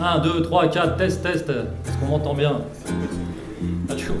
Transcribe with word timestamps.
1, 0.00 0.18
2, 0.20 0.42
3, 0.42 0.68
4, 0.68 0.96
test, 0.96 1.22
test. 1.22 1.50
Est-ce 1.50 1.98
qu'on 1.98 2.06
m'entend 2.06 2.32
bien 2.32 2.60
Achou. 3.90 4.12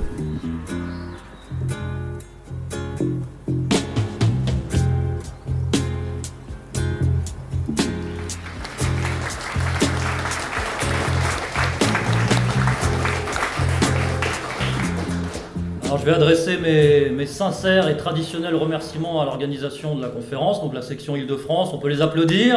Alors 15.84 15.98
je 15.98 16.04
vais 16.04 16.12
adresser 16.12 16.56
mes, 16.58 17.10
mes 17.10 17.26
sincères 17.26 17.88
et 17.88 17.96
traditionnels 17.96 18.56
remerciements 18.56 19.20
à 19.20 19.24
l'organisation 19.26 19.94
de 19.94 20.02
la 20.02 20.08
conférence, 20.08 20.60
donc 20.60 20.74
la 20.74 20.82
section 20.82 21.14
Île-de-France. 21.14 21.70
On 21.72 21.78
peut 21.78 21.88
les 21.88 22.02
applaudir. 22.02 22.56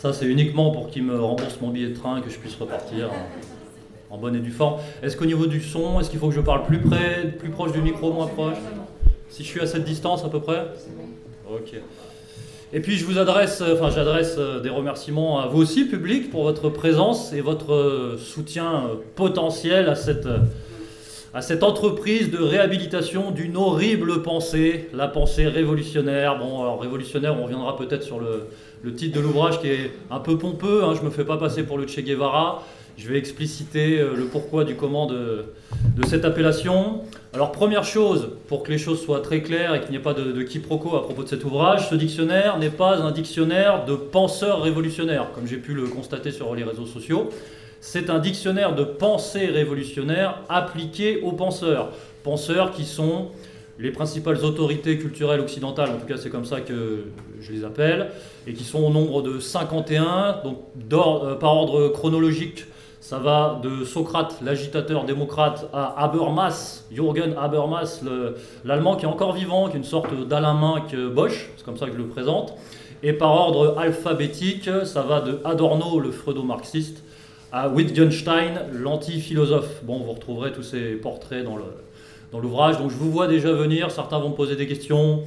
Ça, 0.00 0.12
c'est 0.12 0.26
uniquement 0.26 0.70
pour 0.70 0.90
qu'ils 0.90 1.02
me 1.02 1.20
remboursent 1.20 1.60
mon 1.60 1.70
billet 1.70 1.88
de 1.88 1.96
train 1.96 2.18
et 2.18 2.20
que 2.20 2.30
je 2.30 2.38
puisse 2.38 2.54
repartir 2.54 3.10
en, 4.10 4.16
bonne 4.16 4.36
et 4.36 4.38
due 4.38 4.52
forme. 4.52 4.78
Est-ce 5.02 5.16
qu'au 5.16 5.24
niveau 5.24 5.46
du 5.46 5.60
son, 5.60 5.98
est-ce 5.98 6.08
qu'il 6.08 6.20
faut 6.20 6.28
que 6.28 6.36
je 6.36 6.40
parle 6.40 6.62
plus 6.62 6.78
près, 6.78 7.34
plus 7.36 7.48
proche 7.48 7.72
du 7.72 7.82
micro, 7.82 8.12
moins 8.12 8.28
proche? 8.28 8.58
Si 9.28 9.42
je 9.42 9.48
suis 9.48 9.60
à 9.60 9.66
cette 9.66 9.82
distance 9.82 10.24
à 10.24 10.28
peu 10.28 10.38
près? 10.38 10.66
Ok. 11.52 11.74
Et 12.72 12.78
puis 12.78 12.96
je 12.96 13.04
vous 13.04 13.18
adresse, 13.18 13.60
euh, 13.60 13.74
enfin 13.74 13.90
j'adresse 13.90 14.36
euh, 14.38 14.60
des 14.60 14.68
remerciements 14.68 15.40
à 15.40 15.48
vous 15.48 15.60
aussi, 15.60 15.84
public, 15.84 16.30
pour 16.30 16.44
votre 16.44 16.68
présence 16.68 17.32
et 17.32 17.40
votre 17.40 17.74
euh, 17.74 18.18
soutien 18.18 18.84
potentiel 19.16 19.88
à 19.88 19.96
cette, 19.96 20.28
à 21.34 21.42
cette 21.42 21.64
entreprise 21.64 22.30
de 22.30 22.38
réhabilitation 22.38 23.32
d'une 23.32 23.56
horrible 23.56 24.22
pensée, 24.22 24.90
la 24.94 25.08
pensée 25.08 25.48
révolutionnaire. 25.48 26.38
Bon, 26.38 26.62
alors 26.62 26.80
révolutionnaire, 26.80 27.36
on 27.36 27.42
reviendra 27.42 27.76
peut-être 27.76 28.04
sur 28.04 28.20
le, 28.20 28.44
le 28.82 28.94
titre 28.94 29.16
de 29.16 29.22
l'ouvrage 29.22 29.60
qui 29.60 29.68
est 29.68 29.90
un 30.10 30.20
peu 30.20 30.38
pompeux, 30.38 30.84
hein, 30.84 30.94
je 30.94 31.00
ne 31.00 31.06
me 31.06 31.10
fais 31.10 31.24
pas 31.24 31.36
passer 31.36 31.62
pour 31.62 31.78
le 31.78 31.86
Che 31.86 32.00
Guevara. 32.00 32.62
Je 32.96 33.08
vais 33.08 33.18
expliciter 33.18 33.98
le 33.98 34.24
pourquoi 34.24 34.64
du 34.64 34.74
comment 34.74 35.06
de, 35.06 35.44
de, 35.96 36.06
cette 36.06 36.24
appellation. 36.24 37.02
Alors 37.32 37.52
première 37.52 37.84
chose, 37.84 38.30
pour 38.48 38.64
que 38.64 38.72
les 38.72 38.78
choses 38.78 39.00
soient 39.00 39.20
très 39.20 39.40
claires 39.40 39.76
et 39.76 39.80
qu'il 39.80 39.90
n'y 39.90 39.96
ait 39.96 40.00
pas 40.00 40.14
de, 40.14 40.32
de, 40.32 40.42
quiproquo 40.42 40.96
à 40.96 41.04
propos 41.04 41.22
de 41.22 41.28
cet 41.28 41.44
ouvrage, 41.44 41.88
ce 41.90 41.94
dictionnaire 41.94 42.58
n'est 42.58 42.70
pas 42.70 43.00
un 43.00 43.12
dictionnaire 43.12 43.84
de 43.84 43.94
penseurs 43.94 44.62
révolutionnaires, 44.62 45.28
comme 45.32 45.46
j'ai 45.46 45.58
pu 45.58 45.74
le 45.74 45.84
constater 45.84 46.32
sur 46.32 46.52
les 46.56 46.64
réseaux 46.64 46.86
sociaux. 46.86 47.30
C'est 47.80 48.10
un 48.10 48.18
dictionnaire 48.18 48.74
de 48.74 48.82
pensée 48.82 49.46
révolutionnaire 49.46 50.40
appliqué 50.48 51.20
aux 51.20 51.32
penseurs. 51.32 51.90
Penseurs 52.24 52.72
qui 52.72 52.84
sont 52.84 53.28
les 53.78 53.90
principales 53.90 54.44
autorités 54.44 54.98
culturelles 54.98 55.40
occidentales, 55.40 55.90
en 55.90 55.98
tout 55.98 56.06
cas 56.06 56.16
c'est 56.16 56.30
comme 56.30 56.44
ça 56.44 56.60
que 56.60 57.04
je 57.40 57.52
les 57.52 57.64
appelle, 57.64 58.10
et 58.46 58.52
qui 58.52 58.64
sont 58.64 58.80
au 58.80 58.90
nombre 58.90 59.22
de 59.22 59.38
51, 59.38 60.40
donc 60.44 60.58
euh, 60.92 61.34
par 61.34 61.56
ordre 61.56 61.88
chronologique 61.88 62.66
ça 63.00 63.18
va 63.18 63.60
de 63.62 63.84
Socrate, 63.84 64.38
l'agitateur 64.44 65.04
démocrate, 65.04 65.70
à 65.72 66.04
Habermas, 66.04 66.84
Jürgen 66.90 67.34
Habermas, 67.38 68.02
l'allemand 68.64 68.96
qui 68.96 69.04
est 69.04 69.08
encore 69.08 69.32
vivant, 69.32 69.68
qui 69.68 69.76
est 69.76 69.78
une 69.78 69.84
sorte 69.84 70.12
d'Alain 70.26 70.54
Minck 70.54 70.94
Bosch, 71.14 71.48
c'est 71.56 71.64
comme 71.64 71.76
ça 71.76 71.86
que 71.86 71.92
je 71.92 71.98
le 71.98 72.08
présente. 72.08 72.54
Et 73.02 73.12
par 73.12 73.30
ordre 73.30 73.78
alphabétique, 73.78 74.68
ça 74.84 75.02
va 75.02 75.20
de 75.20 75.40
Adorno, 75.44 76.00
le 76.00 76.10
freudo-marxiste, 76.10 77.04
à 77.52 77.68
Wittgenstein, 77.68 78.66
l'anti-philosophe. 78.72 79.84
Bon, 79.84 80.00
vous 80.00 80.12
retrouverez 80.12 80.52
tous 80.52 80.64
ces 80.64 80.94
portraits 80.94 81.44
dans 81.44 81.56
l'ouvrage. 81.56 81.87
Dans 82.32 82.40
Donc 82.40 82.90
je 82.90 82.96
vous 82.96 83.10
vois 83.10 83.26
déjà 83.26 83.52
venir, 83.52 83.90
certains 83.90 84.18
vont 84.18 84.30
me 84.30 84.34
poser 84.34 84.56
des 84.56 84.66
questions 84.66 85.24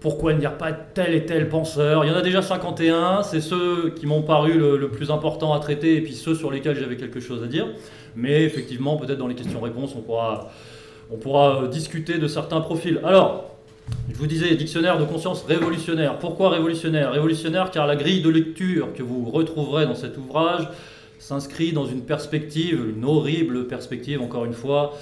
pourquoi 0.00 0.34
n'y 0.34 0.46
a 0.46 0.50
pas 0.50 0.72
tel 0.72 1.14
et 1.14 1.24
tel 1.26 1.48
penseur? 1.48 2.04
Il 2.04 2.08
y 2.08 2.10
en 2.12 2.16
a 2.16 2.22
déjà 2.22 2.42
51, 2.42 3.22
c'est 3.22 3.40
ceux 3.40 3.90
qui 3.90 4.06
m'ont 4.06 4.22
paru 4.22 4.52
le, 4.52 4.88
plus 4.88 5.10
important 5.10 5.52
à 5.52 5.58
traiter 5.58 5.96
et 5.96 6.00
puis 6.00 6.14
ceux 6.14 6.34
sur 6.34 6.50
lesquels 6.50 6.78
j'avais 6.78 6.96
quelque 6.96 7.18
chose 7.18 7.42
à 7.42 7.46
dire. 7.46 7.66
Mais 8.14 8.44
effectivement, 8.44 8.96
peut-être 8.96 9.18
dans 9.18 9.26
les 9.26 9.34
questions-réponses, 9.34 9.94
on 9.96 10.02
pourra, 10.02 10.50
on 11.10 11.16
pourra 11.16 11.62
euh, 11.62 11.68
discuter 11.68 12.18
de 12.18 12.28
certains 12.28 12.60
profils. 12.60 13.00
Alors, 13.04 13.56
je 14.08 14.16
vous 14.16 14.26
disais, 14.26 14.54
dictionnaire 14.54 14.98
de 14.98 15.04
conscience 15.04 15.44
révolutionnaire. 15.44 16.18
Pourquoi 16.18 16.50
révolutionnaire? 16.50 17.12
Révolutionnaire 17.12 17.70
car 17.70 17.86
la 17.86 17.96
grille 17.96 18.22
de 18.22 18.30
lecture 18.30 18.92
que 18.94 19.02
vous 19.02 19.30
retrouverez 19.30 19.86
dans 19.86 19.94
cet 19.94 20.16
ouvrage 20.18 20.68
s'inscrit 21.18 21.72
dans 21.72 21.86
une 21.86 22.02
perspective, 22.02 22.80
une 22.96 23.04
horrible 23.04 23.66
perspective 23.66 24.20
encore 24.20 24.44
une 24.44 24.52
fois, 24.52 24.94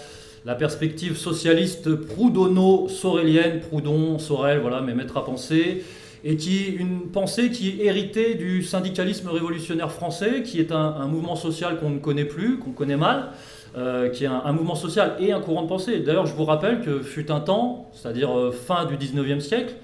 la 0.45 0.55
perspective 0.55 1.17
socialiste 1.17 1.95
proudono-sorélienne, 1.95 3.61
Proudhon, 3.61 4.19
Sorel, 4.19 4.61
voilà, 4.61 4.83
mes 4.83 4.93
maîtres 4.93 5.17
à 5.17 5.25
penser, 5.25 5.83
et 6.23 6.37
qui 6.37 6.67
une 6.67 7.09
pensée 7.09 7.51
qui 7.51 7.69
est 7.69 7.85
héritée 7.85 8.35
du 8.35 8.63
syndicalisme 8.63 9.29
révolutionnaire 9.29 9.91
français, 9.91 10.43
qui 10.43 10.61
est 10.61 10.73
un, 10.73 11.07
mouvement 11.07 11.37
social 11.37 11.79
qu'on 11.79 11.91
ne 11.91 11.99
connaît 11.99 12.25
plus, 12.25 12.59
qu'on 12.59 12.73
connaît 12.73 12.97
mal, 12.97 13.31
euh, 13.77 14.09
qui 14.11 14.25
est 14.25 14.29
un, 14.29 14.53
mouvement 14.53 14.75
social 14.75 15.17
et 15.19 15.33
un 15.33 15.41
courant 15.41 15.63
de 15.63 15.69
pensée. 15.69 16.01
D'ailleurs, 16.01 16.27
je 16.27 16.35
vous 16.35 16.45
rappelle 16.45 16.81
que 16.81 17.01
fut 17.01 17.31
un 17.31 17.41
temps, 17.41 17.91
c'est-à-dire 17.93 18.39
euh, 18.39 18.53
fin 18.53 18.85
du 18.85 18.97
19e 18.97 19.41
siècle, 19.41 19.75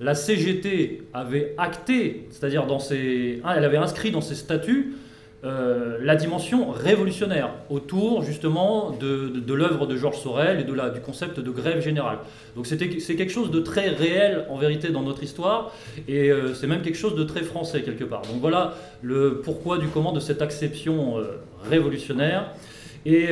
la 0.00 0.14
CGT 0.14 1.02
avait 1.14 1.54
acté, 1.58 2.28
c'est-à-dire 2.30 2.66
dans 2.66 2.78
ses, 2.78 3.42
elle 3.56 3.64
avait 3.64 3.76
inscrit 3.76 4.12
dans 4.12 4.20
ses 4.20 4.36
statuts 4.36 4.94
euh, 5.44 5.98
la 6.02 6.16
dimension 6.16 6.72
révolutionnaire 6.72 7.50
autour 7.70 8.24
justement 8.24 8.90
de, 8.90 9.54
l'œuvre 9.54 9.86
de 9.86 9.96
Georges 9.96 10.20
Sorel 10.20 10.58
et 10.58 10.64
de 10.64 10.72
la, 10.72 10.90
du 10.90 10.98
concept 10.98 11.38
de 11.38 11.50
grève 11.50 11.80
générale. 11.80 12.18
Donc 12.56 12.66
c'est 12.66 12.76
quelque 12.76 13.30
chose 13.30 13.52
de 13.52 13.60
très 13.60 13.88
réel 13.90 14.46
en 14.50 14.56
vérité 14.56 14.88
dans 14.88 15.02
notre 15.02 15.22
histoire 15.22 15.72
et 16.08 16.32
euh, 16.32 16.54
c'est 16.54 16.66
même 16.66 16.82
quelque 16.82 16.96
chose 16.96 17.14
de 17.14 17.22
très 17.22 17.42
français 17.42 17.82
quelque 17.82 18.02
part. 18.02 18.22
Donc 18.22 18.40
voilà 18.40 18.74
le 19.00 19.40
pourquoi 19.44 19.78
du 19.78 19.86
comment 19.86 20.10
de 20.10 20.18
cette 20.18 20.42
acception 20.42 21.18
euh, 21.18 21.40
révolutionnaire. 21.70 22.48
Et, 23.06 23.28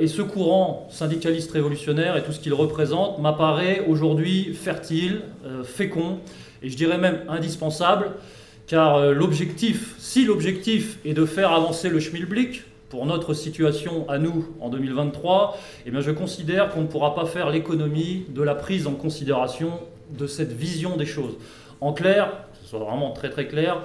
et, 0.00 0.06
ce 0.06 0.22
courant 0.22 0.86
syndicaliste 0.88 1.50
révolutionnaire 1.50 2.16
et 2.16 2.22
tout 2.22 2.32
ce 2.32 2.38
qu'il 2.38 2.54
représente 2.54 3.18
m'apparaît 3.18 3.84
aujourd'hui 3.86 4.54
fertile, 4.54 5.22
fécond 5.64 6.20
et 6.62 6.70
je 6.70 6.76
dirais 6.76 6.96
même 6.96 7.24
indispensable 7.28 8.12
car 8.70 8.98
euh, 8.98 9.12
l'objectif, 9.12 9.96
si 9.98 10.24
l'objectif 10.24 11.00
est 11.04 11.12
de 11.12 11.26
faire 11.26 11.50
avancer 11.50 11.88
le 11.88 11.98
schmilblick, 11.98 12.62
pour 12.88 13.04
notre 13.04 13.34
situation 13.34 14.08
à 14.08 14.18
nous 14.18 14.46
en 14.60 14.68
2023, 14.68 15.56
eh 15.86 15.90
bien 15.90 16.00
je 16.00 16.12
considère 16.12 16.70
qu'on 16.70 16.82
ne 16.82 16.86
pourra 16.86 17.16
pas 17.16 17.24
faire 17.24 17.50
l'économie 17.50 18.26
de 18.28 18.42
la 18.42 18.54
prise 18.54 18.86
en 18.86 18.92
considération 18.94 19.72
de 20.10 20.28
cette 20.28 20.52
vision 20.52 20.96
des 20.96 21.06
choses. 21.06 21.34
En 21.80 21.92
clair, 21.92 22.30
que 22.52 22.58
ce 22.62 22.68
soit 22.68 22.78
vraiment 22.78 23.10
très 23.10 23.30
très 23.30 23.48
clair, 23.48 23.78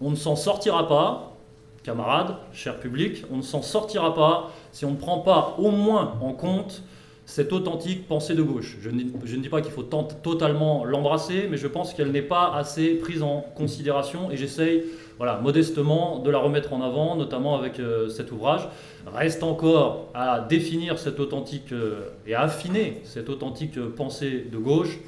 on 0.00 0.10
ne 0.10 0.16
s'en 0.16 0.36
sortira 0.36 0.86
pas, 0.86 1.36
camarades, 1.82 2.36
cher 2.52 2.78
public, 2.78 3.24
on 3.32 3.38
ne 3.38 3.42
s'en 3.42 3.62
sortira 3.62 4.14
pas 4.14 4.52
si 4.70 4.84
on 4.84 4.92
ne 4.92 4.96
prend 4.96 5.18
pas 5.18 5.56
au 5.58 5.72
moins 5.72 6.14
en 6.20 6.32
compte 6.32 6.82
cette 7.28 7.52
authentique 7.52 8.08
pensée 8.08 8.34
de 8.34 8.42
gauche. 8.42 8.78
Je 8.80 8.88
ne, 8.88 9.02
dis 9.42 9.48
pas 9.50 9.60
qu'il 9.60 9.70
faut 9.70 9.82
totalement 9.82 10.86
l'embrasser, 10.86 11.46
mais 11.50 11.58
je 11.58 11.66
pense 11.66 11.92
qu'elle 11.92 12.10
n'est 12.10 12.22
pas 12.22 12.54
assez 12.54 12.94
prise 12.94 13.22
en 13.22 13.44
considération 13.54 14.30
et 14.30 14.38
j'essaye 14.38 14.84
voilà, 15.18 15.38
modestement 15.38 16.20
de 16.20 16.30
la 16.30 16.38
remettre 16.38 16.72
en 16.72 16.80
avant, 16.80 17.16
notamment 17.16 17.54
avec 17.54 17.80
euh, 17.80 18.08
cet 18.08 18.32
ouvrage. 18.32 18.66
Reste 19.14 19.42
encore 19.42 20.10
à 20.14 20.40
définir 20.40 20.98
cette 20.98 21.20
authentique 21.20 21.70
euh, 21.72 22.00
et 22.26 22.32
à 22.32 22.44
affiner 22.44 23.02
cette 23.04 23.28
authentique 23.28 23.76
euh, 23.76 23.92
pensée 23.94 24.46
de 24.50 24.56
gauche. 24.56 24.98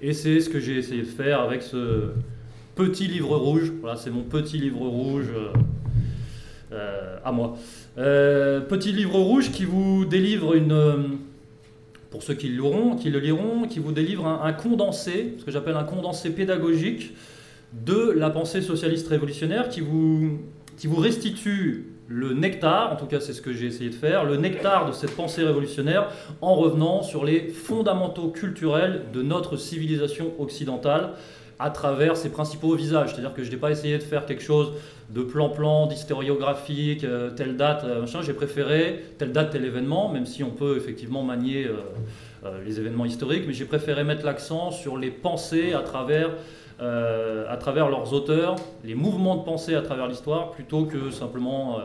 Et 0.00 0.14
c'est 0.14 0.40
ce 0.40 0.50
que 0.50 0.58
j'ai 0.58 0.78
essayé 0.78 1.02
de 1.02 1.06
faire 1.06 1.42
avec 1.42 1.62
ce 1.62 2.08
petit 2.74 3.06
livre 3.06 3.36
rouge. 3.36 3.72
Voilà, 3.82 3.96
c'est 3.96 4.10
mon 4.10 4.24
petit 4.24 4.58
livre 4.58 4.80
rouge 4.80 5.30
à 7.24 7.30
moi. 7.30 7.56
petit 7.94 8.90
livre 8.90 9.20
rouge 9.20 9.52
qui 9.52 9.64
vous 9.64 10.06
délivre 10.06 10.54
une 10.54 11.18
pour 12.12 12.22
ceux 12.22 12.34
qui, 12.34 12.50
l'auront, 12.50 12.94
qui 12.94 13.10
le 13.10 13.18
liront, 13.18 13.66
qui 13.66 13.78
vous 13.78 13.90
délivre 13.90 14.26
un, 14.26 14.52
condensé, 14.52 15.34
ce 15.38 15.44
que 15.44 15.50
j'appelle 15.50 15.76
un 15.76 15.84
condensé 15.84 16.30
pédagogique 16.30 17.14
de 17.72 18.12
la 18.14 18.28
pensée 18.28 18.60
socialiste 18.60 19.08
révolutionnaire 19.08 19.70
qui 19.70 19.80
vous, 19.80 20.38
qui 20.76 20.86
vous 20.86 21.00
restitue 21.00 21.86
le 22.08 22.34
nectar, 22.34 22.92
en 22.92 22.96
tout 22.96 23.06
cas 23.06 23.18
c'est 23.18 23.32
ce 23.32 23.40
que 23.40 23.54
j'ai 23.54 23.66
essayé 23.66 23.88
de 23.88 23.94
faire, 23.94 24.24
le 24.24 24.36
nectar 24.36 24.86
de 24.86 24.92
cette 24.92 25.16
pensée 25.16 25.42
révolutionnaire 25.42 26.10
en 26.42 26.54
revenant 26.54 27.02
sur 27.02 27.24
les 27.24 27.48
fondamentaux 27.48 28.28
culturels 28.28 29.04
de 29.14 29.22
notre 29.22 29.56
civilisation 29.56 30.32
occidentale 30.38 31.14
à 31.58 31.70
travers 31.70 32.16
ses 32.16 32.30
principaux 32.30 32.74
visages. 32.74 33.12
C'est-à-dire 33.12 33.34
que 33.34 33.44
je 33.44 33.50
n'ai 33.50 33.56
pas 33.56 33.70
essayé 33.70 33.98
de 33.98 34.02
faire 34.02 34.26
quelque 34.26 34.42
chose 34.42 34.72
de 35.10 35.22
plan-plan, 35.22 35.86
d'historiographique, 35.86 37.04
euh, 37.04 37.30
telle 37.30 37.56
date, 37.56 37.84
euh, 37.84 38.00
machin. 38.00 38.22
J'ai 38.22 38.32
préféré 38.32 39.04
telle 39.18 39.32
date, 39.32 39.50
tel 39.50 39.64
événement, 39.64 40.10
même 40.10 40.26
si 40.26 40.42
on 40.42 40.50
peut 40.50 40.76
effectivement 40.76 41.22
manier 41.22 41.66
euh, 41.66 42.58
les 42.64 42.80
événements 42.80 43.04
historiques, 43.04 43.44
mais 43.46 43.52
j'ai 43.52 43.66
préféré 43.66 44.04
mettre 44.04 44.24
l'accent 44.24 44.70
sur 44.70 44.96
les 44.96 45.10
pensées 45.10 45.74
à 45.74 45.80
travers, 45.80 46.30
à 46.80 47.56
travers 47.58 47.88
leurs 47.88 48.12
auteurs, 48.12 48.56
les 48.82 48.96
mouvements 48.96 49.36
de 49.36 49.44
pensée 49.44 49.76
à 49.76 49.82
travers 49.82 50.08
l'histoire, 50.08 50.50
plutôt 50.50 50.84
que 50.84 51.10
simplement 51.10 51.78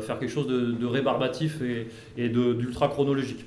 faire 0.00 0.18
quelque 0.18 0.32
chose 0.32 0.48
de, 0.48 0.86
rébarbatif 0.86 1.60
et, 1.62 1.86
et 2.16 2.28
d'ultra 2.28 2.88
chronologique. 2.88 3.46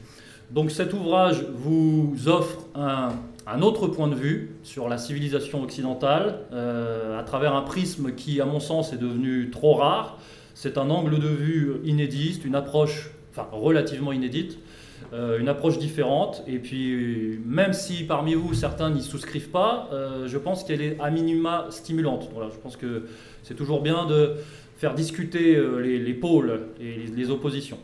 Donc 0.51 0.71
cet 0.71 0.93
ouvrage 0.93 1.45
vous 1.53 2.15
offre 2.27 2.59
un, 2.73 3.09
un 3.51 3.61
autre 3.61 3.87
point 3.87 4.07
de 4.07 4.15
vue 4.15 4.55
sur 4.63 4.89
la 4.89 4.97
civilisation 4.97 5.63
occidentale 5.63 6.39
à 6.51 7.23
travers 7.23 7.55
un 7.55 7.61
prisme 7.61 8.13
qui, 8.13 8.41
à 8.41 8.45
mon 8.45 8.59
sens, 8.59 8.93
est 8.93 8.97
devenu 8.97 9.49
trop 9.49 9.73
rare. 9.73 10.17
C'est 10.53 10.77
un 10.77 10.89
angle 10.89 11.19
de 11.19 11.27
vue 11.27 11.75
inédit, 11.83 12.39
une 12.45 12.55
approche 12.55 13.11
enfin, 13.31 13.47
relativement 13.51 14.11
inédite, 14.11 14.59
une 15.13 15.47
approche 15.47 15.79
différente. 15.79 16.43
Et 16.47 16.59
puis, 16.59 17.39
même 17.45 17.73
si 17.73 18.03
parmi 18.03 18.33
vous, 18.33 18.53
certains 18.53 18.89
n'y 18.89 19.01
souscrivent 19.01 19.49
pas, 19.49 19.89
je 20.25 20.37
pense 20.37 20.63
qu'elle 20.63 20.81
est 20.81 20.97
à 20.99 21.09
minima 21.09 21.67
stimulante. 21.69 22.29
Voilà, 22.33 22.49
je 22.53 22.59
pense 22.59 22.75
que 22.77 23.05
c'est 23.43 23.55
toujours 23.55 23.81
bien 23.81 24.05
de 24.05 24.35
faire 24.77 24.93
discuter 24.93 25.59
les, 25.81 26.13
pôles 26.13 26.67
et 26.79 26.95
les 27.15 27.31
oppositions. 27.31 27.77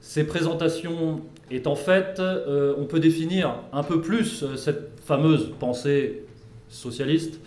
Ces 0.00 0.26
présentations 0.26 1.20
est 1.50 1.66
en 1.66 1.74
fait, 1.74 2.20
euh, 2.20 2.74
on 2.78 2.84
peut 2.84 3.00
définir 3.00 3.56
un 3.72 3.82
peu 3.82 4.00
plus 4.00 4.42
euh, 4.42 4.56
cette 4.56 5.00
fameuse 5.04 5.50
pensée 5.58 6.24
socialiste 6.68 7.40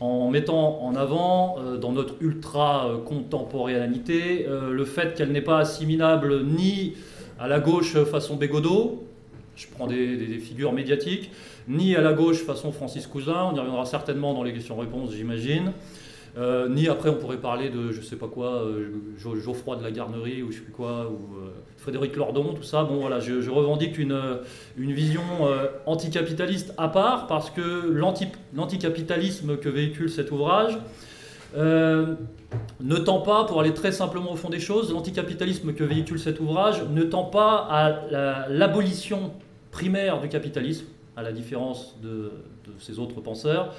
en 0.00 0.30
mettant 0.30 0.82
en 0.82 0.96
avant 0.96 1.56
euh, 1.58 1.76
dans 1.76 1.92
notre 1.92 2.14
ultra-contemporanéité 2.20 4.46
le 4.48 4.84
fait 4.84 5.14
qu'elle 5.14 5.30
n'est 5.32 5.42
pas 5.42 5.58
assimilable 5.58 6.44
ni 6.44 6.94
à 7.38 7.46
la 7.48 7.60
gauche 7.60 8.02
façon 8.04 8.36
Bégodeau, 8.36 9.04
je 9.56 9.66
prends 9.66 9.86
des, 9.86 10.16
des, 10.16 10.38
figures 10.38 10.72
médiatiques, 10.72 11.30
ni 11.68 11.94
à 11.94 12.00
la 12.00 12.14
gauche 12.14 12.42
façon 12.44 12.72
Francis 12.72 13.06
Cousin, 13.06 13.50
on 13.52 13.56
y 13.56 13.58
reviendra 13.58 13.84
certainement 13.84 14.32
dans 14.34 14.42
les 14.42 14.52
questions-réponses 14.52 15.12
j'imagine, 15.12 15.72
euh, 16.38 16.68
ni 16.68 16.88
après, 16.88 17.10
on 17.10 17.16
pourrait 17.16 17.36
parler 17.36 17.68
de, 17.68 17.92
je 17.92 18.00
sais 18.00 18.16
pas 18.16 18.28
quoi, 18.28 18.62
euh, 18.62 18.88
Geoffroy 19.18 19.76
de 19.76 19.82
la 19.82 19.90
Garnerie 19.90 20.42
ou 20.42 20.50
je 20.50 20.56
sais 20.56 20.62
plus 20.62 20.72
quoi, 20.72 21.10
ou 21.10 21.36
euh, 21.36 21.50
Frédéric 21.76 22.16
Lordon, 22.16 22.54
tout 22.54 22.62
ça. 22.62 22.84
Bon, 22.84 23.00
voilà, 23.00 23.20
je, 23.20 23.50
revendique 23.50 23.98
une, 23.98 24.38
vision 24.76 25.22
anticapitaliste 25.86 26.72
à 26.78 26.88
part 26.88 27.26
parce 27.26 27.50
que 27.50 27.92
l'anticapitalisme 28.54 29.58
que 29.58 29.68
véhicule 29.68 30.08
cet 30.08 30.30
ouvrage 30.30 30.78
ne 31.54 32.96
tend 32.96 33.20
pas, 33.20 33.44
pour 33.44 33.60
aller 33.60 33.74
très 33.74 33.92
simplement 33.92 34.32
au 34.32 34.36
fond 34.36 34.48
des 34.48 34.60
choses, 34.60 34.92
l'anticapitalisme 34.92 35.74
que 35.74 35.84
véhicule 35.84 36.18
cet 36.18 36.40
ouvrage 36.40 36.82
ne 36.90 37.02
tend 37.02 37.24
pas 37.24 37.66
à 37.70 38.48
l'abolition 38.48 39.32
primaire 39.70 40.20
du 40.20 40.28
capitalisme, 40.28 40.86
à 41.16 41.22
la 41.22 41.32
différence 41.32 41.96
de, 42.02 42.32
de 42.64 42.72
ces 42.78 42.98
autres 42.98 43.20
penseurs. 43.20 43.74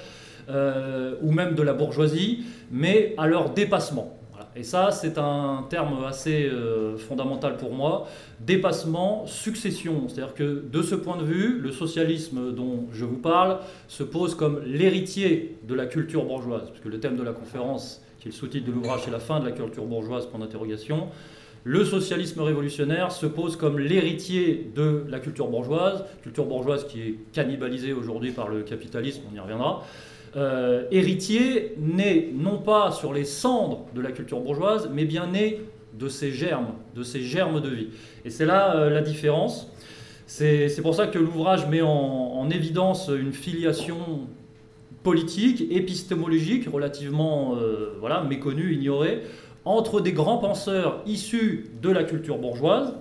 Euh, 0.48 1.14
ou 1.22 1.32
même 1.32 1.54
de 1.54 1.62
la 1.62 1.72
bourgeoisie, 1.72 2.44
mais 2.70 3.14
à 3.16 3.26
leur 3.26 3.50
dépassement. 3.50 4.18
Et 4.56 4.62
ça, 4.62 4.92
c'est 4.92 5.18
un 5.18 5.66
terme 5.68 6.04
assez 6.06 6.44
euh, 6.44 6.96
fondamental 6.96 7.56
pour 7.56 7.72
moi. 7.72 8.06
Dépassement, 8.40 9.26
succession. 9.26 10.06
C'est-à-dire 10.08 10.34
que 10.34 10.64
de 10.70 10.82
ce 10.82 10.94
point 10.94 11.16
de 11.16 11.24
vue, 11.24 11.58
le 11.60 11.72
socialisme 11.72 12.52
dont 12.52 12.86
je 12.92 13.04
vous 13.04 13.16
parle 13.16 13.58
se 13.88 14.04
pose 14.04 14.34
comme 14.34 14.62
l'héritier 14.64 15.58
de 15.66 15.74
la 15.74 15.86
culture 15.86 16.24
bourgeoise, 16.24 16.70
puisque 16.70 16.86
le 16.86 17.00
thème 17.00 17.16
de 17.16 17.22
la 17.22 17.32
conférence, 17.32 18.02
qui 18.20 18.28
est 18.28 18.30
le 18.30 18.36
sous-titre 18.36 18.66
de 18.66 18.72
l'ouvrage, 18.72 19.00
c'est 19.04 19.10
la 19.10 19.18
fin 19.18 19.40
de 19.40 19.46
la 19.46 19.52
culture 19.52 19.86
bourgeoise, 19.86 20.26
point 20.26 20.38
d'interrogation. 20.38 21.08
Le 21.64 21.84
socialisme 21.84 22.42
révolutionnaire 22.42 23.10
se 23.10 23.26
pose 23.26 23.56
comme 23.56 23.78
l'héritier 23.78 24.70
de 24.76 25.04
la 25.08 25.18
culture 25.18 25.48
bourgeoise, 25.48 26.04
culture 26.22 26.44
bourgeoise 26.44 26.86
qui 26.86 27.00
est 27.00 27.14
cannibalisée 27.32 27.94
aujourd'hui 27.94 28.32
par 28.32 28.48
le 28.48 28.62
capitalisme, 28.62 29.22
on 29.32 29.34
y 29.34 29.40
reviendra. 29.40 29.82
Euh, 30.36 30.82
héritier 30.90 31.74
né 31.78 32.32
non 32.34 32.58
pas 32.58 32.90
sur 32.90 33.12
les 33.12 33.24
cendres 33.24 33.86
de 33.94 34.00
la 34.00 34.10
culture 34.10 34.40
bourgeoise, 34.40 34.90
mais 34.92 35.04
bien 35.04 35.28
né 35.28 35.60
de 35.96 36.08
ses 36.08 36.32
germes, 36.32 36.72
de 36.96 37.04
ses 37.04 37.20
germes 37.20 37.60
de 37.60 37.68
vie. 37.68 37.88
Et 38.24 38.30
c'est 38.30 38.44
là 38.44 38.74
euh, 38.74 38.90
la 38.90 39.00
différence. 39.00 39.70
C'est 40.26 40.82
pour 40.82 40.96
ça 40.96 41.06
que 41.06 41.18
l'ouvrage 41.18 41.68
met 41.68 41.82
en, 41.82 42.48
évidence 42.50 43.08
une 43.08 43.32
filiation 43.32 44.26
politique, 45.02 45.66
épistémologique, 45.70 46.68
relativement 46.68 47.54
euh, 47.56 47.96
voilà, 48.00 48.22
méconnue, 48.22 48.74
ignorée, 48.74 49.22
entre 49.64 50.00
des 50.00 50.12
grands 50.12 50.38
penseurs 50.38 51.02
issus 51.06 51.70
de 51.80 51.90
la 51.90 52.02
culture 52.04 52.38
bourgeoise, 52.38 52.94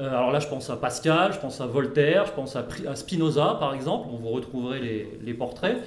euh, 0.00 0.08
alors 0.08 0.32
là, 0.32 0.40
je 0.40 0.48
pense 0.48 0.70
à 0.70 0.76
Pascal, 0.76 1.32
je 1.32 1.38
pense 1.38 1.60
à 1.60 1.66
Voltaire, 1.66 2.26
je 2.26 2.32
pense 2.32 2.56
à, 2.56 2.66
Spinoza, 2.94 3.56
par 3.60 3.74
exemple, 3.74 4.08
dont 4.10 4.16
vous 4.16 4.30
retrouverez 4.30 4.80
les, 5.22 5.34
portraits. 5.34 5.78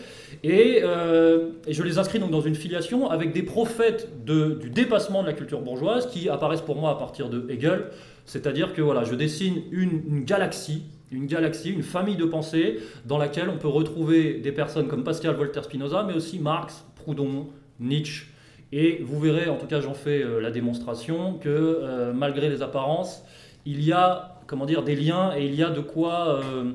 Euh, 0.45 1.49
et, 1.67 1.73
je 1.73 1.83
les 1.83 1.97
inscris 1.97 2.19
donc 2.19 2.31
dans 2.31 2.41
une 2.41 2.55
filiation 2.55 3.09
avec 3.09 3.33
des 3.33 3.43
prophètes 3.43 4.09
du 4.25 4.69
dépassement 4.69 5.21
de 5.21 5.27
la 5.27 5.33
culture 5.33 5.61
bourgeoise 5.61 6.07
qui 6.07 6.29
apparaissent 6.29 6.61
pour 6.61 6.75
moi 6.75 6.91
à 6.91 6.95
partir 6.95 7.29
de 7.29 7.49
Hegel. 7.49 7.85
C'est-à-dire 8.25 8.73
que 8.73 8.81
voilà, 8.81 9.03
je 9.03 9.15
dessine 9.15 9.63
une, 9.71 10.23
galaxie, 10.23 10.83
une 11.11 11.27
galaxie, 11.27 11.71
une 11.71 11.83
famille 11.83 12.17
de 12.17 12.25
pensées 12.25 12.79
dans 13.05 13.17
laquelle 13.17 13.49
on 13.49 13.57
peut 13.57 13.69
retrouver 13.69 14.35
des 14.35 14.51
personnes 14.51 14.87
comme 14.87 15.03
Pascal, 15.03 15.35
Voltaire, 15.35 15.63
Spinoza, 15.63 16.03
mais 16.03 16.13
aussi 16.13 16.39
Marx, 16.39 16.85
Proudhon, 16.95 17.47
Nietzsche. 17.79 18.27
Et 18.73 19.01
vous 19.01 19.17
verrez, 19.19 19.47
en 19.47 19.55
tout 19.55 19.65
cas 19.65 19.79
j'en 19.79 19.93
fais 19.93 20.21
euh, 20.21 20.41
la 20.41 20.51
démonstration, 20.51 21.35
que 21.35 22.11
malgré 22.13 22.49
les 22.49 22.61
apparences, 22.61 23.23
il 23.67 23.83
y 23.83 23.91
a 23.91 24.37
comment 24.47 24.65
dire, 24.65 24.81
des 24.81 24.95
liens 24.95 25.33
et 25.37 25.45
il 25.45 25.53
y 25.53 25.63
a 25.63 25.69
de 25.69 25.81
quoi, 25.81 26.41
euh, 26.41 26.71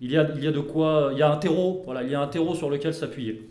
il, 0.00 0.10
y 0.10 0.16
a, 0.16 0.26
il 0.34 0.42
y 0.42 0.48
a 0.48 0.52
de 0.52 0.60
quoi, 0.60 1.10
il 1.12 1.18
y 1.18 1.22
a 1.22 1.30
un 1.30 1.36
terreau, 1.36 1.82
voilà, 1.84 2.02
il 2.02 2.10
y 2.10 2.14
a 2.14 2.20
un 2.20 2.26
terreau 2.26 2.54
sur 2.54 2.70
lequel 2.70 2.94
s'appuyer. 2.94 3.46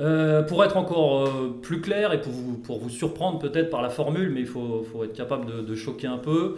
Euh, 0.00 0.42
pour 0.42 0.64
être 0.64 0.76
encore 0.76 1.26
euh, 1.26 1.58
plus 1.60 1.80
clair 1.80 2.12
et 2.12 2.20
pour 2.20 2.78
vous, 2.78 2.88
surprendre 2.88 3.38
peut-être 3.38 3.68
par 3.68 3.82
la 3.82 3.90
formule, 3.90 4.30
mais 4.30 4.40
il 4.40 4.46
faut 4.46 5.04
être 5.04 5.12
capable 5.12 5.64
de, 5.64 5.74
choquer 5.74 6.06
un 6.06 6.18
peu, 6.18 6.56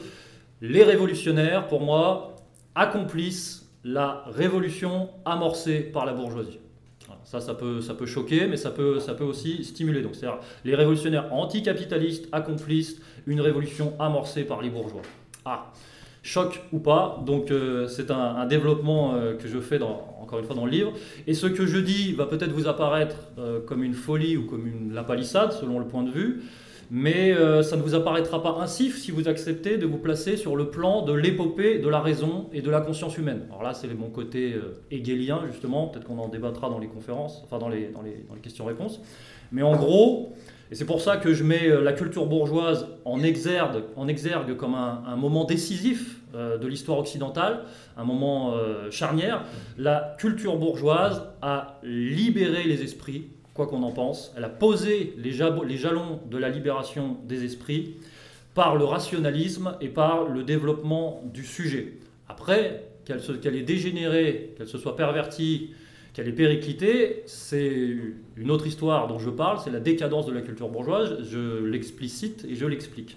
les 0.61 0.85
révolutionnaires, 0.85 1.67
pour 1.67 1.81
moi, 1.81 2.37
accomplissent 2.75 3.69
la 3.83 4.25
révolution 4.27 5.09
amorcée 5.25 5.81
par 5.81 6.05
la 6.05 6.13
bourgeoisie. 6.13 6.61
Ça, 7.31 7.41
ça 7.41 7.55
peut, 7.55 7.81
ça 7.81 7.95
peut 7.95 8.07
choquer, 8.07 8.49
mais 8.49 8.57
ça 8.57 8.73
peut, 8.73 8.99
ça 8.99 9.15
peut 9.15 9.23
aussi 9.23 9.63
stimuler. 9.63 10.03
Donc, 10.03 10.17
c'est-à-dire, 10.17 10.41
les 10.65 10.75
révolutionnaires 10.75 11.33
anticapitalistes 11.33 12.27
accomplissent 12.33 13.01
une 13.29 13.41
révolution 13.41 13.95
amorcée 14.01 14.43
par 14.43 14.61
les 14.61 14.69
bourgeois. 14.69 15.03
Ah, 15.45 15.73
choc 16.25 16.61
ou 16.73 16.81
pas, 16.81 17.23
donc 17.25 17.53
euh, 17.53 17.87
c'est 17.87 18.11
un, 18.11 18.45
développement 18.47 19.15
euh, 19.15 19.37
que 19.37 19.47
je 19.47 19.61
fais 19.61 19.81
encore 19.81 20.41
une 20.41 20.45
fois 20.45 20.57
dans 20.57 20.65
le 20.65 20.73
livre. 20.73 20.93
Et 21.29 21.35
ce 21.35 21.47
que 21.47 21.67
je 21.67 21.79
dis 21.79 22.15
va 22.15 22.27
peut-être 22.27 22.51
vous 22.51 22.67
apparaître 22.67 23.15
euh, 23.39 23.61
comme 23.61 23.85
une 23.85 23.95
folie 23.95 24.37
ou 24.37 24.47
comme 24.47 24.67
une, 24.67 24.93
la 24.93 25.05
palissade, 25.05 25.53
selon 25.53 25.79
le 25.79 25.85
point 25.85 26.03
de 26.03 26.11
vue, 26.11 26.43
mais 26.91 27.35
ça 27.63 27.77
ne 27.77 27.83
vous 27.83 27.95
apparaîtra 27.95 28.43
pas 28.43 28.59
ainsi 28.61 28.91
si 28.91 29.11
vous 29.11 29.29
acceptez 29.29 29.79
de 29.79 29.87
vous 29.87 29.99
placer 29.99 30.37
sur 30.37 30.57
le 30.57 30.71
plan 30.71 31.03
de 31.03 31.13
l'épopée 31.13 31.79
de 31.79 31.89
la 31.89 32.01
raison 32.01 32.49
et 32.53 32.63
de 32.63 32.71
la 32.71 32.81
conscience 32.81 33.17
humaine. 33.17 33.43
Alors 33.51 33.63
là, 33.63 33.75
c'est 33.75 33.93
mon 33.95 34.11
côté 34.11 34.55
hegelien, 34.91 35.43
justement, 35.47 35.87
peut-être 35.89 36.05
qu'on 36.05 36.19
en 36.19 36.29
débattra 36.29 36.69
dans 36.69 36.79
les 36.79 36.89
conférences, 36.89 37.43
enfin 37.45 37.59
dans 37.59 37.69
les, 37.69 37.91
questions-réponses. 38.43 39.01
Mais 39.53 39.63
en 39.63 39.77
gros, 39.77 40.33
et 40.71 40.77
c'est 40.77 40.85
pour 40.85 41.01
ça 41.01 41.17
que 41.17 41.35
je 41.35 41.43
mets 41.43 41.69
euh, 41.69 41.83
la 41.83 41.93
culture 41.93 42.27
bourgeoise 42.27 42.87
en 43.05 43.23
exergue, 43.23 44.57
comme 44.57 44.75
un, 44.75 45.17
moment 45.17 45.45
décisif 45.45 46.21
euh, 46.35 46.59
de 46.59 46.69
l'histoire 46.69 46.99
occidentale, 46.99 47.65
un 47.97 48.05
moment 48.05 48.55
euh, 48.55 48.89
charnière. 48.91 49.45
La 49.79 50.15
culture 50.19 50.57
bourgeoise 50.57 51.23
a 51.43 51.81
libéré 51.83 52.63
les 52.65 52.83
esprits, 52.83 53.31
quoi 53.55 53.67
qu'on 53.67 53.83
en 53.83 53.93
pense. 53.93 54.33
Elle 54.37 54.45
a 54.45 54.49
posé 54.49 55.15
les, 55.19 55.33
jalons 55.33 56.21
de 56.31 56.39
la 56.39 56.49
libération 56.49 57.19
des 57.27 57.45
esprits 57.45 57.97
par 58.55 58.77
le 58.77 58.85
rationalisme 58.85 59.77
et 59.81 59.89
par 59.89 60.29
le 60.29 60.43
développement 60.43 61.23
du 61.33 61.45
sujet. 61.45 61.95
Après, 62.29 62.85
qu'elle 63.05 63.57
ait 63.57 63.63
dégénéré, 63.63 64.55
qu'elle 64.57 64.69
se 64.69 64.79
soit 64.79 64.97
pervertie, 64.97 65.71
qu'elle 66.13 66.29
est 66.29 66.33
périclitée, 66.33 67.23
c'est 67.27 67.97
une 68.37 68.51
autre 68.51 68.67
histoire 68.67 69.07
dont 69.09 69.19
je 69.19 69.31
parle, 69.31 69.59
c'est 69.63 69.71
la 69.71 69.81
décadence 69.81 70.27
de 70.27 70.33
la 70.33 70.41
culture 70.41 70.69
bourgeoise, 70.69 71.19
je 71.23 71.65
l'explicite 71.65 72.45
et 72.49 72.55
je 72.55 72.67
l'explique. 72.67 73.17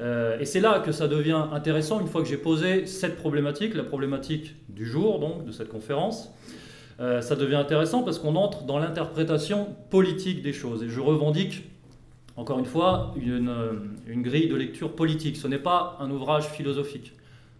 Euh, 0.00 0.38
et 0.38 0.44
c'est 0.44 0.60
là 0.60 0.80
que 0.80 0.92
ça 0.92 1.08
devient 1.08 1.44
intéressant 1.52 2.00
une 2.00 2.06
fois 2.06 2.22
que 2.22 2.28
j'ai 2.28 2.36
posé 2.36 2.86
cette 2.86 3.16
problématique, 3.16 3.74
la 3.74 3.84
problématique 3.84 4.54
du 4.68 4.84
jour 4.84 5.18
donc 5.18 5.46
de 5.46 5.52
cette 5.52 5.68
conférence. 5.68 6.30
Euh, 6.98 7.20
ça 7.20 7.36
devient 7.36 7.56
intéressant 7.56 8.02
parce 8.02 8.18
qu'on 8.18 8.36
entre 8.36 8.64
dans 8.64 8.78
l'interprétation 8.78 9.76
politique 9.90 10.42
des 10.42 10.52
choses. 10.52 10.82
Et 10.82 10.88
je 10.88 11.00
revendique, 11.00 11.64
encore 12.36 12.58
une 12.58 12.64
fois, 12.64 13.14
une, 13.20 13.54
une 14.06 14.22
grille 14.22 14.48
de 14.48 14.56
lecture 14.56 14.92
politique. 14.92 15.36
Ce 15.36 15.46
n'est 15.46 15.58
pas 15.58 15.96
un 16.00 16.10
ouvrage 16.10 16.44
philosophique. 16.44 17.12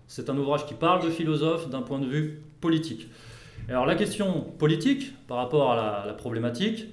C'est 0.08 0.30
un 0.30 0.36
ouvrage 0.36 0.66
qui 0.66 0.74
parle 0.74 1.04
de 1.04 1.10
philosophe 1.10 1.68
d'un 1.68 1.82
point 1.82 1.98
de 1.98 2.06
vue 2.06 2.40
politique. 2.60 3.08
Alors 3.68 3.86
la 3.86 3.96
question 3.96 4.42
politique 4.58 5.12
par 5.26 5.38
rapport 5.38 5.72
à 5.72 6.06
la, 6.06 6.12
problématique, 6.12 6.86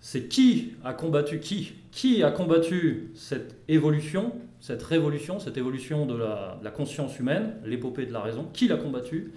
c'est 0.00 0.28
qui 0.28 0.74
a 0.84 0.92
combattu 0.92 1.40
qui? 1.40 1.72
Qui 1.90 2.22
a 2.22 2.30
combattu 2.30 3.10
cette 3.14 3.56
évolution, 3.68 4.32
cette 4.60 4.82
révolution, 4.82 5.40
cette 5.40 5.56
évolution 5.56 6.04
de 6.04 6.14
la, 6.14 6.70
conscience 6.70 7.18
humaine, 7.18 7.54
l'épopée 7.64 8.04
de 8.04 8.12
la 8.12 8.20
raison? 8.20 8.46
Qui 8.52 8.68
l'a 8.68 8.76
combattu? 8.76 9.32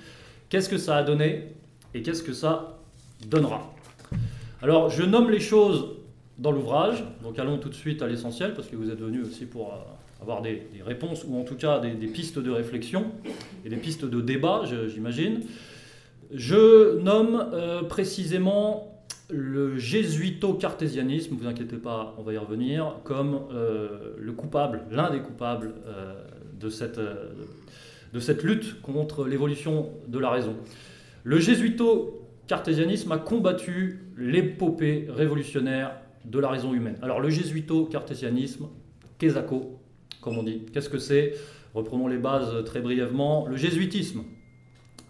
Qu'est-ce 0.50 0.68
que 0.68 0.78
ça 0.78 0.98
a 0.98 1.04
donné? 1.04 1.54
Et 1.94 2.02
qu'est-ce 2.02 2.24
que 2.24 2.34
ça 2.34 2.80
donnera? 3.28 3.74
Alors 4.62 4.90
je 4.90 5.04
nomme 5.04 5.30
les 5.30 5.40
choses 5.40 5.86
dans 6.38 6.52
l'ouvrage, 6.52 7.04
donc 7.24 7.38
allons 7.40 7.58
tout 7.58 7.70
de 7.70 7.76
suite 7.76 8.02
à 8.02 8.08
l'essentiel, 8.08 8.54
parce 8.54 8.68
que 8.68 8.76
vous 8.76 8.90
êtes 8.90 9.00
venus 9.00 9.26
aussi 9.26 9.46
pour 9.46 9.74
euh, 9.74 10.22
avoir 10.22 10.42
des, 10.42 10.64
réponses, 10.86 11.24
ou 11.28 11.40
en 11.40 11.44
tout 11.44 11.56
cas 11.56 11.80
des 11.80 12.08
pistes 12.08 12.40
de 12.40 12.50
réflexion 12.50 13.12
et 13.66 13.70
des 13.70 13.78
pistes 13.78 14.06
de 14.06 14.22
débat, 14.22 14.64
j'imagine. 14.88 15.42
Je 16.34 16.98
nomme 17.00 17.50
euh, 17.54 17.84
précisément 17.84 18.88
le 19.30 19.78
jésuito-cartésianisme, 19.78 21.36
vous 21.36 21.48
inquiétez 21.48 21.78
pas, 21.78 22.16
on 22.18 22.24
va 22.24 22.34
y 22.34 22.38
revenir, 22.38 22.96
comme 23.04 23.42
euh, 23.54 24.16
le 24.18 24.32
coupable, 24.34 24.82
l'un 24.92 25.10
des 25.10 25.20
coupables 25.20 25.74
de 26.60 26.70
cette 26.70 28.44
lutte 28.44 28.82
contre 28.82 29.26
l'évolution 29.26 29.90
de 30.08 30.20
la 30.20 30.30
raison. 30.30 30.56
Le 31.24 31.40
jésuito-cartésianisme 31.40 33.12
a 33.12 33.18
combattu 33.18 34.00
l'épopée 34.18 35.08
révolutionnaire 35.10 35.94
de 36.26 36.40
la 36.40 36.50
raison 36.50 36.74
humaine. 36.74 36.98
Alors 37.02 37.20
le 37.20 37.30
jésuito-cartésianisme, 37.30 38.68
Kesako, 39.20 39.80
comme 40.22 40.38
on 40.38 40.44
dit, 40.44 40.64
qu'est-ce 40.74 40.90
que 40.90 40.98
c'est? 40.98 41.34
Reprenons 41.74 42.08
les 42.08 42.18
bases 42.18 42.64
très 42.66 42.82
brièvement. 42.82 43.48
Le 43.48 43.56
jésuitisme. 43.56 44.24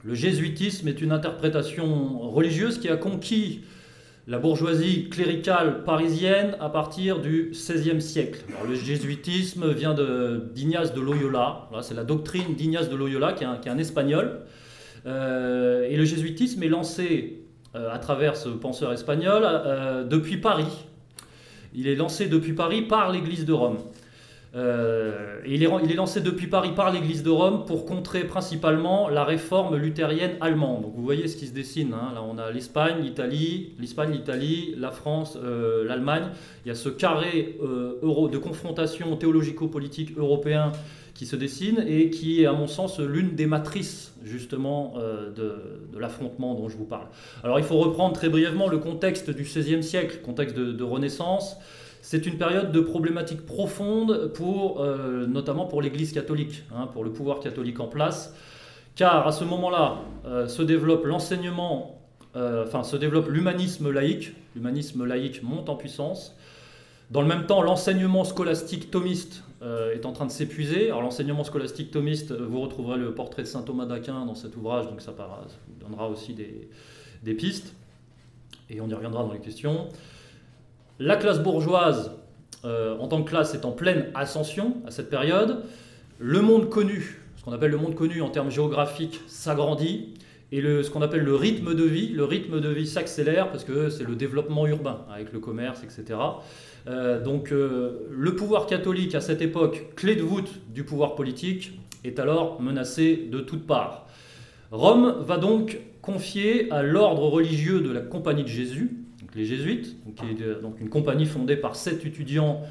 Le 0.04 0.16
jésuitisme 0.16 0.88
est 0.88 1.02
une 1.02 1.12
interprétation 1.12 2.20
religieuse 2.30 2.80
qui 2.80 2.90
a 2.90 2.98
conquis 2.98 3.62
la 4.28 4.40
bourgeoisie 4.40 5.10
cléricale 5.10 5.84
parisienne 5.84 6.56
à 6.60 6.70
partir 6.70 7.20
du 7.20 7.52
XVIe 7.52 8.02
siècle. 8.02 8.44
le 8.68 8.76
jésuitisme 8.76 9.72
vient 9.72 9.96
d'Ignace 10.54 10.94
de, 10.94 11.02
Loyola, 11.02 11.70
c'est 11.82 11.96
la 11.96 12.04
doctrine 12.04 12.56
d'Ignace 12.56 12.90
de 12.90 12.96
Loyola 12.96 13.34
qui 13.34 13.44
est 13.44 13.70
un, 13.70 13.78
espagnol. 13.78 14.42
Euh, 15.06 15.88
et 15.90 15.96
le 15.96 16.06
jésuitisme 16.06 16.62
est 16.64 16.68
lancé 16.68 17.44
euh, 17.76 17.92
à 17.92 18.00
travers 18.00 18.36
ce 18.36 18.50
penseur 18.50 18.92
espagnol 18.94 19.44
euh, 19.44 20.04
depuis 20.04 20.38
Paris. 20.38 20.86
Il 21.74 21.88
est 21.88 21.96
lancé 21.96 22.28
depuis 22.28 22.54
Paris 22.54 22.82
par 22.82 23.12
l'Église 23.12 23.46
de 23.46 23.54
Rome. 23.54 23.78
Euh, 24.54 25.40
il, 25.46 25.64
est, 25.64 25.96
lancé 25.96 26.20
depuis 26.20 26.48
Paris 26.48 26.72
par 26.76 26.92
l'Église 26.92 27.24
de 27.24 27.30
Rome 27.30 27.64
pour 27.66 27.86
contrer 27.86 28.26
principalement 28.26 29.08
la 29.08 29.24
réforme 29.24 29.78
luthérienne 29.78 30.36
allemande. 30.42 30.82
Donc 30.82 30.94
vous 30.96 31.04
voyez 31.04 31.28
ce 31.30 31.38
qui 31.38 31.48
se 31.48 31.54
dessine. 31.54 31.94
Hein. 31.94 32.12
Là, 32.14 32.22
on 32.22 32.38
a 32.38 32.52
l'Espagne, 32.52 33.02
l'Italie, 33.02 33.74
l'Espagne, 33.80 34.12
l'Italie, 34.12 34.76
la 34.78 34.92
France, 34.92 35.38
euh, 35.42 35.86
l'Allemagne. 35.86 36.26
Il 36.66 36.68
y 36.68 36.72
a 36.72 36.76
ce 36.76 36.90
carré 36.90 37.58
euh, 37.64 38.28
de 38.28 38.38
confrontation 38.38 39.16
théologico-politique 39.16 40.18
européen 40.18 40.74
qui 41.14 41.26
se 41.26 41.36
dessine 41.38 41.86
et 41.88 42.10
qui 42.10 42.42
est, 42.42 42.46
à 42.46 42.54
mon 42.54 42.68
sens, 42.68 43.00
l'une 43.00 43.36
des 43.36 43.46
matrices 43.46 44.14
justement 44.24 44.96
de, 45.36 46.00
l'affrontement 46.00 46.56
dont 46.56 46.68
je 46.68 46.78
vous 46.78 46.86
parle. 46.86 47.08
Alors, 47.44 47.60
il 47.60 47.66
faut 47.66 47.78
reprendre 47.78 48.14
très 48.14 48.30
brièvement 48.30 48.68
le 48.70 48.80
contexte 48.80 49.30
du 49.30 49.44
XVIe 49.44 49.84
siècle, 49.84 50.20
contexte 50.24 50.56
de 50.56 50.84
Renaissance. 50.84 51.58
C'est 52.02 52.26
une 52.26 52.38
période 52.38 52.72
de 52.72 52.82
problématiques 52.82 53.46
profondes, 53.46 54.32
pour, 54.34 54.82
euh, 54.82 55.28
notamment 55.28 55.66
pour 55.66 55.84
l'Église 55.84 56.12
catholique, 56.12 56.64
hein, 56.76 56.88
pour 56.88 57.04
le 57.04 57.12
pouvoir 57.12 57.40
catholique 57.40 57.80
en 57.80 57.88
place, 57.88 58.36
car 58.96 59.28
à 59.28 59.32
ce 59.32 59.44
moment-là 59.44 60.00
euh, 60.26 60.48
se 60.48 60.64
développe 60.64 61.06
l'enseignement, 61.06 62.02
euh, 62.36 62.66
enfin 62.66 62.84
se 62.84 62.98
développe 62.98 63.30
l'humanisme 63.30 63.92
laïque, 63.92 64.34
l'humanisme 64.56 65.06
laïque 65.06 65.44
monte 65.44 65.70
en 65.70 65.76
puissance. 65.76 66.36
Dans 67.12 67.22
le 67.22 67.28
même 67.28 67.46
temps, 67.46 67.62
l'enseignement 67.62 68.24
scolastique 68.24 68.90
thomiste 68.90 69.44
est 69.94 70.08
en 70.08 70.12
train 70.12 70.26
de 70.26 70.32
s'épuiser. 70.32 70.88
Alors 70.88 71.04
l'enseignement 71.04 71.44
scolastique 71.44 71.92
thomiste, 71.92 72.32
vous 72.32 72.62
retrouverez 72.62 72.98
le 72.98 73.14
portrait 73.14 73.44
de 73.44 73.48
saint 73.48 73.62
Thomas 73.62 73.86
d'Aquin 73.86 74.26
dans 74.26 74.34
cet 74.34 74.56
ouvrage, 74.56 74.88
donc 74.88 75.02
ça, 75.02 75.12
vous 75.12 75.86
donnera 75.86 76.10
aussi 76.10 76.34
des, 76.34 76.68
des 77.22 77.34
pistes, 77.36 77.76
et 78.72 78.82
on 78.82 78.88
y 78.88 78.94
reviendra 78.94 79.24
dans 79.24 79.34
les 79.34 79.40
questions. 79.40 79.90
La 81.04 81.16
classe 81.16 81.42
bourgeoise, 81.42 82.12
euh, 82.64 82.96
en 83.00 83.08
tant 83.08 83.24
que 83.24 83.30
classe, 83.32 83.56
est 83.56 83.66
en 83.66 83.72
pleine 83.72 84.12
ascension 84.14 84.76
à 84.86 84.92
cette 84.92 85.10
période. 85.10 85.64
Le 86.20 86.42
monde 86.42 86.70
connu, 86.70 87.20
ce 87.38 87.44
qu'on 87.44 87.54
appelle 87.54 87.72
le 87.72 87.78
monde 87.78 87.96
connu 87.96 88.22
en 88.22 88.30
termes 88.30 88.52
géographiques, 88.52 89.20
s'agrandit. 89.26 90.14
Et 90.52 90.62
ce 90.62 90.92
qu'on 90.92 91.02
appelle 91.02 91.24
le 91.24 91.34
rythme 91.34 91.74
de 91.74 91.84
vie, 91.84 92.10
le 92.10 92.24
rythme 92.24 92.60
de 92.62 92.70
vie 92.70 92.86
s'accélère 92.86 93.50
parce 93.50 93.64
que 93.64 93.90
c'est 93.90 94.04
le 94.04 94.16
développement 94.16 94.68
urbain 94.68 95.00
avec 95.12 95.34
le 95.34 95.40
commerce, 95.40 95.82
etc. 95.84 96.20
Euh, 96.86 97.20
donc 97.20 97.52
euh, 97.52 98.02
le 98.12 98.36
pouvoir 98.36 98.68
catholique 98.68 99.16
à 99.16 99.22
cette 99.22 99.42
époque, 99.42 99.96
clé 99.96 100.16
de 100.16 100.22
voûte 100.22 100.52
du 100.70 100.84
pouvoir 100.84 101.16
politique, 101.16 101.80
est 102.04 102.20
alors 102.20 102.62
menacé 102.62 103.28
de 103.32 103.40
toutes 103.40 103.66
parts. 103.66 104.06
Rome 104.70 105.16
va 105.26 105.38
donc 105.38 105.80
confier 106.04 106.72
à 106.72 106.84
l'ordre 106.84 107.24
religieux 107.24 107.82
de 107.82 107.92
la 107.92 108.02
Compagnie 108.02 108.44
de 108.44 108.50
Jésus, 108.50 109.01
les 109.36 109.46
Jésuites, 109.46 109.96
donc, 110.06 110.16
qui 110.16 110.26
est 110.26 110.62
donc 110.62 110.80
une 110.80 110.90
compagnie 110.90 111.26
fondée 111.26 111.56
par 111.56 111.76
sept 111.76 112.06
étudiants 112.06 112.62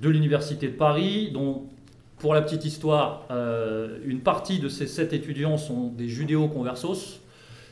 de 0.00 0.08
l'Université 0.08 0.68
de 0.68 0.72
Paris, 0.72 1.30
dont, 1.32 1.64
pour 2.18 2.34
la 2.34 2.42
petite 2.42 2.64
histoire, 2.64 3.26
euh, 3.30 3.98
une 4.04 4.20
partie 4.20 4.58
de 4.58 4.68
ces 4.68 4.86
sept 4.86 5.12
étudiants 5.12 5.56
sont 5.56 5.88
des 5.88 6.08
judéo-conversos, 6.08 7.20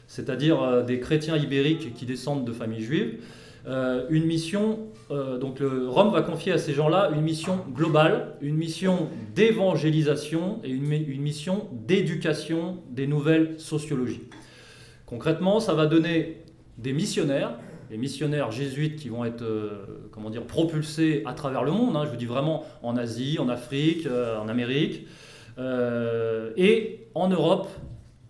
c'est-à-dire 0.07 0.62
euh, 0.62 0.83
des 0.83 1.00
chrétiens 1.00 1.37
ibériques 1.37 1.95
qui 1.95 2.07
descendent 2.07 2.45
de 2.45 2.53
familles 2.53 2.83
juives. 2.83 3.15
Euh, 3.69 4.07
une 4.11 4.26
mission, 4.26 4.79
donc 5.11 5.59
le, 5.59 5.88
Rome 5.88 6.12
va 6.12 6.23
confier 6.23 6.53
à 6.53 6.59
ces 6.59 6.73
gens-là 6.73 7.11
une 7.12 7.23
mission 7.23 7.65
globale, 7.75 8.35
une 8.41 8.55
mission 8.55 9.09
d'évangélisation 9.35 10.61
et 10.62 10.71
une, 10.71 10.93
une 10.93 11.21
mission 11.21 11.67
d'éducation 11.73 12.79
des 12.91 13.09
nouvelles 13.09 13.59
sociologies. 13.59 14.23
Concrètement, 15.05 15.59
ça 15.59 15.75
va 15.75 15.87
donner 15.87 16.43
des 16.79 16.93
missionnaires 16.93 17.59
les 17.90 17.97
missionnaires 17.97 18.50
jésuites 18.50 18.97
qui 18.97 19.09
vont 19.09 19.25
être 19.25 19.43
euh, 19.43 20.09
comment 20.11 20.31
dire, 20.31 20.45
propulsés 20.45 21.23
à 21.25 21.35
travers 21.35 21.62
le 21.62 21.73
monde, 21.73 21.97
hein, 21.97 22.05
je 22.05 22.11
vous 22.11 22.16
dis 22.16 22.26
vraiment 22.26 22.64
en 22.83 22.97
Asie, 22.97 23.38
en 23.38 23.49
Afrique, 23.49 24.07
euh, 24.07 24.38
en 24.38 24.49
Amérique, 24.49 25.07
euh, 25.59 26.52
et 26.57 27.07
en 27.14 27.28
Europe, 27.28 27.69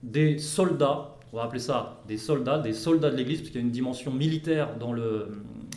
des 0.03 0.39
soldats, 0.39 1.17
on 1.33 1.39
va 1.39 1.45
appeler 1.45 1.61
ça 1.61 2.03
des 2.07 2.19
soldats, 2.19 2.59
des 2.59 2.73
soldats 2.73 3.11
de 3.11 3.17
l'Église, 3.17 3.41
parce 3.41 3.51
qu'il 3.51 3.61
y 3.61 3.65
a 3.65 3.67
une 3.67 3.73
dimension 3.73 4.13
militaire 4.13 4.77
dans 4.79 4.93
le, 4.93 5.29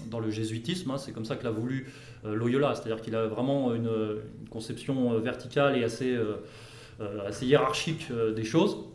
dans 0.09 0.19
le 0.19 0.29
jésuitisme, 0.29 0.91
hein, 0.91 0.97
c'est 0.97 1.11
comme 1.11 1.25
ça 1.25 1.35
que 1.35 1.43
l'a 1.43 1.51
voulu 1.51 1.87
Loyola, 2.23 2.75
c'est-à-dire 2.75 3.01
qu'il 3.01 3.15
a 3.15 3.27
vraiment 3.27 3.73
une, 3.73 3.85
une, 3.85 4.49
conception 4.49 5.17
verticale 5.19 5.77
et 5.77 5.85
assez, 5.85 6.17
assez 7.25 7.45
hiérarchique 7.45 8.11
des 8.35 8.43
choses 8.43 8.88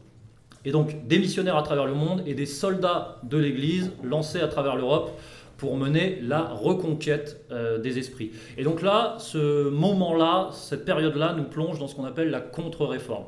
et 0.64 0.72
donc 0.72 1.06
des 1.06 1.18
missionnaires 1.18 1.56
à 1.56 1.62
travers 1.62 1.86
le 1.86 1.94
monde 1.94 2.22
et 2.26 2.34
des 2.34 2.46
soldats 2.46 3.20
de 3.22 3.36
l'Église 3.36 3.92
lancés 4.02 4.40
à 4.40 4.48
travers 4.48 4.76
l'Europe 4.76 5.10
pour 5.56 5.76
mener 5.76 6.18
la 6.20 6.42
reconquête 6.42 7.44
euh, 7.50 7.78
des 7.78 7.98
esprits. 7.98 8.32
Et 8.58 8.64
donc 8.64 8.82
là, 8.82 9.16
ce 9.18 9.68
moment-là, 9.68 10.50
cette 10.52 10.84
période-là, 10.84 11.34
nous 11.36 11.44
plonge 11.44 11.78
dans 11.78 11.86
ce 11.86 11.94
qu'on 11.94 12.04
appelle 12.04 12.30
la 12.30 12.40
contre-réforme. 12.40 13.26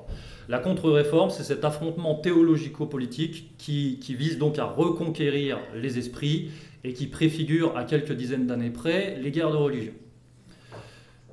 La 0.49 0.59
contre-réforme, 0.59 1.31
c'est 1.31 1.45
cet 1.45 1.65
affrontement 1.65 2.15
théologico-politique 2.15 3.57
qui, 3.59 3.99
vise 4.09 4.39
donc 4.39 4.59
à 4.59 4.65
reconquérir 4.65 5.59
les 5.75 5.99
esprits 5.99 6.51
et 6.85 6.93
qui 6.93 7.07
préfigure 7.07 7.77
à 7.77 7.85
quelques 7.85 8.13
dizaines 8.13 8.47
d'années 8.47 8.71
près 8.71 9.19
les 9.21 9.31
guerres 9.31 9.51
de 9.51 9.57
religion. 9.57 9.93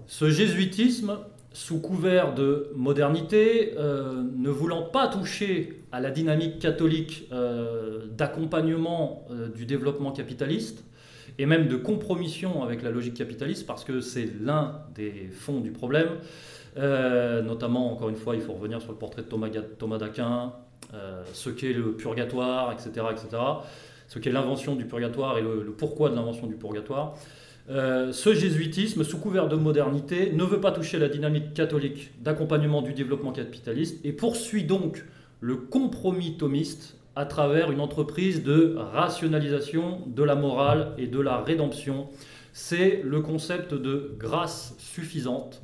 Ce 0.07 0.29
jésuitisme 0.29 1.17
sous 1.53 1.79
couvert 1.79 2.33
de 2.33 2.71
modernité, 2.75 3.73
euh, 3.77 4.23
ne 4.35 4.49
voulant 4.49 4.81
pas 4.81 5.07
toucher 5.07 5.82
à 5.93 6.01
la 6.01 6.11
dynamique 6.11 6.59
catholique 6.59 7.29
euh, 7.31 8.01
d'accompagnement 8.11 9.25
euh, 9.31 9.47
du 9.47 9.65
développement 9.65 10.11
capitaliste, 10.11 10.83
et 11.37 11.45
même 11.45 11.69
de 11.69 11.77
compromission 11.77 12.61
avec 12.63 12.83
la 12.83 12.91
logique 12.91 13.13
capitaliste, 13.13 13.65
parce 13.65 13.85
que 13.85 14.01
c'est 14.01 14.29
l'un 14.41 14.81
des 14.93 15.29
fonds 15.31 15.61
du 15.61 15.71
problème, 15.71 16.09
notamment, 16.75 17.91
encore 17.91 18.09
une 18.09 18.15
fois, 18.15 18.35
il 18.35 18.41
faut 18.41 18.53
revenir 18.53 18.81
sur 18.81 18.91
le 18.91 18.97
portrait 18.97 19.23
de 19.23 19.27
Thomas, 19.27 19.97
d'Aquin, 19.97 20.53
ce 21.33 21.49
qu'est 21.49 21.73
le 21.73 21.93
purgatoire, 21.93 22.71
etc., 22.71 23.07
etc., 23.11 23.41
ce 24.07 24.19
qu'est 24.19 24.31
l'invention 24.31 24.75
du 24.75 24.85
purgatoire 24.85 25.39
et 25.39 25.41
le 25.41 25.73
pourquoi 25.75 26.09
de 26.09 26.15
l'invention 26.15 26.45
du 26.45 26.55
purgatoire. 26.55 27.15
Euh, 27.69 28.11
ce 28.11 28.33
jésuitisme, 28.33 29.03
sous 29.03 29.17
couvert 29.17 29.47
de 29.47 29.55
modernité, 29.55 30.31
ne 30.33 30.43
veut 30.43 30.59
pas 30.59 30.71
toucher 30.71 30.99
la 30.99 31.07
dynamique 31.07 31.53
catholique 31.53 32.11
d'accompagnement 32.21 32.81
du 32.81 32.93
développement 32.93 33.31
capitaliste 33.31 34.03
et 34.03 34.11
poursuit 34.11 34.65
donc 34.65 35.05
le 35.43 35.57
compromis 35.57 36.37
thomiste 36.37 36.95
à 37.17 37.25
travers 37.25 37.69
une 37.69 37.81
entreprise 37.81 38.43
de 38.43 38.75
rationalisation 38.77 39.99
de 40.07 40.23
la 40.23 40.35
morale 40.35 40.93
et 40.97 41.05
de 41.05 41.19
la 41.19 41.41
rédemption. 41.41 42.07
C'est 42.53 43.01
le 43.03 43.19
concept 43.19 43.73
de 43.73 44.15
grâce 44.17 44.73
suffisante, 44.77 45.61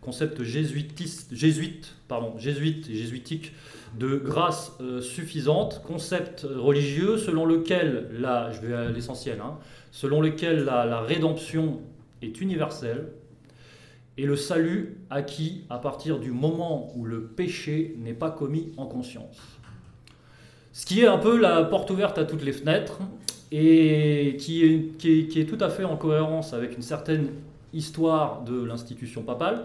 concept 0.00 0.42
jésuitiste, 0.42 1.32
jésuite, 1.32 1.94
pardon, 2.08 2.36
jésuite 2.38 2.90
et 2.90 2.96
jésuitique 2.96 3.52
de 3.96 4.16
grâce 4.16 4.72
euh, 4.80 5.00
suffisante, 5.00 5.80
concept 5.86 6.44
religieux 6.52 7.16
selon 7.16 7.46
lequel, 7.46 8.08
là 8.18 8.50
je 8.50 8.66
vais 8.66 8.74
à 8.74 8.90
l'essentiel, 8.90 9.38
hein, 9.40 9.58
selon 9.92 10.20
lequel 10.20 10.64
la, 10.64 11.02
rédemption 11.02 11.82
est 12.20 12.40
universelle 12.40 13.12
et 14.16 14.26
le 14.26 14.36
salut 14.36 14.98
acquis 15.10 15.64
à 15.70 15.78
partir 15.78 16.18
du 16.18 16.30
moment 16.30 16.92
où 16.96 17.04
le 17.04 17.22
péché 17.22 17.96
n'est 17.98 18.14
pas 18.14 18.30
commis 18.30 18.72
en 18.76 18.86
conscience. 18.86 19.38
Ce 20.72 20.86
qui 20.86 21.00
est 21.00 21.06
un 21.06 21.18
peu 21.18 21.38
la 21.38 21.64
porte 21.64 21.90
ouverte 21.90 22.18
à 22.18 22.24
toutes 22.24 22.44
les 22.44 22.52
fenêtres 22.52 23.00
et 23.52 24.36
qui 24.38 24.64
est, 24.64 25.48
tout 25.48 25.58
à 25.60 25.68
fait 25.68 25.84
en 25.84 25.96
cohérence 25.96 26.52
avec 26.52 26.76
une 26.76 26.82
certaine 26.82 27.28
histoire 27.72 28.42
de 28.42 28.64
l'institution 28.64 29.22
papale, 29.22 29.64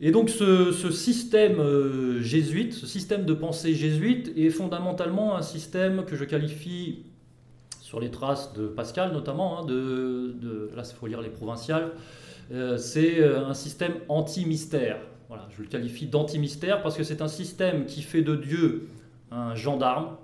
Et 0.00 0.10
donc 0.10 0.30
ce, 0.30 0.72
système 0.90 1.60
euh, 1.60 2.20
jésuite, 2.20 2.72
ce 2.74 2.86
système 2.86 3.24
de 3.24 3.34
pensée 3.34 3.74
jésuite 3.74 4.32
est 4.36 4.50
fondamentalement 4.50 5.36
un 5.36 5.42
système 5.42 6.04
que 6.04 6.16
je 6.16 6.24
qualifie, 6.24 7.04
sur 7.80 8.00
les 8.00 8.10
traces 8.10 8.52
de 8.54 8.66
Pascal 8.66 9.12
notamment, 9.12 9.60
hein, 9.60 9.66
de, 9.66 10.70
là 10.74 10.82
il 10.84 10.94
faut 10.94 11.06
lire 11.06 11.20
les 11.20 11.28
provinciales, 11.28 11.92
c'est 12.76 13.20
euh, 13.20 13.46
un 13.46 13.54
système 13.54 13.94
anti-mystère. 14.08 14.98
Voilà, 15.28 15.48
je 15.56 15.62
le 15.62 15.68
qualifie 15.68 16.06
d'anti-mystère 16.06 16.82
parce 16.82 16.96
que 16.96 17.02
c'est 17.02 17.22
un 17.22 17.28
système 17.28 17.86
qui 17.86 18.02
fait 18.02 18.20
de 18.20 18.36
Dieu 18.36 18.88
un 19.30 19.54
gendarme 19.54 20.16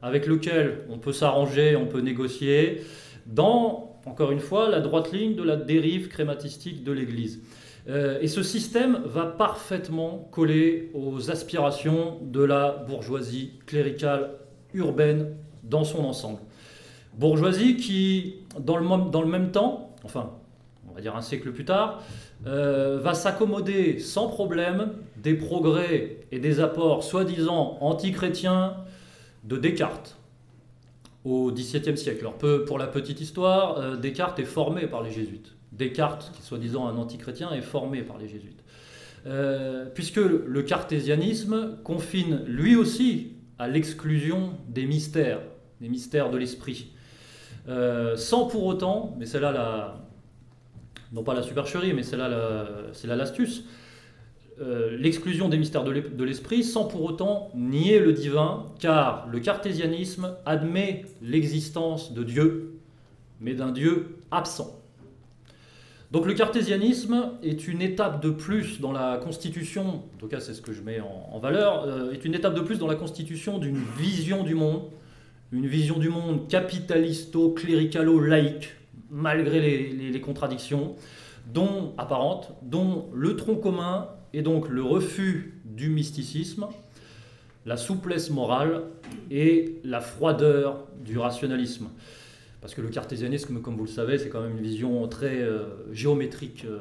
avec 0.00 0.26
lequel 0.26 0.84
on 0.88 0.98
peut 0.98 1.12
s'arranger, 1.12 1.74
on 1.74 1.86
peut 1.86 2.00
négocier, 2.00 2.82
dans, 3.26 3.98
encore 4.04 4.30
une 4.30 4.38
fois, 4.38 4.68
la 4.70 4.80
droite 4.80 5.10
ligne 5.10 5.34
de 5.34 5.42
la 5.42 5.56
dérive 5.56 6.06
crématistique 6.06 6.84
de 6.84 6.92
l'Église. 6.92 7.42
Euh, 7.88 8.18
et 8.20 8.28
ce 8.28 8.44
système 8.44 9.00
va 9.04 9.26
parfaitement 9.26 10.28
coller 10.30 10.90
aux 10.94 11.30
aspirations 11.30 12.18
de 12.22 12.44
la 12.44 12.84
bourgeoisie 12.88 13.54
cléricale 13.66 14.30
urbaine 14.74 15.34
dans 15.64 15.82
son 15.82 16.04
ensemble. 16.04 16.38
Bourgeoisie 17.14 17.76
qui, 17.76 18.36
dans 18.60 18.76
le, 18.76 19.10
dans 19.10 19.22
le 19.22 19.28
même 19.28 19.50
temps, 19.50 19.94
enfin, 20.04 20.30
va 20.96 21.02
dire 21.02 21.14
un 21.14 21.20
siècle 21.20 21.52
plus 21.52 21.66
tard, 21.66 22.02
euh, 22.46 22.98
va 22.98 23.12
s'accommoder 23.12 23.98
sans 23.98 24.28
problème 24.28 24.92
des 25.18 25.34
progrès 25.34 26.16
et 26.32 26.38
des 26.38 26.60
apports 26.60 27.04
soi-disant 27.04 27.76
antichrétiens 27.82 28.76
de 29.44 29.58
Descartes 29.58 30.16
au 31.24 31.52
XVIIe 31.52 31.98
siècle. 31.98 32.20
Alors, 32.20 32.64
pour 32.64 32.78
la 32.78 32.86
petite 32.86 33.20
histoire, 33.20 33.78
euh, 33.78 33.96
Descartes 33.96 34.38
est 34.38 34.44
formé 34.44 34.86
par 34.86 35.02
les 35.02 35.10
jésuites. 35.10 35.52
Descartes, 35.72 36.30
qui 36.32 36.40
est 36.40 36.44
soi-disant 36.44 36.88
un 36.88 36.96
antichrétien, 36.96 37.52
est 37.52 37.62
formé 37.62 38.02
par 38.02 38.16
les 38.16 38.28
jésuites. 38.28 38.64
Euh, 39.26 39.84
puisque 39.92 40.16
le 40.16 40.62
cartésianisme 40.62 41.76
confine 41.84 42.42
lui 42.46 42.74
aussi 42.74 43.32
à 43.58 43.68
l'exclusion 43.68 44.52
des 44.68 44.86
mystères, 44.86 45.40
des 45.80 45.88
mystères 45.88 46.30
de 46.30 46.38
l'esprit. 46.38 46.92
Sans 48.16 48.46
pour 48.46 48.64
autant, 48.64 49.16
mais 49.18 49.26
c'est 49.26 49.40
là 49.40 49.50
la, 49.50 50.05
non 51.12 51.22
pas 51.22 51.34
la 51.34 51.42
supercherie, 51.42 51.92
mais 51.92 52.02
c'est 52.02 52.16
là 52.16 52.28
l'astuce, 53.04 53.64
euh, 54.60 54.96
l'exclusion 54.98 55.48
des 55.50 55.58
mystères 55.58 55.84
de 55.84 56.24
l'esprit 56.24 56.64
sans 56.64 56.86
pour 56.86 57.04
autant 57.04 57.50
nier 57.54 57.98
le 57.98 58.14
divin, 58.14 58.64
car 58.78 59.28
le 59.30 59.38
cartésianisme 59.38 60.34
admet 60.46 61.04
l'existence 61.20 62.14
de 62.14 62.22
Dieu, 62.22 62.78
mais 63.40 63.52
d'un 63.52 63.70
Dieu 63.70 64.16
absent. 64.30 64.80
Donc 66.10 66.24
le 66.24 66.32
cartésianisme 66.32 67.32
est 67.42 67.68
une 67.68 67.82
étape 67.82 68.22
de 68.22 68.30
plus 68.30 68.80
dans 68.80 68.92
la 68.92 69.18
constitution, 69.18 69.96
en 69.96 70.18
tout 70.18 70.28
cas 70.28 70.40
c'est 70.40 70.54
ce 70.54 70.62
que 70.62 70.72
je 70.72 70.80
mets 70.80 71.00
en, 71.00 71.38
valeur, 71.38 71.84
euh, 71.84 72.12
est 72.12 72.24
une 72.24 72.34
étape 72.34 72.54
de 72.54 72.62
plus 72.62 72.78
dans 72.78 72.86
la 72.86 72.94
constitution 72.94 73.58
d'une 73.58 73.82
vision 73.98 74.42
du 74.42 74.54
monde, 74.54 74.84
une 75.52 75.66
vision 75.66 75.98
du 75.98 76.08
monde 76.08 76.48
capitalisto-cléricalo-laïque, 76.48 78.70
malgré 79.10 79.60
les, 79.60 80.20
contradictions, 80.20 80.96
dont 81.52 81.94
apparentes, 81.98 82.52
dont 82.62 83.08
le 83.12 83.36
tronc 83.36 83.56
commun 83.56 84.08
est 84.32 84.42
donc 84.42 84.68
le 84.68 84.82
refus 84.82 85.60
du 85.64 85.88
mysticisme, 85.88 86.66
la 87.64 87.76
souplesse 87.76 88.30
morale 88.30 88.84
et 89.30 89.80
la 89.84 90.00
froideur 90.00 90.86
du 91.04 91.18
rationalisme. 91.18 91.88
Parce 92.60 92.74
que 92.74 92.80
le 92.80 92.88
cartésianisme, 92.88 93.60
comme 93.60 93.76
vous 93.76 93.84
le 93.84 93.90
savez, 93.90 94.18
c'est 94.18 94.28
quand 94.28 94.40
même 94.40 94.56
une 94.56 94.62
vision 94.62 95.06
très 95.08 95.40
euh, 95.40 95.92
géométrique 95.92 96.64
euh, 96.64 96.78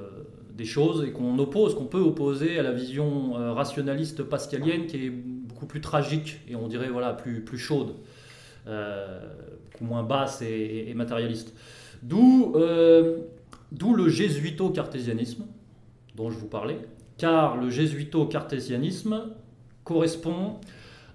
des 0.52 0.66
choses 0.66 1.06
et 1.06 1.12
qu'on 1.12 1.38
oppose, 1.38 1.76
qu'on 1.76 1.86
peut 1.86 2.00
opposer 2.00 2.58
à 2.58 2.64
la 2.64 2.72
vision 2.72 3.38
euh, 3.38 3.54
rationaliste 3.54 4.24
pascalienne 4.24 4.88
qui 4.88 5.06
est 5.06 5.10
beaucoup 5.10 5.66
plus 5.66 5.82
tragique 5.82 6.40
et 6.50 6.56
on 6.56 6.68
dirait 6.68 6.90
voilà 6.90 7.14
plus, 7.14 7.42
plus 7.42 7.58
chaude, 7.58 7.94
moins 9.80 10.04
basse 10.04 10.42
et, 10.42 10.92
matérialiste. 10.96 11.54
D'où 12.04 12.56
d'où 13.72 13.94
le 13.94 14.10
jésuito-cartésianisme 14.10 15.46
dont 16.16 16.30
je 16.30 16.38
vous 16.38 16.48
parlais, 16.48 16.80
car 17.18 17.58
le 17.58 17.70
jésuito-cartésianisme 17.70 19.24
correspond 19.84 20.60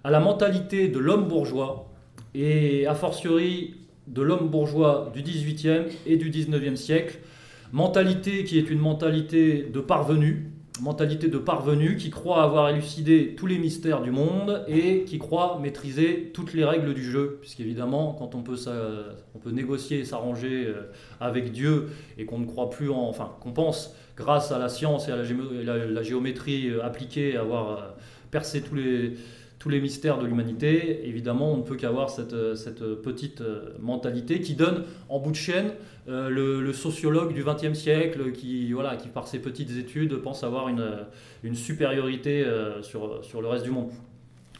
à 0.04 0.10
la 0.10 0.20
mentalité 0.20 0.88
de 0.88 0.98
l'homme 0.98 1.26
bourgeois 1.26 1.90
et 2.34 2.86
a 2.86 2.94
fortiori 2.94 3.74
de 4.06 4.22
l'homme 4.22 4.48
bourgeois 4.48 5.10
du 5.14 5.22
XVIIIe 5.22 5.86
et 6.06 6.16
du 6.16 6.30
XIXe 6.30 6.78
siècle. 6.78 7.18
Mentalité 7.72 8.44
qui 8.44 8.58
est 8.58 8.68
une 8.68 8.78
mentalité 8.78 9.68
de 9.72 9.80
parvenu, 9.80 10.49
mentalité 10.80 11.28
de 11.28 11.38
parvenu 11.38 11.96
qui 11.96 12.10
croit 12.10 12.42
avoir 12.42 12.68
élucidé 12.68 13.34
tous 13.36 13.46
les 13.46 13.58
mystères 13.58 14.02
du 14.02 14.10
monde 14.10 14.64
et 14.68 15.04
qui 15.04 15.18
croit 15.18 15.58
maîtriser 15.60 16.30
toutes 16.32 16.54
les 16.54 16.64
règles 16.64 16.94
du 16.94 17.02
jeu. 17.02 17.38
Puisqu'évidemment, 17.40 18.14
quand 18.18 18.34
on 18.34 18.42
peut, 18.42 18.56
on 19.34 19.38
peut 19.38 19.50
négocier 19.50 20.00
et 20.00 20.04
s'arranger 20.04 20.66
euh, 20.66 20.90
avec 21.20 21.52
Dieu 21.52 21.88
et 22.18 22.24
qu'on 22.24 22.38
ne 22.38 22.46
croit 22.46 22.70
plus 22.70 22.90
en. 22.90 23.08
Enfin, 23.08 23.32
qu'on 23.40 23.52
pense, 23.52 23.94
grâce 24.16 24.52
à 24.52 24.58
la 24.58 24.68
science 24.68 25.08
et 25.08 25.12
à 25.12 25.16
la, 25.16 26.02
géométrie 26.02 26.68
euh, 26.68 26.84
appliquée, 26.84 27.36
avoir 27.36 27.70
euh, 27.70 27.80
percé 28.30 28.62
tous 28.62 28.74
les 28.74 29.14
tous 29.60 29.68
les 29.68 29.80
mystères 29.80 30.18
de 30.18 30.26
l'humanité, 30.26 31.06
évidemment, 31.06 31.52
on 31.52 31.58
ne 31.58 31.62
peut 31.62 31.76
qu'avoir 31.76 32.08
cette, 32.08 32.32
euh, 32.32 32.56
cette, 32.56 32.82
petite 33.02 33.42
euh, 33.42 33.74
mentalité 33.78 34.40
qui 34.40 34.54
donne 34.54 34.84
en 35.10 35.18
bout 35.18 35.32
de 35.32 35.36
chaîne 35.36 35.72
euh, 36.08 36.30
le, 36.30 36.72
sociologue 36.72 37.34
du 37.34 37.44
XXe 37.44 37.78
siècle 37.78 38.32
qui, 38.32 38.72
voilà, 38.72 38.96
qui, 38.96 39.08
par 39.08 39.28
ses 39.28 39.38
petites 39.38 39.76
études, 39.76 40.16
pense 40.22 40.44
avoir 40.44 40.68
une, 40.68 41.54
supériorité 41.54 42.42
sur, 42.80 43.20
le 43.40 43.48
reste 43.48 43.64
du 43.64 43.70
monde. 43.70 43.90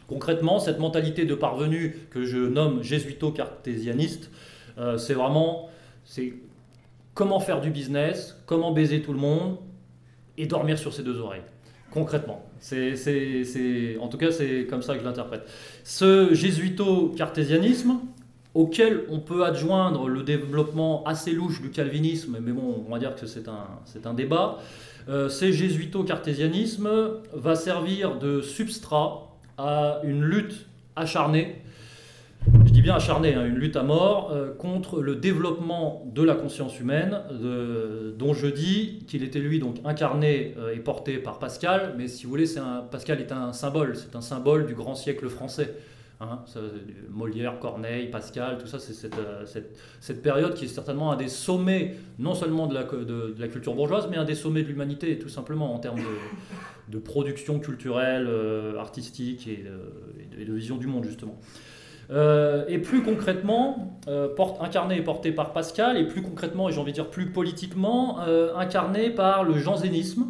Concrètement, 0.07 0.59
cette 0.59 0.79
mentalité 0.79 1.25
de 1.25 1.35
parvenu 1.35 1.97
que 2.11 2.25
je 2.25 2.37
nomme 2.37 2.83
jésuito-cartésianiste, 2.83 4.31
c'est 4.99 5.15
vraiment 5.15 5.71
comment 7.15 7.41
faire 7.41 7.63
du 7.63 7.71
business, 7.71 8.39
comment 8.45 8.73
baiser 8.73 9.01
tout 9.01 9.15
le 9.15 9.19
monde 9.19 9.57
et 10.37 10.47
dormir 10.47 10.79
sur 10.79 10.93
ses 10.93 11.03
deux 11.03 11.19
oreilles 11.21 11.43
concrètement. 11.91 12.45
C'est, 12.61 13.97
en 14.01 14.09
tout 14.09 14.19
cas, 14.19 14.31
c'est 14.31 14.67
comme 14.69 14.83
ça 14.83 14.95
que 14.95 15.01
je 15.01 15.05
l'interprète. 15.05 15.49
Ce 15.85 16.35
jésuito-cartésianisme, 16.35 18.01
auquel 18.55 19.05
on 19.09 19.21
peut 19.21 19.45
adjoindre 19.45 20.09
le 20.09 20.23
développement 20.23 21.05
assez 21.05 21.33
louche 21.33 21.63
du 21.63 21.71
calvinisme, 21.71 22.39
mais 22.41 22.53
bon, 22.53 22.85
on 22.87 22.93
va 22.93 22.99
dire 22.99 23.15
que 23.15 23.27
c'est 23.27 23.49
un, 23.49 23.67
c'est 23.85 24.07
un 24.07 24.15
débat, 24.15 24.59
euh, 25.09 25.29
ce 25.29 25.51
jésuito-cartésianisme 25.51 26.89
va 27.33 27.55
servir 27.55 28.19
de 28.19 28.41
substrat 28.43 29.29
à 29.57 30.01
une 30.05 30.23
lutte 30.23 30.67
acharnée 30.97 31.63
je 32.47 32.73
dis 32.73 32.83
bien 32.83 32.95
acharné, 32.95 33.35
hein, 33.35 33.45
une 33.45 33.57
lutte 33.57 33.77
à 33.77 33.83
mort 33.83 34.31
euh, 34.33 34.55
contre 34.55 35.03
le 35.03 35.17
développement 35.17 36.07
de 36.15 36.23
la 36.23 36.35
conscience 36.35 36.81
humaine, 36.81 37.21
dont 38.19 38.33
je 38.33 38.47
dis 38.47 39.05
qu'il 39.07 39.23
était 39.23 39.41
lui 39.41 39.59
donc 39.59 39.77
incarné 39.85 40.55
euh, 40.59 40.75
et 40.75 40.79
porté 40.79 41.19
par 41.19 41.39
Pascal, 41.39 41.95
mais 41.99 42.09
si 42.09 42.25
vous 42.25 42.31
voulez, 42.31 42.47
Pascal 42.91 43.21
est 43.21 43.33
un 43.33 43.53
symbole, 43.53 43.97
c'est 43.97 44.17
un 44.17 44.21
symbole 44.21 44.67
du 44.67 44.75
grand 44.75 44.95
siècle 44.95 45.29
français. 45.29 45.75
Hein, 46.23 46.45
Molière, 47.09 47.59
Corneille, 47.59 48.11
Pascal, 48.11 48.59
tout 48.59 48.67
ça, 48.67 48.79
c'est 48.79 48.93
cette, 48.93 49.17
euh, 49.17 49.47
cette, 50.01 50.23
période 50.23 50.53
qui 50.53 50.67
est 50.67 50.69
certainement 50.69 51.13
un 51.13 51.17
des 51.17 51.29
sommets, 51.29 51.97
non 52.19 52.35
seulement 52.35 52.67
de 52.67 52.75
la, 52.75 53.49
culture 53.49 53.75
bourgeoise, 53.75 54.07
mais 54.11 54.19
un 54.19 54.25
des 54.25 54.35
sommets 54.35 54.63
de 54.63 54.69
l'humanité, 54.69 55.19
tout 55.19 55.31
simplement, 55.31 55.75
en 55.75 55.79
termes 55.79 56.01
de, 56.89 56.99
production 56.99 57.59
culturelle, 57.59 58.29
artistique 58.79 59.49
et 59.49 59.65
de, 60.45 60.53
vision 60.53 60.77
du 60.77 60.87
monde, 60.87 61.05
justement. 61.05 61.39
Euh, 62.11 62.65
et 62.69 62.79
plus 62.79 63.03
concrètement, 63.03 63.99
euh, 64.09 64.29
incarné 64.61 64.97
et 64.97 65.03
porté 65.03 65.31
par 65.31 65.53
Pascal, 65.53 65.97
et 65.97 66.07
plus 66.07 66.23
concrètement, 66.23 66.69
et 66.69 66.73
j'ai 66.73 66.81
envie 66.81 66.91
de 66.91 66.97
dire 66.97 67.09
plus 67.09 67.31
politiquement, 67.31 68.19
euh, 68.27 68.55
incarné 68.57 69.11
par 69.11 69.45
le 69.45 69.59
jansénisme. 69.59 70.27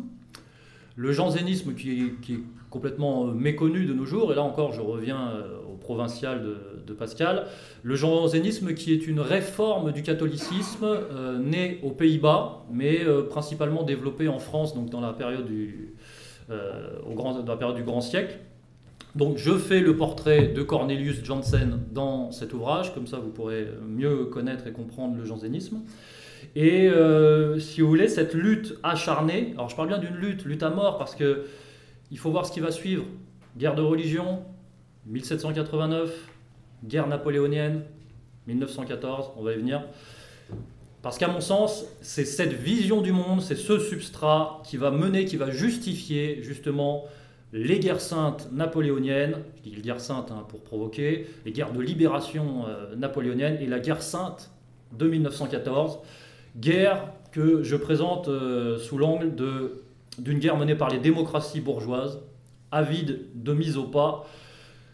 Le 0.96 1.12
jansénisme 1.12 1.74
qui 1.74 2.02
est, 2.02 2.38
complètement 2.68 3.24
méconnu 3.24 3.84
de 3.84 3.92
nos 3.92 4.04
jours, 4.04 4.30
et 4.30 4.36
là 4.36 4.42
encore 4.42 4.72
je 4.72 4.80
reviens 4.80 5.32
au 5.68 5.74
provincial 5.74 6.40
de, 6.86 6.92
Pascal, 6.92 7.46
le 7.82 7.96
jansénisme 7.96 8.74
qui 8.74 8.92
est 8.92 9.08
une 9.08 9.18
réforme 9.18 9.90
du 9.90 10.04
catholicisme 10.04 10.86
né 11.40 11.80
aux 11.82 11.90
Pays-Bas, 11.90 12.64
mais 12.70 13.00
principalement 13.28 13.82
développé 13.82 14.28
en 14.28 14.38
France, 14.38 14.72
donc 14.72 14.88
dans 14.88 15.00
la 15.00 15.12
période 15.12 15.46
du 15.46 15.94
Grand 17.82 18.00
Siècle. 18.00 18.38
Donc 19.16 19.38
je 19.38 19.56
fais 19.58 19.80
le 19.80 19.96
portrait 19.96 20.48
de 20.48 20.62
Cornelius 20.62 21.24
Janssen 21.24 21.80
dans 21.92 22.30
cet 22.30 22.52
ouvrage, 22.52 22.94
comme 22.94 23.06
ça 23.06 23.18
vous 23.18 23.30
pourrez 23.30 23.66
mieux 23.86 24.26
connaître 24.26 24.66
et 24.66 24.72
comprendre 24.72 25.16
le 25.16 25.24
jansénisme. 25.24 25.80
Et 26.54 26.88
euh, 26.88 27.58
si 27.58 27.80
vous 27.80 27.88
voulez, 27.88 28.08
cette 28.08 28.34
lutte 28.34 28.78
acharnée, 28.82 29.52
alors 29.54 29.68
je 29.68 29.76
parle 29.76 29.88
bien 29.88 29.98
d'une 29.98 30.14
lutte, 30.14 30.44
lutte 30.44 30.62
à 30.62 30.70
mort, 30.70 30.98
parce 30.98 31.14
que 31.14 31.44
il 32.10 32.18
faut 32.18 32.30
voir 32.30 32.46
ce 32.46 32.52
qui 32.52 32.60
va 32.60 32.70
suivre. 32.70 33.04
Guerre 33.56 33.74
de 33.74 33.82
religion, 33.82 34.42
1789, 35.06 36.28
guerre 36.84 37.06
napoléonienne, 37.08 37.82
1914, 38.46 39.32
on 39.36 39.42
va 39.42 39.52
y 39.52 39.56
venir. 39.56 39.82
Parce 41.02 41.18
qu'à 41.18 41.28
mon 41.28 41.40
sens, 41.40 41.86
c'est 42.00 42.24
cette 42.24 42.52
vision 42.52 43.00
du 43.00 43.12
monde, 43.12 43.40
c'est 43.40 43.56
ce 43.56 43.78
substrat 43.78 44.62
qui 44.64 44.76
va 44.76 44.90
mener, 44.90 45.24
qui 45.24 45.36
va 45.36 45.50
justifier 45.50 46.42
justement 46.42 47.04
les 47.52 47.80
guerres 47.80 48.00
saintes 48.00 48.48
napoléoniennes, 48.52 49.36
je 49.56 49.70
dis 49.70 49.76
les 49.76 49.82
guerres 49.82 50.00
saintes 50.00 50.30
hein, 50.30 50.44
pour 50.48 50.62
provoquer, 50.62 51.26
les 51.44 51.52
guerres 51.52 51.72
de 51.72 51.80
libération 51.80 52.64
euh, 52.68 53.58
et 53.60 53.66
la 53.66 53.80
guerre 53.80 54.02
sainte 54.02 54.50
de 54.96 55.08
1914, 55.08 55.98
guerre 56.56 57.12
que 57.32 57.62
je 57.62 57.76
présente 57.76 58.28
euh, 58.28 58.78
sous 58.78 58.98
l'angle 58.98 59.34
d'une 60.18 60.38
guerre 60.38 60.56
menée 60.56 60.74
par 60.74 60.90
les 60.90 60.98
démocraties 60.98 61.60
bourgeoises, 61.60 62.20
avides 62.70 63.20
de 63.34 63.52
mise 63.52 63.76
au 63.76 63.84
pas, 63.84 64.26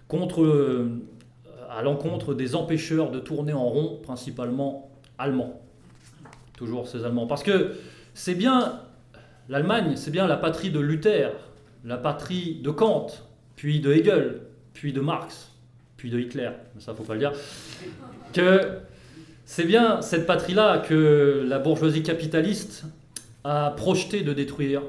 contre, 0.09 0.43
euh, 0.43 1.03
à 1.71 1.83
l'encontre 1.83 2.33
des 2.33 2.55
empêcheurs 2.55 3.11
de 3.11 3.19
tourner 3.19 3.53
en 3.53 3.67
rond, 3.67 4.01
principalement 4.03 4.91
allemands. 5.19 5.61
Toujours 6.57 6.89
ces 6.89 7.05
Allemands. 7.05 7.27
Parce 7.27 7.43
que 7.43 7.75
c'est 8.15 8.35
bien, 8.35 8.81
l'Allemagne, 9.51 9.93
c'est 9.97 10.11
bien 10.11 10.27
la 10.27 10.39
patrie 10.39 10.71
de 10.71 10.81
Luther, 10.81 11.33
la 11.85 11.97
patrie 11.97 12.61
de 12.63 12.71
Kant, 12.71 13.09
puis 13.57 13.81
de 13.81 13.93
Hegel, 13.93 14.43
puis 14.73 14.93
de 14.93 15.01
Marx, 15.01 15.53
puis 15.97 16.11
de 16.11 16.19
Hitler, 16.19 16.51
mais 16.75 16.81
ça 16.81 16.95
faut 16.95 17.05
pas 17.05 17.15
le 17.15 17.21
dire, 17.21 17.33
que 18.33 18.79
c'est 19.45 19.65
bien 19.65 20.03
cette 20.03 20.27
patrie-là 20.27 20.79
que 20.79 21.45
la 21.47 21.59
bourgeoisie 21.59 22.03
capitaliste 22.03 22.85
a 23.45 23.71
projeté 23.71 24.23
de 24.23 24.33
détruire, 24.33 24.83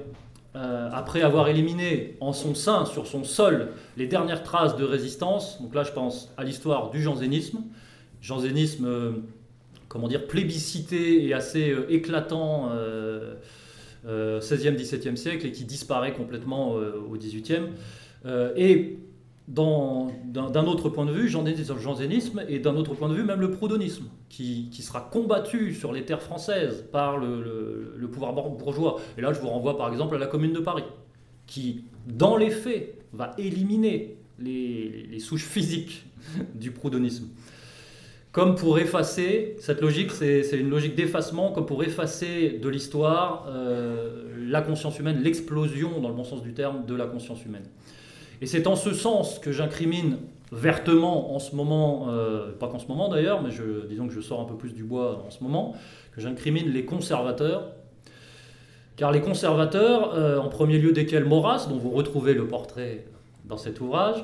euh, 0.56 0.89
après 0.91 1.21
avoir 1.21 1.47
éliminé 1.50 2.17
en 2.19 2.34
son 2.34 2.56
sein, 2.56 2.86
sur 2.86 3.06
son 3.06 3.23
sol, 3.23 3.67
les 3.95 4.08
dernières 4.08 4.41
traces 4.41 4.76
de 4.76 4.84
résistance. 4.84 5.62
Donc 5.62 5.76
là, 5.76 5.84
je 5.84 5.91
pense 5.91 6.34
à 6.38 6.43
l'histoire 6.43 6.89
du 6.89 7.04
jansénisme. 7.04 7.60
Jansénisme, 8.21 8.86
euh, 8.88 9.12
comment 9.88 10.08
dire, 10.08 10.26
plébiscité 10.26 11.23
et 11.28 11.34
assez 11.36 11.69
euh, 11.69 11.86
éclatant 11.89 12.71
16e, 14.05 14.75
17e 14.75 15.15
siècle 15.15 15.47
et 15.47 15.51
qui 15.51 15.65
disparaît 15.65 16.13
complètement 16.13 16.73
au 16.73 17.17
18e. 17.17 17.69
et 18.55 18.97
d'un 19.47 20.65
autre 20.65 20.89
point 20.89 21.05
de 21.05 21.12
vue, 21.12 21.29
jansénisme 21.29 22.43
et 22.49 22.60
d'un 22.60 22.75
autre 22.75 22.95
point 22.95 23.07
de 23.07 23.13
vue, 23.13 23.23
même 23.23 23.39
le 23.39 23.51
proudonisme, 23.51 24.05
qui, 24.29 24.69
sera 24.81 25.01
combattu 25.01 25.73
sur 25.73 25.93
les 25.93 26.03
terres 26.03 26.21
françaises 26.21 26.86
par 26.91 27.17
le, 27.17 28.10
pouvoir 28.12 28.33
bourgeois. 28.33 28.99
Et 29.17 29.21
là, 29.21 29.31
je 29.33 29.39
vous 29.39 29.47
renvoie 29.47 29.77
par 29.77 29.89
exemple 29.89 30.15
à 30.15 30.19
la 30.19 30.27
Commune 30.27 30.53
de 30.53 30.60
Paris, 30.60 30.83
qui, 31.45 31.86
dans 32.07 32.36
les 32.36 32.49
faits, 32.49 33.01
va 33.13 33.33
éliminer 33.38 34.17
les, 34.39 35.19
souches 35.19 35.45
physiques 35.45 36.05
du 36.55 36.71
proudonisme. 36.71 37.27
Comme 38.38 38.54
pour 38.54 38.78
effacer, 38.78 39.56
cette 39.58 39.82
logique, 39.82 40.12
c'est 40.12 40.60
une 40.60 40.69
logique 40.69 40.93
d'effacement, 40.93 41.52
comme 41.52 41.65
pour 41.65 41.84
effacer 41.84 42.60
de 42.62 42.69
l'histoire 42.69 43.47
euh, 43.50 44.26
la 44.47 44.62
conscience 44.62 45.00
humaine, 45.00 45.23
l'explosion, 45.23 46.00
dans 46.00 46.10
le 46.10 46.13
bon 46.13 46.23
sens 46.23 46.43
du 46.43 46.54
terme, 46.54 46.86
de 46.86 46.93
la 46.93 47.08
conscience 47.08 47.43
humaine. 47.43 47.63
Et 48.39 48.45
c'est 48.45 48.67
en 48.67 48.76
ce 48.76 48.93
sens 48.93 49.39
que 49.39 49.52
j'incrimine 49.52 50.19
vertement 50.52 51.34
en 51.34 51.39
ce 51.39 51.56
moment, 51.56 52.10
euh, 52.10 52.52
pas 52.52 52.67
qu'en 52.67 52.78
ce 52.78 52.86
moment 52.86 53.10
d'ailleurs, 53.10 53.41
mais 53.41 53.50
je, 53.50 53.88
disons 53.89 54.08
que 54.08 54.13
je 54.13 54.21
sors 54.21 54.39
un 54.39 54.45
peu 54.45 54.56
plus 54.56 54.76
du 54.76 54.84
bois 54.84 55.23
en 55.26 55.32
ce 55.32 55.43
moment, 55.43 55.73
que 56.13 56.21
j'incrimine 56.21 56.69
les 56.69 56.86
conservateurs. 56.86 57.71
Car 58.97 59.12
les 59.12 59.21
conservateurs, 59.21 60.13
euh, 60.13 60.38
en 60.38 60.50
premier 60.50 60.78
lieu 60.78 60.91
desquels 60.91 61.26
Maurras, 61.26 61.65
dont 61.69 61.78
vous 61.78 61.89
retrouvez 61.89 62.36
le 62.36 62.47
portrait 62.47 63.06
dans 63.45 63.58
cet 63.58 63.82
ouvrage, 63.82 64.23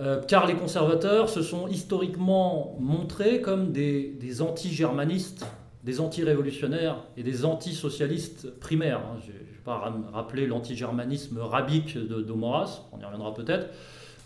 euh, 0.00 0.22
car 0.26 0.46
les 0.46 0.54
conservateurs 0.54 1.28
se 1.28 1.42
sont 1.42 1.68
historiquement 1.68 2.74
montrés 2.80 3.42
comme 3.42 3.70
des, 3.70 4.40
anti-germanistes, 4.40 5.44
des 5.84 6.00
anti-révolutionnaires 6.00 7.04
et 7.18 7.22
des 7.22 7.44
anti-socialistes 7.44 8.50
primaires. 8.60 9.02
Je 9.20 9.32
ne 9.32 9.32
vais 9.32 9.60
pas 9.62 9.92
rappeler 10.12 10.46
l'anti-germanisme 10.46 11.38
rabique 11.40 11.98
de, 11.98 12.32
Maurras, 12.32 12.86
on 12.92 12.98
y 12.98 13.04
reviendra 13.04 13.34
peut-être, 13.34 13.68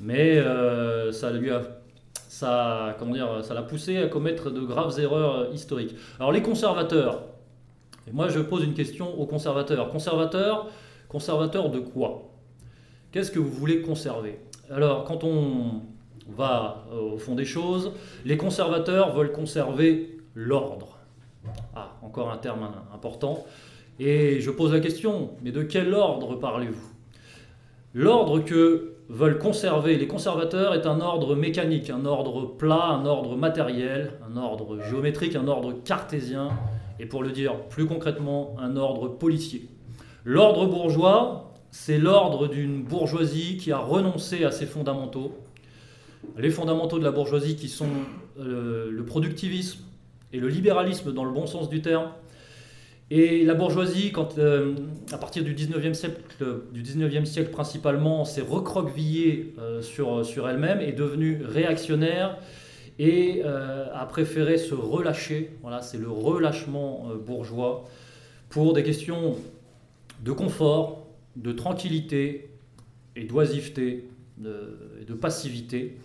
mais 0.00 0.38
euh, 0.38 1.10
ça 1.10 1.32
lui 1.32 1.50
a 1.50 1.62
ça, 2.28 2.96
comment 2.98 3.12
dire, 3.12 3.44
ça 3.44 3.54
l'a 3.54 3.62
poussé 3.62 3.98
à 3.98 4.08
commettre 4.08 4.50
de 4.50 4.60
graves 4.60 4.98
erreurs 4.98 5.52
historiques. 5.52 5.94
Alors 6.18 6.32
les 6.32 6.42
conservateurs, 6.42 7.22
et 8.08 8.12
moi 8.12 8.28
je 8.28 8.40
pose 8.40 8.64
une 8.64 8.74
question 8.74 9.20
aux 9.20 9.26
conservateurs. 9.26 9.88
Conservateurs, 9.90 10.68
conservateurs 11.08 11.70
de 11.70 11.78
quoi? 11.78 12.30
Qu'est-ce 13.12 13.30
que 13.30 13.38
vous 13.38 13.50
voulez 13.50 13.82
conserver? 13.82 14.40
Alors 14.70 15.04
quand 15.04 15.24
on 15.24 15.82
va 16.28 16.86
au 16.92 17.18
fond 17.18 17.34
des 17.34 17.44
choses, 17.44 17.92
les 18.24 18.36
conservateurs 18.36 19.14
veulent 19.14 19.32
conserver 19.32 20.18
l'ordre. 20.34 20.98
Ah, 21.74 21.92
encore 22.02 22.30
un 22.30 22.38
terme 22.38 22.70
important. 22.92 23.44
Et 24.00 24.40
je 24.40 24.50
pose 24.50 24.72
la 24.72 24.80
question, 24.80 25.30
mais 25.42 25.52
de 25.52 25.62
quel 25.62 25.92
ordre 25.94 26.34
parlez-vous? 26.36 26.90
L'ordre 27.92 28.40
que 28.40 28.94
veulent 29.08 29.38
conserver 29.38 29.96
les 29.96 30.08
conservateurs 30.08 30.74
est 30.74 30.86
un 30.86 31.00
ordre 31.00 31.36
mécanique, 31.36 31.90
un 31.90 32.06
ordre 32.06 32.46
plat, 32.46 32.86
un 32.86 33.06
ordre 33.06 33.36
matériel, 33.36 34.14
un 34.28 34.36
ordre 34.36 34.80
géométrique, 34.82 35.36
un 35.36 35.46
ordre 35.46 35.74
cartésien, 35.84 36.48
et 36.98 37.06
pour 37.06 37.22
le 37.22 37.30
dire 37.30 37.54
plus 37.68 37.86
concrètement, 37.86 38.56
un 38.58 38.76
ordre 38.76 39.08
policier. 39.08 39.68
L'ordre 40.24 40.66
bourgeois, 40.66 41.53
c'est 41.74 41.98
l'ordre 41.98 42.46
d'une 42.46 42.84
bourgeoisie 42.84 43.56
qui 43.56 43.72
a 43.72 43.78
renoncé 43.78 44.44
à 44.44 44.52
ses 44.52 44.64
fondamentaux. 44.64 45.36
Les 46.38 46.50
fondamentaux 46.50 47.00
de 47.00 47.04
la 47.04 47.10
bourgeoisie 47.10 47.56
qui 47.56 47.68
sont 47.68 47.88
euh, 48.38 48.88
le 48.92 49.04
productivisme, 49.04 49.80
et 50.32 50.38
le 50.38 50.46
libéralisme 50.46 51.12
dans 51.12 51.24
le 51.24 51.32
bon 51.32 51.48
sens 51.48 51.68
du 51.68 51.82
terme. 51.82 52.10
Et 53.10 53.44
la 53.44 53.54
bourgeoisie, 53.54 54.12
quand, 54.12 54.38
euh, 54.38 54.76
à 55.10 55.18
partir 55.18 55.42
du 55.42 55.52
19e 55.52 55.94
siècle, 55.94 56.16
du 56.72 56.84
19e 56.84 57.24
siècle 57.24 57.50
principalement, 57.50 58.24
s'est 58.24 58.40
recroquevillée 58.40 59.54
euh, 59.58 59.82
sur, 59.82 60.24
sur 60.24 60.48
elle-même, 60.48 60.80
est 60.80 60.92
devenue 60.92 61.42
réactionnaire 61.44 62.38
et 63.00 63.42
a 63.42 64.06
préféré 64.06 64.58
se 64.58 64.74
relâcher. 64.74 65.50
Voilà, 65.62 65.82
c'est 65.82 65.98
le 65.98 66.08
relâchement 66.08 67.08
bourgeois 67.26 67.84
pour 68.48 68.74
des 68.74 68.84
questions 68.84 69.34
de 70.22 70.30
confort, 70.30 71.03
de 71.36 71.52
tranquillité 71.52 72.50
et 73.16 73.24
d'oisiveté, 73.24 74.08
et 74.40 75.04
de 75.04 75.14
passivité. 75.14 75.96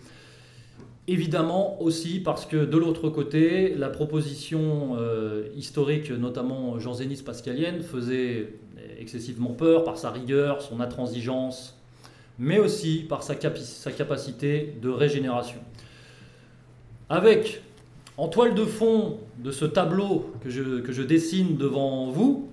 Évidemment 1.08 1.82
aussi 1.82 2.20
parce 2.20 2.46
que 2.46 2.64
de 2.64 2.76
l'autre 2.76 3.08
côté, 3.08 3.74
la 3.74 3.88
proposition 3.88 4.96
euh, 4.96 5.48
historique, 5.56 6.10
notamment 6.10 6.78
janséniste 6.78 7.24
pascalienne, 7.24 7.82
faisait 7.82 8.54
excessivement 8.98 9.50
peur 9.50 9.82
par 9.82 9.98
sa 9.98 10.10
rigueur, 10.10 10.62
son 10.62 10.80
intransigeance, 10.80 11.76
mais 12.38 12.58
aussi 12.58 13.06
par 13.08 13.22
sa, 13.22 13.34
capacité 13.34 14.74
de 14.80 14.88
régénération. 14.88 15.58
Avec, 17.08 17.62
en 18.16 18.28
toile 18.28 18.54
de 18.54 18.64
fond 18.64 19.18
de 19.38 19.50
ce 19.50 19.64
tableau 19.64 20.32
que 20.44 20.50
je 20.50 21.02
dessine 21.02 21.56
devant 21.56 22.10
vous, 22.10 22.48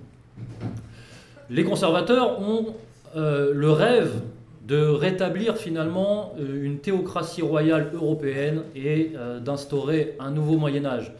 les 1.50 1.64
conservateurs 1.64 2.40
ont 2.40 2.74
euh, 3.16 3.52
le 3.54 3.70
rêve 3.70 4.20
de 4.66 4.84
rétablir 4.84 5.56
finalement 5.56 6.34
euh, 6.38 6.64
une 6.64 6.78
théocratie 6.78 7.40
royale 7.40 7.90
européenne 7.94 8.62
et 8.76 9.12
euh, 9.16 9.40
d'instaurer 9.40 10.14
un 10.20 10.30
nouveau 10.30 10.58
Moyen 10.58 10.84
Âge. 10.84 11.12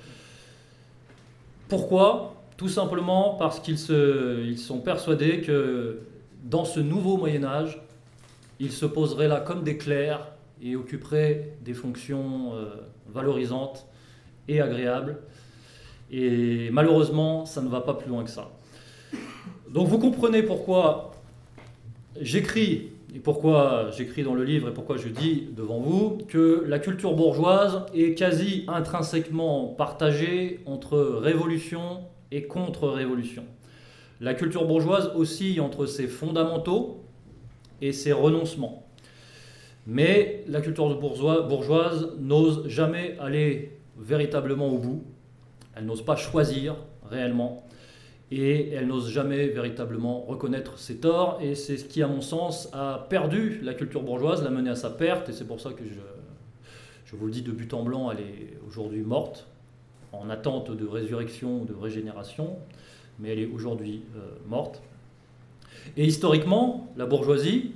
Pourquoi? 1.68 2.34
Tout 2.58 2.68
simplement 2.68 3.36
parce 3.38 3.60
qu'ils 3.60 3.78
ils 3.78 4.58
sont 4.58 4.80
persuadés 4.80 5.40
que 5.40 6.00
dans 6.44 6.64
ce 6.64 6.80
nouveau 6.80 7.16
Moyen 7.16 7.44
Âge, 7.44 7.80
ils 8.58 8.72
se 8.72 8.84
poseraient 8.84 9.28
là 9.28 9.40
comme 9.40 9.62
des 9.62 9.78
clercs 9.78 10.26
et 10.60 10.74
occuperaient 10.74 11.52
des 11.64 11.74
fonctions 11.74 12.54
valorisantes 13.08 13.86
et 14.48 14.60
agréables. 14.60 15.18
Et 16.10 16.70
malheureusement, 16.72 17.46
ça 17.46 17.60
ne 17.60 17.68
va 17.68 17.80
pas 17.80 17.94
plus 17.94 18.08
loin 18.08 18.24
que 18.24 18.30
ça. 18.30 18.50
Donc 19.72 19.88
vous 19.88 19.98
comprenez 19.98 20.42
pourquoi 20.42 21.12
j'écris 22.20 22.88
et 23.14 23.18
pourquoi 23.18 23.90
j'écris 23.96 24.22
dans 24.22 24.34
le 24.34 24.44
livre 24.44 24.68
et 24.68 24.72
pourquoi 24.72 24.96
je 24.96 25.08
dis 25.08 25.48
devant 25.54 25.78
vous 25.78 26.18
que 26.28 26.64
la 26.66 26.78
culture 26.78 27.14
bourgeoise 27.14 27.82
est 27.94 28.14
quasi 28.14 28.64
intrinsèquement 28.66 29.66
partagée 29.66 30.60
entre 30.64 30.98
révolution 30.98 32.00
et 32.30 32.44
contre-révolution. 32.44 33.44
La 34.20 34.34
culture 34.34 34.66
bourgeoise 34.66 35.10
oscille 35.14 35.60
entre 35.60 35.84
ses 35.86 36.06
fondamentaux 36.06 37.02
et 37.82 37.92
ses 37.92 38.12
renoncements. 38.12 38.86
Mais 39.86 40.44
la 40.48 40.60
culture 40.60 40.98
bourgeoise 40.98 42.12
n'ose 42.18 42.66
jamais 42.68 43.16
aller 43.20 43.78
véritablement 43.98 44.68
au 44.68 44.78
bout. 44.78 45.02
Elle 45.76 45.84
n'ose 45.84 46.04
pas 46.04 46.16
choisir 46.16 46.76
réellement 47.08 47.67
et 48.30 48.70
elle 48.70 48.86
n'ose 48.86 49.10
jamais 49.10 49.48
véritablement 49.48 50.20
reconnaître 50.20 50.78
ses 50.78 50.96
torts, 50.98 51.38
et 51.40 51.54
c'est 51.54 51.78
ce 51.78 51.84
qui, 51.84 52.02
à 52.02 52.08
mon 52.08 52.20
sens, 52.20 52.68
a 52.72 53.06
perdu 53.08 53.60
la 53.62 53.74
culture 53.74 54.02
bourgeoise, 54.02 54.42
l'a 54.42 54.50
mené 54.50 54.70
à 54.70 54.76
sa 54.76 54.90
perte, 54.90 55.28
et 55.28 55.32
c'est 55.32 55.46
pour 55.46 55.60
ça 55.60 55.70
que 55.70 55.84
je, 55.84 56.00
je 57.06 57.16
vous 57.16 57.26
le 57.26 57.32
dis 57.32 57.42
de 57.42 57.52
but 57.52 57.72
en 57.72 57.82
blanc, 57.82 58.10
elle 58.10 58.20
est 58.20 58.58
aujourd'hui 58.66 59.00
morte. 59.00 59.46
en 60.12 60.30
attente 60.30 60.70
de 60.70 60.86
résurrection, 60.86 61.64
de 61.64 61.74
régénération, 61.74 62.56
mais 63.18 63.30
elle 63.32 63.40
est 63.40 63.46
aujourd'hui 63.46 64.02
morte. 64.46 64.80
Et 65.96 66.04
historiquement, 66.04 66.92
la 66.96 67.06
bourgeoisie, 67.06 67.72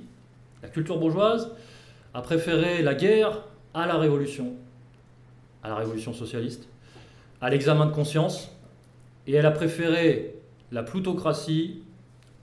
la 0.61 0.69
culture 0.69 0.97
bourgeoise, 0.97 1.51
a 2.13 2.21
préféré 2.21 2.81
la 2.81 2.95
guerre 2.95 3.43
à 3.73 3.87
la 3.87 3.97
révolution, 3.97 4.53
à 5.63 5.69
la 5.69 5.75
révolution 5.75 6.13
socialiste, 6.13 6.67
à 7.41 7.49
l'examen 7.49 7.85
de 7.87 7.91
conscience, 7.91 8.51
et 9.27 9.33
elle 9.33 9.45
a 9.45 9.51
préféré 9.51 10.35
la 10.73 10.83
plutocratie 10.83 11.83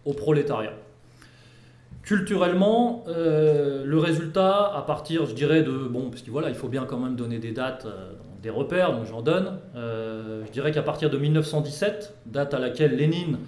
au 0.06 0.14
prolétariat. 0.14 0.72
Culturellement, 2.02 3.04
euh, 3.08 3.84
le 3.84 3.98
résultat, 3.98 4.72
à 4.74 4.82
partir, 4.82 5.26
je 5.26 5.34
dirais, 5.34 5.62
de. 5.62 5.70
Bon, 5.70 6.08
parce 6.08 6.22
que 6.22 6.30
voilà, 6.30 6.48
il 6.48 6.54
faut 6.54 6.68
bien 6.68 6.86
quand 6.86 6.98
même 6.98 7.14
donner 7.14 7.38
des 7.38 7.52
dates, 7.52 7.84
euh, 7.84 8.12
des 8.42 8.48
repères, 8.48 8.92
donc 8.92 9.04
j'en 9.04 9.20
donne. 9.20 9.58
Euh, 9.76 10.42
je 10.46 10.50
dirais 10.50 10.72
qu'à 10.72 10.82
partir 10.82 11.10
de 11.10 11.18
1917, 11.18 12.14
date 12.26 12.54
à 12.54 12.58
laquelle 12.58 12.96
Lénine 12.96 13.38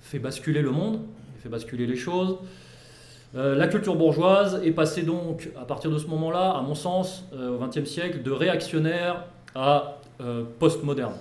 fait 0.00 0.18
basculer 0.18 0.62
le 0.62 0.70
monde, 0.70 1.00
fait 1.38 1.48
basculer 1.48 1.86
les 1.86 1.96
choses, 1.96 2.38
la 3.34 3.68
culture 3.68 3.96
bourgeoise 3.96 4.62
est 4.64 4.70
passée 4.70 5.02
donc, 5.02 5.50
à 5.60 5.66
partir 5.66 5.90
de 5.90 5.98
ce 5.98 6.06
moment-là, 6.06 6.52
à 6.52 6.62
mon 6.62 6.74
sens, 6.74 7.24
au 7.34 7.58
XXe 7.58 7.84
siècle, 7.84 8.22
de 8.22 8.30
réactionnaire 8.30 9.24
à 9.54 9.98
postmoderne. 10.58 11.12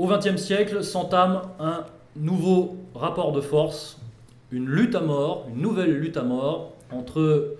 Au 0.00 0.06
XXe 0.06 0.36
siècle 0.36 0.82
s'entame 0.82 1.42
un 1.58 1.84
nouveau 2.16 2.78
rapport 2.94 3.32
de 3.32 3.42
force, 3.42 3.98
une 4.50 4.66
lutte 4.66 4.94
à 4.94 5.00
mort, 5.00 5.46
une 5.54 5.60
nouvelle 5.60 5.94
lutte 5.94 6.16
à 6.16 6.22
mort 6.22 6.72
entre, 6.90 7.58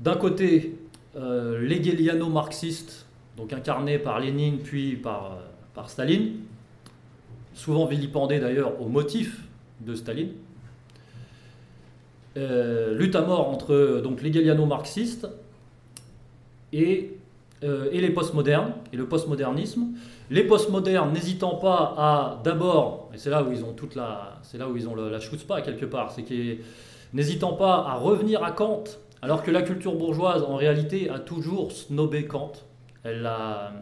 d'un 0.00 0.14
côté, 0.16 0.78
euh, 1.14 1.60
l'hegeliano-marxiste, 1.60 3.04
donc 3.36 3.52
incarné 3.52 3.98
par 3.98 4.18
Lénine 4.18 4.60
puis 4.60 4.96
par, 4.96 5.32
euh, 5.32 5.44
par 5.74 5.90
Staline, 5.90 6.36
souvent 7.52 7.84
vilipendé 7.84 8.40
d'ailleurs 8.40 8.80
au 8.80 8.88
motif 8.88 9.42
de 9.82 9.94
Staline. 9.94 10.30
Euh, 12.38 12.96
lutte 12.96 13.14
à 13.14 13.20
mort 13.20 13.50
entre 13.50 14.00
donc 14.02 14.22
l'hegeliano-marxiste 14.22 15.28
et, 16.72 17.12
et 17.60 18.00
les 18.00 18.10
postmodernes 18.10 18.72
et 18.94 18.96
le 18.96 19.06
postmodernisme. 19.06 19.88
Les 20.30 20.42
postmodernes 20.42 21.12
n'hésitant 21.12 21.54
pas 21.54 21.94
à 21.96 22.40
d'abord, 22.42 23.10
et 23.14 23.18
c'est 23.18 23.30
là 23.30 23.44
où 23.44 23.52
ils 23.52 23.64
ont 23.64 23.72
toute 23.72 23.94
la, 23.94 24.38
c'est 24.42 24.58
là 24.58 24.68
où 24.68 24.76
ils 24.76 24.88
ont 24.88 24.96
pas 25.46 25.60
quelque 25.60 25.86
part, 25.86 26.10
c'est 26.10 26.24
qu'ils 26.24 26.58
n'hésitant 27.14 27.52
pas 27.52 27.84
à 27.86 27.94
revenir 27.94 28.42
à 28.42 28.50
Kant, 28.50 28.84
alors 29.22 29.44
que 29.44 29.52
la 29.52 29.62
culture 29.62 29.94
bourgeoise 29.94 30.42
en 30.42 30.56
réalité 30.56 31.08
a 31.10 31.20
toujours 31.20 31.70
snobé 31.70 32.24
Kant. 32.24 32.52
Elle 33.04 33.22
l'a, 33.22 33.72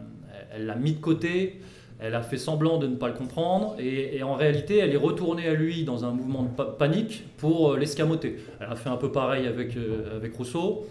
elle 0.53 0.67
l'a 0.67 0.75
mis 0.75 0.93
de 0.93 0.99
côté, 0.99 1.61
elle 1.99 2.13
a 2.13 2.21
fait 2.21 2.37
semblant 2.37 2.77
de 2.77 2.87
ne 2.87 2.95
pas 2.95 3.07
le 3.07 3.13
comprendre, 3.13 3.75
et, 3.79 4.21
en 4.21 4.35
réalité, 4.35 4.77
elle 4.77 4.91
est 4.91 4.97
retournée 4.97 5.47
à 5.47 5.53
lui 5.53 5.83
dans 5.83 6.05
un 6.05 6.11
mouvement 6.11 6.43
de 6.43 6.63
panique 6.63 7.23
pour 7.37 7.71
euh, 7.71 7.77
l'escamoter. 7.77 8.37
Elle 8.59 8.67
a 8.67 8.75
fait 8.75 8.89
un 8.89 8.97
peu 8.97 9.11
pareil 9.11 9.47
avec, 9.47 9.75
euh, 9.77 10.17
avec 10.17 10.35
Rousseau. 10.35 10.85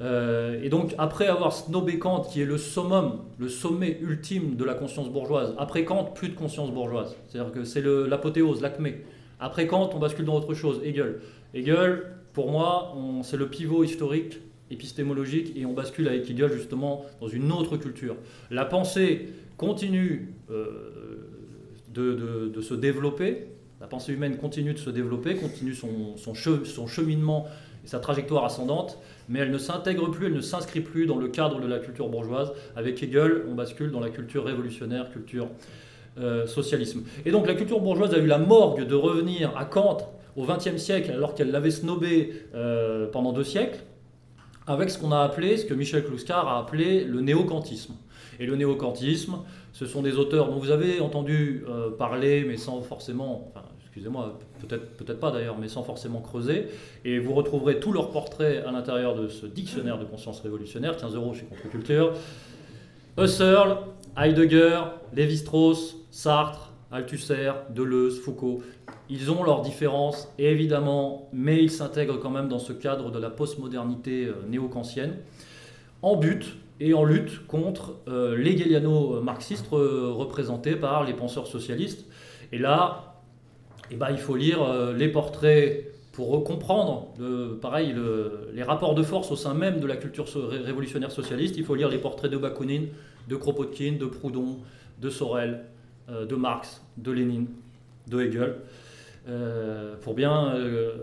Euh, 0.00 0.60
et 0.62 0.68
donc, 0.68 0.94
après 0.98 1.26
avoir 1.26 1.52
snobé 1.52 1.98
Kant, 1.98 2.22
qui 2.22 2.42
est 2.42 2.44
le 2.44 2.58
summum, 2.58 3.20
le 3.38 3.48
sommet 3.48 3.98
ultime 4.00 4.56
de 4.56 4.64
la 4.64 4.74
conscience 4.74 5.08
bourgeoise, 5.08 5.54
après 5.58 5.84
Kant, 5.84 6.04
plus 6.04 6.28
de 6.28 6.34
conscience 6.34 6.70
bourgeoise. 6.70 7.16
C'est-à-dire 7.28 7.52
que 7.52 7.64
c'est 7.64 7.82
l'apothéose, 7.82 8.60
l'acmé. 8.60 9.02
Après 9.40 9.66
Kant, 9.66 9.90
on 9.94 9.98
bascule 9.98 10.26
dans 10.26 10.36
autre 10.36 10.54
chose, 10.54 10.80
Hegel. 10.84 11.20
Hegel, 11.54 12.04
pour 12.32 12.50
moi, 12.50 12.94
c'est 13.22 13.36
le 13.36 13.48
pivot 13.48 13.84
historique, 13.84 14.38
épistémologique, 14.70 15.56
et 15.56 15.64
on 15.64 15.72
bascule 15.72 16.08
avec 16.08 16.28
Hegel 16.28 16.52
justement 16.52 17.04
dans 17.20 17.28
une 17.28 17.50
autre 17.52 17.76
culture. 17.76 18.16
La 18.50 18.64
pensée 18.64 19.28
continue 19.56 20.34
euh, 20.50 21.30
de, 21.88 22.60
se 22.60 22.74
développer, 22.74 23.46
la 23.80 23.86
pensée 23.86 24.12
humaine 24.12 24.36
continue 24.36 24.74
de 24.74 24.78
se 24.78 24.90
développer, 24.90 25.36
continue 25.36 25.74
son 25.74 26.86
cheminement 26.86 27.46
sa 27.86 28.00
trajectoire 28.00 28.44
ascendante, 28.44 28.98
mais 29.28 29.38
elle 29.38 29.50
ne 29.50 29.58
s'intègre 29.58 30.10
plus, 30.10 30.26
elle 30.26 30.34
ne 30.34 30.40
s'inscrit 30.40 30.80
plus 30.80 31.06
dans 31.06 31.16
le 31.16 31.28
cadre 31.28 31.60
de 31.60 31.66
la 31.66 31.78
culture 31.78 32.08
bourgeoise. 32.08 32.52
Avec 32.76 33.02
Hegel, 33.02 33.44
on 33.48 33.54
bascule 33.54 33.90
dans 33.90 34.00
la 34.00 34.10
culture 34.10 34.44
révolutionnaire, 34.44 35.10
culture 35.10 35.48
euh, 36.18 36.46
socialisme. 36.46 37.04
Et 37.24 37.30
donc 37.30 37.46
la 37.46 37.54
culture 37.54 37.80
bourgeoise 37.80 38.14
a 38.14 38.18
eu 38.18 38.26
la 38.26 38.38
morgue 38.38 38.86
de 38.86 38.94
revenir 38.94 39.56
à 39.56 39.64
Kant 39.64 39.98
au 40.36 40.44
XXe 40.44 40.76
siècle, 40.76 41.10
alors 41.12 41.34
qu'elle 41.34 41.50
l'avait 41.50 41.70
snobé 41.70 42.44
euh, 42.54 43.06
pendant 43.10 43.32
deux 43.32 43.44
siècles, 43.44 43.78
avec 44.66 44.90
ce 44.90 44.98
qu'on 44.98 45.12
a 45.12 45.20
appelé, 45.20 45.56
ce 45.56 45.64
que 45.64 45.74
Michel 45.74 46.04
Kluskar 46.04 46.48
a 46.48 46.58
appelé 46.58 47.04
le 47.04 47.20
néo-kantisme. 47.20 47.94
Et 48.40 48.46
le 48.46 48.56
néo-kantisme, 48.56 49.38
ce 49.72 49.86
sont 49.86 50.02
des 50.02 50.16
auteurs 50.16 50.48
dont 50.48 50.58
vous 50.58 50.70
avez 50.70 51.00
entendu 51.00 51.64
euh, 51.68 51.90
parler, 51.90 52.44
mais 52.46 52.56
sans 52.56 52.82
forcément, 52.82 53.52
excusez-moi, 53.96 54.38
peut-être 54.60 54.94
peut 54.98 55.14
pas 55.14 55.30
d'ailleurs, 55.30 55.56
mais 55.58 55.68
sans 55.68 55.82
forcément 55.82 56.20
creuser. 56.20 56.66
Et 57.06 57.18
vous 57.18 57.32
retrouverez 57.32 57.80
tous 57.80 57.92
leurs 57.92 58.10
portraits 58.10 58.62
à 58.66 58.70
l'intérieur 58.70 59.14
de 59.14 59.28
ce 59.28 59.46
dictionnaire 59.46 59.98
de 59.98 60.04
conscience 60.04 60.40
révolutionnaire, 60.40 60.98
15 60.98 61.14
euros 61.14 61.32
chez 61.32 61.46
Contre-Culture. 61.46 62.12
Husserl, 63.18 63.78
Heidegger, 64.18 64.82
Lévi-Strauss, 65.14 65.96
Sartre, 66.10 66.74
Althusser, 66.92 67.52
Deleuze, 67.74 68.20
Foucault, 68.20 68.60
ils 69.08 69.30
ont 69.30 69.42
leurs 69.42 69.62
différences, 69.62 70.30
évidemment, 70.38 71.30
mais 71.32 71.62
ils 71.62 71.70
s'intègrent 71.70 72.20
quand 72.20 72.30
même 72.30 72.48
dans 72.48 72.58
ce 72.58 72.74
cadre 72.74 73.10
de 73.10 73.18
la 73.18 73.30
postmodernité 73.30 74.26
euh, 74.26 74.34
néo-kantienne, 74.46 75.16
en 76.02 76.16
but 76.16 76.54
et 76.80 76.92
en 76.92 77.04
lutte 77.04 77.46
contre 77.46 77.94
euh, 78.08 78.36
l'hegeliano-marxiste 78.36 79.68
représenté 79.70 80.76
par 80.76 81.04
les 81.04 81.14
penseurs 81.14 81.46
socialistes. 81.46 82.04
Et 82.52 82.58
là, 82.58 83.15
eh 83.90 83.96
ben, 83.96 84.08
il 84.10 84.18
faut 84.18 84.36
lire 84.36 84.62
euh, 84.62 84.92
les 84.92 85.08
portraits 85.08 85.92
pour 86.12 86.42
comprendre, 86.44 87.08
pareil, 87.60 87.94
les 88.54 88.62
rapports 88.62 88.94
de 88.94 89.02
force 89.02 89.30
au 89.30 89.36
sein 89.36 89.52
même 89.52 89.80
de 89.80 89.86
la 89.86 89.96
culture 89.96 90.26
révolutionnaire 90.64 91.10
socialiste. 91.10 91.58
Il 91.58 91.64
faut 91.64 91.74
lire 91.74 91.90
les 91.90 91.98
portraits 91.98 92.30
de 92.30 92.38
Bakounine, 92.38 92.88
de 93.28 93.36
Kropotkin, 93.36 93.96
de 94.00 94.06
Proudhon, 94.06 94.56
de 94.98 95.10
Sorel, 95.10 95.64
euh, 96.08 96.24
de 96.24 96.34
Marx, 96.34 96.82
de 96.96 97.12
Lénine, 97.12 97.48
de 98.08 98.22
Hegel, 98.22 98.54
euh, 99.28 99.94
pour 100.00 100.14
bien 100.14 100.54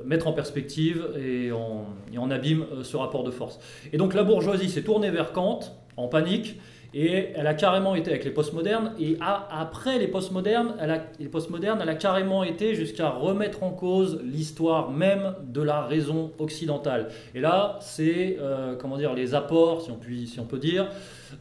mettre 0.04 0.26
en 0.26 0.34
perspective 0.34 1.08
et 1.15 1.52
en, 1.52 1.86
et 2.12 2.17
en 2.17 2.32
abîme 2.32 2.65
ce 2.82 2.98
rapport 2.98 3.24
de 3.24 3.30
force. 3.30 3.60
Et 3.91 3.98
donc 3.98 4.15
la 4.15 4.24
bourgeoisie 4.24 4.67
s'est 4.69 4.84
tournée 4.84 5.12
vers 5.12 5.32
Kant 5.32 5.60
en 5.96 6.08
panique 6.08 6.60
et 6.94 7.30
elle 7.36 7.48
a 7.48 7.54
carrément 7.54 7.96
été 7.96 8.12
avec 8.12 8.24
les 8.24 8.32
postmodernes. 8.32 8.94
Et 9.00 9.18
après 9.20 9.98
les 9.98 10.08
postmodernes, 10.08 10.76
elle 10.80 10.92
a, 10.92 11.04
les 11.20 11.28
postmodernes, 11.28 11.80
elle 11.82 11.90
a 11.90 11.96
carrément 11.96 12.44
été 12.44 12.76
jusqu'à 12.76 13.10
remettre 13.10 13.64
en 13.64 13.72
cause 13.72 14.22
l'histoire 14.24 14.92
même 14.92 15.34
de 15.48 15.62
la 15.62 15.82
raison 15.82 16.32
occidentale. 16.38 17.10
Et 17.34 17.42
là, 17.42 17.78
c'est 17.82 18.38
euh, 18.40 18.76
comment 18.76 18.98
dire 18.98 19.14
les 19.14 19.34
apports, 19.34 19.82
si 19.82 19.92
on, 19.92 20.46
peut, 20.46 20.60
dire, 20.60 20.88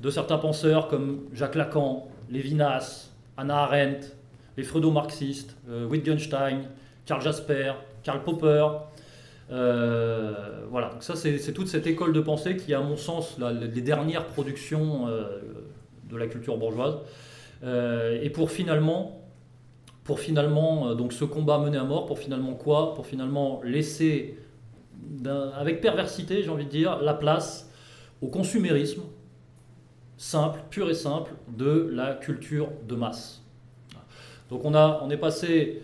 de 0.00 0.10
certains 0.10 0.38
penseurs 0.38 0.88
comme 0.88 1.24
Jacques 1.32 1.54
Lacan, 1.54 2.08
Lévinas, 2.30 3.10
Anna 3.36 3.64
Arendt, 3.64 4.06
les 4.56 4.62
freudo-marxistes, 4.62 5.56
euh, 5.68 5.86
Wittgenstein, 5.86 6.68
Karl 7.04 7.20
Jasper, 7.20 7.72
Karl 8.02 8.22
Popper, 8.22 8.66
euh, 9.52 10.64
voilà, 10.70 10.88
donc 10.88 11.02
ça 11.02 11.14
c'est 11.14 11.52
toute 11.52 11.68
cette 11.68 11.86
école 11.86 12.12
de 12.12 12.20
pensée 12.20 12.56
qui, 12.56 12.72
à 12.72 12.80
mon 12.80 12.96
sens, 12.96 13.36
les 13.38 13.82
dernières 13.82 14.26
productions 14.26 15.08
euh, 15.08 15.40
de 16.08 16.16
la 16.16 16.26
culture 16.26 16.56
bourgeoise. 16.56 16.96
Euh, 17.62 18.20
et 18.22 18.30
pour 18.30 18.50
finalement, 18.50 19.20
pour 20.04 20.18
finalement 20.18 20.94
donc 20.94 21.12
ce 21.12 21.24
combat 21.24 21.58
mené 21.58 21.76
à 21.76 21.84
mort, 21.84 22.06
pour 22.06 22.18
finalement 22.18 22.54
quoi? 22.54 22.94
Pour 22.94 23.06
finalement 23.06 23.60
laisser, 23.62 24.38
avec 25.54 25.80
perversité, 25.80 26.42
j'ai 26.42 26.50
envie 26.50 26.64
de 26.64 26.70
dire, 26.70 27.00
la 27.02 27.14
place 27.14 27.70
au 28.22 28.28
consumérisme 28.28 29.02
simple, 30.16 30.60
pur 30.70 30.88
et 30.88 30.94
simple, 30.94 31.32
de 31.48 31.90
la 31.92 32.14
culture 32.14 32.68
de 32.88 32.94
masse. 32.94 33.42
Donc 34.50 34.64
on, 34.64 34.74
a, 34.74 35.00
on 35.02 35.10
est 35.10 35.16
passé 35.16 35.82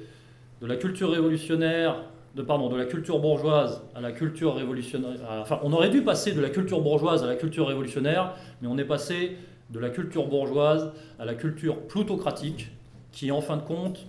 de 0.61 0.67
la 0.67 0.77
culture 0.77 1.11
révolutionnaire 1.11 2.05
de, 2.35 2.77
la 2.77 2.85
culture 2.85 3.19
bourgeoise 3.19 3.83
à 3.95 4.01
la 4.01 4.13
culture 4.13 4.55
révolutionnaire. 4.55 5.19
Enfin, 5.41 5.61
on 5.63 5.73
aurait 5.73 5.91
dû 5.91 6.03
passer 6.03 6.33
de 6.33 6.41
la 6.41 6.51
culture 6.51 6.81
bourgeoise 6.81 7.25
à 7.25 7.27
la 7.27 7.37
culture 7.37 7.67
révolutionnaire, 7.67 8.35
mais 8.63 8.69
on 8.69 8.79
est 8.79 8.85
passé 8.85 9.37
de 9.71 9.79
la 9.79 9.91
culture 9.91 10.27
bourgeoise 10.27 10.93
à 11.19 11.25
la 11.25 11.35
culture 11.35 11.81
plutocratique, 11.83 12.71
qui 13.13 13.31
en 13.31 13.41
fin 13.41 13.57
de 13.57 13.63
compte 13.63 14.07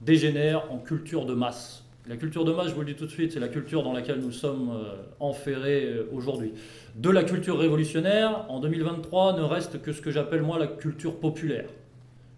dégénère 0.00 0.70
en 0.70 0.78
culture 0.78 1.26
de 1.26 1.34
masse. 1.34 1.84
La 2.08 2.16
culture 2.16 2.44
de 2.44 2.52
masse, 2.52 2.68
je 2.68 2.74
vous 2.74 2.80
le 2.80 2.86
dis 2.86 2.94
tout 2.94 3.06
de 3.06 3.10
suite, 3.10 3.32
c'est 3.32 3.40
la 3.40 3.48
culture 3.48 3.84
dans 3.84 3.92
laquelle 3.92 4.18
nous 4.18 4.32
sommes 4.32 4.70
euh, 4.72 4.96
enferrés 5.20 5.84
euh, 5.84 6.10
aujourd'hui. 6.12 6.52
De 6.96 7.10
la 7.10 7.22
culture 7.22 7.58
révolutionnaire, 7.58 8.44
en 8.48 8.58
2023, 8.58 9.38
ne 9.38 9.42
reste 9.42 9.80
que 9.82 9.92
ce 9.92 10.00
que 10.00 10.10
j'appelle 10.10 10.42
moi 10.42 10.58
la 10.58 10.66
culture 10.66 11.20
populaire. 11.20 11.68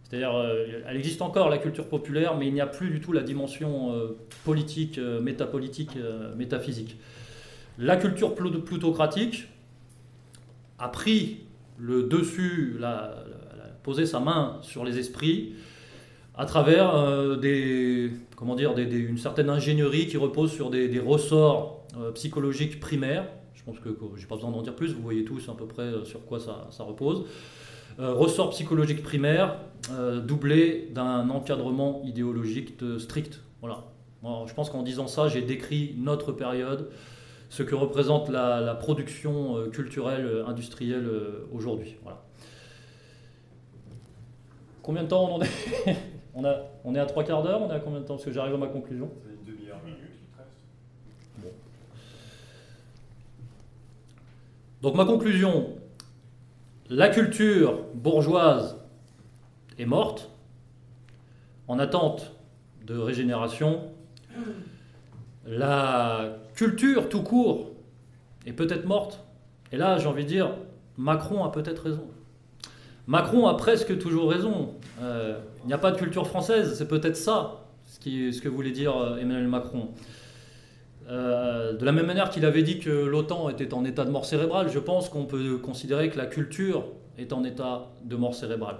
C'est-à-dire, 0.04 0.34
euh, 0.36 0.82
elle 0.86 0.96
existe 0.96 1.22
encore, 1.22 1.48
la 1.48 1.58
culture 1.58 1.88
populaire, 1.88 2.36
mais 2.36 2.46
il 2.46 2.54
n'y 2.54 2.60
a 2.60 2.66
plus 2.66 2.90
du 2.90 3.00
tout 3.00 3.12
la 3.12 3.22
dimension 3.22 3.92
euh, 3.92 4.16
politique, 4.44 4.98
euh, 4.98 5.20
métapolitique, 5.20 5.96
métaphysique. 6.36 6.96
La 7.78 7.96
culture 7.96 8.34
plutocratique 8.34 9.48
a 10.78 10.88
pris 10.88 11.40
le 11.78 12.04
dessus, 12.04 12.78
poser 13.82 14.06
sa 14.06 14.20
main 14.20 14.58
sur 14.62 14.84
les 14.84 14.98
esprits 14.98 15.54
à 16.36 16.46
travers 16.46 17.36
des, 17.36 18.12
comment 18.36 18.54
dire, 18.54 18.78
une 18.78 19.18
certaine 19.18 19.50
ingénierie 19.50 20.06
qui 20.06 20.16
repose 20.16 20.52
sur 20.52 20.70
des, 20.70 21.00
ressorts 21.00 21.84
psychologiques 22.14 22.78
primaires. 22.78 23.26
Je 23.54 23.64
pense 23.64 23.80
que, 23.80 23.88
je 24.14 24.20
n'ai 24.20 24.26
pas 24.26 24.36
besoin 24.36 24.52
d'en 24.52 24.62
dire 24.62 24.76
plus, 24.76 24.92
vous 24.92 25.02
voyez 25.02 25.24
tous 25.24 25.48
à 25.48 25.54
peu 25.54 25.66
près 25.66 25.90
sur 26.04 26.24
quoi 26.26 26.38
ça, 26.38 26.84
repose. 26.84 27.24
Ressorts 27.98 28.50
psychologiques 28.50 29.02
primaires 29.02 29.56
doublés 30.22 30.88
d'un 30.92 31.28
encadrement 31.30 32.02
idéologique 32.04 32.74
strict. 32.98 33.40
Voilà. 33.60 33.84
je 34.46 34.54
pense 34.54 34.70
qu'en 34.70 34.82
disant 34.82 35.06
ça, 35.06 35.28
j'ai 35.28 35.42
décrit 35.42 35.94
notre 35.98 36.32
période, 36.32 36.90
ce 37.50 37.62
que 37.62 37.74
représente 37.74 38.28
la, 38.28 38.74
production 38.74 39.70
culturelle, 39.70 40.44
industrielle 40.46 41.08
aujourd'hui. 41.52 41.96
Voilà. 42.02 42.22
Combien 44.84 45.02
de 45.02 45.08
temps 45.08 45.30
on 45.30 45.34
en 45.36 45.40
est 45.40 45.48
on, 46.34 46.44
a, 46.44 46.56
on 46.84 46.94
est 46.94 46.98
à 46.98 47.06
trois 47.06 47.24
quarts 47.24 47.42
d'heure, 47.42 47.62
on 47.62 47.70
est 47.70 47.74
à 47.74 47.80
combien 47.80 48.00
de 48.00 48.04
temps? 48.04 48.14
Parce 48.14 48.26
que 48.26 48.32
j'arrive 48.32 48.54
à 48.54 48.58
ma 48.58 48.66
conclusion. 48.66 49.10
Une 49.26 49.50
demi-heure, 49.50 49.80
minute. 49.82 49.98
Bon. 51.38 51.48
Donc 54.82 54.94
ma 54.94 55.06
conclusion, 55.06 55.68
la 56.90 57.08
culture 57.08 57.80
bourgeoise 57.94 58.76
est 59.78 59.86
morte, 59.86 60.30
en 61.66 61.78
attente 61.78 62.32
de 62.86 62.98
régénération. 62.98 63.82
La 65.46 66.36
culture 66.54 67.08
tout 67.08 67.22
court 67.22 67.70
est 68.46 68.52
peut-être 68.52 68.86
morte. 68.86 69.24
Et 69.72 69.76
là, 69.76 69.98
j'ai 69.98 70.06
envie 70.06 70.24
de 70.24 70.28
dire, 70.28 70.50
Macron 70.96 71.44
a 71.44 71.50
peut-être 71.50 71.84
raison. 71.84 72.06
Macron 73.06 73.46
a 73.46 73.54
presque 73.54 73.98
toujours 73.98 74.30
raison. 74.30 74.74
Euh, 75.00 75.38
il 75.64 75.66
n'y 75.66 75.72
a 75.72 75.78
pas 75.78 75.90
de 75.90 75.96
culture 75.96 76.26
française, 76.26 76.74
c'est 76.76 76.88
peut-être 76.88 77.16
ça 77.16 77.64
ce, 77.86 78.40
que 78.40 78.48
voulait 78.48 78.70
dire 78.70 78.96
euh, 78.96 79.18
Emmanuel 79.18 79.48
Macron. 79.48 79.88
Euh, 81.08 81.74
de 81.74 81.84
la 81.84 81.92
même 81.92 82.06
manière 82.06 82.30
qu'il 82.30 82.44
avait 82.46 82.62
dit 82.62 82.78
que 82.78 82.90
l'OTAN 82.90 83.50
était 83.50 83.74
en 83.74 83.84
état 83.84 84.04
de 84.04 84.10
mort 84.10 84.24
cérébrale, 84.24 84.70
je 84.70 84.78
pense 84.78 85.08
qu'on 85.08 85.26
peut 85.26 85.58
considérer 85.58 86.08
que 86.08 86.16
la 86.16 86.26
culture 86.26 86.86
est 87.18 87.32
en 87.32 87.44
état 87.44 87.90
de 88.04 88.16
mort 88.16 88.34
cérébrale. 88.34 88.76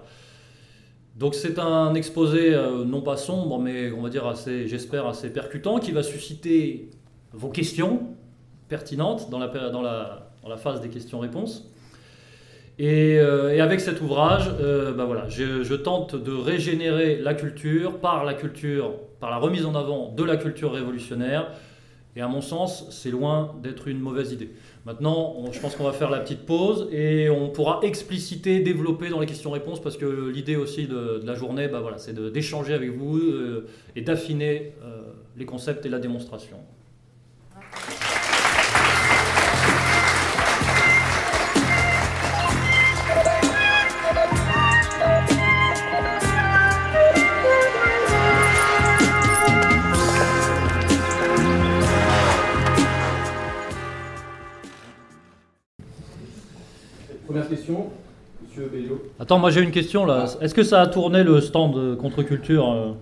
Donc 1.16 1.34
c'est 1.34 1.58
un 1.58 1.94
exposé 1.94 2.56
non 2.86 3.02
pas 3.02 3.16
sombre, 3.16 3.60
mais 3.60 3.92
on 3.92 4.02
va 4.02 4.08
dire 4.08 4.26
assez, 4.26 4.66
j'espère, 4.66 5.06
assez 5.06 5.30
percutant, 5.30 5.78
qui 5.78 5.92
va 5.92 6.02
susciter 6.02 6.90
vos 7.32 7.50
questions 7.50 8.14
pertinentes 8.68 9.30
dans 9.30 9.38
la, 9.38 10.56
phase 10.56 10.80
des 10.80 10.88
questions-réponses. 10.88 11.70
Euh, 12.80 13.50
et, 13.50 13.60
avec 13.60 13.80
cet 13.80 14.00
ouvrage, 14.00 14.50
euh, 14.60 14.92
bah 14.92 15.04
voilà, 15.04 15.28
je, 15.28 15.74
tente 15.74 16.16
de 16.16 16.32
régénérer 16.32 17.18
la 17.20 17.34
culture 17.34 17.98
par 17.98 18.24
la 18.24 18.34
culture, 18.34 18.94
par 19.20 19.30
la 19.30 19.36
remise 19.36 19.64
en 19.64 19.74
avant 19.74 20.12
de 20.12 20.24
la 20.24 20.36
culture 20.36 20.72
révolutionnaire. 20.72 21.52
Et 22.16 22.20
à 22.20 22.28
mon 22.28 22.40
sens, 22.40 22.86
c'est 22.90 23.10
loin 23.10 23.56
d'être 23.62 23.88
une 23.88 23.98
mauvaise 23.98 24.32
idée. 24.32 24.50
Maintenant, 24.86 25.34
je 25.50 25.58
pense 25.58 25.74
qu'on 25.74 25.84
va 25.84 25.92
faire 25.92 26.10
la 26.10 26.20
petite 26.20 26.46
pause 26.46 26.88
et 26.92 27.28
on 27.28 27.48
pourra 27.48 27.80
expliciter, 27.82 28.60
développer 28.60 29.08
dans 29.08 29.18
les 29.18 29.26
questions-réponses 29.26 29.80
parce 29.80 29.96
que 29.96 30.28
l'idée 30.28 30.56
aussi 30.56 30.86
de, 30.86 31.22
la 31.24 31.34
journée, 31.34 31.66
bah 31.66 31.80
voilà, 31.80 31.98
c'est 31.98 32.14
d'échanger 32.32 32.74
avec 32.74 32.90
vous 32.90 33.18
euh, 33.18 33.66
et 33.96 34.02
d'affiner 34.02 34.74
les 35.36 35.44
concepts 35.44 35.84
et 35.86 35.88
la 35.88 35.98
démonstration. 35.98 36.58
Monsieur 57.34 58.68
Bello. 58.70 59.02
Attends, 59.18 59.40
moi 59.40 59.50
j'ai 59.50 59.60
une 59.60 59.72
question 59.72 60.06
là. 60.06 60.26
Est-ce 60.40 60.54
que 60.54 60.62
ça 60.62 60.80
a 60.82 60.86
tourné 60.86 61.24
le 61.24 61.40
stand 61.40 61.96
contre-culture 61.96 62.70
euh, 62.70 62.92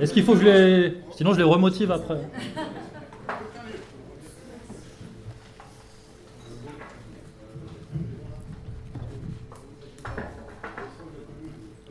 Est-ce 0.00 0.12
qu'il 0.12 0.24
faut 0.24 0.32
que 0.32 0.40
je 0.40 0.44
les. 0.44 0.94
Sinon 1.12 1.32
je 1.32 1.38
les 1.38 1.44
remotive 1.44 1.92
après. 1.92 2.18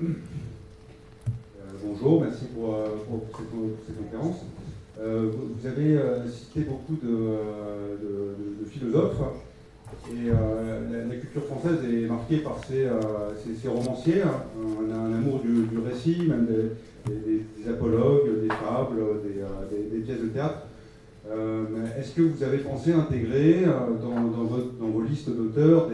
Euh, 0.03 0.07
bonjour, 1.81 2.21
merci 2.21 2.45
pour, 2.53 2.75
euh, 2.75 2.87
cette, 3.87 3.97
conférence. 3.97 4.41
vous 4.97 5.67
avez 5.67 5.99
cité 6.29 6.61
beaucoup 6.61 6.97
de 7.01 8.65
philosophes. 8.69 9.44
Et 10.11 10.29
euh, 10.29 11.07
la, 11.09 11.15
culture 11.15 11.45
française 11.45 11.79
est 11.83 12.05
marquée 12.05 12.37
par 12.37 12.59
ses, 12.63 12.85
euh, 12.85 13.69
romanciers. 13.69 14.21
Hein. 14.21 14.43
On 14.55 14.91
a 14.93 14.97
un 14.97 15.13
amour 15.15 15.39
du, 15.39 15.79
récit, 15.79 16.27
même 16.27 16.45
des, 16.45 17.69
apologues, 17.69 18.41
des 18.41 18.47
fables, 18.47 19.01
des, 19.23 19.41
euh, 19.41 20.05
pièces 20.05 20.21
de 20.21 20.27
théâtre. 20.27 20.67
Est-ce 21.97 22.13
que 22.13 22.21
vous 22.21 22.43
avez 22.43 22.59
pensé 22.59 22.93
intégrer 22.93 23.63
dans, 23.99 24.87
vos 24.87 25.01
listes 25.01 25.29
d'auteurs, 25.35 25.89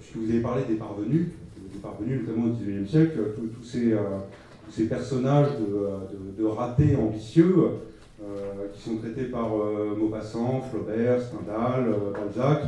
puisque 0.00 0.16
vous 0.16 0.28
avez 0.28 0.40
parlé 0.40 0.62
des 0.68 0.74
parvenus, 0.74 1.28
des 1.72 1.78
parvenus 1.78 2.22
notamment 2.22 2.46
au 2.46 2.54
XIXe 2.54 2.90
siècle, 2.90 3.20
tous 3.36 3.64
ces, 3.64 4.84
personnages 4.86 5.50
de, 6.36 6.44
ratés 6.44 6.96
ambitieux 6.96 7.54
qui 8.74 8.82
sont 8.82 8.96
traités 8.96 9.26
par 9.26 9.50
Maupassant, 9.96 10.60
Flaubert, 10.62 11.22
Stendhal, 11.22 11.94
Balzac, 12.12 12.64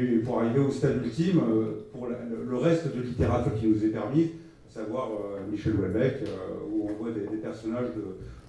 et 0.00 0.18
pour 0.18 0.40
arriver 0.40 0.60
au 0.60 0.70
stade 0.70 1.04
ultime, 1.04 1.40
euh, 1.40 1.86
pour 1.92 2.06
le 2.06 2.56
reste 2.56 2.94
de 2.94 3.02
littérature 3.02 3.54
qui 3.58 3.68
nous 3.68 3.84
est 3.84 3.88
permis, 3.88 4.30
à 4.70 4.80
savoir 4.80 5.08
euh, 5.08 5.50
Michel 5.50 5.74
Houellebecq, 5.76 6.22
euh, 6.22 6.26
où 6.70 6.88
on 6.90 6.94
voit 6.94 7.12
des, 7.12 7.20
personnages 7.36 7.90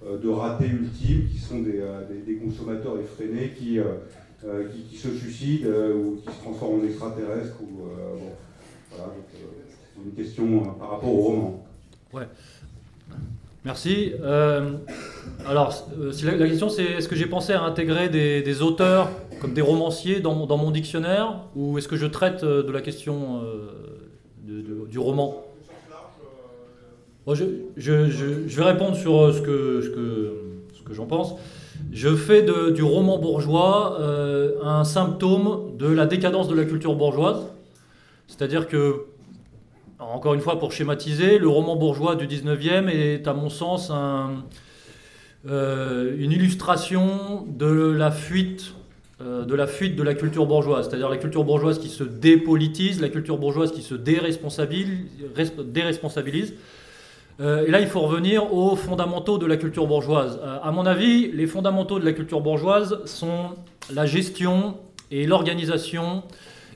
de, 0.06 0.30
ratés 0.30 0.68
ultimes 0.68 1.28
qui 1.32 1.38
sont 1.38 1.62
des, 1.62 2.36
consommateurs 2.44 3.00
effrénés 3.00 3.54
qui, 3.58 3.80
qui, 4.90 4.98
se 4.98 5.10
suicident 5.10 5.70
ou 5.96 6.18
qui 6.18 6.34
se 6.34 6.42
transforment 6.42 6.82
en 6.82 6.86
extraterrestres. 6.86 7.62
Ou, 7.62 7.88
voilà, 8.92 9.14
c'est 9.32 10.04
une 10.04 10.12
question 10.14 10.60
par 10.80 10.92
rapport 10.92 11.14
au 11.14 11.22
roman. 11.22 11.66
Ouais. 12.14 12.28
Merci. 13.66 14.14
Euh, 14.22 14.74
alors, 15.48 15.74
euh, 16.00 16.12
la, 16.24 16.48
question 16.48 16.70
c'est 16.70 16.84
est-ce 16.84 17.08
que 17.08 17.16
j'ai 17.16 17.26
pensé 17.26 17.52
à 17.52 17.64
intégrer 17.64 18.10
des, 18.10 18.62
auteurs 18.62 19.10
comme 19.42 19.54
des 19.54 19.62
romanciers 19.62 20.20
dans, 20.20 20.36
mon 20.36 20.70
dictionnaire 20.70 21.40
ou 21.56 21.80
est-ce 21.80 21.88
que 21.88 21.96
je 21.96 22.06
traite 22.06 22.44
euh, 22.44 22.62
de 22.62 22.72
la 22.72 22.82
question 22.82 23.42
du 24.44 25.00
roman? 25.00 25.44
Je, 27.28 28.56
vais 28.56 28.64
répondre 28.64 28.96
sur 28.96 29.34
ce 29.34 29.42
que, 29.42 29.82
ce 29.82 30.84
que, 30.84 30.94
j'en 30.94 31.08
pense. 31.08 31.34
Je 31.92 32.16
fais 32.16 32.46
du 32.72 32.84
roman 32.84 33.18
bourgeois 33.18 34.00
un 34.64 34.84
symptôme 34.84 35.76
de 35.76 35.88
la 35.88 36.06
décadence 36.06 36.48
de 36.48 36.54
la 36.54 36.66
culture 36.66 36.94
bourgeoise. 36.94 37.48
C'est-à-dire 38.28 38.68
que 38.68 39.06
encore 40.00 40.34
une 40.34 40.42
fois, 40.42 40.60
pour 40.60 40.72
schématiser, 40.72 41.38
le 41.38 41.48
roman 41.48 41.76
bourgeois 41.76 42.16
du 42.16 42.28
19e 42.28 42.90
est, 42.90 43.28
à 43.28 43.34
mon 43.34 43.50
sens, 43.50 43.92
euh, 45.48 46.16
une 46.18 46.32
illustration 46.32 47.46
de 47.48 47.92
la 47.92 48.10
fuite 48.10 48.74
euh, 49.22 49.46
de 49.46 49.56
la 49.56 49.68
fuite 49.68 49.96
de 49.96 50.04
la 50.04 50.14
culture 50.14 50.46
bourgeoise, 50.46 50.90
c'est-à-dire 50.90 51.08
la 51.08 51.16
culture 51.16 51.46
bourgeoise 51.46 51.80
qui 51.80 51.88
se 51.88 52.04
dépolitise, 52.04 53.00
la 53.00 53.08
culture 53.08 53.38
bourgeoise 53.38 53.72
qui 53.72 53.82
se 53.82 53.96
déresponsabilise. 53.96 55.06
déresponsabilise. 55.68 56.54
Euh, 57.40 57.66
et 57.66 57.72
là, 57.72 57.80
il 57.80 57.88
faut 57.88 58.02
revenir 58.02 58.54
aux 58.54 58.76
fondamentaux 58.76 59.38
de 59.38 59.46
la 59.46 59.56
culture 59.56 59.88
bourgeoise. 59.88 60.40
à 60.62 60.70
mon 60.72 60.86
avis, 60.86 61.32
les 61.32 61.48
fondamentaux 61.48 61.98
de 62.00 62.06
la 62.06 62.12
culture 62.12 62.42
bourgeoise 62.42 63.00
sont 63.06 63.52
la 63.94 64.06
gestion 64.06 64.78
et 65.12 65.26
l'organisation 65.28 66.24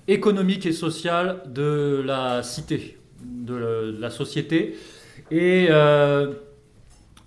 économique 0.08 0.66
et 0.66 0.72
sociale 0.72 1.42
de 1.48 2.02
la 2.06 2.42
cité 2.42 2.99
de 3.24 3.96
la 4.00 4.10
société. 4.10 4.76
Et 5.32 5.68
euh, 5.70 6.34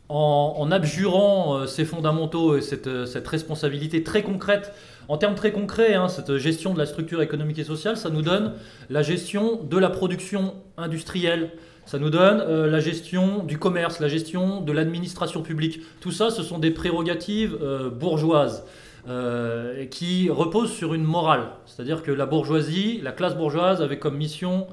en, 0.09 0.71
abjurant 0.71 1.57
euh, 1.57 1.67
ces 1.67 1.85
fondamentaux 1.85 2.57
et 2.57 2.61
cette, 2.61 3.07
cette, 3.07 3.27
responsabilité 3.29 4.03
très 4.03 4.23
concrète, 4.23 4.73
en 5.09 5.17
termes 5.17 5.35
très 5.35 5.53
concrets, 5.53 5.95
hein, 5.95 6.09
cette 6.09 6.37
gestion 6.39 6.75
de 6.75 6.79
la 6.79 6.87
structure 6.87 7.23
économique 7.23 7.59
et 7.59 7.65
sociale, 7.65 7.97
ça 7.97 8.11
nous 8.11 8.23
donne 8.23 8.55
la 8.91 9.03
gestion 9.03 9.63
de 9.63 9.79
la 9.79 9.91
production 9.91 10.55
industrielle, 10.77 11.51
ça 11.87 11.99
nous 11.99 12.11
donne 12.11 12.41
euh, 12.41 12.71
la 12.71 12.81
gestion 12.81 13.43
du 13.45 13.59
commerce, 13.59 14.01
la 14.01 14.09
gestion 14.09 14.61
de 14.61 14.73
l'administration 14.73 15.43
publique. 15.43 15.81
Tout 16.01 16.13
ça, 16.13 16.31
ce 16.31 16.43
sont 16.43 16.59
des 16.59 16.71
prérogatives 16.71 17.57
bourgeoises. 17.99 18.65
euh, 19.09 19.85
qui 19.87 20.31
repose 20.31 20.73
sur 20.73 20.95
une 20.95 21.03
morale. 21.03 21.49
C'est-à-dire 21.67 22.03
que 22.03 22.13
la 22.13 22.27
bourgeoisie, 22.27 23.01
la 23.03 23.13
classe 23.13 23.37
bourgeoise 23.37 23.83
avait 23.83 23.99
comme 23.99 24.17
mission 24.17 24.69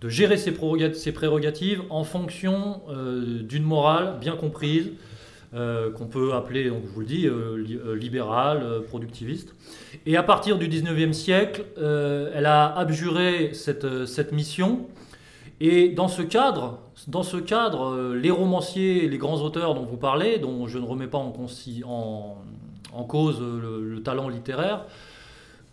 de 0.00 0.08
gérer 0.08 0.36
ses 0.36 0.52
prérogatives, 0.52 1.82
en 1.90 2.04
fonction 2.04 2.82
euh, 2.88 3.42
d'une 3.42 3.62
morale 3.62 4.18
bien 4.20 4.36
comprise, 4.36 4.90
euh, 5.54 5.90
qu'on 5.90 6.06
peut 6.06 6.34
appeler, 6.34 6.68
donc 6.68 6.82
je 6.86 6.92
vous 6.92 7.00
le 7.00 7.06
dis, 7.06 7.28
libérale, 7.98 8.82
productiviste. 8.88 9.54
Et 10.04 10.16
à 10.16 10.22
partir 10.22 10.58
du 10.58 10.68
19e 10.68 11.12
siècle, 11.12 11.64
elle 11.76 12.46
a 12.46 12.76
abjuré 12.76 13.52
cette, 13.54 14.32
mission. 14.32 14.86
Et 15.60 15.88
dans 15.88 16.08
ce 16.08 16.20
cadre, 16.20 16.80
dans 17.08 17.22
ce 17.22 17.38
cadre, 17.38 18.12
les 18.14 18.30
romanciers, 18.30 19.08
les 19.08 19.18
grands 19.18 19.40
auteurs 19.40 19.74
dont 19.74 19.84
vous 19.84 19.96
parlez, 19.96 20.38
dont 20.38 20.66
je 20.66 20.78
ne 20.78 20.84
remets 20.84 21.06
pas 21.06 21.18
en, 21.18 21.32
cause 23.04 23.40
le, 23.40 24.02
talent 24.02 24.28
littéraire, 24.28 24.84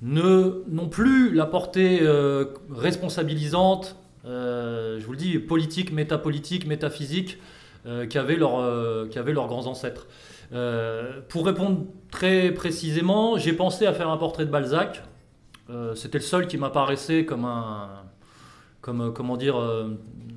n'ont 0.03 0.89
plus 0.89 1.33
la 1.33 1.45
portée 1.45 1.99
euh, 2.01 2.45
responsabilisante, 2.69 3.95
euh, 3.95 4.02
je 4.23 5.05
vous 5.05 5.11
le 5.11 5.17
dis, 5.17 5.39
politique, 5.39 5.91
métapolitique, 5.91 6.65
métaphysique, 6.65 7.39
euh, 7.85 8.07
qu'avaient, 8.07 8.35
leurs, 8.37 9.09
qu'avaient 9.09 9.33
leurs 9.33 9.47
grands 9.47 9.67
ancêtres. 9.67 10.07
pour 11.29 11.45
répondre 11.45 11.85
très 12.11 12.51
précisément, 12.51 13.37
j'ai 13.37 13.53
pensé 13.53 13.85
à 13.85 13.93
faire 13.93 14.09
un 14.09 14.17
portrait 14.17 14.45
de 14.45 14.51
Balzac. 14.51 15.03
c'était 15.95 16.19
le 16.19 16.23
seul 16.23 16.47
qui 16.47 16.57
m'apparaissait 16.57 17.25
comme 17.25 17.45
un, 17.45 17.89
comme, 18.81 19.13
comment 19.13 19.37
dire, 19.37 19.55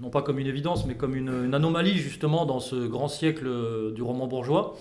non 0.00 0.10
pas 0.10 0.22
comme 0.22 0.38
une 0.38 0.46
évidence, 0.46 0.86
mais 0.86 0.94
comme 0.94 1.14
une, 1.14 1.54
anomalie 1.54 1.98
justement 1.98 2.46
dans 2.46 2.60
ce 2.60 2.86
grand 2.86 3.08
siècle 3.08 3.48
du 3.94 4.02
roman 4.02 4.26
bourgeois. 4.26 4.76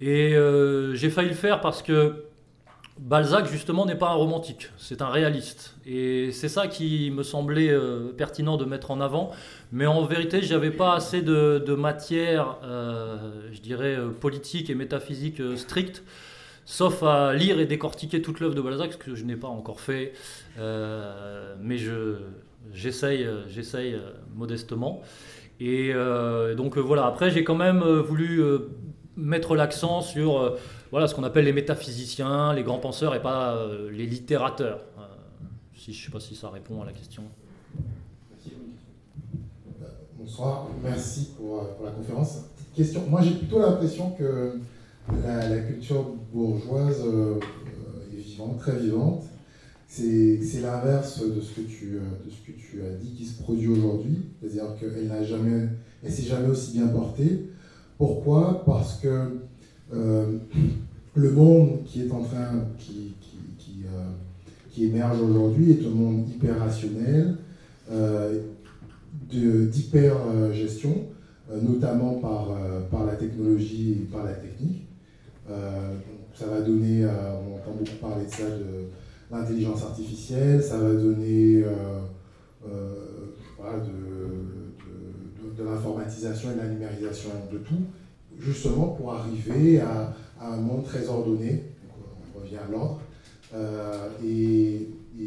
Et 0.00 0.34
euh, 0.34 0.94
j'ai 0.94 1.10
failli 1.10 1.28
le 1.28 1.34
faire 1.34 1.60
parce 1.60 1.82
que 1.82 2.24
Balzac, 2.98 3.46
justement, 3.50 3.86
n'est 3.86 3.94
pas 3.94 4.08
un 4.08 4.14
romantique, 4.14 4.70
c'est 4.76 5.02
un 5.02 5.08
réaliste. 5.08 5.76
Et 5.86 6.32
c'est 6.32 6.48
ça 6.48 6.66
qui 6.66 7.10
me 7.10 7.22
semblait 7.22 7.70
euh, 7.70 8.12
pertinent 8.16 8.56
de 8.56 8.64
mettre 8.64 8.90
en 8.90 9.00
avant. 9.00 9.30
Mais 9.72 9.86
en 9.86 10.04
vérité, 10.04 10.42
je 10.42 10.52
n'avais 10.52 10.70
pas 10.70 10.94
assez 10.94 11.22
de, 11.22 11.74
matière, 11.74 12.56
euh, 12.64 13.48
je 13.52 13.60
dirais, 13.60 13.98
politique 14.20 14.68
et 14.70 14.74
métaphysique 14.74 15.40
stricte, 15.56 16.02
sauf 16.64 17.02
à 17.02 17.34
lire 17.34 17.60
et 17.60 17.66
décortiquer 17.66 18.20
toute 18.20 18.40
l'œuvre 18.40 18.54
de 18.54 18.60
Balzac, 18.60 18.92
ce 18.92 18.98
que 18.98 19.14
je 19.14 19.24
n'ai 19.24 19.36
pas 19.36 19.48
encore 19.48 19.80
fait. 19.80 20.12
mais 20.56 21.76
j'essaye 22.72 23.98
modestement. 24.34 25.02
Et 25.60 25.92
donc 26.56 26.78
voilà, 26.78 27.06
après, 27.06 27.30
j'ai 27.30 27.44
quand 27.44 27.56
même 27.56 27.82
voulu 27.82 28.42
mettre 29.18 29.56
l'accent 29.56 30.00
sur 30.00 30.38
euh, 30.38 30.58
voilà, 30.90 31.06
ce 31.06 31.14
qu'on 31.14 31.24
appelle 31.24 31.44
les 31.44 31.52
métaphysiciens, 31.52 32.52
les 32.54 32.62
grands 32.62 32.78
penseurs 32.78 33.14
et 33.14 33.22
pas 33.22 33.56
euh, 33.56 33.90
les 33.90 34.06
littérateurs. 34.06 34.80
Euh, 34.98 35.02
si, 35.76 35.92
je 35.92 36.00
ne 36.00 36.06
sais 36.06 36.12
pas 36.12 36.20
si 36.20 36.34
ça 36.34 36.50
répond 36.50 36.82
à 36.82 36.86
la 36.86 36.92
question. 36.92 37.22
Bonsoir, 40.18 40.68
merci 40.82 41.30
pour, 41.36 41.64
la 41.84 41.90
conférence. 41.90 42.40
question. 42.74 43.02
Moi, 43.08 43.22
j'ai 43.22 43.30
plutôt 43.30 43.60
l'impression 43.60 44.10
que 44.10 44.58
la, 45.24 45.58
culture 45.60 46.04
bourgeoise 46.32 47.02
est 48.12 48.20
vivante, 48.20 48.58
très 48.58 48.78
vivante. 48.78 49.24
C'est 49.86 50.60
l'inverse 50.60 51.20
de, 51.20 51.40
ce 51.40 51.54
que 51.54 51.60
tu, 51.62 51.92
de 51.92 52.30
ce 52.30 52.46
que 52.46 52.58
tu 52.58 52.82
as 52.82 52.90
dit 52.90 53.14
qui 53.14 53.24
se 53.24 53.42
produit 53.42 53.68
aujourd'hui. 53.68 54.18
C'est-à-dire 54.40 54.76
qu'elle 54.78 55.10
elle 56.02 56.12
s'est 56.12 56.28
jamais 56.28 56.48
aussi 56.48 56.72
bien 56.72 56.88
portée. 56.88 57.48
Pourquoi? 57.98 58.62
Parce 58.64 59.00
que 59.00 59.08
euh, 59.08 59.26
le 59.92 61.30
monde 61.32 61.84
qui 61.84 62.02
est 62.02 62.10
en 62.10 62.22
train, 62.22 62.66
qui, 62.78 63.14
qui, 63.58 63.84
euh, 63.86 64.84
émerge 64.84 65.20
aujourd'hui 65.20 65.72
est 65.72 65.84
un 65.86 65.90
monde 65.90 66.28
hyper 66.28 66.58
rationnel, 66.60 67.36
euh, 67.90 68.40
d'hyper-gestion, 69.30 70.94
notamment 71.62 72.14
par, 72.14 72.56
par 72.90 73.04
la 73.04 73.16
technologie 73.16 73.92
et 73.92 74.06
par 74.12 74.24
la 74.24 74.34
technique. 74.34 74.86
ça 75.48 76.46
va 76.46 76.60
donner, 76.60 77.04
on 77.04 77.56
entend 77.56 77.76
beaucoup 77.76 77.96
parler 78.00 78.26
de 78.26 78.30
ça, 78.30 78.44
de 78.44 78.86
l'intelligence 79.32 79.82
artificielle, 79.82 80.62
ça 80.62 80.78
va 80.78 80.92
donner 80.92 81.64
de 83.60 83.98
de 85.58 85.64
l'informatisation 85.64 86.50
et 86.52 86.54
de 86.54 86.58
la 86.60 86.68
numérisation 86.68 87.30
de 87.52 87.58
tout, 87.58 87.82
justement 88.38 88.88
pour 88.88 89.12
arriver 89.12 89.80
à, 89.80 90.14
un 90.40 90.56
monde 90.56 90.84
très 90.84 91.08
ordonné, 91.08 91.64
on 92.34 92.40
revient 92.40 92.56
à 92.56 92.70
l'ordre, 92.70 93.00
euh, 93.54 94.08
et, 94.24 94.86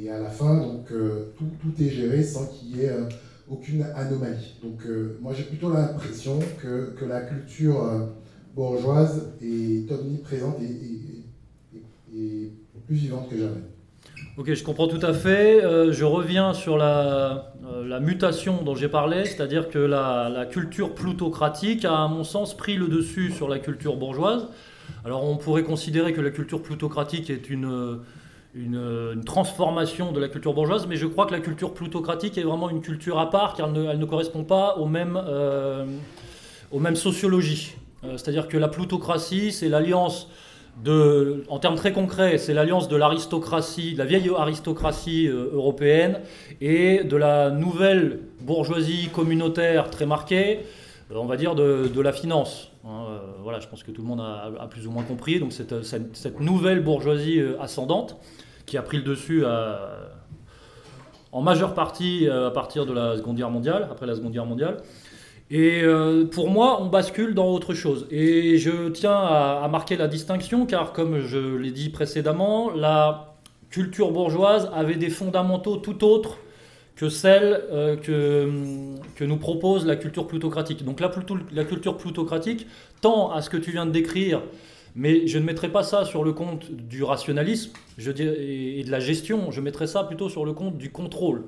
à 0.10 0.20
la 0.20 0.30
fin, 0.30 0.62
donc, 0.62 0.92
euh, 0.92 1.34
tout, 1.38 1.84
est 1.84 1.90
géré 1.90 2.24
sans 2.24 2.46
qu'il 2.46 2.78
y 2.78 2.82
ait 2.84 2.90
euh, 2.90 3.10
aucune 3.50 3.84
anomalie. 3.96 4.56
Donc 4.64 4.86
moi 5.22 5.34
j'ai 5.34 5.44
plutôt 5.44 5.72
l'impression 5.72 6.40
que, 6.62 6.96
la 7.06 7.22
culture 7.22 8.10
bourgeoise 8.56 9.34
est 9.42 9.92
omniprésente 9.92 10.58
et, 10.62 12.18
et 12.18 12.52
plus 12.86 12.96
vivante 12.96 13.30
que 13.30 13.38
jamais. 13.38 13.71
Ok, 14.38 14.54
je 14.54 14.64
comprends 14.64 14.88
tout 14.88 15.06
à 15.06 15.14
fait. 15.14 15.62
Euh, 15.62 15.92
je 15.92 16.06
reviens 16.06 16.54
sur 16.54 16.78
la, 16.78 17.52
euh, 17.66 17.86
la 17.86 18.00
mutation 18.00 18.64
dont 18.64 18.76
j'ai 18.76 18.88
parlé, 18.88 19.26
c'est-à-dire 19.26 19.70
que 19.70 19.78
la, 19.78 20.48
culture 20.50 20.96
plutocratique 20.96 21.84
a, 21.84 22.04
à 22.04 22.08
mon 22.08 22.24
sens, 22.24 22.56
pris 22.56 22.78
le 22.78 22.88
dessus 22.88 23.32
sur 23.32 23.50
la 23.50 23.60
culture 23.60 23.98
bourgeoise. 23.98 24.48
Alors 25.04 25.26
on 25.26 25.36
pourrait 25.36 25.64
considérer 25.64 26.14
que 26.14 26.22
la 26.22 26.30
culture 26.30 26.64
plutocratique 26.64 27.30
est 27.30 27.50
une, 27.50 28.00
une, 28.56 29.22
transformation 29.26 30.14
de 30.14 30.22
la 30.22 30.30
culture 30.30 30.54
bourgeoise, 30.54 30.88
mais 30.88 30.96
je 30.96 31.08
crois 31.08 31.26
que 31.26 31.34
la 31.34 31.42
culture 31.42 31.74
plutocratique 31.74 32.38
est 32.38 32.44
vraiment 32.44 32.70
une 32.70 32.82
culture 32.82 33.20
à 33.20 33.30
part, 33.30 33.54
car 33.54 33.68
elle 33.68 34.00
ne, 34.00 34.06
correspond 34.06 34.46
pas 34.46 34.78
aux 34.78 34.88
mêmes, 34.88 35.22
euh, 35.22 35.86
aux 36.72 36.80
mêmes 36.80 36.96
sociologies. 36.96 37.76
c'est-à-dire 38.04 38.48
que 38.48 38.58
la 38.58 38.70
plutocratie, 38.70 39.52
c'est 39.52 39.68
l'alliance 39.68 40.30
en 41.50 41.60
termes 41.60 41.76
très 41.76 41.94
concrets, 41.94 42.38
c'est 42.38 42.54
l'alliance 42.54 42.88
de 42.88 42.96
l'aristocratie, 42.96 43.94
de 43.94 44.00
la 44.00 44.06
vieille 44.06 44.30
aristocratie 44.36 45.28
euh, 45.28 45.52
européenne 45.54 46.22
et 46.60 47.04
de 47.04 47.16
la 47.16 47.52
nouvelle 47.52 48.22
bourgeoisie 48.42 49.10
communautaire 49.10 49.90
très 49.90 50.06
marquée, 50.06 50.62
euh, 51.12 51.16
on 51.18 51.26
va 51.26 51.38
dire 51.38 51.56
de, 51.56 52.02
la 52.02 52.12
finance. 52.12 52.72
Hein, 52.84 53.06
euh, 53.10 53.20
voilà, 53.44 53.60
je 53.60 53.68
pense 53.68 53.84
que 53.84 53.92
tout 53.92 54.02
le 54.02 54.08
monde 54.08 54.22
a, 54.22 54.68
plus 54.68 54.88
ou 54.88 54.92
moins 54.92 55.04
compris. 55.04 55.40
Donc 55.40 55.54
cette, 55.54 55.84
cette, 55.84 56.40
nouvelle 56.40 56.82
bourgeoisie 56.84 57.42
ascendante 57.60 58.18
qui 58.66 58.78
a 58.78 58.82
pris 58.82 58.98
le 58.98 59.04
dessus 59.04 59.44
en 61.32 61.42
majeure 61.42 61.74
partie 61.74 62.28
à 62.28 62.52
partir 62.52 62.86
de 62.86 62.94
la 62.94 63.18
Seconde 63.18 63.36
Guerre 63.36 63.52
mondiale, 63.52 63.88
après 63.92 64.06
la 64.06 64.16
Seconde 64.16 64.32
Guerre 64.32 64.46
mondiale. 64.46 64.78
Et 65.52 65.82
euh, 65.84 66.24
pour 66.24 66.50
moi, 66.50 66.82
on 66.82 66.86
bascule 66.88 67.34
dans 67.36 67.50
autre 67.50 67.74
chose. 67.74 68.08
Et 68.10 68.58
je 68.58 68.88
tiens 68.88 69.18
à, 69.18 69.68
marquer 69.70 69.98
la 69.98 70.08
distinction, 70.08 70.66
car 70.66 70.94
comme 70.94 71.20
je 71.20 71.58
l'ai 71.58 71.72
dit 71.72 71.90
précédemment, 71.90 72.72
la 72.72 73.36
culture 73.70 74.12
bourgeoise 74.12 74.72
avait 74.74 74.96
des 74.96 75.10
fondamentaux 75.10 75.76
tout 75.76 76.06
autres 76.06 76.38
que 76.96 77.10
celle 77.10 77.64
euh, 77.72 77.98
que, 77.98 79.24
nous 79.26 79.38
propose 79.38 79.86
la 79.86 79.98
culture 79.98 80.26
plutocratique. 80.26 80.86
Donc 80.86 81.02
la, 81.02 81.66
culture 81.66 81.98
plutocratique 81.98 82.66
tend 83.02 83.32
à 83.32 83.42
ce 83.42 83.50
que 83.50 83.58
tu 83.58 83.72
viens 83.72 83.86
de 83.86 83.92
décrire, 83.92 84.42
mais 84.96 85.28
je 85.28 85.38
ne 85.38 85.44
mettrai 85.44 85.70
pas 85.70 85.84
ça 85.84 86.06
sur 86.06 86.24
le 86.24 86.32
compte 86.32 86.72
du 86.72 87.04
rationalisme 87.04 87.74
et 88.00 88.84
de 88.86 88.92
la 88.92 89.00
gestion, 89.02 89.52
je 89.52 89.60
mettrai 89.60 89.86
ça 89.86 90.06
plutôt 90.06 90.30
sur 90.30 90.46
le 90.46 90.54
compte 90.54 90.78
du 90.78 90.92
contrôle, 90.92 91.44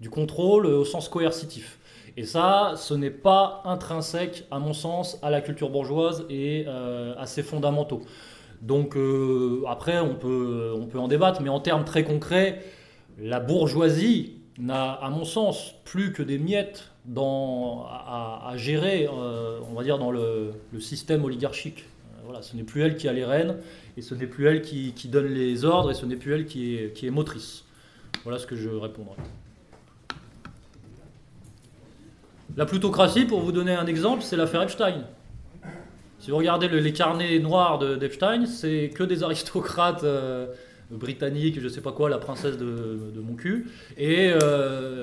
du 0.00 0.08
contrôle 0.08 0.66
au 0.66 0.84
sens 0.86 1.08
coercitif. 1.08 1.78
Et 2.16 2.24
ça, 2.24 2.74
ce 2.76 2.92
n'est 2.94 3.10
pas 3.10 3.62
intrinsèque, 3.64 4.46
à 4.50 4.58
mon 4.58 4.74
sens, 4.74 5.18
à 5.22 5.30
la 5.30 5.40
culture 5.40 5.70
bourgeoise 5.70 6.26
et 6.28 6.64
euh, 6.68 7.14
à 7.16 7.26
ses 7.26 7.42
fondamentaux. 7.42 8.02
Donc 8.60 8.96
euh, 8.96 9.62
après, 9.66 9.98
on 9.98 10.14
peut, 10.14 10.72
on 10.76 10.86
peut 10.86 10.98
en 10.98 11.08
débattre, 11.08 11.40
mais 11.40 11.48
en 11.48 11.60
termes 11.60 11.84
très 11.84 12.04
concrets, 12.04 12.62
la 13.18 13.40
bourgeoisie 13.40 14.34
n'a, 14.58 14.92
à 14.92 15.08
mon 15.08 15.24
sens, 15.24 15.74
plus 15.84 16.12
que 16.12 16.22
des 16.22 16.38
miettes 16.38 16.90
à, 17.16 18.52
gérer, 18.56 19.08
euh, 19.12 19.58
on 19.70 19.74
va 19.74 19.82
dire, 19.82 19.98
dans 19.98 20.10
le, 20.10 20.52
système 20.78 21.24
oligarchique. 21.24 21.86
Voilà, 22.24 22.42
ce 22.42 22.54
n'est 22.56 22.62
plus 22.62 22.82
elle 22.82 22.96
qui 22.96 23.08
a 23.08 23.12
les 23.12 23.24
rênes, 23.24 23.56
et 23.96 24.02
ce 24.02 24.14
n'est 24.14 24.26
plus 24.26 24.46
elle 24.46 24.62
qui, 24.62 24.92
donne 25.08 25.26
les 25.26 25.64
ordres, 25.64 25.90
et 25.90 25.94
ce 25.94 26.06
n'est 26.06 26.16
plus 26.16 26.34
elle 26.34 26.44
qui 26.44 26.76
est 26.76 27.10
motrice. 27.10 27.64
Voilà 28.22 28.38
ce 28.38 28.46
que 28.46 28.54
je 28.54 28.68
répondrai. 28.68 29.16
La 32.56 32.66
plutocratie, 32.66 33.24
pour 33.24 33.40
vous 33.40 33.52
donner 33.52 33.72
un 33.72 33.86
exemple, 33.86 34.22
c'est 34.22 34.36
l'affaire 34.36 34.62
Epstein. 34.62 35.04
Si 36.18 36.30
vous 36.30 36.36
regardez 36.36 36.68
les 36.68 36.92
carnets 36.92 37.38
noirs 37.38 37.78
d'Epstein, 37.98 38.44
c'est 38.46 38.90
que 38.94 39.02
des 39.04 39.22
aristocrates 39.22 40.04
euh, 40.04 40.46
britanniques, 40.90 41.58
je 41.58 41.64
ne 41.64 41.68
sais 41.70 41.80
pas 41.80 41.92
quoi, 41.92 42.10
la 42.10 42.18
princesse 42.18 42.58
de, 42.58 43.20
mon 43.26 43.34
cul, 43.34 43.70
et 43.96 44.32
euh, 44.42 45.00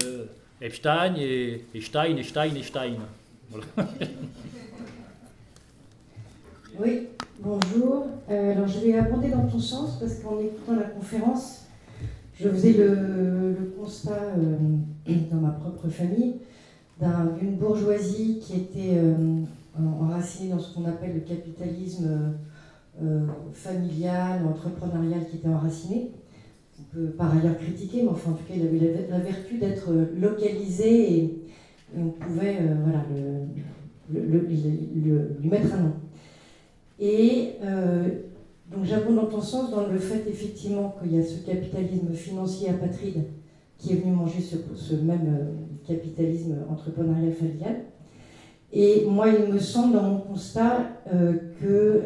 Epstein, 0.62 1.16
et, 1.18 1.66
et, 1.74 1.82
Stein, 1.82 2.16
et 2.18 2.24
Stein, 2.24 2.56
et 2.56 2.64
Stein. 2.64 2.97
Oui, 6.82 7.08
bonjour. 7.41 8.08
Euh, 8.30 8.54
alors 8.54 8.66
je 8.66 8.80
vais 8.80 8.97
aborder 8.97 9.28
dans 9.28 9.45
ton 9.47 9.60
sens 9.60 10.00
parce 10.00 10.20
qu'en 10.20 10.39
écoutant 10.39 10.78
la 10.78 10.86
conférence, 10.86 11.66
je 12.39 12.47
faisais 12.47 12.72
le, 12.72 13.74
constat 13.78 14.36
dans 15.30 15.41
ma 15.41 15.50
propre 15.50 15.89
famille 15.89 16.36
d'une 17.00 17.56
bourgeoisie 17.56 18.39
qui 18.41 18.58
était 18.58 18.97
euh, 18.97 19.43
enracinée 20.02 20.52
dans 20.52 20.60
ce 20.60 20.74
qu'on 20.74 20.86
appelle 20.86 21.14
le 21.14 21.22
capitalisme 21.22 22.34
familial, 23.54 24.41
entrepreneurial 24.45 25.26
qui 25.30 25.38
était 25.38 25.47
enraciné. 25.47 26.12
On 26.78 26.95
peut 26.95 27.06
par 27.12 27.34
ailleurs 27.38 27.58
critiquer, 27.58 28.02
mais 28.04 28.10
enfin 28.10 28.32
en 28.32 28.34
tout 28.34 28.43
cas 28.43 28.54
il 28.58 28.64
avait 28.64 29.08
la, 29.10 29.20
vertu 29.20 29.58
d'être 29.58 29.89
localisé 30.20 31.14
et, 31.14 31.45
on 31.97 32.10
pouvait 32.10 32.60
voilà, 32.84 33.06
lui 34.12 35.50
mettre 35.50 35.74
un 35.74 35.82
nom. 35.84 35.93
Et 37.00 37.54
euh, 37.64 38.10
donc 38.72 38.86
j'abonde 38.86 39.16
dans 39.16 39.26
ton 39.26 39.41
sens 39.41 39.72
dans 39.72 39.88
le 39.88 39.97
fait 39.97 40.24
effectivement 40.28 40.95
qu'il 41.02 41.16
y 41.16 41.20
a 41.20 41.24
ce 41.24 41.45
capitalisme 41.45 42.14
financier 42.14 42.70
apatride 42.70 43.24
qui 43.78 43.93
est 43.93 43.95
venu 43.95 44.12
manger 44.12 44.39
ce, 44.41 44.95
même 44.95 45.28
euh, 45.28 45.52
capitalisme 45.90 46.56
entrepreneurial 46.70 47.34
familial. 47.34 47.76
Et 48.72 49.06
moi, 49.06 49.28
il 49.30 49.52
me 49.52 49.60
semble 49.60 49.96
dans 49.96 50.04
mon 50.04 50.20
constat 50.20 50.88
euh, 51.12 51.34
que 51.60 52.04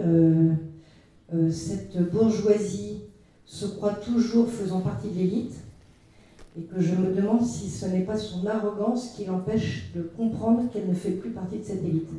cette 1.50 1.98
bourgeoisie 2.12 3.02
se 3.46 3.66
croit 3.66 3.94
toujours 3.94 4.48
faisant 4.48 4.82
partie 4.82 5.10
de 5.10 5.16
l'élite 5.16 5.56
et 6.58 6.62
que 6.62 6.80
je 6.80 6.94
me 6.96 7.14
demande 7.14 7.44
si 7.44 7.70
ce 7.70 7.86
n'est 7.88 8.04
pas 8.04 8.18
son 8.18 8.46
arrogance 8.46 9.14
qui 9.16 9.26
l'empêche 9.26 9.92
de 9.96 10.02
comprendre 10.02 10.64
qu'elle 10.72 10.88
ne 10.88 10.94
fait 10.94 11.12
plus 11.12 11.32
partie 11.32 11.58
de 11.58 11.64
cette 11.64 11.84
élite. 11.84 12.10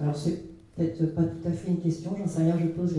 Alors 0.00 0.16
c'est 0.16 0.42
peut-être 0.76 1.14
pas 1.14 1.22
tout 1.22 1.48
à 1.48 1.50
fait 1.50 1.70
une 1.70 1.80
question, 1.80 2.16
j'en 2.18 2.26
sais 2.26 2.42
rien, 2.42 2.56
je 2.58 2.66
pose, 2.68 2.96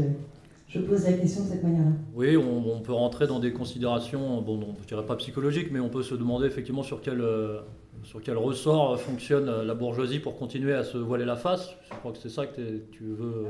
je 0.67 0.79
pose 0.79 1.03
la 1.03 1.13
question 1.13 1.45
de 1.45 1.49
cette 1.49 1.63
manière-là. 1.63 1.91
Oui, 2.15 2.37
on, 2.37 2.79
peut 2.81 2.93
rentrer 2.93 3.25
dans 3.25 3.39
des 3.39 3.53
considérations, 3.53 4.41
bon, 4.41 4.59
je 4.81 4.87
dirais 4.87 5.05
pas 5.05 5.15
psychologiques, 5.15 5.69
mais 5.71 5.79
on 5.79 5.89
peut 5.89 6.03
se 6.03 6.13
demander 6.13 6.45
effectivement 6.45 6.83
sur 6.83 7.01
quel, 7.01 7.21
euh, 7.21 7.61
sur 8.03 8.21
quel 8.21 8.37
ressort 8.37 8.99
fonctionne 8.99 9.45
la 9.63 9.73
bourgeoisie 9.73 10.19
pour 10.19 10.37
continuer 10.37 10.73
à 10.73 10.83
se 10.83 10.97
voiler 10.97 11.25
la 11.25 11.35
face? 11.35 11.69
Je 11.89 11.95
crois 11.97 12.11
que 12.11 12.17
c'est 12.17 12.29
ça 12.29 12.47
que 12.47 12.79
tu 12.91 13.03
veux. 13.03 13.47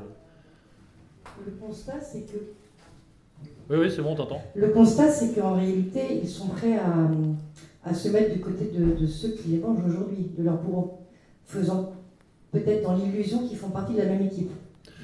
Le 1.46 1.52
constat, 1.54 2.02
c'est 2.02 2.22
que. 2.22 2.38
Oui, 3.70 3.78
oui, 3.78 3.92
c'est 3.92 4.02
bon, 4.02 4.16
t'entends. 4.16 4.42
Le 4.56 4.70
constat, 4.70 5.10
c'est 5.10 5.34
qu'en 5.34 5.56
réalité, 5.56 6.20
ils 6.22 6.30
sont 6.30 6.50
prêts 6.50 6.78
à, 6.78 7.10
à, 7.84 7.94
se 7.94 8.10
mettre 8.10 8.34
du 8.34 8.40
côté 8.40 8.66
de, 8.66 8.94
de 8.94 9.08
ceux 9.08 9.30
qui 9.30 9.50
les 9.50 9.58
mangent 9.58 9.86
aujourd'hui, 9.86 10.32
de 10.38 10.44
leurs 10.44 10.58
bourreaux, 10.58 11.00
faisant 11.46 11.94
peut-être 12.52 12.84
dans 12.84 12.96
l'illusion 12.96 13.48
qu'ils 13.48 13.58
font 13.58 13.70
partie 13.70 13.94
de 13.94 14.00
la 14.00 14.06
même 14.06 14.22
équipe. 14.22 14.52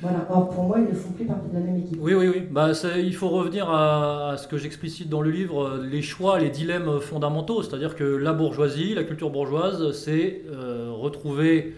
Voilà. 0.02 0.28
Or, 0.30 0.50
pour 0.50 0.66
moi, 0.66 0.78
ils 0.80 0.90
ne 0.90 0.94
font 0.94 1.12
plus 1.12 1.26
partie 1.26 1.50
de 1.50 1.54
la 1.56 1.60
même 1.60 1.78
équipe. 1.78 1.98
Oui, 2.00 2.14
oui, 2.14 2.28
oui. 2.28 2.42
Bah, 2.52 2.72
il 2.98 3.16
faut 3.16 3.30
revenir 3.30 3.70
à, 3.70 4.36
ce 4.38 4.48
que 4.48 4.58
j'explicite 4.58 5.10
dans 5.10 5.22
le 5.22 5.32
livre, 5.32 5.64
euh, 5.64 5.88
les 5.90 6.02
choix, 6.02 6.40
les 6.40 6.50
dilemmes 6.50 7.00
fondamentaux. 7.00 7.64
C'est-à-dire 7.64 7.96
que 7.96 8.04
la 8.04 8.34
bourgeoisie, 8.34 8.94
la 8.94 9.04
culture 9.04 9.32
bourgeoise, 9.32 9.92
c'est 9.94 10.44
euh, 10.50 10.92
retrouver 10.92 11.76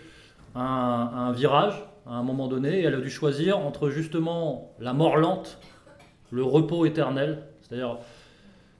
un, 0.55 1.31
virage 1.31 1.85
à 2.05 2.15
un 2.15 2.23
moment 2.23 2.47
donné. 2.47 2.81
Elle 2.81 2.95
a 2.95 3.01
dû 3.01 3.09
choisir 3.09 3.57
entre 3.57 3.89
justement 3.89 4.73
la 4.79 4.93
mort 4.93 5.15
lente, 5.15 5.59
le 6.31 6.43
repos 6.43 6.85
éternel. 6.85 7.43
C'est-à-dire, 7.61 7.99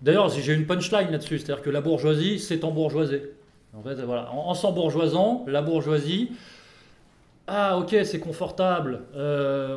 d'ailleurs, 0.02 0.30
j'ai 0.30 0.54
une 0.54 0.66
punchline 0.66 1.12
là-dessus. 1.12 1.40
C'est-à-dire 1.40 1.64
que 1.64 1.70
la 1.70 1.82
bourgeoisie, 1.82 2.40
c'est 2.40 2.66
embourgeoiser. 2.66 3.32
En 3.74 3.84
fait, 3.84 3.96
voilà. 4.02 4.30
En, 4.34 4.50
en 4.50 4.54
s'embourgeoisant, 4.54 5.46
la 5.48 5.62
bourgeoisie 5.62 6.32
ah 7.50 7.78
ok 7.80 7.96
c'est 8.04 8.20
confortable, 8.20 9.02
euh, 9.16 9.76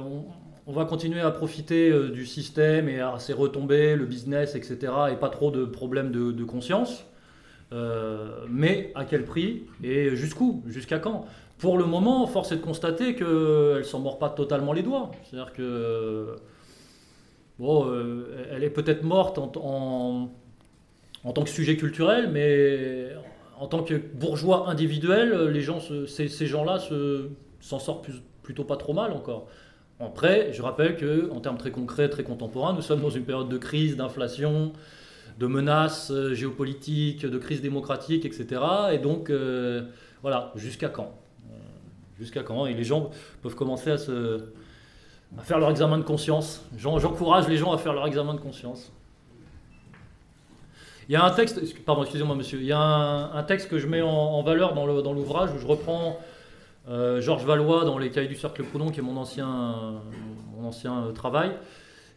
on, 0.66 0.72
va 0.72 0.84
continuer 0.84 1.20
à 1.20 1.30
profiter 1.30 1.90
euh, 1.90 2.10
du 2.10 2.26
système 2.26 2.86
et 2.88 3.00
à 3.00 3.18
ses 3.18 3.32
retombées, 3.32 3.96
le 3.96 4.04
business, 4.04 4.54
etc. 4.54 4.92
et 5.10 5.16
pas 5.16 5.30
trop 5.30 5.50
de 5.50 5.64
problèmes 5.64 6.12
de, 6.12 6.44
conscience. 6.44 7.04
Euh, 7.72 8.44
mais 8.50 8.92
à 8.94 9.06
quel 9.06 9.24
prix 9.24 9.64
et 9.82 10.14
jusqu'où? 10.14 10.62
Jusqu'à 10.66 10.98
quand? 10.98 11.24
Pour 11.56 11.78
le 11.78 11.86
moment, 11.86 12.26
force 12.26 12.52
est 12.52 12.56
de 12.56 12.60
constater 12.60 13.14
qu'elle 13.14 13.26
ne 13.78 13.82
s'en 13.82 14.00
mord 14.00 14.18
pas 14.18 14.28
totalement 14.28 14.74
les 14.74 14.82
doigts. 14.82 15.10
C'est-à-dire 15.24 15.54
que 15.54 16.36
bon, 17.58 17.90
elle 18.50 18.64
est 18.64 18.70
peut-être 18.70 19.02
morte 19.02 19.38
en, 19.38 20.30
en, 21.24 21.32
tant 21.32 21.42
que 21.42 21.48
sujet 21.48 21.76
culturel, 21.76 22.28
mais 22.30 23.08
en 23.58 23.66
tant 23.66 23.82
que 23.82 23.94
bourgeois 23.94 24.68
individuel, 24.68 25.48
les 25.48 25.62
gens, 25.62 25.78
ces, 25.80 26.28
ces 26.28 26.46
gens-là 26.46 26.78
se 26.78 27.28
s'en 27.62 27.78
sort 27.78 28.02
plutôt 28.42 28.64
pas 28.64 28.76
trop 28.76 28.92
mal 28.92 29.12
encore. 29.12 29.46
Après, 30.00 30.52
je 30.52 30.62
rappelle 30.62 30.96
que 30.96 31.30
en 31.30 31.40
termes 31.40 31.58
très 31.58 31.70
concrets, 31.70 32.08
très 32.08 32.24
contemporains, 32.24 32.72
nous 32.72 32.82
sommes 32.82 33.00
dans 33.00 33.10
une 33.10 33.24
période 33.24 33.48
de 33.48 33.58
crise, 33.58 33.96
d'inflation, 33.96 34.72
de 35.38 35.46
menaces 35.46 36.10
euh, 36.10 36.34
géopolitiques, 36.34 37.24
de 37.24 37.38
crise 37.38 37.62
démocratique, 37.62 38.24
etc. 38.24 38.60
Et 38.92 38.98
donc, 38.98 39.30
euh, 39.30 39.82
voilà, 40.20 40.52
jusqu'à 40.56 40.88
quand? 40.88 41.14
Euh, 41.50 41.54
Jusqu'à 42.18 42.42
quand? 42.42 42.66
Et 42.66 42.74
les 42.74 42.84
gens 42.84 43.10
peuvent 43.42 43.54
commencer 43.54 43.92
à, 43.92 43.98
se, 43.98 44.40
à 45.38 45.42
faire 45.42 45.60
leur 45.60 45.70
examen 45.70 45.98
de 45.98 46.02
conscience. 46.02 46.64
J'encourage 46.76 47.48
les 47.48 47.56
gens 47.56 47.72
à 47.72 47.78
faire 47.78 47.92
leur 47.92 48.06
examen 48.06 48.34
de 48.34 48.40
conscience. 48.40 48.92
Il 51.08 51.12
y 51.12 51.16
a 51.16 51.24
un 51.24 51.30
texte, 51.30 51.60
pardon, 51.84 52.02
excusez-moi 52.02 52.34
monsieur, 52.36 52.60
il 52.60 52.66
y 52.66 52.72
a 52.72 52.78
un, 52.78 53.42
texte 53.42 53.68
que 53.68 53.78
je 53.78 53.86
mets 53.86 54.02
en, 54.02 54.42
valeur 54.42 54.72
dans 54.72 55.12
l'ouvrage 55.12 55.50
où 55.52 55.58
je 55.58 55.66
reprends 55.66 56.18
euh, 56.88 57.20
Georges 57.20 57.44
Valois 57.44 57.84
dans 57.84 57.96
Les 57.96 58.10
Cahiers 58.10 58.28
du 58.28 58.34
Cercle 58.34 58.64
Proudhon, 58.64 58.90
qui 58.90 59.00
est 59.00 59.02
mon 59.02 59.16
ancien, 59.16 60.02
mon 60.56 60.66
ancien 60.66 61.04
euh, 61.04 61.12
travail, 61.12 61.52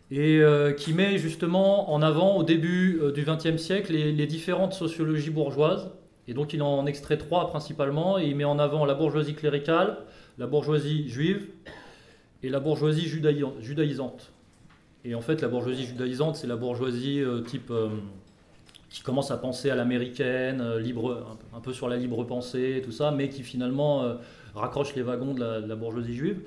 et 0.10 0.40
euh, 0.40 0.72
qui 0.72 0.94
met 0.94 1.18
justement 1.18 1.94
en 1.94 2.02
avant, 2.02 2.36
au 2.38 2.44
début 2.44 3.00
du 3.14 3.24
XXe 3.24 3.62
siècle, 3.62 3.94
les, 3.94 4.28
différentes 4.28 4.74
sociologies 4.74 5.30
bourgeoises. 5.30 5.92
Et 6.28 6.34
donc 6.34 6.54
il 6.54 6.64
en 6.64 6.88
extrait 6.88 7.18
trois 7.18 7.48
principalement, 7.48 8.18
et 8.18 8.26
il 8.26 8.36
met 8.36 8.44
en 8.44 8.58
avant 8.58 8.86
la 8.86 8.96
bourgeoisie 8.96 9.36
cléricale, 9.36 9.98
la 10.40 10.48
bourgeoisie 10.48 11.08
juive 11.10 11.48
et 12.42 12.50
la 12.50 12.60
bourgeoisie 12.60 13.08
judaïsante. 13.08 14.32
Et 15.04 15.14
en 15.14 15.22
fait, 15.22 15.42
la 15.42 15.48
bourgeoisie 15.48 15.86
judaïsante, 15.86 16.36
c'est 16.36 16.48
la 16.48 16.56
bourgeoisie 16.56 17.24
type 17.46 17.72
qui 18.90 19.04
commence 19.04 19.30
à 19.30 19.38
penser 19.38 19.70
à 19.70 19.76
l'américaine, 19.76 20.78
libre, 20.78 21.38
un 21.56 21.60
peu 21.60 21.74
sur 21.74 21.88
la 21.88 21.98
libre 21.98 22.24
pensée, 22.24 22.82
tout 22.84 22.92
ça, 22.92 23.12
mais 23.12 23.30
qui 23.30 23.44
finalement 23.44 24.18
raccroche 24.56 24.96
les 24.96 25.02
wagons 25.02 25.34
de 25.34 25.40
la, 25.40 25.76
bourgeoisie 25.76 26.16
juive. 26.16 26.42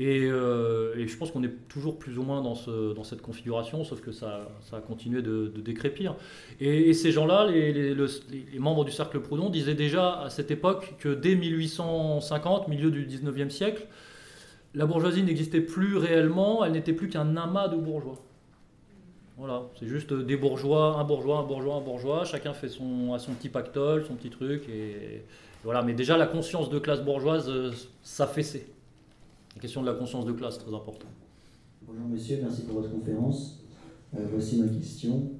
Euh, 0.00 0.96
et, 0.96 1.06
je 1.06 1.16
pense 1.16 1.30
qu'on 1.30 1.44
est 1.44 1.68
toujours 1.68 1.98
plus 1.98 2.18
ou 2.18 2.22
moins 2.22 2.42
dans, 2.42 2.54
ce, 2.54 2.92
dans 2.92 3.04
cette 3.04 3.22
configuration, 3.22 3.84
sauf 3.84 4.00
que 4.00 4.10
ça, 4.10 4.48
a 4.72 4.80
continué 4.80 5.22
de, 5.22 5.52
décrépir. 5.56 6.16
Et, 6.60 6.92
ces 6.94 7.12
gens-là, 7.12 7.46
les, 7.46 7.94
membres 8.58 8.84
du 8.84 8.90
cercle 8.90 9.20
Proudhon, 9.20 9.50
disaient 9.50 9.74
déjà 9.74 10.20
à 10.20 10.30
cette 10.30 10.50
époque 10.50 10.94
que 10.98 11.14
dès 11.14 11.34
1850, 11.34 12.68
milieu 12.68 12.90
du 12.90 13.06
19e 13.06 13.50
siècle, 13.50 13.86
la 14.74 14.86
bourgeoisie 14.86 15.22
n'existait 15.22 15.60
plus 15.60 15.96
réellement, 15.96 16.64
elle 16.64 16.72
n'était 16.72 16.94
plus 16.94 17.08
qu'un 17.08 17.36
amas 17.36 17.68
de 17.68 17.76
bourgeois. 17.76 18.18
Voilà, 19.36 19.64
c'est 19.78 19.86
juste 19.86 20.12
des 20.12 20.36
bourgeois, 20.36 20.96
un 20.98 21.04
bourgeois, 21.04 21.38
un 21.38 21.42
bourgeois, 21.42 21.76
un 21.76 21.80
bourgeois, 21.80 22.24
chacun 22.24 22.52
fait 22.54 22.68
son, 22.68 23.12
a 23.12 23.18
son 23.18 23.32
petit 23.32 23.48
pactole, 23.48 24.04
son 24.06 24.14
petit 24.14 24.30
truc, 24.30 24.68
et, 24.68 25.24
voilà, 25.64 25.82
mais 25.82 25.94
déjà 25.94 26.16
la 26.16 26.26
conscience 26.26 26.70
de 26.70 26.78
classe 26.78 27.02
bourgeoise 27.02 27.48
euh, 27.48 27.70
s'affaissait. 28.02 28.66
La 29.54 29.60
question 29.60 29.82
de 29.82 29.86
la 29.86 29.94
conscience 29.94 30.24
de 30.24 30.32
classe, 30.32 30.58
très 30.58 30.74
important. 30.74 31.06
Bonjour 31.86 32.06
monsieur, 32.08 32.38
merci 32.42 32.62
pour 32.62 32.80
votre 32.80 32.90
conférence. 32.90 33.60
Euh, 34.16 34.26
voici 34.30 34.60
ma 34.60 34.68
question, 34.68 35.30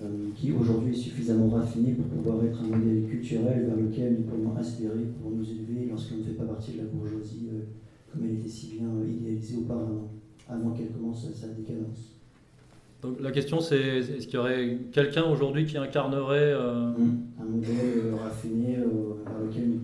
euh, 0.00 0.28
qui 0.36 0.52
aujourd'hui 0.52 0.94
est 0.94 0.98
suffisamment 0.98 1.50
raffinée 1.50 1.92
pour 1.92 2.06
pouvoir 2.06 2.44
être 2.44 2.60
un 2.60 2.76
modèle 2.76 3.06
culturel 3.08 3.66
vers 3.66 3.76
lequel 3.76 4.16
nous 4.18 4.22
pourrions 4.24 4.56
aspirer 4.56 5.04
pour 5.20 5.30
nous 5.30 5.44
élever 5.44 5.86
lorsqu'on 5.90 6.16
ne 6.16 6.22
fait 6.22 6.32
pas 6.32 6.44
partie 6.44 6.72
de 6.72 6.78
la 6.78 6.84
bourgeoisie 6.84 7.48
comme 8.10 8.24
elle 8.24 8.38
était 8.38 8.48
si 8.48 8.78
bien 8.78 8.88
idéalisée 9.08 9.58
auparavant, 9.58 10.08
avant 10.48 10.70
qu'elle 10.70 10.90
commence 10.90 11.30
sa 11.32 11.48
décadence. 11.48 12.21
Donc 13.02 13.20
la 13.20 13.32
question 13.32 13.60
c'est 13.60 13.80
est-ce 13.80 14.26
qu'il 14.26 14.34
y 14.34 14.38
aurait 14.38 14.78
quelqu'un 14.92 15.24
aujourd'hui 15.24 15.66
qui 15.66 15.76
incarnerait 15.76 16.52
euh, 16.52 16.92
un 17.40 17.44
modèle 17.44 17.98
euh, 18.04 18.14
raffiné 18.16 18.78
euh, 18.78 19.24
par 19.24 19.34
lequel 19.40 19.80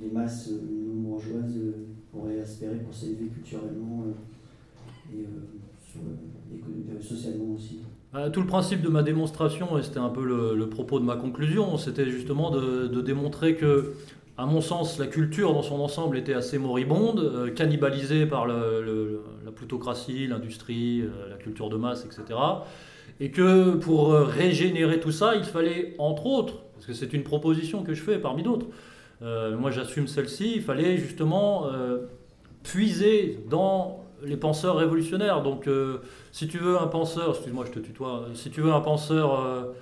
les 0.00 0.10
masses 0.10 0.50
non 0.50 0.94
bourgeoises 1.02 1.60
pourraient 2.10 2.40
aspirer 2.40 2.76
pour 2.76 2.94
s'élever 2.94 3.26
culturellement 3.26 4.06
et 5.12 5.26
socialement 7.00 7.54
aussi. 7.54 7.80
Tout 8.32 8.40
le 8.40 8.46
principe 8.46 8.80
de 8.80 8.88
ma 8.88 9.02
démonstration, 9.02 9.76
et 9.76 9.82
c'était 9.82 9.98
un 9.98 10.08
peu 10.08 10.24
le, 10.24 10.68
propos 10.68 10.98
de 11.00 11.04
ma 11.04 11.16
conclusion, 11.16 11.76
c'était 11.76 12.08
justement 12.08 12.50
de, 12.50 12.86
de, 12.86 13.00
démontrer 13.00 13.56
que 13.56 13.94
à 14.36 14.46
mon 14.46 14.60
sens, 14.60 14.98
la 14.98 15.06
culture 15.06 15.52
dans 15.52 15.62
son 15.62 15.80
ensemble 15.80 16.18
était 16.18 16.34
assez 16.34 16.58
moribonde, 16.58 17.20
euh, 17.20 17.50
cannibalisée 17.50 18.26
par 18.26 18.46
la 18.46 18.60
plutocratie, 19.54 20.26
l'industrie, 20.26 21.02
euh, 21.02 21.30
la 21.30 21.36
culture 21.36 21.68
de 21.68 21.76
masse, 21.76 22.04
etc. 22.04 22.38
Et 23.20 23.30
que 23.30 23.74
pour 23.76 24.12
euh, 24.12 24.24
régénérer 24.24 25.00
tout 25.00 25.12
ça, 25.12 25.36
il 25.36 25.44
fallait, 25.44 25.94
entre 25.98 26.26
autres, 26.26 26.62
parce 26.74 26.86
que 26.86 26.92
c'est 26.92 27.12
une 27.12 27.22
proposition 27.22 27.82
que 27.82 27.94
je 27.94 28.02
fais 28.02 28.18
parmi 28.18 28.42
d'autres, 28.42 28.66
moi 29.20 29.70
j'assume 29.70 30.06
celle-ci, 30.06 30.52
il 30.56 30.60
fallait 30.60 30.98
justement 30.98 31.70
puiser 32.62 33.38
dans 33.48 34.04
les 34.24 34.36
penseurs 34.36 34.76
révolutionnaires. 34.76 35.42
Donc, 35.42 35.68
euh, 35.68 35.98
si 36.32 36.48
tu 36.48 36.58
veux 36.58 36.78
un 36.78 36.86
penseur, 36.86 37.30
excuse-moi, 37.30 37.64
je 37.66 37.72
te 37.72 37.78
tutoie, 37.78 38.26
si 38.34 38.50
tu 38.50 38.60
veux 38.60 38.72
un 38.72 38.80
penseur 38.80 39.40
euh, 39.40 39.72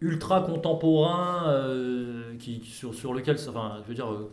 ultra 0.00 0.42
contemporain, 0.42 1.48
euh, 1.48 2.36
qui, 2.38 2.62
sur, 2.64 3.12
lequel, 3.12 3.36
enfin, 3.48 3.78
je 3.82 3.88
veux 3.88 3.94
dire, 3.94 4.12
euh, 4.12 4.30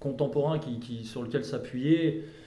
contemporain 0.00 0.60
sur 1.02 1.22
lequel 1.22 1.44
s'appuyer, 1.44 2.24
euh, 2.24 2.37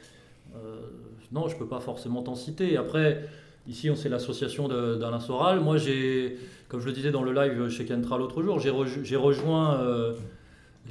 non, 1.32 1.48
je 1.48 1.56
peux 1.58 1.68
pas 1.68 1.80
forcément 1.80 2.22
t'en 2.22 2.36
citer. 2.36 2.78
Après, 2.78 3.28
ici, 3.68 3.90
on 3.90 3.96
c'est 3.96 4.10
l'association 4.10 4.68
d'Alain 4.68 5.20
Soral. 5.20 5.60
Moi, 5.60 5.78
j'ai, 5.78 6.38
comme 6.68 6.80
je 6.82 6.86
le 6.88 6.92
disais 6.94 7.12
dans 7.12 7.24
le 7.24 7.32
live 7.34 7.70
chez 7.70 7.86
Kentra 7.86 8.18
l'autre 8.18 8.42
jour, 8.44 8.60
j'ai 8.60 8.70
rejo- 8.70 9.04
j'ai 9.04 9.16
rejoint. 9.16 9.80
euh, 9.82 10.14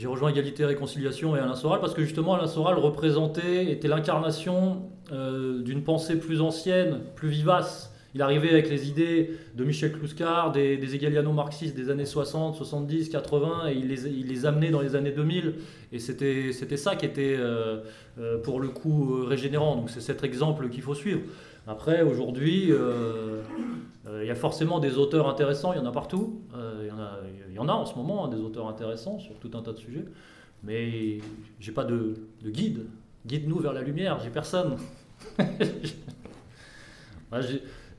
rejoint 0.06 0.30
Égalité 0.30 0.64
Réconciliation 0.64 1.36
et 1.36 1.40
Alain 1.40 1.56
Soral 1.56 1.80
parce 1.80 1.94
que 1.94 2.02
justement 2.02 2.34
Alain 2.34 2.46
Soral 2.46 2.78
représentait, 2.78 3.70
était 3.72 3.88
l'incarnation 3.88 4.82
euh, 5.12 5.60
d'une 5.62 5.82
pensée 5.82 6.18
plus 6.18 6.40
ancienne, 6.40 7.00
plus 7.16 7.28
vivace. 7.28 7.89
Il 8.14 8.22
arrivait 8.22 8.50
avec 8.50 8.68
les 8.68 8.88
idées 8.88 9.30
de 9.54 9.64
Michel 9.64 9.92
Clouscar, 9.92 10.50
des, 10.50 10.94
égaliano-marxistes 10.94 11.76
des 11.76 11.90
années 11.90 12.04
60, 12.04 12.56
70, 12.56 13.08
80, 13.08 13.68
et 13.68 13.74
il 13.74 13.86
les, 13.88 14.46
amenait 14.46 14.70
dans 14.70 14.80
les 14.80 14.96
années 14.96 15.12
2000. 15.12 15.54
Et 15.92 15.98
c'était 16.00 16.76
ça 16.76 16.96
qui 16.96 17.06
était, 17.06 17.36
euh, 17.38 17.78
euh, 18.18 18.38
pour 18.38 18.60
le 18.60 18.68
coup, 18.68 19.14
euh, 19.14 19.24
régénérant. 19.24 19.76
Donc 19.76 19.90
c'est 19.90 20.00
cet 20.00 20.24
exemple 20.24 20.68
qu'il 20.70 20.82
faut 20.82 20.94
suivre. 20.94 21.20
Après, 21.66 22.02
aujourd'hui, 22.02 22.72
il 22.72 24.26
y 24.26 24.30
a 24.30 24.34
forcément 24.34 24.80
des 24.80 24.96
auteurs 24.96 25.28
intéressants, 25.28 25.72
il 25.72 25.76
y 25.76 25.80
en 25.80 25.86
a 25.86 25.92
partout. 25.92 26.40
Il, 26.82 27.54
y 27.54 27.58
en 27.58 27.68
a, 27.68 27.72
en 27.72 27.86
ce 27.86 27.94
moment, 27.94 28.24
hein, 28.24 28.28
des 28.28 28.40
auteurs 28.40 28.66
intéressants 28.66 29.20
sur 29.20 29.38
tout 29.38 29.50
un 29.54 29.62
tas 29.62 29.72
de 29.72 29.78
sujets. 29.78 30.04
Mais 30.64 31.18
j'ai 31.60 31.72
pas 31.72 31.84
de, 31.84 32.14
de 32.42 32.50
guide. 32.50 32.86
Guide-nous 33.24 33.58
vers 33.60 33.72
la 33.72 33.82
lumière, 33.82 34.18
j'ai 34.18 34.30
personne. 34.30 34.76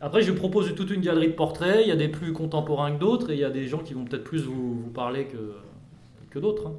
Après, 0.04 0.24
je 0.24 0.32
propose 0.32 0.74
toute 0.74 0.90
une 0.90 1.02
galerie 1.02 1.28
de 1.28 1.34
portraits. 1.34 1.82
Il 1.84 1.88
y 1.88 1.92
a 1.92 1.96
des 1.96 2.08
plus 2.08 2.34
contemporains 2.34 2.92
que 2.92 3.00
d'autres 3.00 3.30
et 3.30 3.36
il 3.36 3.40
y 3.40 3.44
a 3.44 3.52
des 3.52 3.68
gens 3.68 3.78
qui 3.78 3.94
vont 3.94 4.04
peut-être 4.04 4.24
plus 4.24 4.44
vous, 4.44 4.90
parler 4.96 5.26
que, 5.26 5.54
que 6.32 6.40
d'autres. 6.40 6.68
hein. 6.68 6.74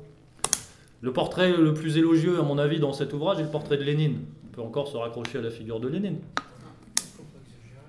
Le 1.01 1.13
portrait 1.13 1.57
le 1.57 1.73
plus 1.73 1.99
élogieux, 1.99 2.41
à 2.41 2.43
mon 2.43 2.59
avis, 2.59 2.81
dans 2.81 2.93
cet 2.93 3.13
ouvrage 3.13 3.39
est 3.39 3.45
le 3.45 3.49
portrait 3.49 3.77
de 3.77 3.85
Lénine. 3.85 4.21
On 4.45 4.55
peut 4.55 4.63
encore 4.63 4.89
se 4.89 4.97
raccrocher 4.97 5.39
à 5.39 5.43
la 5.43 5.51
figure 5.51 5.79
de 5.79 5.89
Lénine. 5.89 6.19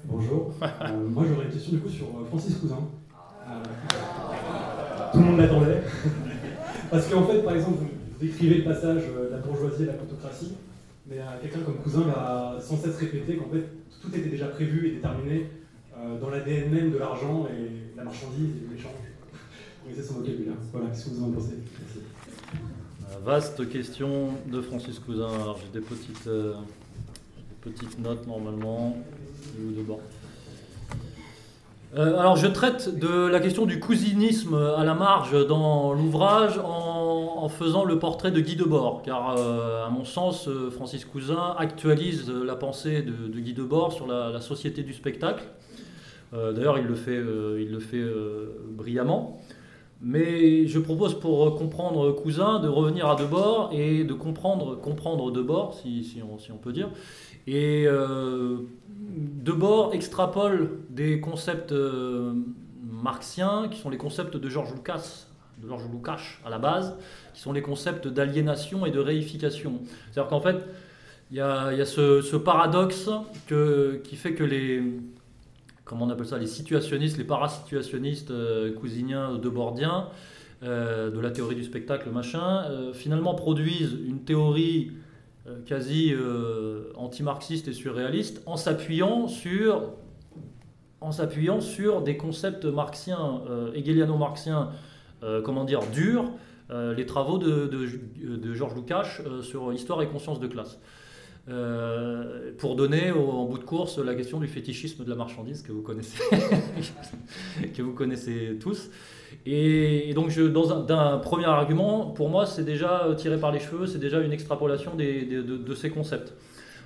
Bonjour. 0.05 0.51
Euh, 0.61 0.67
moi 1.09 1.23
j'aurais 1.27 1.45
une 1.45 1.51
question 1.51 1.73
du 1.73 1.79
coup 1.79 1.89
sur 1.89 2.05
euh, 2.07 2.25
Francis 2.27 2.55
Cousin. 2.57 2.79
Euh, 3.47 3.63
tout 5.11 5.19
le 5.19 5.23
monde 5.23 5.37
l'attendait. 5.37 5.81
Parce 6.91 7.07
qu'en 7.07 7.23
fait, 7.23 7.39
par 7.39 7.55
exemple, 7.55 7.77
vous, 7.79 7.87
décrivez 8.19 8.57
le 8.57 8.63
passage 8.63 9.03
de 9.03 9.31
la 9.31 9.37
bourgeoisie 9.37 9.83
à 9.83 9.87
la 9.87 9.93
plutocratie, 9.93 10.53
quelqu'un 11.41 11.59
comme 11.59 11.77
Cousin 11.77 12.01
va 12.01 12.57
sans 12.59 12.77
cesse 12.77 12.97
répéter 12.97 13.37
qu'en 13.37 13.49
fait 13.49 13.63
tout 14.01 14.09
était 14.15 14.29
déjà 14.29 14.47
prévu 14.47 14.87
et 14.87 14.91
déterminé 14.91 15.47
euh, 15.97 16.19
dans 16.19 16.29
l'ADN 16.29 16.71
même 16.71 16.91
de 16.91 16.97
l'argent 16.97 17.47
et 17.47 17.95
la 17.95 18.03
marchandise 18.03 18.49
et 18.57 18.75
l'échange. 18.75 18.91
Oui, 19.85 19.93
c'est 19.95 20.03
son 20.03 20.15
vocabulaire. 20.15 20.55
Voilà, 20.71 20.87
qu'est-ce 20.89 21.05
que 21.05 21.09
vous 21.11 21.23
en 21.23 21.31
pensez? 21.31 21.57
Merci. 21.79 21.99
Euh, 23.11 23.19
Vaste 23.23 23.69
question 23.69 24.29
de 24.47 24.61
Francis 24.61 24.99
Cousin. 24.99 25.29
Alors 25.33 25.59
j'ai 25.59 25.79
des 25.79 25.85
petites, 25.85 26.27
euh, 26.27 26.53
notes 27.99 28.27
normalement. 28.27 28.97
De 29.57 29.81
Euh, 31.95 32.17
alors 32.17 32.35
je 32.37 32.47
traite 32.47 32.97
de 32.97 33.27
la 33.27 33.39
question 33.39 33.67
du 33.67 33.79
cousinisme 33.79 34.55
à 34.55 34.83
la 34.83 34.95
marge 34.95 35.47
dans 35.47 35.93
l'ouvrage 35.93 36.59
en, 36.63 37.47
faisant 37.49 37.83
le 37.83 37.99
portrait 37.99 38.31
de 38.31 38.39
Guy 38.39 38.55
Debord, 38.55 39.01
car 39.03 39.35
euh, 39.37 39.85
à 39.85 39.89
mon 39.89 40.05
sens 40.05 40.47
euh, 40.47 40.71
Francis 40.71 41.03
Cousin 41.03 41.55
actualise 41.57 42.31
la 42.31 42.55
pensée 42.55 43.03
de, 43.03 43.39
Guy 43.39 43.53
Debord 43.53 43.91
sur 43.91 44.07
la, 44.07 44.39
société 44.39 44.81
du 44.81 44.93
spectacle. 44.93 45.43
D'ailleurs 46.31 46.79
il 46.79 46.85
le 46.85 46.95
fait, 46.95 47.15
il 47.59 47.71
le 47.71 47.79
fait 47.79 48.03
brillamment. 48.71 49.39
Mais 50.05 50.67
je 50.67 50.79
propose 50.79 51.17
pour 51.17 51.55
comprendre 51.55 52.11
Cousin 52.11 52.59
de 52.59 52.67
revenir 52.67 53.07
à 53.07 53.15
Debord 53.15 53.69
et 53.71 54.03
de 54.03 54.13
comprendre, 54.13 54.75
comprendre 54.75 55.31
Debord, 55.31 55.79
si, 55.81 56.03
si, 56.03 56.21
on, 56.21 56.57
peut 56.57 56.73
dire. 56.73 56.89
Et 57.47 57.85
euh, 57.87 58.57
Debord 58.89 59.93
extrapole 59.93 60.81
des 60.89 61.21
concepts 61.21 61.71
euh, 61.71 62.33
marxiens 62.83 63.69
qui 63.71 63.79
sont 63.79 63.89
les 63.89 63.97
concepts 63.97 64.35
de 64.35 64.49
Georges 64.49 64.73
Lucas, 64.73 65.27
de 65.61 65.69
Georges 65.69 65.89
Lukács 65.89 66.41
à 66.45 66.49
la 66.49 66.59
base, 66.59 66.97
qui 67.33 67.39
sont 67.39 67.53
les 67.53 67.61
concepts 67.61 68.09
d'aliénation 68.09 68.85
et 68.85 68.91
de 68.91 68.99
réification. 68.99 69.79
C'est-à-dire 70.11 70.29
qu'en 70.29 70.41
fait, 70.41 70.57
il 71.31 71.37
y 71.37 71.41
a, 71.41 71.71
y 71.71 71.79
a 71.79 71.85
ce, 71.85 72.21
ce 72.21 72.35
paradoxe 72.35 73.09
que, 73.47 74.01
qui 74.03 74.17
fait 74.17 74.33
que 74.33 74.43
les, 74.43 74.83
comment 75.93 76.05
on 76.05 76.09
appelle 76.09 76.25
ça, 76.25 76.37
les 76.37 76.47
situationnistes, 76.47 77.17
les 77.17 77.23
parasituationnistes 77.23 78.31
euh, 78.31 78.73
cousiniens 78.73 79.35
debordiens 79.37 80.07
euh, 80.63 81.11
de 81.11 81.19
la 81.19 81.29
théorie 81.31 81.55
du 81.55 81.63
spectacle, 81.63 82.09
machin, 82.09 82.63
euh, 82.69 82.93
finalement 82.93 83.35
produisent 83.35 83.97
une 84.07 84.23
théorie 84.23 84.91
euh, 85.47 85.59
quasi 85.65 86.13
anti-marxiste 86.95 87.67
et 87.67 87.73
surréaliste 87.73 88.41
en 88.45 88.57
s'appuyant 88.57 89.27
sur 89.27 89.83
en 91.01 91.11
s'appuyant 91.11 91.59
sur 91.59 92.01
des 92.01 92.15
concepts 92.15 92.63
marxiens, 92.63 93.41
hegeliano-marxiens, 93.75 94.69
comment 95.43 95.65
dire, 95.65 95.81
durs, 95.93 96.31
les 96.69 97.05
travaux 97.05 97.37
de, 97.37 97.67
de- 97.67 98.37
de 98.37 98.53
Georges 98.53 98.75
Lukács 98.75 99.21
sur 99.41 99.73
histoire 99.73 100.01
et 100.01 100.07
conscience 100.07 100.39
de 100.39 100.47
classe. 100.47 100.79
Euh, 101.49 102.53
pour 102.57 102.77
donner 102.77 103.11
en 103.11 103.43
bout 103.43 103.57
de 103.57 103.65
course 103.65 103.97
la 103.97 104.15
question 104.15 104.39
du 104.39 104.47
fétichisme 104.47 105.03
de 105.03 105.09
la 105.09 105.17
marchandise 105.17 105.61
que 105.61 105.73
vous 105.73 105.81
connaissez, 105.81 106.17
que 107.75 107.81
vous 107.81 107.91
connaissez 107.91 108.57
tous. 108.61 108.89
Et, 109.45 110.13
donc, 110.13 110.33
dans 110.37 110.71
un, 110.71 110.79
d'un 110.79 111.17
premier 111.17 111.45
argument, 111.45 112.11
pour 112.11 112.29
moi, 112.29 112.45
c'est 112.45 112.63
déjà 112.63 113.03
euh, 113.03 113.15
tiré 113.15 113.37
par 113.37 113.51
les 113.51 113.59
cheveux, 113.59 113.87
c'est 113.87 113.99
déjà 113.99 114.21
une 114.21 114.31
extrapolation 114.31 114.91
de, 114.95 115.75
ces 115.75 115.89
concepts. 115.89 116.33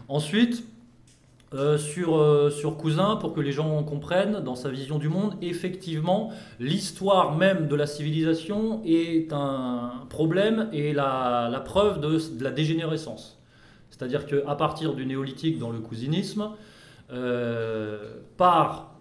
Ensuite, 0.07 0.63
euh, 1.53 1.77
sur, 1.77 2.77
Cousin, 2.77 3.17
pour 3.17 3.33
que 3.33 3.41
les 3.41 3.51
gens 3.51 3.83
comprennent, 3.83 4.39
dans 4.43 4.55
sa 4.55 4.69
vision 4.69 4.97
du 4.97 5.07
monde, 5.07 5.35
effectivement, 5.43 6.31
l'histoire 6.59 7.37
même 7.37 7.67
de 7.67 7.75
la 7.75 7.85
civilisation 7.85 8.81
est 8.85 9.31
un 9.33 9.91
problème 10.09 10.67
et 10.73 10.93
la, 10.93 11.61
preuve 11.63 12.01
de 12.01 12.43
la 12.43 12.49
dégénérescence. 12.49 13.36
C'est-à-dire 13.97 14.25
qu'à 14.27 14.55
partir 14.55 14.93
du 14.93 15.05
néolithique 15.05 15.57
dans 15.57 15.71
le 15.71 15.79
cousinisme, 15.79 16.51
euh, 17.11 18.15
par 18.37 18.95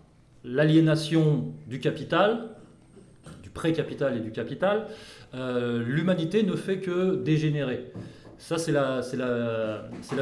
l'aliénation 0.44 1.52
du 1.66 1.80
capital, 1.80 2.50
du 3.42 3.50
pré-capital 3.50 4.16
et 4.16 4.20
du 4.20 4.32
capital, 4.32 4.86
euh, 5.34 5.82
l'humanité 5.84 6.42
ne 6.44 6.54
fait 6.54 6.78
que 6.78 7.16
dégénérer. 7.16 7.92
Ça, 8.38 8.58
c'est 8.58 8.72
la, 8.72 9.02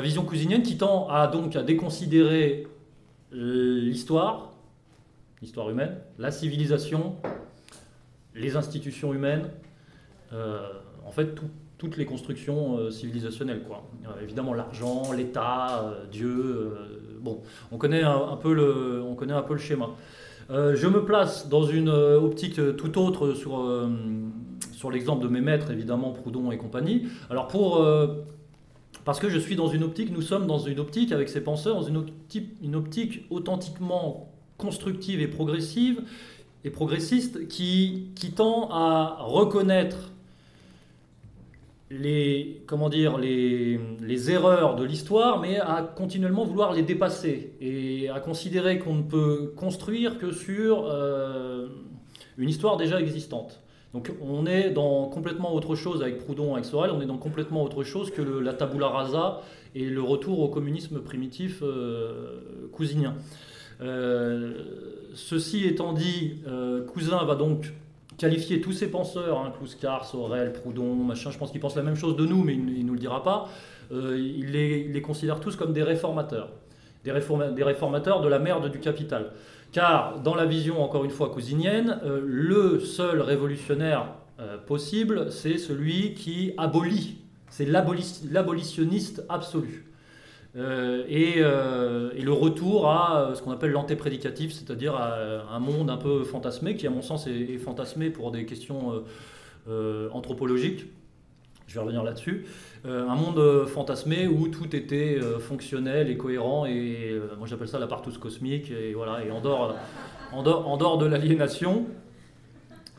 vision 0.00 0.24
cousinienne 0.24 0.62
qui 0.62 0.76
tend 0.76 1.08
à, 1.08 1.26
donc, 1.26 1.56
à 1.56 1.62
déconsidérer 1.62 2.66
l'histoire, 3.30 4.52
l'histoire 5.42 5.70
humaine, 5.70 5.98
la 6.18 6.30
civilisation, 6.30 7.16
les 8.34 8.56
institutions 8.56 9.12
humaines, 9.12 9.50
euh, 10.32 10.68
en 11.04 11.10
fait, 11.12 11.34
tout- 11.34 11.50
toutes 11.78 11.96
les 11.96 12.04
constructions 12.04 12.78
euh, 12.78 12.90
civilisationnelles. 12.90 13.62
Quoi. 13.66 13.84
Euh, 14.06 14.22
évidemment, 14.22 14.54
l'argent, 14.54 15.12
l'État, 15.12 15.82
euh, 15.84 16.04
Dieu, 16.10 16.72
bon, 17.20 17.42
on 17.72 17.78
connaît 17.78 18.02
un, 18.02 18.28
un 18.32 18.36
peu 18.36 18.54
le, 18.54 19.02
on 19.02 19.14
connaît 19.14 19.32
un 19.32 19.42
peu 19.42 19.54
le 19.54 19.60
schéma. 19.60 19.90
Je 20.50 20.86
me 20.86 21.06
place 21.06 21.48
dans 21.48 21.62
une 21.62 21.88
optique 21.88 22.60
tout 22.76 22.98
autre 22.98 23.32
sur, 23.32 23.66
sur 24.72 24.90
l'exemple 24.90 25.22
de 25.22 25.28
mes 25.28 25.40
maîtres, 25.40 25.70
évidemment, 25.70 26.12
Proudhon 26.12 26.52
et 26.52 26.58
compagnie. 26.58 27.06
Alors, 27.30 27.48
pour. 27.48 27.82
parce 29.06 29.20
que 29.20 29.30
je 29.30 29.38
suis 29.38 29.56
dans 29.56 29.68
une 29.68 29.82
optique, 29.82 30.12
nous 30.12 30.20
sommes 30.20 30.46
dans 30.46 30.58
une 30.58 30.78
optique 30.80 31.12
avec 31.12 31.30
ces 31.30 31.42
penseurs, 31.42 31.76
dans 31.76 31.88
une 31.88 31.96
optique, 31.96 32.50
une 32.62 32.76
optique 32.76 33.24
authentiquement 33.30 34.34
constructive 34.58 35.22
et 35.22 35.28
progressive 35.28 36.02
et 36.62 36.68
progressiste 36.68 37.48
qui, 37.48 38.10
qui 38.14 38.32
tend 38.32 38.68
à 38.70 39.16
reconnaître 39.20 40.12
les, 42.00 42.62
comment 42.66 42.88
dire, 42.88 43.18
les, 43.18 43.78
les 44.00 44.30
erreurs 44.30 44.74
de 44.74 44.84
l'histoire, 44.84 45.40
mais 45.40 45.58
à 45.58 45.82
continuellement 45.82 46.44
vouloir 46.44 46.72
les 46.72 46.82
dépasser 46.82 47.52
et 47.60 48.08
à 48.08 48.20
considérer 48.20 48.78
qu'on 48.78 48.94
ne 48.94 49.02
peut 49.02 49.52
construire 49.56 50.18
que 50.18 50.32
sur 50.32 50.86
euh, 50.86 51.68
une 52.36 52.48
histoire 52.48 52.76
déjà 52.76 53.00
existante. 53.00 53.60
Donc 53.92 54.10
on 54.20 54.44
est 54.46 54.70
dans 54.70 55.06
complètement 55.06 55.54
autre 55.54 55.76
chose 55.76 56.02
avec 56.02 56.18
Proudhon, 56.18 56.54
avec 56.54 56.64
Sorel, 56.64 56.90
on 56.90 57.00
est 57.00 57.06
dans 57.06 57.16
complètement 57.16 57.62
autre 57.62 57.84
chose 57.84 58.10
que 58.10 58.22
la 58.22 58.52
tabula 58.52 58.88
rasa 58.88 59.40
et 59.76 59.84
le 59.84 60.02
retour 60.02 60.40
au 60.40 60.48
communisme 60.48 61.00
primitif 61.00 61.62
euh, 61.62 62.68
cousinien. 62.72 63.14
Euh, 63.80 64.64
ceci 65.14 65.64
étant 65.64 65.92
dit, 65.92 66.42
Cousin 66.92 67.22
va 67.24 67.36
donc 67.36 67.72
qualifier 68.18 68.60
tous 68.60 68.72
ces 68.72 68.90
penseurs, 68.90 69.38
hein, 69.38 69.52
Kluskar, 69.56 70.04
Sorel, 70.04 70.52
Proudhon, 70.52 70.94
machin, 70.94 71.30
je 71.30 71.38
pense 71.38 71.50
qu'ils 71.50 71.60
pensent 71.60 71.76
la 71.76 71.82
même 71.82 71.96
chose 71.96 72.16
de 72.16 72.24
nous, 72.24 72.42
mais 72.42 72.54
il 72.54 72.64
ne 72.64 72.82
nous 72.82 72.94
le 72.94 72.98
dira 72.98 73.22
pas, 73.22 73.48
euh, 73.92 74.18
il, 74.18 74.52
les, 74.52 74.84
il, 74.86 74.92
les, 74.92 75.02
considère 75.02 75.40
tous 75.40 75.56
comme 75.56 75.72
des 75.72 75.82
réformateurs, 75.82 76.50
des, 77.04 77.12
réforma 77.12 77.48
des, 77.50 77.64
réformateurs 77.64 78.20
de 78.20 78.28
la 78.28 78.38
merde 78.38 78.70
du 78.70 78.80
capital. 78.80 79.32
Car 79.72 80.20
dans 80.20 80.34
la 80.34 80.44
vision, 80.44 80.82
encore 80.82 81.04
une 81.04 81.10
fois, 81.10 81.30
cousinienne, 81.30 82.00
euh, 82.04 82.20
le 82.24 82.78
seul 82.78 83.20
révolutionnaire 83.20 84.06
euh, 84.40 84.56
possible, 84.58 85.30
c'est 85.30 85.58
celui 85.58 86.14
qui 86.14 86.52
abolit, 86.56 87.18
c'est 87.48 87.66
l'abolitionniste 87.66 89.24
absolu. 89.28 89.86
Euh, 90.56 91.04
et, 91.08 91.34
euh, 91.38 92.12
et, 92.14 92.22
le 92.22 92.32
retour 92.32 92.88
à 92.88 93.32
ce 93.34 93.42
qu'on 93.42 93.50
appelle 93.50 93.72
l'antéprédicatif, 93.72 94.52
c'est-à-dire 94.52 94.94
à 94.94 95.52
un 95.52 95.58
monde 95.58 95.90
un 95.90 95.96
peu 95.96 96.22
fantasmé, 96.22 96.76
qui 96.76 96.86
à 96.86 96.90
mon 96.90 97.02
sens 97.02 97.26
est, 97.26 97.58
fantasmé 97.58 98.10
pour 98.10 98.30
des 98.30 98.46
questions 98.46 99.04
euh, 99.68 100.08
anthropologiques. 100.12 100.86
Je 101.66 101.74
vais 101.74 101.80
revenir 101.80 102.04
là-dessus. 102.04 102.46
un 102.84 103.14
monde 103.16 103.66
fantasmé 103.66 104.28
où 104.28 104.48
tout 104.48 104.76
était 104.76 105.18
fonctionnel 105.40 106.10
et 106.10 106.16
cohérent, 106.16 106.66
et 106.66 107.18
moi 107.38 107.48
j'appelle 107.48 107.68
ça 107.68 107.78
la 107.78 107.86
partouze 107.86 108.18
cosmique, 108.18 108.70
et 108.70 108.92
voilà, 108.92 109.24
et 109.24 109.30
en 109.30 109.40
dehors, 109.40 109.74
en 110.32 110.42
dehors, 110.42 110.98
de 110.98 111.06
l'aliénation. 111.06 111.86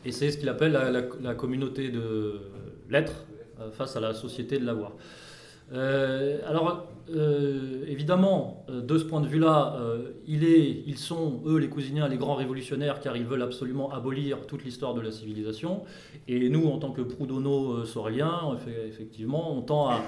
Et 0.03 0.11
c'est 0.11 0.31
ce 0.31 0.37
qu'il 0.39 0.49
appelle 0.49 0.71
la, 1.21 1.35
communauté 1.35 1.89
de 1.89 2.41
l'être 2.89 3.25
face 3.73 3.95
à 3.95 3.99
la 3.99 4.15
société 4.15 4.57
de 4.57 4.65
l'avoir. 4.65 4.93
Euh, 5.73 6.39
alors, 6.47 6.87
euh, 7.13 7.85
évidemment, 7.87 8.65
euh, 8.69 8.81
de 8.81 8.97
ce 8.97 9.03
point 9.03 9.21
de 9.21 9.27
vue-là, 9.27 9.77
ils 10.27 10.97
sont, 10.97 11.41
eux, 11.45 11.57
les 11.57 11.69
cousiniens, 11.69 12.07
les 12.07 12.17
grands 12.17 12.35
révolutionnaires, 12.35 12.99
car 12.99 13.15
ils 13.15 13.25
veulent 13.25 13.41
absolument 13.41 13.91
abolir 13.91 14.45
toute 14.47 14.63
l'histoire 14.63 14.93
de 14.93 15.01
la 15.01 15.11
civilisation. 15.11 15.83
Et 16.27 16.49
nous, 16.49 16.67
en 16.67 16.77
tant 16.77 16.91
que 16.91 17.01
proudono-soréliens, 17.01 18.57
effectivement, 18.87 19.55
on 19.55 19.61
tend 19.61 19.89
à, 19.89 20.01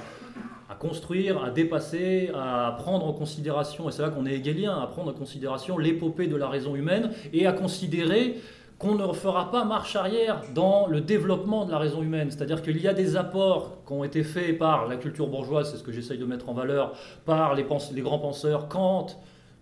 à, 0.69 0.75
construire, 0.75 1.43
à 1.43 1.51
dépasser, 1.51 2.31
à 2.33 2.75
prendre 2.79 3.05
en 3.05 3.13
considération, 3.13 3.89
et 3.89 3.91
c'est 3.91 4.01
là 4.01 4.09
qu'on 4.09 4.25
est 4.25 4.35
hegelien, 4.35 4.77
à 4.79 4.87
prendre 4.87 5.11
en 5.11 5.13
considération 5.13 5.77
l'épopée 5.77 6.27
de 6.27 6.35
la 6.35 6.49
raison 6.49 6.75
humaine 6.75 7.11
et 7.33 7.45
à 7.45 7.51
considérer 7.51 8.37
qu'on 8.79 8.95
ne 8.95 9.11
fera 9.13 9.49
pas 9.49 9.65
marche 9.65 9.95
arrière 9.95 10.41
dans 10.53 10.87
le 10.87 11.01
développement 11.01 11.65
de 11.65 11.71
la 11.71 11.79
raison 11.79 12.03
humaine. 12.03 12.29
C'est-à-dire 12.29 12.61
qu'il 12.61 12.79
y 12.79 12.87
a 12.87 12.93
des 12.93 13.15
apports 13.15 13.77
qui 13.85 13.93
ont 13.93 14.03
été 14.03 14.23
faits 14.23 14.57
par 14.57 14.87
la 14.87 14.97
culture 14.97 15.27
bourgeoise, 15.27 15.71
c'est 15.71 15.77
ce 15.77 15.83
que 15.83 15.91
j'essaye 15.91 16.19
de 16.19 16.25
mettre 16.25 16.49
en 16.49 16.53
valeur, 16.53 16.93
par 17.25 17.55
les, 17.55 17.63
grands 18.01 18.19
penseurs, 18.19 18.67
Kant, 18.67 19.07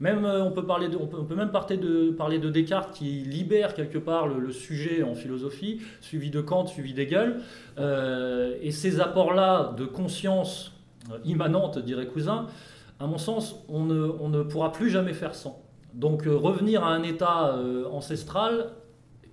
même, 0.01 0.25
on, 0.25 0.51
peut 0.51 0.65
parler 0.65 0.89
de, 0.89 0.97
on, 0.97 1.07
peut, 1.07 1.35
même 1.35 1.51
parler 1.51 1.77
de, 1.77 2.11
parler 2.11 2.37
de, 2.37 2.49
Descartes 2.49 2.93
qui 2.93 3.05
libère 3.05 3.73
quelque 3.73 3.97
part 3.97 4.27
le, 4.27 4.51
sujet 4.51 5.03
en 5.03 5.15
philosophie, 5.15 5.79
suivi 6.01 6.29
de 6.29 6.41
Kant, 6.41 6.65
suivi 6.65 6.93
d'Hegel. 6.93 7.39
Euh, 7.79 8.57
et 8.61 8.71
ces 8.71 8.99
apports-là 8.99 9.73
de 9.77 9.85
conscience 9.85 10.73
immanente, 11.23 11.79
dirait 11.79 12.07
Cousin, 12.07 12.47
à 12.99 13.07
mon 13.07 13.17
sens, 13.17 13.63
on 13.69 13.85
ne, 13.85 14.43
pourra 14.43 14.71
plus 14.71 14.89
jamais 14.89 15.13
faire 15.13 15.35
sans. 15.35 15.61
Donc 15.93 16.27
euh, 16.27 16.35
revenir 16.35 16.83
à 16.83 16.89
un 16.89 17.03
état 17.03 17.55
euh, 17.55 17.85
ancestral 17.89 18.71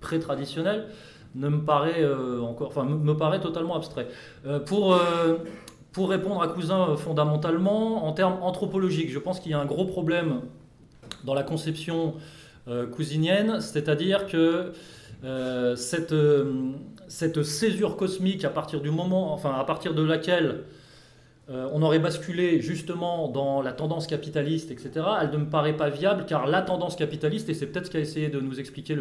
pré-traditionnel 0.03 0.85
ne 1.35 1.49
me 1.49 1.61
paraît 1.61 2.03
euh, 2.03 2.41
encore, 2.41 2.67
enfin 2.67 2.83
me 2.85 3.17
paraît 3.17 3.39
totalement 3.39 3.75
abstrait. 3.75 4.07
Euh, 4.45 4.59
pour 4.59 4.93
euh, 4.93 5.37
pour 5.91 6.09
répondre 6.09 6.41
à 6.41 6.47
Cousin 6.47 6.95
fondamentalement, 6.95 8.05
en 8.05 8.13
termes 8.13 8.37
anthropologiques, 8.41 9.11
je 9.11 9.19
pense 9.19 9.39
qu'il 9.39 9.51
y 9.51 9.55
a 9.55 9.59
un 9.59 9.65
gros 9.65 9.85
problème 9.85 10.41
dans 11.23 11.33
la 11.33 11.43
conception 11.43 12.15
cousinienne, 12.91 13.61
c'est-à-dire 13.61 14.25
que 14.25 14.71
cette, 15.75 16.15
cette 17.07 17.43
césure 17.43 17.95
cosmique 17.95 18.43
à 18.43 18.49
partir 18.49 18.81
du 18.81 18.89
moment, 18.89 19.33
enfin 19.33 19.53
à 19.53 19.63
partir 19.65 19.93
de 19.93 20.01
laquelle 20.01 20.63
euh, 21.49 21.69
on 21.73 21.81
aurait 21.81 21.99
basculé 21.99 22.61
justement 22.61 23.27
dans 23.27 23.61
la 23.61 23.73
tendance 23.73 24.07
capitaliste, 24.07 24.71
etc., 24.71 25.05
elle 25.21 25.31
ne 25.31 25.37
me 25.37 25.49
paraît 25.49 25.75
pas 25.75 25.89
viable 25.89 26.25
car 26.25 26.47
la 26.47 26.61
tendance 26.61 26.95
capitaliste, 26.95 27.49
et 27.49 27.53
c'est 27.53 27.67
peut-être 27.67 27.87
ce 27.87 27.91
qu'a 27.91 27.99
essayé 27.99 28.29
de 28.29 28.39
nous 28.39 28.61
expliquer 28.61 28.97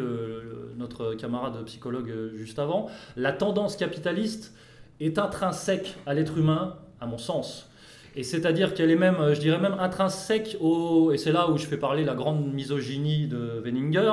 notre 0.76 1.14
camarade 1.14 1.62
psychologue 1.66 2.11
euh, 2.11 2.36
juste 2.36 2.59
avant, 2.59 2.88
la 3.16 3.32
tendance 3.32 3.76
capitaliste 3.76 4.55
est 4.99 5.18
intrinsèque 5.18 5.95
à 6.05 6.14
l'être 6.14 6.36
humain, 6.36 6.76
à 7.01 7.07
mon 7.07 7.18
sens. 7.18 7.70
Et 8.14 8.22
c'est-à-dire 8.24 8.74
qu'elle 8.74 8.90
est 8.90 8.96
même, 8.96 9.16
je 9.32 9.40
dirais 9.40 9.58
même 9.58 9.76
intrinsèque 9.78 10.56
au, 10.60 11.12
et 11.12 11.18
c'est 11.18 11.32
là 11.32 11.50
où 11.50 11.56
je 11.56 11.66
fais 11.66 11.78
parler 11.78 12.04
la 12.04 12.14
grande 12.14 12.52
misogynie 12.52 13.26
de 13.26 13.62
Wenninger, 13.64 14.12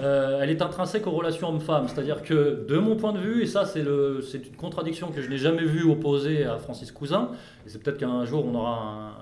euh, 0.00 0.40
elle 0.42 0.50
est 0.50 0.62
intrinsèque 0.62 1.06
aux 1.06 1.10
relations 1.10 1.48
hommes-femmes. 1.48 1.88
C'est-à-dire 1.88 2.22
que 2.22 2.64
de 2.66 2.78
mon 2.78 2.96
point 2.96 3.12
de 3.12 3.18
vue, 3.18 3.42
et 3.42 3.46
ça 3.46 3.66
c'est 3.66 3.80
une 3.80 4.56
contradiction 4.56 5.08
que 5.08 5.20
je 5.20 5.28
n'ai 5.28 5.36
jamais 5.36 5.64
vue 5.64 5.84
opposée 5.84 6.44
à 6.44 6.56
Francis 6.56 6.90
Cousin, 6.90 7.30
et 7.66 7.68
c'est 7.68 7.82
peut-être 7.82 7.98
qu'un 7.98 8.24
jour 8.24 8.46
on 8.46 8.54
aura 8.54 9.12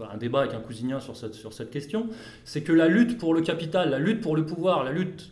un, 0.00 0.14
un, 0.14 0.16
débat 0.16 0.40
avec 0.40 0.54
un 0.54 0.60
cousinien 0.60 1.00
sur 1.00 1.16
cette, 1.16 1.34
sur 1.34 1.52
cette 1.52 1.70
question, 1.70 2.06
c'est 2.44 2.62
que 2.62 2.72
la 2.72 2.88
lutte 2.88 3.18
pour 3.18 3.34
le 3.34 3.42
capital, 3.42 3.90
la 3.90 3.98
lutte 3.98 4.22
pour 4.22 4.34
le 4.34 4.46
pouvoir, 4.46 4.82
la 4.82 4.92
lutte 4.92 5.30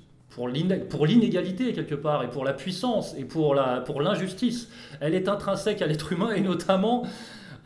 pour 0.91 1.07
l'inégalité 1.07 1.73
quelque 1.73 1.95
part, 1.95 2.23
et 2.23 2.29
pour 2.29 2.45
la 2.45 2.53
puissance, 2.53 3.15
et 3.19 3.25
pour 3.25 3.55
l'injustice, 3.55 4.67
pour 4.67 4.99
elle 5.01 5.15
est 5.15 5.29
intrinsèque 5.29 5.81
à 5.81 5.87
l'être 5.87 6.13
humain, 6.13 6.33
et 6.35 6.43
notamment 6.43 7.05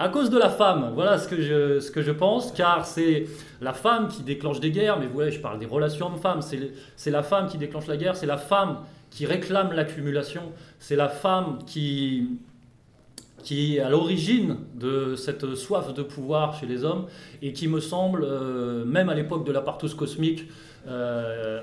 à 0.00 0.08
cause 0.08 0.30
de 0.30 0.38
la 0.38 0.48
femme, 0.48 0.92
voilà 0.94 1.18
ce 1.18 1.28
que 1.28 2.02
je, 2.02 2.10
pense, 2.10 2.52
car 2.52 2.86
c'est 2.86 3.26
la 3.60 3.74
femme 3.74 4.08
qui 4.08 4.22
déclenche 4.22 4.58
des 4.58 4.70
guerres, 4.70 4.98
mais 4.98 5.06
vous 5.06 5.12
voyez, 5.12 5.30
je 5.30 5.40
parle 5.40 5.58
des 5.58 5.66
relations 5.66 6.06
hommes-femmes, 6.06 6.40
c'est 6.96 7.10
la 7.10 7.22
femme 7.22 7.48
qui 7.48 7.58
déclenche 7.58 7.86
la 7.86 7.98
guerre, 7.98 8.16
c'est 8.16 8.24
la 8.24 8.38
femme 8.38 8.78
qui 9.10 9.26
réclame 9.26 9.72
l'accumulation, 9.72 10.40
c'est 10.78 10.96
la 10.96 11.10
femme 11.10 11.58
qui, 11.66 12.38
est 13.50 13.78
à 13.80 13.90
l'origine 13.90 14.56
de 14.74 15.16
cette 15.16 15.54
soif 15.54 15.92
de 15.92 16.02
pouvoir 16.02 16.58
chez 16.58 16.64
les 16.64 16.82
hommes, 16.82 17.04
et 17.42 17.52
qui 17.52 17.68
me 17.68 17.78
semble, 17.78 18.24
euh, 18.24 18.86
même 18.86 19.10
à 19.10 19.14
l'époque 19.14 19.44
de 19.44 19.52
la 19.52 19.60
partouze 19.60 19.94
cosmique, 19.94 20.46
euh, 20.88 21.60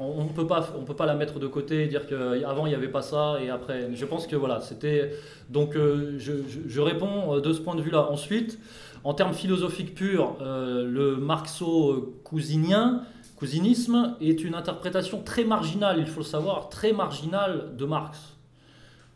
on 0.00 0.24
ne 0.24 0.28
peut 0.30 0.46
pas, 0.46 0.72
on 0.78 0.84
peut 0.84 0.96
pas 0.96 1.06
la 1.06 1.14
mettre 1.14 1.38
de 1.38 1.46
côté, 1.46 1.86
dire 1.86 2.06
qu'avant 2.06 2.66
il 2.66 2.70
n'y 2.70 2.74
avait 2.74 2.88
pas 2.88 3.02
ça 3.02 3.38
et 3.42 3.50
après. 3.50 3.94
Je 3.94 4.04
pense 4.06 4.26
que 4.26 4.36
voilà, 4.36 4.60
c'était. 4.60 5.12
Donc 5.50 5.76
euh, 5.76 6.14
je, 6.18 6.32
je, 6.66 6.80
réponds 6.80 7.38
de 7.38 7.52
ce 7.52 7.60
point 7.60 7.74
de 7.74 7.82
vue-là. 7.82 8.10
Ensuite, 8.10 8.58
en 9.04 9.14
termes 9.14 9.34
philosophiques 9.34 9.94
purs, 9.94 10.36
euh, 10.40 10.84
le 10.84 11.16
marxo-cousinien, 11.16 13.02
cousinisme, 13.36 14.16
est 14.20 14.42
une 14.42 14.54
interprétation 14.54 15.22
très 15.22 15.44
marginale, 15.44 15.98
il 15.98 16.06
faut 16.06 16.20
le 16.20 16.26
savoir, 16.26 16.68
très 16.68 16.92
marginale 16.92 17.76
de 17.76 17.84
Marx. 17.84 18.36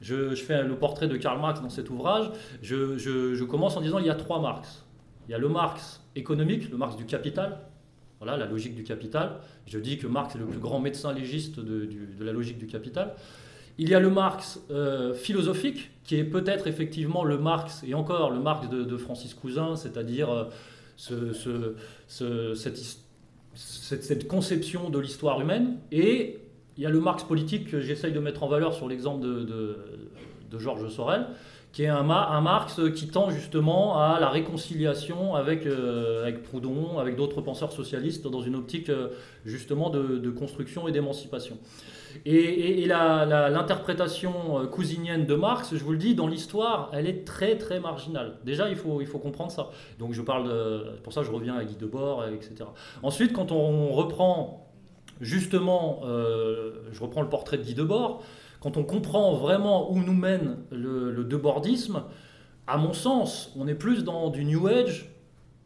Je, 0.01 0.35
fais 0.35 0.63
le 0.63 0.77
portrait 0.77 1.09
de 1.09 1.17
Karl 1.17 1.41
Marx 1.41 1.63
dans 1.63 1.71
cet 1.71 1.89
ouvrage. 1.89 2.31
Je, 2.61 2.99
je 2.99 3.45
commence 3.45 3.77
en 3.77 3.81
disant 3.81 3.99
il 3.99 4.07
y 4.07 4.11
a 4.11 4.15
trois 4.15 4.41
Marx. 4.41 4.85
Il 5.29 5.33
y 5.33 5.35
a 5.35 5.39
le 5.39 5.49
Marx 5.49 6.03
économique, 6.15 6.71
le 6.71 6.77
Marx 6.77 6.97
du 6.97 7.07
capital, 7.07 7.59
voilà, 8.25 8.39
la 8.39 8.51
logique 8.51 8.75
du 8.75 8.85
capital. 8.85 9.37
Je 9.67 9.79
dis 9.79 9.99
que 9.99 10.07
Marx 10.07 10.35
est 10.35 10.39
le 10.39 10.47
plus 10.47 10.59
grand 10.59 10.81
médecin 10.81 11.13
légiste 11.13 11.61
de, 11.61 11.89
la 12.21 12.33
logique 12.33 12.59
du 12.59 12.67
capital. 12.67 13.15
Il 13.77 13.89
y 13.89 13.95
a 13.95 14.01
le 14.01 14.09
Marx 14.09 14.61
euh, 14.71 15.15
philosophique, 15.15 15.91
qui 16.05 16.17
est 16.17 16.25
peut-être 16.25 16.67
effectivement 16.67 17.25
le 17.25 17.39
Marx, 17.39 17.85
et 17.87 17.95
encore 17.95 18.31
le 18.31 18.41
Marx 18.41 18.69
de, 18.69 18.97
Francis 18.97 19.35
Cousin, 19.35 19.77
c'est-à-dire 19.77 20.31
euh, 20.31 20.45
ce, 20.97 21.33
ce, 21.33 21.75
ce, 22.07 22.55
cette, 23.55 24.29
conception 24.29 24.91
de 24.91 24.99
l'histoire 24.99 25.41
humaine. 25.41 25.77
Et 25.93 26.39
il 26.77 26.83
y 26.83 26.87
a 26.87 26.91
le 26.91 27.01
Marx 27.01 27.25
politique 27.25 27.71
que 27.71 27.81
j'essaye 27.81 28.13
de 28.13 28.21
mettre 28.21 28.43
en 28.43 28.49
valeur 28.49 28.75
sur 28.75 28.89
l'exemple 28.89 29.25
de 29.25 30.59
Georges 30.59 30.89
Sorel, 30.89 31.27
qui 31.75 31.83
est 31.83 31.89
un, 31.89 32.05
Marx 32.05 32.81
qui 32.95 33.09
tend 33.09 33.31
justement 33.31 33.99
à 33.99 34.21
la 34.21 34.29
réconciliation 34.29 35.35
avec, 35.35 35.67
euh, 35.67 36.23
avec 36.23 36.45
Proudhon, 36.45 37.01
avec 37.01 37.17
d'autres 37.17 37.41
penseurs 37.41 37.73
socialistes, 37.73 38.29
dans 38.29 38.43
une 38.43 38.55
optique 38.55 38.91
euh, 38.91 39.09
justement 39.45 39.91
de, 39.91 40.31
construction 40.31 40.87
et 40.87 40.93
d'émancipation. 40.93 41.59
Et, 42.27 42.83
et, 42.83 42.87
l'interprétation 42.87 44.61
euh, 44.61 44.67
cousinienne 44.67 45.27
de 45.27 45.35
Marx, 45.35 45.75
je 45.75 45.83
vous 45.83 45.91
le 45.91 45.99
dis, 45.99 46.15
dans 46.15 46.29
l'histoire, 46.29 46.91
elle 46.93 47.09
est 47.09 47.27
très 47.27 47.59
très 47.59 47.81
marginale. 47.81 48.37
Déjà, 48.45 48.69
il 48.69 48.77
faut, 48.77 49.01
il 49.01 49.09
faut 49.09 49.19
comprendre 49.19 49.51
ça. 49.51 49.71
Donc 49.99 50.13
je 50.13 50.23
parle 50.23 50.49
de, 50.49 50.85
pour 51.03 51.13
ça 51.13 51.25
je 51.25 51.33
reviens 51.33 51.57
à 51.57 51.65
Guy 51.65 51.75
Debord, 51.75 52.25
etc. 52.29 52.67
Ensuite, 53.03 53.33
quand 53.33 53.51
on 53.51 53.91
reprend 53.91 54.65
justement, 55.21 56.01
euh, 56.05 56.73
je 56.93 57.01
reprends 57.01 57.23
le 57.23 57.29
portrait 57.29 57.59
de 57.59 57.63
Guy 57.63 57.75
Debord, 57.75 58.23
quand 58.65 58.79
on 58.79 58.83
comprend 58.83 59.35
vraiment 59.35 59.93
où 59.93 59.99
nous 59.99 60.15
mène 60.15 60.57
le, 60.73 61.23
debordisme, 61.23 62.03
à 62.67 62.79
mon 62.79 62.95
sens, 62.95 63.53
on 63.59 63.69
est 63.69 63.75
plus 63.75 64.05
dans 64.05 64.31
du 64.31 64.43
New 64.47 64.67
Age 64.69 65.11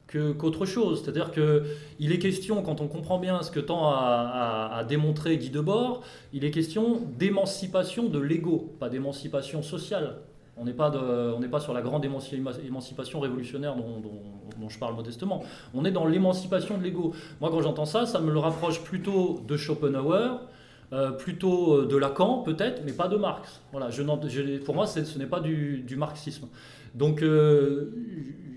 qu'autre 0.09 0.64
qu 0.64 0.72
chose. 0.72 1.05
C'est-à-dire 1.05 1.30
qu'il 1.30 2.11
est 2.11 2.18
question, 2.18 2.61
quand 2.61 2.80
on 2.80 2.88
comprend 2.88 3.20
bien 3.20 3.40
ce 3.44 3.53
que 3.53 3.61
tend 3.61 3.88
à, 3.88 4.84
démontrer 4.88 5.38
Guy 5.38 5.51
Debord, 5.51 6.03
il 6.32 6.44
est 6.44 6.51
question 6.51 7.01
d'émancipation 7.16 8.09
de 8.09 8.18
l'ego, 8.18 8.74
pas 8.80 8.88
d'émancipation 8.88 9.62
sociale. 9.62 10.16
On 10.57 10.64
n'est 10.64 10.72
pas, 10.72 10.90
pas, 10.90 11.61
sur 11.61 11.74
la 11.74 11.82
grande 11.82 12.05
émancipation 12.05 13.20
révolutionnaire 13.20 13.76
dont, 13.76 14.01
dont, 14.01 14.22
dont, 14.61 14.68
je 14.68 14.76
parle 14.76 14.96
modestement. 14.96 15.44
On 15.72 15.84
est 15.84 15.92
dans 15.92 16.05
l'émancipation 16.05 16.76
de 16.76 16.82
l'ego. 16.82 17.14
Moi, 17.40 17.49
quand 17.53 17.62
j'entends 17.62 17.84
ça, 17.84 18.07
ça 18.07 18.18
me 18.18 18.32
le 18.32 18.40
rapproche 18.40 18.82
plutôt 18.82 19.40
de 19.46 19.57
Schopenhauer, 19.57 20.40
euh, 20.93 21.11
plutôt 21.12 21.84
de 21.84 21.97
Lacan 21.97 22.43
peut-être, 22.43 22.82
mais 22.84 22.93
pas 22.93 23.09
de 23.09 23.16
Marx. 23.16 23.61
Voilà, 23.72 23.91
je 23.91 24.03
pour 24.64 24.74
moi, 24.74 24.86
ce 24.86 25.18
n'est 25.18 25.26
pas 25.26 25.41
du, 25.41 25.84
marxisme. 25.97 26.49
Donc 26.95 27.22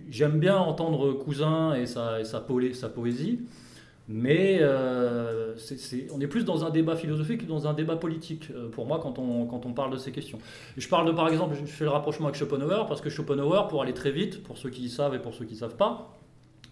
j'aime 0.09 0.39
bien 0.39 0.57
entendre 0.57 1.13
Cousin 1.13 1.73
et 1.73 1.85
sa, 1.85 2.19
et 2.19 2.25
sa, 2.25 2.39
poésie. 2.89 3.39
Mais 4.07 4.57
euh, 4.61 5.55
on 6.13 6.19
est 6.19 6.27
plus 6.27 6.43
dans 6.43 6.65
un 6.65 6.69
débat 6.69 6.95
philosophique 6.95 7.41
que 7.41 7.45
dans 7.45 7.67
un 7.67 7.73
débat 7.73 7.95
politique, 7.95 8.49
euh, 8.53 8.67
pour 8.69 8.85
moi, 8.85 8.99
quand 9.01 9.19
on, 9.19 9.45
quand 9.45 9.65
on 9.65 9.71
parle 9.73 9.91
de 9.91 9.97
ces 9.97 10.11
questions. 10.11 10.39
je 10.75 10.87
parle 10.89 11.07
de, 11.07 11.13
par 11.13 11.29
exemple, 11.29 11.55
je 11.55 11.65
fais 11.65 11.85
le 11.85 11.91
rapprochement 11.91 12.27
avec 12.27 12.37
Schopenhauer, 12.37 12.87
parce 12.87 12.99
que 12.99 13.09
Schopenhauer, 13.09 13.67
pour 13.69 13.81
aller 13.81 13.93
très 13.93 14.11
vite, 14.11 14.43
pour 14.43 14.57
ceux 14.57 14.69
qui 14.69 14.89
savent 14.89 15.15
et 15.15 15.19
pour 15.19 15.33
ceux 15.33 15.45
qui 15.45 15.53
ne 15.53 15.59
savent 15.59 15.77
pas, 15.77 16.13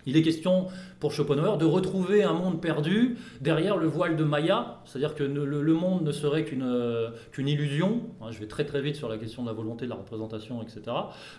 il 0.09 0.17
est 0.17 0.21
question 0.21 0.67
pour 0.99 1.11
Schopenhauer 1.13 1.57
de 1.57 1.65
retrouver 1.65 2.23
un 2.23 2.33
monde 2.33 2.61
perdu 2.61 3.15
derrière 3.41 3.77
le 3.77 3.87
voile 3.87 4.17
de 4.17 4.23
Maya, 4.23 4.81
c'est-à-dire 4.85 5.15
que 5.15 5.23
le, 5.23 5.73
monde 5.73 6.03
ne 6.03 6.11
serait 6.11 6.43
qu'une 6.43 6.63
euh, 6.63 7.09
qu'une 7.31 7.47
illusion. 7.47 8.01
Hein, 8.21 8.31
je 8.31 8.39
vais 8.39 8.47
très 8.47 8.65
très 8.65 8.81
vite 8.81 8.95
sur 8.95 9.07
la 9.07 9.17
question 9.17 9.43
de 9.43 9.47
la 9.47 9.53
volonté, 9.53 9.85
de 9.85 9.91
la 9.91 9.95
représentation, 9.95 10.61
etc. 10.61 10.81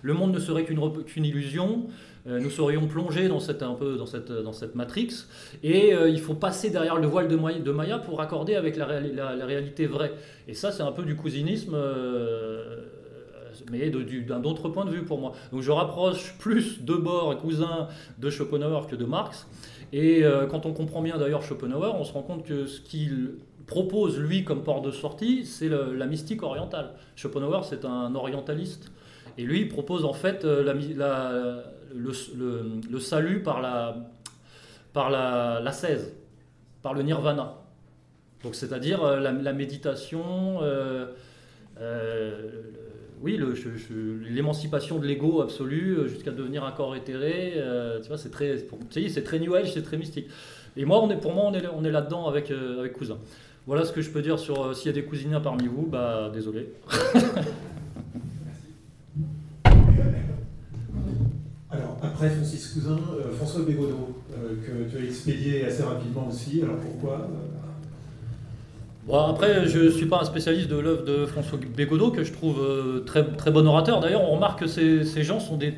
Le 0.03 0.15
monde 0.15 0.33
ne 0.33 0.39
serait 0.39 0.65
qu'une 0.65 1.25
illusion. 1.25 1.89
Euh, 2.27 2.39
nous 2.39 2.51
serions 2.51 2.87
plongés 2.87 3.29
dans 3.29 3.41
cette 3.41 3.63
un 3.63 3.75
peu 3.75 3.97
dans 3.97 4.07
cette 4.07 4.31
dans 4.31 4.53
cette 4.53 4.75
matrix, 4.75 5.27
et 5.63 5.95
euh, 5.95 6.09
il 6.09 6.21
faut 6.21 6.35
passer 6.35 6.71
derrière 6.71 6.97
le 6.97 7.07
voile 7.07 7.29
de 7.29 7.73
Maya, 7.73 7.99
pour 7.99 8.19
raccorder 8.19 8.55
avec 8.55 8.77
la, 8.77 9.01
la, 9.01 9.47
réalité 9.47 9.87
vraie. 9.87 10.13
Et 10.47 10.55
ça, 10.55 10.71
c'est 10.71 10.83
un 10.83 10.93
peu 10.93 11.03
du 11.03 11.17
cousinisme 11.17 11.77
mais 13.71 13.91
d'un 13.91 14.43
autre 14.45 14.69
point 14.69 14.85
de 14.85 14.91
vue 14.91 15.05
pour 15.05 15.19
moi. 15.19 15.33
Donc 15.53 15.63
je 15.63 15.71
rapproche 15.71 16.35
plus 16.39 16.83
de 16.83 16.95
Bord 16.95 17.33
et 17.33 17.37
cousin 17.37 17.89
de 18.19 18.31
Schopenhauer 18.31 18.87
que 18.89 18.97
de 18.97 19.05
Marx. 19.05 19.47
Et 19.93 20.25
euh, 20.25 20.47
quand 20.47 20.67
on 20.67 20.73
comprend 20.73 21.03
bien 21.03 21.19
d'ailleurs 21.19 21.43
Schopenhauer, 21.43 21.95
on 21.95 22.05
se 22.05 22.13
rend 22.13 22.23
compte 22.23 22.45
que 22.45 22.67
ce 22.67 22.81
qu'il 22.81 23.35
propose 23.67 24.19
lui 24.19 24.45
comme 24.45 24.63
port 24.63 24.83
de 24.83 24.91
sortie, 24.91 25.45
c'est 25.47 25.69
la 25.69 26.07
mystique 26.07 26.43
orientale. 26.43 26.95
Schopenhauer, 27.17 27.65
c'est 27.65 27.85
un 27.85 28.15
orientaliste. 28.15 28.91
Et 29.39 29.45
lui, 29.45 29.61
il 29.61 29.69
propose 29.69 30.05
en 30.05 30.13
fait 30.13 30.45
euh, 30.45 31.63
le, 31.95 33.01
salut 33.01 33.43
par 33.43 33.61
la, 33.61 33.97
par 34.93 35.11
la, 35.11 35.61
la 35.61 35.73
par 36.83 36.95
le 36.95 37.03
nirvana. 37.03 37.55
Donc 38.43 38.55
c'est-à-dire 38.55 39.05
euh, 39.05 39.21
la, 39.21 39.53
méditation, 39.53 40.61
oui, 43.23 43.39
l'émancipation 44.29 44.99
de 44.99 45.07
l'ego 45.07 45.43
absolu 45.43 45.97
euh, 45.99 46.09
jusqu'à 46.09 46.31
devenir 46.31 46.65
un 46.65 46.73
corps 46.73 46.97
éthéré, 46.97 47.53
euh, 47.57 48.01
tu 48.01 48.09
vois, 48.09 48.17
c'est 48.17 48.31
très, 48.31 48.57
c'est 48.91 49.23
très 49.23 49.39
New 49.39 49.55
Age, 49.55 49.75
c'est 49.75 49.83
très 49.83 49.99
mystique. 49.99 50.29
Et 50.77 50.87
moi, 50.87 51.03
on 51.03 51.11
est, 51.11 51.17
pour 51.17 51.35
moi, 51.35 51.45
on 51.47 51.55
est, 51.55 51.67
on 51.67 51.85
est 51.85 51.91
là-dedans 51.91 52.27
avec, 52.29 52.51
euh, 52.51 52.81
avec 52.81 52.95
Cousin. 52.95 53.19
Voilà 53.67 53.85
ce 53.85 53.93
que 53.93 54.01
je 54.01 54.09
peux 54.11 54.23
dire 54.23 54.39
sur 54.39 54.75
s'il 54.75 54.87
y 54.87 54.89
a 54.89 54.95
des 54.95 55.05
cousiniens 55.05 55.41
parmi 55.41 55.67
vous, 55.67 55.87
bah 55.87 56.31
désolé. 56.33 56.73
Alors, 61.71 61.99
après 62.03 62.31
Francis 62.31 62.69
Cousin, 62.69 62.99
François 63.37 63.63
Bégodeau, 63.63 64.17
que 64.67 64.91
tu 64.91 64.97
as 64.97 65.05
expédié 65.05 65.67
assez 65.67 65.83
rapidement 65.83 66.29
aussi. 66.29 66.63
Alors 66.63 66.77
pourquoi 66.77 67.29
après, 69.09 69.67
je 69.67 69.79
ne 69.79 69.91
suis 69.91 70.07
pas 70.07 70.21
un 70.21 70.25
spécialiste 70.25 70.69
de 70.69 70.77
l'œuvre 70.77 71.05
de 71.05 71.27
François 71.27 71.59
Bégodeau, 71.59 72.11
que 72.11 72.23
je 72.23 72.33
trouve 72.33 72.61
euh, 72.63 73.01
très, 73.01 73.25
très 73.25 73.51
bon 73.51 73.67
orateur. 73.67 74.01
D'ailleurs, 74.01 74.23
on 74.23 74.35
remarque 74.35 74.61
que 74.61 74.67
ces, 74.67 75.23
gens 75.23 75.41
sont 75.41 75.57
des. 75.57 75.75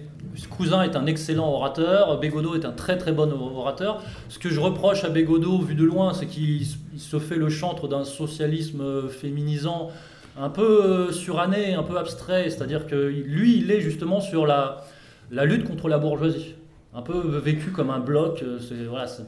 Cousin 0.50 0.82
est 0.82 0.96
un 0.96 1.06
excellent 1.06 1.50
orateur, 1.50 2.18
Bégodeau 2.18 2.54
est 2.54 2.64
un 2.64 2.72
très 2.72 2.96
très 2.96 3.12
bon 3.12 3.30
orateur. 3.54 4.02
Ce 4.28 4.38
que 4.38 4.48
je 4.48 4.60
reproche 4.60 5.04
à 5.04 5.10
Bégodeau, 5.10 5.58
vu 5.58 5.74
de 5.74 5.84
loin, 5.84 6.14
c'est 6.14 6.26
qu'il 6.26 6.66
se 6.96 7.18
fait 7.18 7.36
le 7.36 7.50
chantre 7.50 7.86
d'un 7.86 8.04
socialisme 8.04 9.08
féminisant 9.08 9.90
un 10.38 10.48
peu 10.48 10.84
euh, 10.84 11.12
suranné, 11.12 11.74
un 11.74 11.82
peu 11.82 11.98
abstrait. 11.98 12.50
C'est-à-dire 12.50 12.86
que 12.86 12.96
lui, 12.96 13.58
il 13.58 13.70
est 13.70 13.80
justement 13.80 14.20
sur 14.20 14.46
la, 14.46 14.84
lutte 15.30 15.64
contre 15.64 15.88
la 15.88 15.98
bourgeoisie 15.98 16.54
un 16.94 17.02
peu 17.02 17.18
vécu 17.38 17.70
comme 17.70 17.90
un 17.90 18.00
bloc. 18.00 18.42
Euh, 18.42 18.58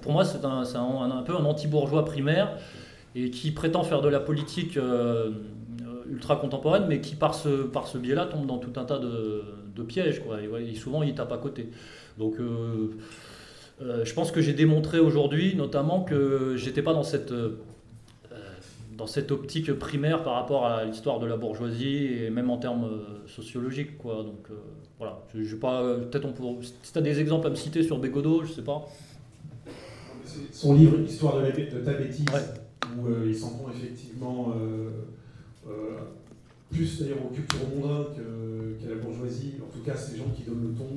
pour 0.03 0.13
moi, 0.13 0.25
c'est 0.25 0.45
un, 0.45 1.23
peu 1.23 1.37
un 1.37 1.45
anti-bourgeois 1.45 2.05
primaire 2.05 2.51
et 3.15 3.31
qui 3.31 3.51
prétend 3.51 3.85
faire 3.85 4.03
de 4.03 4.09
la 4.09 4.21
politique 4.21 4.77
euh, 4.77 5.31
ultra 6.11 6.37
contemporaine, 6.37 6.85
mais 6.89 7.01
qui 7.01 7.15
par 7.15 7.35
ce, 7.35 7.65
par 7.65 7.87
ce 7.87 7.99
biais-là 7.99 8.27
tombe 8.27 8.47
dans 8.47 8.59
tout 8.59 8.79
un 8.79 8.85
tas 8.85 8.99
de, 8.99 9.43
pièges. 9.87 10.23
Quoi. 10.25 10.39
Et, 10.61 10.75
souvent, 10.75 11.03
il 11.03 11.15
tape 11.15 11.33
à 11.33 11.39
côté. 11.39 11.69
Donc, 12.19 12.37
euh, 12.39 12.91
euh, 13.83 14.05
je 14.05 14.15
pense 14.15 14.31
que 14.31 14.41
j'ai 14.41 14.53
démontré 14.53 14.99
aujourd'hui, 14.99 15.55
notamment, 15.57 16.03
que 16.03 16.55
j'étais 16.57 16.83
pas 16.83 16.95
dans 16.95 17.03
cette, 17.03 17.35
dans 18.97 19.07
cette 19.07 19.33
optique 19.33 19.73
primaire 19.73 20.23
par 20.23 20.35
rapport 20.35 20.67
à 20.67 20.85
l'histoire 20.85 21.19
de 21.19 21.27
la 21.27 21.37
bourgeoisie 21.37 22.07
et 22.07 22.31
même 22.31 22.51
en 22.51 22.57
termes 22.57 22.89
sociologiques. 23.27 23.99
Quoi. 23.99 24.23
Donc, 24.23 24.49
voilà. 24.99 25.23
Je, 25.35 25.57
pas, 25.57 25.83
peut-être 25.83 26.25
on 26.25 26.33
peut, 26.33 26.65
si 26.83 26.93
tu 26.93 26.99
as 26.99 27.03
des 27.03 27.21
exemples 27.21 27.49
à 27.49 27.51
me 27.51 27.57
citer 27.57 27.83
sur 27.83 27.99
Bégodeau, 27.99 28.45
je 28.45 28.53
sais 28.53 28.63
pas. 28.63 28.87
Son 30.53 30.75
livre 30.75 30.99
Histoire 31.01 31.37
de, 31.37 31.43
la, 31.43 31.51
de 31.51 31.85
ta 31.85 31.93
bêtise 31.93 32.25
où 32.99 33.09
euh, 33.09 33.27
ils 33.27 33.37
s'en 33.37 33.51
vont 33.51 33.71
effectivement 33.71 34.55
euh, 34.57 34.91
euh, 35.69 35.99
plus 36.71 37.01
d'ailleurs 37.01 37.25
aux 37.25 37.35
cultures 37.35 37.69
mondains 37.75 38.07
qu'à 38.81 38.89
la 38.89 38.97
bourgeoisie. 38.97 39.55
En 39.63 39.73
tout 39.73 39.85
cas, 39.85 39.97
c'est 39.97 40.13
les 40.13 40.19
gens 40.19 40.31
qui 40.35 40.43
donnent 40.43 40.69
le 40.69 40.75
ton, 40.75 40.91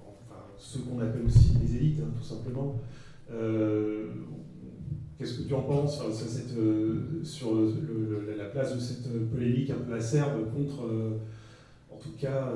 enfin, 0.00 0.40
ceux 0.58 0.80
qu'on 0.80 0.98
appelle 1.00 1.24
aussi 1.26 1.52
les 1.62 1.76
élites, 1.76 2.00
hein, 2.00 2.10
tout 2.16 2.24
simplement. 2.24 2.80
Qu'est-ce 5.18 5.40
que 5.40 5.48
tu 5.48 5.54
en 5.54 5.62
penses 5.62 5.96
sur, 5.96 6.12
cette, 6.12 6.54
sur 7.22 7.54
la 8.36 8.44
place 8.46 8.74
de 8.74 8.80
cette 8.80 9.30
polémique 9.30 9.70
un 9.70 9.84
peu 9.86 9.94
acerbe 9.94 10.52
contre, 10.54 10.88
en 11.90 11.96
tout 11.96 12.16
cas, 12.18 12.52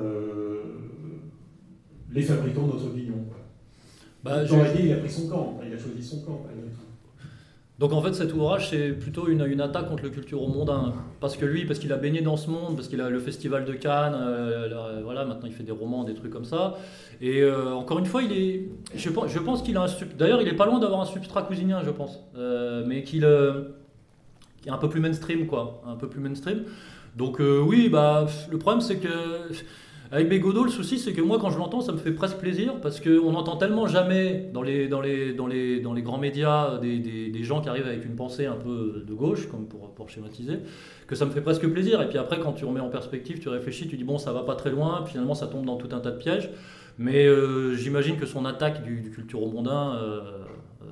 les 2.11 2.21
fabricants 2.21 2.67
de 2.67 2.73
notre 2.73 2.87
opinion 2.87 3.25
bah, 4.21 4.43
il 4.43 4.91
a 4.91 4.97
pris 4.97 5.09
son 5.09 5.29
camp, 5.29 5.59
il 5.65 5.73
a 5.73 5.77
choisi 5.77 6.03
son 6.03 6.21
camp. 6.21 6.45
Donc 7.79 7.93
en 7.93 8.01
fait 8.01 8.13
cet 8.13 8.33
ouvrage 8.33 8.69
c'est 8.69 8.89
plutôt 8.89 9.29
une, 9.29 9.45
une, 9.45 9.61
attaque 9.61 9.87
contre 9.87 10.03
le 10.03 10.09
culture 10.09 10.45
mondain. 10.49 10.93
Parce 11.21 11.37
que 11.37 11.45
lui 11.45 11.65
parce 11.65 11.79
qu'il 11.79 11.93
a 11.93 11.95
baigné 11.95 12.21
dans 12.21 12.35
ce 12.35 12.49
monde 12.49 12.75
parce 12.75 12.89
qu'il 12.89 12.99
a 12.99 13.09
le 13.09 13.19
festival 13.19 13.63
de 13.63 13.71
Cannes 13.71 14.15
euh, 14.15 14.99
voilà 15.03 15.23
maintenant 15.23 15.47
il 15.47 15.53
fait 15.53 15.63
des 15.63 15.71
romans 15.71 16.03
des 16.03 16.13
trucs 16.13 16.31
comme 16.31 16.43
ça. 16.43 16.75
Et 17.21 17.41
euh, 17.41 17.71
encore 17.73 17.99
une 17.99 18.05
fois 18.05 18.21
il 18.21 18.33
est 18.33 18.69
je, 18.95 19.09
je 19.27 19.39
pense 19.39 19.63
qu'il 19.63 19.77
a 19.77 19.83
un 19.83 19.87
d'ailleurs 20.17 20.41
il 20.41 20.47
est 20.49 20.57
pas 20.57 20.65
loin 20.65 20.79
d'avoir 20.79 20.99
un 20.99 21.05
substrat 21.05 21.43
cousinien 21.43 21.81
je 21.85 21.91
pense. 21.91 22.19
Euh, 22.37 22.83
mais 22.85 23.03
qu'il 23.03 23.23
est 23.23 24.69
un 24.69 24.77
peu 24.77 24.89
plus 24.89 24.99
mainstream 24.99 25.47
quoi. 25.47 25.81
Un 25.87 25.95
peu 25.95 26.09
plus 26.09 26.19
mainstream. 26.19 26.63
Donc 27.15 27.39
oui 27.39 27.87
bah 27.87 28.27
le 28.51 28.57
problème 28.57 28.81
c'est 28.81 28.97
que 28.97 29.07
avec 30.11 30.27
Bégodeau, 30.27 30.63
le 30.63 30.71
souci, 30.71 30.97
c'est 30.97 31.13
que 31.13 31.21
moi, 31.21 31.37
quand 31.39 31.51
je 31.51 31.59
l'entends, 31.59 31.81
ça 31.81 31.91
me 31.91 31.99
fait 31.99 32.11
presque 32.11 32.37
plaisir 32.37 32.81
parce 32.81 32.99
qu'on 32.99 33.31
n'entend 33.31 33.57
tellement 33.57 33.85
jamais 33.85 34.49
dans 34.51 34.63
les, 34.63 34.87
grands 36.01 36.17
médias 36.17 36.79
des, 36.79 37.43
gens 37.43 37.61
qui 37.61 37.69
arrivent 37.69 37.85
avec 37.85 38.05
une 38.05 38.15
pensée 38.15 38.47
un 38.47 38.55
peu 38.55 39.03
de 39.05 39.13
gauche, 39.13 39.47
comme 39.49 39.67
pour, 39.67 40.09
schématiser, 40.09 40.59
que 41.05 41.13
ça 41.13 41.25
me 41.25 41.31
fait 41.31 41.41
presque 41.41 41.67
plaisir. 41.67 42.01
Et 42.01 42.09
puis 42.09 42.17
après, 42.17 42.39
quand 42.39 42.53
tu 42.53 42.65
remets 42.65 42.79
en 42.79 42.89
perspective, 42.89 43.39
tu 43.39 43.49
réfléchis, 43.49 43.87
tu 43.87 43.97
dis 43.97 44.03
bon, 44.03 44.17
ça 44.17 44.33
va 44.33 44.41
pas 44.41 44.55
très 44.55 44.71
loin, 44.71 45.05
finalement, 45.05 45.35
ça 45.35 45.45
tombe 45.45 45.65
dans 45.65 45.77
tout 45.77 45.95
un 45.95 45.99
tas 45.99 46.11
de 46.11 46.17
pièges. 46.17 46.49
Mais 46.97 47.27
euh, 47.27 47.75
j'imagine 47.75 48.17
que 48.17 48.25
son 48.25 48.45
attaque 48.45 48.83
du, 48.83 49.01
du 49.01 49.11
culture-mondain 49.11 49.95
euh, 49.95 50.21
euh, 50.81 50.85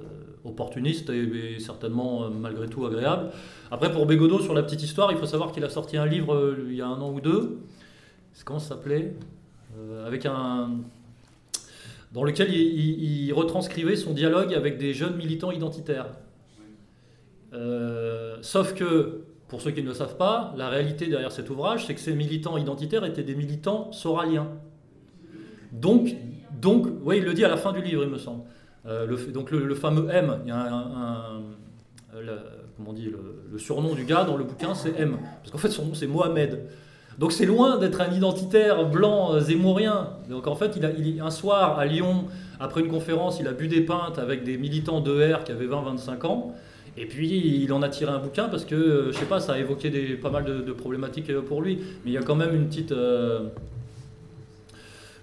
opportuniste 0.46 1.10
est, 1.10 1.60
certainement 1.60 2.30
malgré 2.30 2.68
tout 2.68 2.86
agréable. 2.86 3.32
Après, 3.72 3.92
pour 3.92 4.06
Bégodeau, 4.06 4.40
sur 4.40 4.54
la 4.54 4.62
petite 4.62 4.84
histoire, 4.84 5.12
il 5.12 5.18
faut 5.18 5.26
savoir 5.26 5.52
qu'il 5.52 5.64
a 5.64 5.70
sorti 5.70 5.98
un 5.98 6.06
livre 6.06 6.56
il 6.70 6.76
y 6.76 6.82
a 6.82 6.88
un 6.88 7.02
an 7.02 7.12
ou 7.12 7.20
deux 7.20 7.58
comment 8.46 8.60
ça 8.60 8.70
s'appelait 8.70 9.14
euh, 9.78 10.08
Avec 10.08 10.26
un 10.26 10.72
dans 12.12 12.24
lequel 12.24 12.54
il, 12.54 13.32
retranscrivait 13.34 13.96
son 13.96 14.14
dialogue 14.14 14.54
avec 14.54 14.78
des 14.78 14.94
jeunes 14.94 15.16
militants 15.16 15.52
identitaires. 15.52 16.08
Euh, 17.54 18.38
sauf 18.42 18.74
que, 18.74 19.22
pour 19.48 19.62
ceux 19.62 19.72
qui 19.72 19.82
ne 19.82 19.88
le 19.88 19.94
savent 19.94 20.18
pas, 20.18 20.54
la 20.58 20.70
réalité 20.70 21.08
derrière 21.08 21.32
cet 21.32 21.50
ouvrage, 21.50 21.86
c'est 21.86 21.94
que 21.94 22.00
ces 22.00 22.16
militants 22.16 22.58
identitaires 22.58 23.04
étaient 23.04 23.24
des 23.24 23.36
militants 23.36 23.92
soraliens. 23.92 24.48
Donc, 25.72 26.16
donc 26.52 26.88
oui, 27.04 27.18
il 27.18 27.26
le 27.26 27.34
dit 27.34 27.44
à 27.44 27.50
la 27.50 27.58
fin 27.58 27.74
du 27.74 27.82
livre, 27.82 28.04
il 28.04 28.10
me 28.10 28.18
semble. 28.18 28.44
Euh, 28.86 29.32
donc 29.32 29.52
le, 29.52 29.76
fameux 29.76 30.10
M, 30.10 30.40
il 30.46 30.50
y 30.50 30.52
a 30.52 30.74
un, 30.74 31.42
comment 32.78 32.94
le, 32.94 33.58
surnom 33.58 33.96
du 33.96 34.06
gars 34.06 34.24
dans 34.24 34.38
le 34.38 34.46
bouquin, 34.46 34.74
c'est 34.76 34.98
M. 34.98 35.18
Parce 35.40 35.52
qu'en 35.52 35.58
fait, 35.58 35.70
son 35.70 35.86
nom, 35.86 35.94
c'est 35.94 36.08
Mohamed. 36.08 36.68
Donc 37.18 37.32
c'est 37.32 37.46
loin 37.46 37.78
d'être 37.78 38.00
un 38.02 38.12
identitaire 38.12 38.86
blanc 38.86 39.34
euh, 39.34 39.40
zémourien. 39.40 40.10
Donc 40.30 40.46
en 40.48 40.56
fait, 40.56 40.78
il 40.78 40.86
a, 40.86 41.26
un 41.26 41.32
soir 41.32 41.80
à 41.80 41.86
Lyon, 41.86 42.26
après 42.60 42.82
une 42.82 42.90
conférence, 42.90 43.40
il 43.40 43.48
a 43.48 43.54
bu 43.54 43.68
des 43.68 43.82
pintes 43.82 44.20
avec 44.20 44.44
des 44.44 44.58
militants 44.58 45.02
d'ER 45.02 45.38
qui 45.44 45.52
avaient 45.52 45.66
20-25 45.66 46.26
ans. 46.28 46.56
Et 46.96 47.06
puis 47.06 47.64
il 47.64 47.74
en 47.74 47.82
a 47.82 47.90
tiré 47.90 48.12
un 48.12 48.20
bouquin 48.20 48.50
parce 48.50 48.66
que, 48.66 48.76
euh, 48.76 49.12
je 49.12 49.18
sais 49.18 49.26
pas, 49.26 49.40
ça 49.40 49.54
a 49.54 49.58
évoqué 49.58 49.90
des, 49.90 50.16
pas 50.16 50.30
mal 50.30 50.46
de, 50.46 50.72
problématiques 50.74 51.30
euh, 51.32 51.42
pour 51.42 51.62
lui. 51.62 51.78
Mais 52.06 52.12
il 52.12 52.14
y 52.14 52.18
a 52.18 52.22
quand 52.22 52.36
même 52.36 52.54
une 52.54 52.68
petite, 52.68 52.94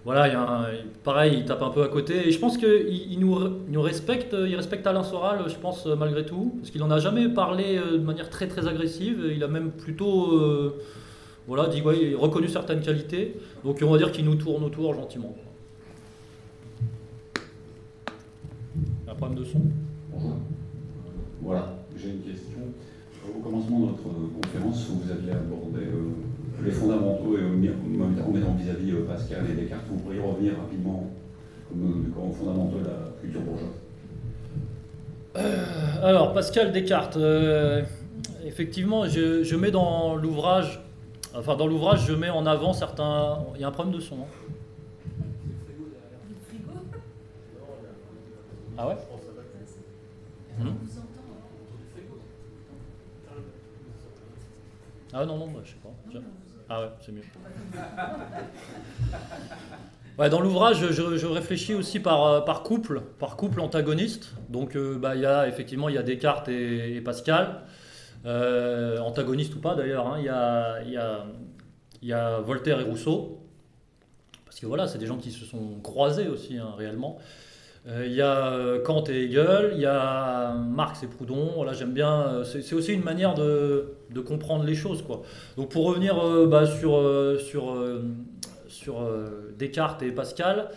voilà, 0.05 0.27
il 0.29 0.33
y 0.33 0.37
a 0.37 0.43
un- 0.43 0.67
pareil, 1.05 1.35
il 1.39 1.45
tape 1.45 1.63
un 1.63 1.71
peu 1.71 1.85
à 1.85 1.89
côté. 1.89 2.27
Et 2.29 2.33
je 2.33 2.39
pense 2.41 2.59
qu'il 2.59 3.13
il 3.13 3.21
nous, 3.21 3.83
respecte, 3.83 4.35
il 4.35 4.57
respecte 4.57 4.85
Alain 4.89 5.05
Soral, 5.05 5.45
je 5.47 5.55
pense, 5.55 5.87
malgré 5.87 6.27
tout. 6.27 6.57
Parce 6.59 6.71
qu'il 6.71 6.81
n'en 6.81 6.91
a 6.91 6.99
jamais 6.99 7.29
parlé 7.29 7.79
de 7.79 7.99
manière 7.99 8.31
très 8.31 8.49
très 8.49 8.67
agressive. 8.67 9.31
Il 9.33 9.45
a 9.45 9.49
même 9.49 9.71
plutôt 9.71 10.75
voilà, 11.47 11.69
dit, 11.69 11.83
ouais, 11.83 11.99
il 12.01 12.15
a 12.15 12.19
reconnu 12.19 12.49
certaines 12.49 12.81
qualités. 12.81 13.37
Donc 13.65 13.79
on 13.83 13.91
va 13.91 13.99
dire 13.99 14.11
qu'il 14.13 14.25
nous 14.25 14.37
tourne 14.37 14.65
autour 14.65 14.95
gentiment. 14.95 15.35
Un 19.07 19.15
problème 19.15 19.39
de 19.39 19.45
son 19.45 19.61
Bonjour. 20.11 20.37
Voilà, 21.43 21.77
j'ai 21.97 22.09
une 22.11 22.21
question. 22.21 22.59
Au 23.29 23.41
commencement 23.41 23.81
de 23.81 23.87
notre 23.87 24.03
conférence, 24.03 24.89
vous 24.89 25.11
aviez 25.11 25.33
abordé 25.33 25.81
euh, 25.87 26.65
les 26.65 26.71
fondamentaux 26.71 27.37
et 27.37 27.43
en 27.43 28.31
mettant 28.31 28.55
vis-à-vis 28.55 28.93
euh, 28.93 29.07
Pascal 29.07 29.45
et 29.51 29.55
Descartes. 29.55 29.85
Vous 29.91 29.99
pourriez 29.99 30.21
revenir 30.21 30.53
rapidement 30.59 31.11
comme, 31.69 32.13
comme 32.15 32.33
fondamentaux 32.33 32.79
de 32.79 32.85
la 32.85 33.13
culture 33.21 33.41
bourgeoise 33.43 33.69
Alors, 36.03 36.33
Pascal 36.33 36.73
Descartes, 36.73 37.17
euh, 37.17 37.83
effectivement, 38.45 39.07
je, 39.07 39.43
je 39.43 39.57
mets 39.57 39.71
dans 39.71 40.17
l'ouvrage, 40.17 40.81
enfin 41.35 41.57
dans 41.57 41.67
l'ouvrage, 41.67 42.07
je 42.07 42.13
mets 42.13 42.31
en 42.31 42.47
avant 42.47 42.73
certains. 42.73 43.45
Il 43.55 43.61
y 43.61 43.65
a 43.65 43.69
un 43.69 43.73
problème 43.73 43.95
de 43.95 44.01
son. 44.01 44.17
hein. 44.17 44.53
Ah 48.77 48.89
ouais? 48.89 48.97
Hmm? 50.59 50.69
Ah 55.13 55.25
non, 55.25 55.39
non, 55.39 55.47
bah, 55.47 55.61
je 55.65 55.71
sais 55.71 55.77
pas. 55.83 56.21
Ah 56.69 56.81
ouais, 56.81 56.89
c'est 57.01 57.13
mieux. 57.13 57.23
Ouais, 60.19 60.31
dans 60.31 60.41
l'ouvrage, 60.41 60.91
je, 60.93 61.27
réfléchis 61.27 61.75
aussi 61.75 61.99
par, 61.99 62.25
euh, 62.25 62.41
par 62.41 62.63
couple, 62.63 63.01
par 63.19 63.37
couple 63.37 63.61
antagoniste. 63.61 64.33
Donc, 64.49 64.77
euh, 64.77 64.97
bah, 64.97 65.17
y 65.17 65.27
a 65.27 65.49
effectivement 65.49 65.89
il 65.89 65.97
y 65.97 65.99
a 65.99 66.03
Descartes 66.05 66.49
et 66.49 67.01
Pascal, 67.01 67.63
Euh, 68.27 68.99
antagonistes 69.01 69.55
ou 69.55 69.61
pas 69.61 69.75
d'ailleurs. 69.75 70.07
hein. 70.07 70.19
Il 70.87 70.93
y, 72.03 72.13
a, 72.13 72.41
Voltaire 72.41 72.81
et 72.81 72.85
Rousseau, 72.85 73.41
parce 74.45 74.61
que 74.61 74.67
voilà, 74.67 74.87
c'est 74.87 74.99
des 74.99 75.07
gens 75.07 75.17
qui 75.17 75.31
se 75.31 75.45
sont 75.45 75.81
croisés 75.83 76.29
aussi 76.29 76.59
hein, 76.59 76.75
réellement. 76.77 77.19
Euh, 77.87 78.07
Il 78.07 78.15
y 78.15 78.23
a 78.23 78.53
euh, 78.53 78.83
Kant 78.83 79.05
et 79.09 79.25
Hegel, 79.25 79.73
il 79.75 79.81
y 79.81 79.87
a 79.87 80.55
Marx 80.55 81.03
et 81.03 81.07
Proudhon. 81.07 81.53
Voilà, 81.55 81.75
j'aime 81.75 81.93
bien. 81.93 82.23
euh, 82.29 82.45
C'est 82.45 82.75
aussi 82.75 82.93
une 82.93 83.05
manière 83.05 83.35
de, 83.35 83.97
comprendre 84.27 84.65
les 84.65 84.75
choses, 84.75 85.03
quoi. 85.03 85.23
Donc 85.57 85.71
pour 85.71 85.85
revenir 85.85 86.17
bah, 86.47 86.67
sur 86.67 87.03
Descartes 89.59 90.03
et 90.03 90.13
Pascal, 90.13 90.71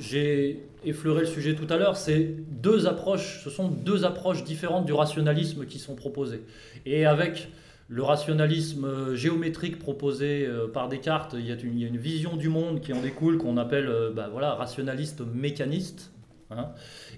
j'ai 0.00 0.62
effleuré 0.84 1.20
le 1.20 1.26
sujet 1.26 1.54
tout 1.54 1.66
à 1.72 1.76
l'heure. 1.76 1.96
C'est 1.96 2.34
deux 2.62 2.86
approches. 2.86 3.40
Ce 3.44 3.50
sont 3.50 3.68
deux 3.68 4.04
approches 4.04 4.44
différentes 4.44 4.86
du 4.86 4.92
rationalisme 4.92 5.66
qui 5.66 5.78
sont 5.78 5.94
proposées. 5.94 6.42
Et 6.86 7.06
avec 7.06 7.48
le 7.92 8.02
rationalisme 8.02 8.86
euh, 8.86 9.14
géométrique 9.14 9.78
proposé 9.78 10.46
euh, 10.46 10.66
par 10.66 10.88
Descartes, 10.88 11.34
il 11.38 11.46
y, 11.46 11.52
a 11.52 11.56
une, 11.62 11.98
vision 11.98 12.36
du 12.36 12.48
monde 12.48 12.80
qui 12.80 12.94
en 12.94 13.02
découle, 13.02 13.36
qu'on 13.36 13.58
appelle 13.58 13.86
euh, 13.86 14.10
bah, 14.10 14.28
voilà, 14.32 14.54
rationaliste 14.54 15.20
mécaniste, 15.20 16.10
hein, 16.50 16.70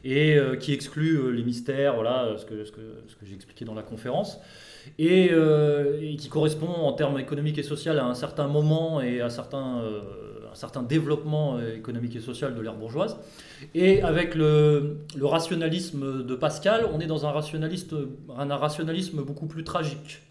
et 0.04 0.36
qui 0.60 0.72
exclut 0.72 1.32
les 1.32 1.42
mystères, 1.42 1.94
voilà, 1.94 2.36
ce 2.36 2.44
que, 2.44 2.64
ce 2.64 2.72
j'ai 3.22 3.34
expliqué 3.34 3.64
dans 3.64 3.74
la 3.74 3.82
conférence, 3.82 4.38
et, 4.98 5.30
qui 6.18 6.28
correspond 6.28 6.68
en 6.68 6.92
termes 6.92 7.18
économiques 7.18 7.56
et 7.56 7.62
sociaux 7.62 7.92
à 7.92 8.04
un 8.04 8.14
certain 8.14 8.48
moment 8.48 9.00
et 9.00 9.22
à 9.22 9.30
certains, 9.30 9.82
certain 10.54 10.82
développement 10.82 11.56
euh, 11.56 11.76
économique 11.76 12.16
et 12.16 12.20
social 12.20 12.54
de 12.54 12.60
l'ère 12.60 12.74
bourgeoise. 12.74 13.16
Et 13.74 14.02
avec 14.02 14.34
le, 14.34 14.98
rationalisme 15.20 16.24
de 16.24 16.34
Pascal, 16.34 16.86
on 16.92 17.00
est 17.00 17.06
dans 17.06 17.26
un, 17.26 17.32
rationalisme 18.56 19.22
beaucoup 19.22 19.46
plus 19.46 19.64
tragique 19.64 20.22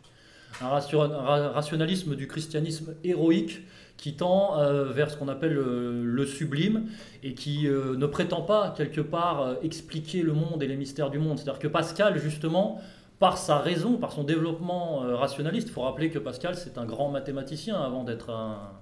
un 0.61 0.69
ratio- 0.69 1.01
un 1.01 1.07
ra- 1.07 1.49
rationalisme 1.49 2.15
du 2.15 2.27
christianisme 2.27 2.93
héroïque 3.03 3.61
qui 3.97 4.13
tend 4.15 4.59
euh, 4.59 4.85
vers 4.91 5.09
ce 5.09 5.17
qu'on 5.17 5.27
appelle 5.27 5.53
le, 5.53 6.03
le 6.03 6.25
sublime 6.25 6.85
et 7.23 7.33
qui 7.33 7.67
euh, 7.67 7.95
ne 7.95 8.05
prétend 8.05 8.41
pas 8.41 8.73
quelque 8.75 9.01
part 9.01 9.41
euh, 9.41 9.53
expliquer 9.63 10.21
le 10.21 10.33
monde 10.33 10.61
et 10.61 10.67
les 10.67 10.75
mystères 10.75 11.09
du 11.09 11.19
monde. 11.19 11.37
C'est-à-dire 11.37 11.59
que 11.59 11.67
Pascal, 11.67 12.17
justement, 12.19 12.81
par 13.19 13.37
sa 13.37 13.59
raison, 13.59 13.97
par 13.97 14.11
son 14.11 14.23
développement 14.23 15.03
euh, 15.03 15.15
rationaliste, 15.15 15.69
il 15.69 15.73
faut 15.73 15.81
rappeler 15.81 16.09
que 16.09 16.19
Pascal, 16.19 16.55
c'est 16.55 16.77
un 16.77 16.85
grand 16.85 17.09
mathématicien 17.09 17.79
avant 17.79 18.03
d'être 18.03 18.31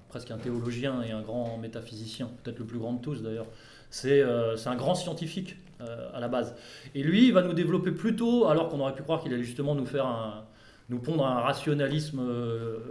presque 0.08 0.30
un 0.30 0.38
théologien 0.38 1.02
et 1.02 1.12
un 1.12 1.20
grand 1.22 1.58
métaphysicien, 1.58 2.28
peut-être 2.42 2.58
le 2.58 2.64
plus 2.64 2.78
grand 2.78 2.94
de 2.94 3.00
tous 3.00 3.22
d'ailleurs. 3.22 3.46
C'est 3.90 4.22
euh, 4.22 4.56
un 4.66 4.74
grand 4.74 4.94
scientifique 4.94 5.56
euh, 5.80 6.08
à 6.14 6.20
la 6.20 6.28
base. 6.28 6.54
Et 6.94 7.02
lui, 7.02 7.28
il 7.28 7.32
va 7.32 7.42
nous 7.42 7.52
développer 7.52 7.92
plutôt, 7.92 8.46
alors 8.46 8.68
qu'on 8.68 8.80
aurait 8.80 8.94
pu 8.94 9.02
croire 9.02 9.22
qu'il 9.22 9.32
allait 9.32 9.44
justement 9.44 9.74
nous 9.74 9.86
faire 9.86 10.06
un, 10.06 10.44
nous 10.88 10.98
pondre 10.98 11.26
un 11.26 11.40
rationalisme 11.40 12.22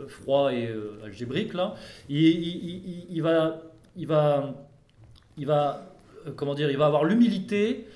froid 0.08 0.54
et 0.54 0.74
algébrique 1.04 1.54
là. 1.54 1.76
Il, 2.08 3.22
va, 3.22 3.62
il 3.98 4.08
va, 4.08 4.54
il 5.38 5.46
va, 5.46 5.86
comment 6.36 6.54
dire, 6.54 6.72
il 6.72 6.78
va 6.78 6.86
avoir 6.86 7.04
l'humilité 7.04 7.88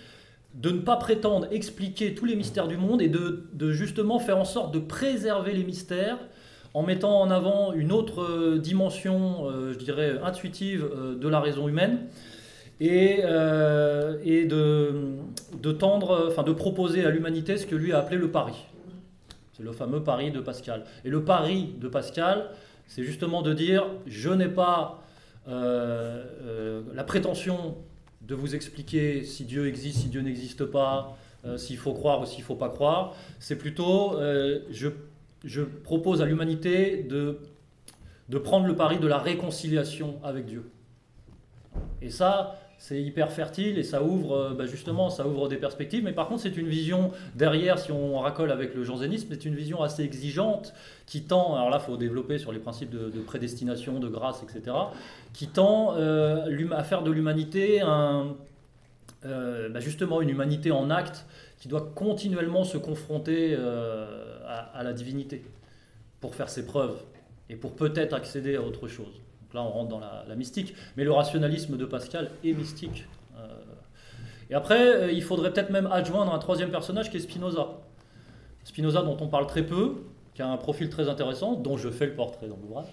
de 0.55 0.71
ne 0.71 0.79
pas 0.79 0.95
prétendre 0.95 1.47
expliquer 1.51 2.15
tous 2.15 2.25
les 2.25 2.35
mystères 2.35 2.67
du 2.67 2.77
monde 2.77 3.01
et 3.01 3.09
de, 3.09 3.71
justement 3.71 4.19
faire 4.19 4.37
en 4.37 4.45
sorte 4.45 4.73
de 4.73 4.79
préserver 4.79 5.53
les 5.53 5.63
mystères 5.63 6.17
en 6.73 6.83
mettant 6.83 7.21
en 7.21 7.29
avant 7.29 7.73
une 7.73 7.91
autre 7.91 8.21
euh, 8.21 8.57
dimension, 8.59 9.49
euh, 9.49 9.71
je 9.71 9.77
dirais, 9.77 10.17
intuitive 10.23 10.85
euh, 10.93 11.15
de 11.15 11.27
la 11.29 11.39
raison 11.39 11.69
humaine 11.69 12.07
et, 12.81 13.21
de, 14.45 15.71
tendre, 15.71 16.27
enfin 16.27 16.43
de 16.43 16.51
proposer 16.51 17.05
à 17.05 17.09
l'humanité 17.09 17.55
ce 17.57 17.65
que 17.65 17.75
lui 17.75 17.93
a 17.93 17.99
appelé 17.99 18.17
le 18.17 18.29
pari. 18.29 18.65
C'est 19.53 19.63
le 19.63 19.71
fameux 19.71 20.03
pari 20.03 20.31
de 20.31 20.41
Pascal. 20.41 20.83
Et 21.05 21.09
le 21.09 21.23
pari 21.23 21.75
de 21.79 21.87
Pascal, 21.87 22.49
c'est 22.87 23.03
justement 23.03 23.41
de 23.41 23.53
dire, 23.53 23.85
je 24.05 24.29
n'ai 24.29 24.49
pas 24.49 25.01
la 25.47 27.03
prétention 27.05 27.77
de 28.27 28.35
vous 28.35 28.55
expliquer 28.55 29.23
si 29.23 29.45
Dieu 29.45 29.67
existe, 29.67 29.99
si 29.99 30.07
Dieu 30.07 30.21
n'existe 30.21 30.65
pas, 30.65 31.17
euh, 31.45 31.57
s'il 31.57 31.77
faut 31.77 31.93
croire 31.93 32.21
ou 32.21 32.25
s'il 32.25 32.39
ne 32.39 32.45
faut 32.45 32.55
pas 32.55 32.69
croire. 32.69 33.15
C'est 33.39 33.57
plutôt, 33.57 34.17
euh, 34.17 34.61
je, 34.71 34.89
je 35.43 35.61
propose 35.61 36.21
à 36.21 36.25
l'humanité 36.25 37.03
de, 37.03 37.39
de 38.29 38.37
prendre 38.37 38.65
le 38.65 38.75
pari 38.75 38.97
de 38.99 39.07
la 39.07 39.19
réconciliation 39.19 40.19
avec 40.23 40.45
Dieu. 40.45 40.69
Et 42.01 42.09
ça, 42.09 42.59
c'est 42.87 43.01
hyper 43.01 43.31
fertile 43.31 43.79
et 43.79 43.83
ça 43.83 44.03
ouvre, 44.03 44.33
euh, 44.33 44.53
bah, 44.53 44.67
justement, 44.67 45.09
ça 45.09 45.25
ouvre 45.25 45.47
des 45.47 45.57
perspectives. 45.57 46.03
Mais 46.03 46.11
par 46.11 46.27
contre, 46.27 46.43
c'est 46.43 46.55
une 46.55 46.67
vision 46.67 47.11
derrière, 47.33 47.79
si 47.79 47.91
on 47.91 48.19
racole 48.19 48.51
avec 48.51 48.75
le 48.75 48.83
jansénisme, 48.83 49.27
c'est 49.31 49.45
une 49.45 49.55
vision 49.55 49.81
assez 49.81 50.03
exigeante 50.03 50.71
qui 51.07 51.23
tend, 51.23 51.55
alors 51.55 51.71
là, 51.71 51.79
il 51.81 51.83
faut 51.83 51.97
développer 51.97 52.37
sur 52.37 52.51
les 52.51 52.59
principes 52.59 52.91
de, 52.91 53.09
de 53.09 53.19
prédestination, 53.21 53.99
de 53.99 54.07
grâce, 54.07 54.43
etc., 54.43 54.75
qui 55.33 55.47
tend 55.47 55.95
euh, 55.95 56.45
à 56.73 56.83
faire 56.83 57.01
de 57.01 57.09
l'humanité 57.09 57.81
euh, 57.81 59.69
bah, 59.69 59.79
justement 59.79 60.21
une 60.21 60.29
humanité 60.29 60.69
en 60.69 60.91
acte 60.91 61.25
qui 61.57 61.67
doit 61.67 61.91
continuellement 61.95 62.63
se 62.63 62.77
confronter 62.77 63.55
à 63.55 64.83
la 64.83 64.93
divinité 64.93 65.43
pour 66.21 66.35
faire 66.35 66.49
ses 66.49 66.67
preuves 66.67 67.01
et 67.49 67.55
pour 67.55 67.75
peut-être 67.75 68.13
accéder 68.13 68.57
à 68.57 68.61
autre 68.61 68.87
chose. 68.87 69.24
Donc 69.45 69.53
là, 69.53 69.61
on 69.61 69.69
rentre 69.69 69.89
dans 69.89 69.99
la, 69.99 70.35
mystique. 70.35 70.73
Mais 70.97 71.03
le 71.03 71.11
rationalisme 71.11 71.77
de 71.77 71.85
Pascal 71.85 72.31
est 72.43 72.53
mystique. 72.53 73.05
Euh, 73.37 73.47
et 74.49 74.55
après, 74.55 74.79
euh, 74.79 75.11
il 75.11 75.21
faudrait 75.21 75.53
peut-être 75.53 75.69
même 75.69 75.87
adjoindre 75.91 76.33
un 76.33 76.39
troisième 76.39 76.71
personnage 76.71 77.11
qui 77.11 77.17
est 77.17 77.19
Spinoza. 77.19 77.67
Spinoza, 78.63 79.03
dont 79.03 79.17
on 79.21 79.27
parle 79.27 79.45
très 79.45 79.63
peu, 79.63 79.97
qui 80.33 80.41
a 80.41 80.47
un 80.47 80.57
profil 80.57 80.89
très 80.89 81.09
intéressant, 81.09 81.53
dont 81.53 81.77
je 81.77 81.89
fais 81.89 82.07
le 82.07 82.13
portrait 82.13 82.47
dans 82.47 82.57
l'ouvrage. 82.57 82.87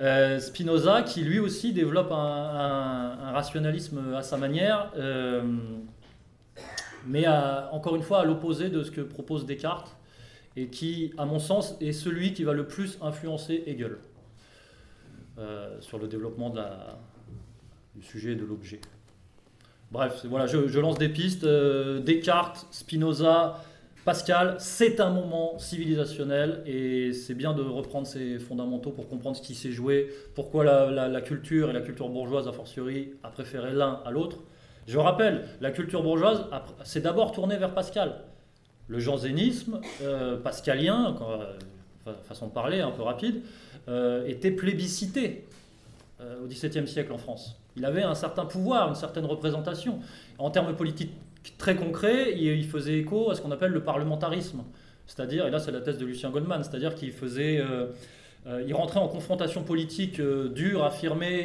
Euh, 0.00 0.40
Spinoza, 0.40 1.02
qui 1.02 1.22
lui 1.22 1.38
aussi 1.38 1.72
développe 1.72 2.10
un, 2.10 3.30
rationalisme 3.32 4.14
à 4.16 4.22
sa 4.22 4.36
manière, 4.36 4.92
mais 7.06 7.26
encore 7.70 7.94
une 7.94 8.02
fois 8.02 8.20
à 8.20 8.24
l'opposé 8.24 8.68
de 8.68 8.82
ce 8.82 8.90
que 8.90 9.00
propose 9.00 9.46
Descartes, 9.46 9.96
et 10.56 10.66
qui, 10.66 11.12
à 11.16 11.24
mon 11.24 11.38
sens, 11.38 11.76
est 11.80 11.92
celui 11.92 12.34
qui 12.34 12.42
va 12.42 12.52
le 12.52 12.66
plus 12.66 12.98
influencer 13.00 13.62
Hegel 13.66 13.98
euh, 15.38 15.80
sur 15.80 15.98
le 15.98 16.08
développement 16.08 16.52
du 17.94 18.02
sujet 18.02 18.32
et 18.32 18.36
de 18.36 18.44
l'objet. 18.44 18.80
Bref, 19.90 20.26
voilà, 20.28 20.46
je, 20.46 20.78
lance 20.80 20.98
des 20.98 21.08
pistes. 21.08 21.44
euh, 21.44 22.00
Descartes, 22.00 22.66
Spinoza, 22.70 23.62
Pascal, 24.04 24.56
c'est 24.58 25.00
un 25.00 25.10
moment 25.10 25.58
civilisationnel 25.58 26.62
et 26.66 27.12
c'est 27.12 27.34
bien 27.34 27.52
de 27.52 27.62
reprendre 27.62 28.06
ces 28.06 28.38
fondamentaux 28.38 28.90
pour 28.90 29.08
comprendre 29.08 29.36
ce 29.36 29.42
qui 29.42 29.54
s'est 29.54 29.72
joué, 29.72 30.08
pourquoi 30.34 30.64
la, 30.64 31.20
culture 31.20 31.70
et 31.70 31.72
la 31.72 31.80
culture 31.80 32.08
bourgeoise, 32.08 32.48
a 32.48 32.52
fortiori, 32.52 33.12
a 33.22 33.28
préféré 33.28 33.72
l'un 33.72 34.00
à 34.04 34.10
l'autre. 34.10 34.38
Je 34.86 34.98
rappelle, 34.98 35.44
la 35.60 35.70
culture 35.70 36.02
bourgeoise 36.02 36.44
s'est 36.84 37.02
d'abord 37.02 37.32
tournée 37.32 37.58
vers 37.58 37.74
Pascal. 37.74 38.14
Le 38.88 38.98
jansénisme 38.98 39.80
euh, 40.02 40.38
pascalien, 40.38 41.14
quand, 41.18 41.30
euh, 41.32 41.58
fa- 42.04 42.14
façon 42.24 42.46
de 42.46 42.52
parler 42.52 42.80
un 42.80 42.90
peu 42.90 43.02
rapide, 43.02 43.42
euh, 43.88 44.26
était 44.26 44.50
plébiscité 44.50 45.44
au 46.42 46.48
XVIIe 46.48 46.88
siècle 46.88 47.12
en 47.12 47.18
France. 47.18 47.56
Il 47.76 47.84
avait 47.84 48.02
un 48.02 48.16
certain 48.16 48.44
pouvoir, 48.44 48.88
une 48.88 48.96
certaine 48.96 49.24
représentation. 49.24 50.00
En 50.38 50.50
termes 50.50 50.74
politiques 50.74 51.12
très 51.58 51.76
concrets, 51.76 52.36
il 52.36 52.64
faisait 52.64 52.98
écho 52.98 53.30
à 53.30 53.36
ce 53.36 53.40
qu'on 53.40 53.52
appelle 53.52 53.70
le 53.70 53.84
parlementarisme. 53.84 54.64
C'est-à-dire, 55.06 55.46
et 55.46 55.50
là 55.50 55.60
c'est 55.60 55.70
la 55.70 55.80
thèse 55.80 55.96
de 55.96 56.04
Lucien 56.04 56.30
Goldman, 56.30 56.64
c'est-à-dire 56.64 56.96
qu'il 56.96 57.12
faisait... 57.12 57.62
il 58.66 58.74
rentrait 58.74 58.98
en 58.98 59.06
confrontation 59.06 59.62
politique 59.62 60.20
dure, 60.20 60.82
affirmée 60.82 61.38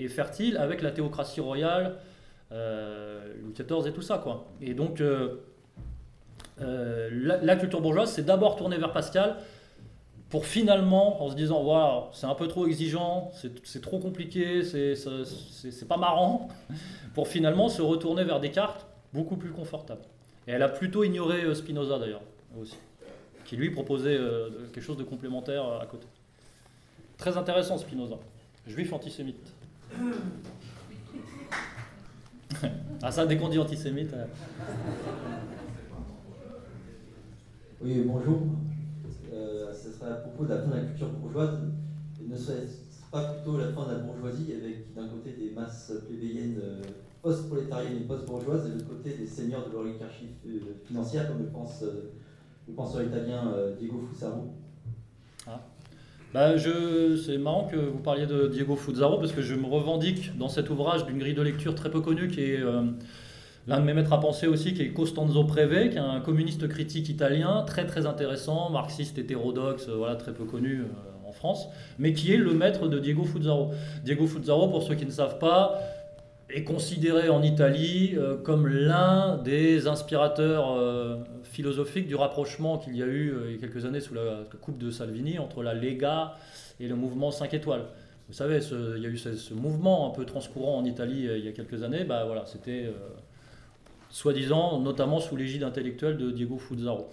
et, 0.00 0.08
fertile 0.08 0.56
avec 0.56 0.82
la 0.82 0.90
théocratie 0.90 1.40
royale, 1.40 1.98
Louis 2.50 3.52
XIV 3.54 3.86
et 3.86 3.92
tout 3.92 4.02
ça. 4.02 4.18
Quoi. 4.18 4.48
Et 4.60 4.74
donc, 4.74 5.00
euh, 6.60 7.08
la, 7.42 7.56
culture 7.56 7.80
bourgeoise, 7.80 8.12
c'est 8.12 8.24
d'abord 8.24 8.56
tourner 8.56 8.76
vers 8.78 8.92
Pascal 8.92 9.36
pour 10.32 10.46
finalement, 10.46 11.22
en 11.22 11.28
se 11.28 11.36
disant, 11.36 11.62
voilà, 11.62 12.08
c'est 12.14 12.24
un 12.24 12.34
peu 12.34 12.48
trop 12.48 12.66
exigeant, 12.66 13.30
c'est 13.64 13.82
trop 13.82 13.98
compliqué, 13.98 14.62
c'est 14.64 15.86
pas 15.86 15.98
marrant, 15.98 16.48
pour 17.14 17.28
finalement 17.28 17.68
se 17.68 17.82
retourner 17.82 18.24
vers 18.24 18.40
Descartes, 18.40 18.86
beaucoup 19.12 19.36
plus 19.36 19.50
confortable. 19.50 20.00
Et 20.48 20.52
elle 20.52 20.62
a 20.62 20.70
plutôt 20.70 21.04
ignoré 21.04 21.42
euh, 21.42 21.54
Spinoza 21.54 21.98
d'ailleurs, 21.98 22.22
aussi, 22.58 22.78
qui 23.44 23.56
lui 23.56 23.68
proposait 23.72 24.16
euh, 24.16 24.48
quelque 24.72 24.82
chose 24.82 24.96
de 24.96 25.04
complémentaire 25.04 25.66
à 25.66 25.84
côté. 25.84 26.06
Très 27.18 27.36
intéressant 27.36 27.76
Spinoza, 27.76 28.16
juif 28.66 28.90
antisémite. 28.94 29.52
ah 33.02 33.12
ça, 33.12 33.26
dès 33.26 33.36
qu'on 33.36 33.50
dit 33.50 33.58
antisémite... 33.58 34.14
Oui, 37.82 38.00
bonjour. 38.06 38.40
Euh, 39.92 39.94
ce 39.94 39.98
sera 39.98 40.10
à 40.10 40.14
propos 40.16 40.44
de 40.44 40.50
la 40.50 40.62
fin 40.62 40.70
de 40.70 40.76
la 40.76 40.82
culture 40.82 41.08
bourgeoise. 41.08 41.58
Ne 42.26 42.36
serait-ce 42.36 43.10
pas 43.10 43.34
plutôt 43.34 43.58
la 43.58 43.68
fin 43.68 43.86
de 43.86 43.92
la 43.92 43.98
bourgeoisie 43.98 44.52
avec 44.54 44.94
d'un 44.94 45.08
côté 45.08 45.32
des 45.32 45.50
masses 45.50 45.92
plébéiennes 46.06 46.58
euh, 46.62 46.82
post-prolétariennes 47.20 47.98
et 47.98 48.06
post-bourgeoises 48.06 48.66
et 48.66 48.68
de 48.70 48.74
l'autre 48.74 48.88
côté 48.88 49.16
des 49.16 49.26
seigneurs 49.26 49.68
de 49.68 49.72
l'oligarchie 49.72 50.28
euh, 50.46 50.58
financière 50.86 51.28
comme 51.28 51.38
le 51.38 51.46
pense 51.46 51.84
le 52.68 52.74
penseur 52.74 53.02
italien 53.02 53.52
Diego 53.78 54.00
Fusaro 54.08 54.54
ah. 55.48 55.60
Bah 56.32 56.56
c'est 56.58 57.38
marrant 57.38 57.66
que 57.66 57.76
vous 57.76 57.98
parliez 57.98 58.26
de 58.26 58.46
Diego 58.46 58.76
Fusaro 58.76 59.18
parce 59.18 59.32
que 59.32 59.42
je 59.42 59.54
me 59.54 59.66
revendique 59.66 60.36
dans 60.38 60.48
cet 60.48 60.70
ouvrage 60.70 61.04
d'une 61.04 61.18
grille 61.18 61.34
de 61.34 61.42
lecture 61.42 61.74
très 61.74 61.90
peu 61.90 62.00
connue 62.00 62.28
qui 62.28 62.40
est 62.40 62.62
L'un 63.68 63.78
de 63.78 63.84
mes 63.84 63.94
maîtres 63.94 64.12
à 64.12 64.18
penser 64.18 64.48
aussi, 64.48 64.74
qui 64.74 64.82
est 64.82 64.88
Costanzo 64.88 65.44
Preve, 65.44 65.90
qui 65.90 65.96
est 65.96 66.00
un 66.00 66.20
communiste 66.20 66.66
critique 66.66 67.08
italien, 67.08 67.62
très 67.64 67.86
très 67.86 68.06
intéressant, 68.06 68.70
marxiste 68.70 69.18
hétérodoxe, 69.18 69.88
euh, 69.88 69.94
voilà, 69.94 70.16
très 70.16 70.32
peu 70.32 70.44
connu 70.44 70.80
euh, 70.80 71.28
en 71.28 71.30
France, 71.30 71.68
mais 71.96 72.12
qui 72.12 72.32
est 72.34 72.38
le 72.38 72.54
maître 72.54 72.88
de 72.88 72.98
Diego 72.98 73.22
Fuzaro. 73.22 73.70
Diego 74.04 74.26
Fuzaro, 74.26 74.68
pour 74.68 74.82
ceux 74.82 74.96
qui 74.96 75.06
ne 75.06 75.12
savent 75.12 75.38
pas, 75.38 75.78
est 76.50 76.64
considéré 76.64 77.28
en 77.28 77.40
Italie 77.40 78.14
euh, 78.16 78.36
comme 78.36 78.66
l'un 78.66 79.36
des 79.36 79.86
inspirateurs 79.86 80.76
philosophiques 81.44 82.08
du 82.08 82.16
rapprochement 82.16 82.78
qu'il 82.78 82.96
y 82.96 83.02
a 83.02 83.06
eu 83.06 83.32
il 83.46 83.52
y 83.52 83.54
a 83.54 83.58
quelques 83.58 83.84
années 83.84 84.00
sous 84.00 84.14
la 84.14 84.40
coupe 84.60 84.78
de 84.78 84.90
Salvini 84.90 85.38
entre 85.38 85.62
la 85.62 85.72
Lega 85.72 86.34
et 86.80 86.88
le 86.88 86.96
mouvement 86.96 87.30
5 87.30 87.54
étoiles. 87.54 87.84
Vous 88.26 88.34
savez, 88.34 88.58
il 88.96 89.02
y 89.02 89.06
a 89.06 89.08
eu 89.08 89.16
ce, 89.16 89.54
mouvement 89.54 90.10
un 90.10 90.10
peu 90.10 90.24
transcourant 90.24 90.78
en 90.78 90.84
Italie 90.84 91.28
il 91.36 91.44
y 91.44 91.48
a 91.48 91.52
quelques 91.52 91.84
années. 91.84 92.04
Bah, 92.04 92.24
voilà, 92.26 92.44
c'était 92.46 92.90
soi-disant, 94.12 94.78
notamment 94.78 95.18
sous 95.18 95.36
l'égide 95.36 95.64
intellectuelle 95.64 96.16
de 96.16 96.30
Diego 96.30 96.58
Fuzaro. 96.58 97.08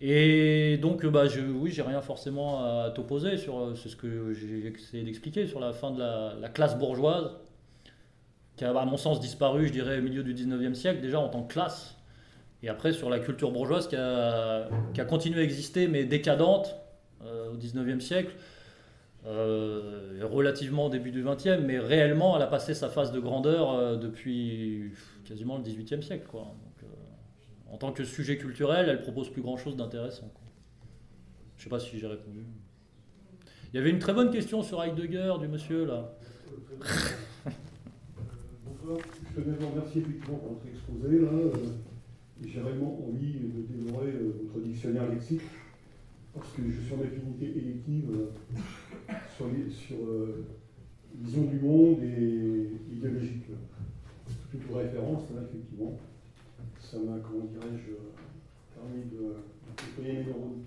Et 0.00 0.78
donc, 0.78 1.04
bah, 1.06 1.26
je, 1.26 1.40
oui, 1.40 1.70
j'ai 1.70 1.82
rien 1.82 2.00
forcément 2.00 2.64
à 2.64 2.90
t'opposer 2.90 3.36
sur, 3.36 3.72
c'est 3.76 3.88
ce 3.88 3.96
que 3.96 4.32
j'ai 4.32 4.72
essayé 4.72 5.02
d'expliquer 5.02 5.46
sur 5.46 5.60
la 5.60 5.72
fin 5.72 5.90
de 5.90 6.00
la, 6.00 6.48
classe 6.48 6.78
bourgeoise, 6.78 7.30
qui 8.56 8.64
a, 8.64 8.70
à 8.70 8.84
mon 8.84 8.96
sens, 8.96 9.20
disparu, 9.20 9.66
je 9.66 9.72
dirais, 9.72 9.98
au 9.98 10.02
milieu 10.02 10.22
du 10.22 10.34
19e 10.34 10.74
siècle, 10.74 11.00
déjà 11.00 11.18
en 11.18 11.28
tant 11.28 11.42
que 11.42 11.52
classe. 11.52 11.96
Et 12.62 12.68
après, 12.68 12.92
sur 12.92 13.10
la 13.10 13.18
culture 13.18 13.50
bourgeoise 13.50 13.88
qui 13.88 13.96
a, 13.96 14.68
qui 14.94 15.00
a 15.00 15.04
continué 15.04 15.40
à 15.40 15.42
exister, 15.42 15.88
mais 15.88 16.04
décadente 16.04 16.76
euh, 17.24 17.52
au 17.52 17.56
19e 17.56 18.00
siècle, 18.00 18.34
euh, 19.24 20.20
relativement 20.22 20.86
au 20.86 20.88
début 20.88 21.12
du 21.12 21.22
20e, 21.22 21.60
mais 21.60 21.78
réellement, 21.78 22.36
elle 22.36 22.42
a 22.42 22.48
passé 22.48 22.74
sa 22.74 22.88
phase 22.88 23.12
de 23.12 23.20
grandeur 23.20 23.70
euh, 23.70 23.96
depuis 23.96 24.90
quasiment 25.24 25.58
le 25.58 25.64
18e 25.64 26.02
siècle. 26.02 26.26
Quoi. 26.28 26.54
Euh, 26.82 26.86
en 27.70 27.76
tant 27.78 27.92
que 27.92 28.04
sujet 28.04 28.36
culturel, 28.36 28.88
elle 28.88 29.02
propose 29.02 29.30
plus 29.30 29.42
grand-chose 29.42 29.76
d'intéressant. 29.76 30.32
Je 31.56 31.60
ne 31.60 31.64
sais 31.64 31.70
pas 31.70 31.80
si 31.80 31.98
j'ai 31.98 32.06
répondu. 32.06 32.44
Il 33.72 33.76
y 33.76 33.78
avait 33.78 33.90
une 33.90 33.98
très 33.98 34.12
bonne 34.12 34.30
question 34.30 34.62
sur 34.62 34.82
Heidegger 34.82 35.34
du 35.40 35.48
monsieur 35.48 35.86
là. 35.86 36.12
Bonsoir, 38.66 38.98
je 39.34 39.40
tenais 39.40 39.54
à 39.54 39.58
vous 39.58 39.68
remercier 39.68 40.02
effectivement 40.02 40.36
pour 40.36 40.54
votre 40.54 40.66
exposé. 40.66 41.18
Là. 41.20 41.30
J'ai 42.44 42.60
réellement 42.60 42.98
envie 43.08 43.34
de 43.34 43.62
dévorer 43.74 44.12
votre 44.42 44.66
dictionnaire 44.66 45.08
lexique 45.08 45.42
parce 46.34 46.50
que 46.52 46.62
je 46.68 46.80
suis 46.80 46.94
en 46.94 47.00
affinité 47.00 47.46
élective 47.56 48.10
sur 49.36 49.46
vision 51.20 51.42
du 51.44 51.60
monde 51.60 52.02
et 52.02 52.70
idéologique 52.92 53.46
toute 54.52 54.76
référence, 54.76 55.22
là, 55.34 55.42
effectivement. 55.48 55.98
Ça 56.78 56.98
m'a, 56.98 57.18
comment 57.18 57.44
dirais-je, 57.44 57.92
permis 58.74 59.04
de, 59.10 59.34
nettoyer 59.80 60.18
mes 60.18 60.24
neurones. 60.26 60.62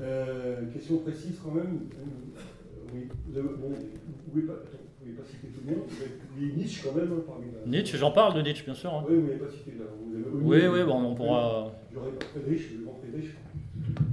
Euh, 0.00 0.66
question 0.72 0.98
précise 0.98 1.38
quand 1.44 1.52
même. 1.52 1.88
Euh, 1.94 2.94
oui, 2.94 3.08
vous 3.26 3.38
avez, 3.38 3.48
bon, 3.48 3.70
vous 3.70 4.30
pouvez 4.30 4.46
pas, 4.46 4.54
pouvez 4.98 5.12
pas 5.12 5.24
citer 5.24 5.48
tout 5.48 5.60
le 5.66 5.74
monde, 5.74 5.84
vous 5.88 6.02
avez 6.02 6.52
Nietzsche 6.52 6.82
quand 6.84 6.96
même 6.96 7.12
hein, 7.12 7.22
parmi 7.26 7.46
la... 7.52 7.70
Nietzsche, 7.70 7.98
j'en 7.98 8.12
parle 8.12 8.34
de 8.34 8.42
Nietzsche, 8.42 8.64
bien 8.64 8.74
sûr. 8.74 8.92
Hein. 8.92 9.04
Oui, 9.08 9.16
vous 9.16 9.26
n'avez 9.26 9.38
pas 9.38 9.50
cité 9.50 9.72
là. 9.78 9.84
Vous 10.00 10.14
avez, 10.16 10.70
oui, 10.70 10.78
oui, 10.78 10.84
bon, 10.84 11.02
on 11.04 11.14
pourra. 11.14 11.72
J'aurais 11.92 12.12
pas 12.12 12.24
Friedrich, 12.26 12.72
le 12.78 12.84
grand 12.84 12.94
Friedrich. 12.94 13.30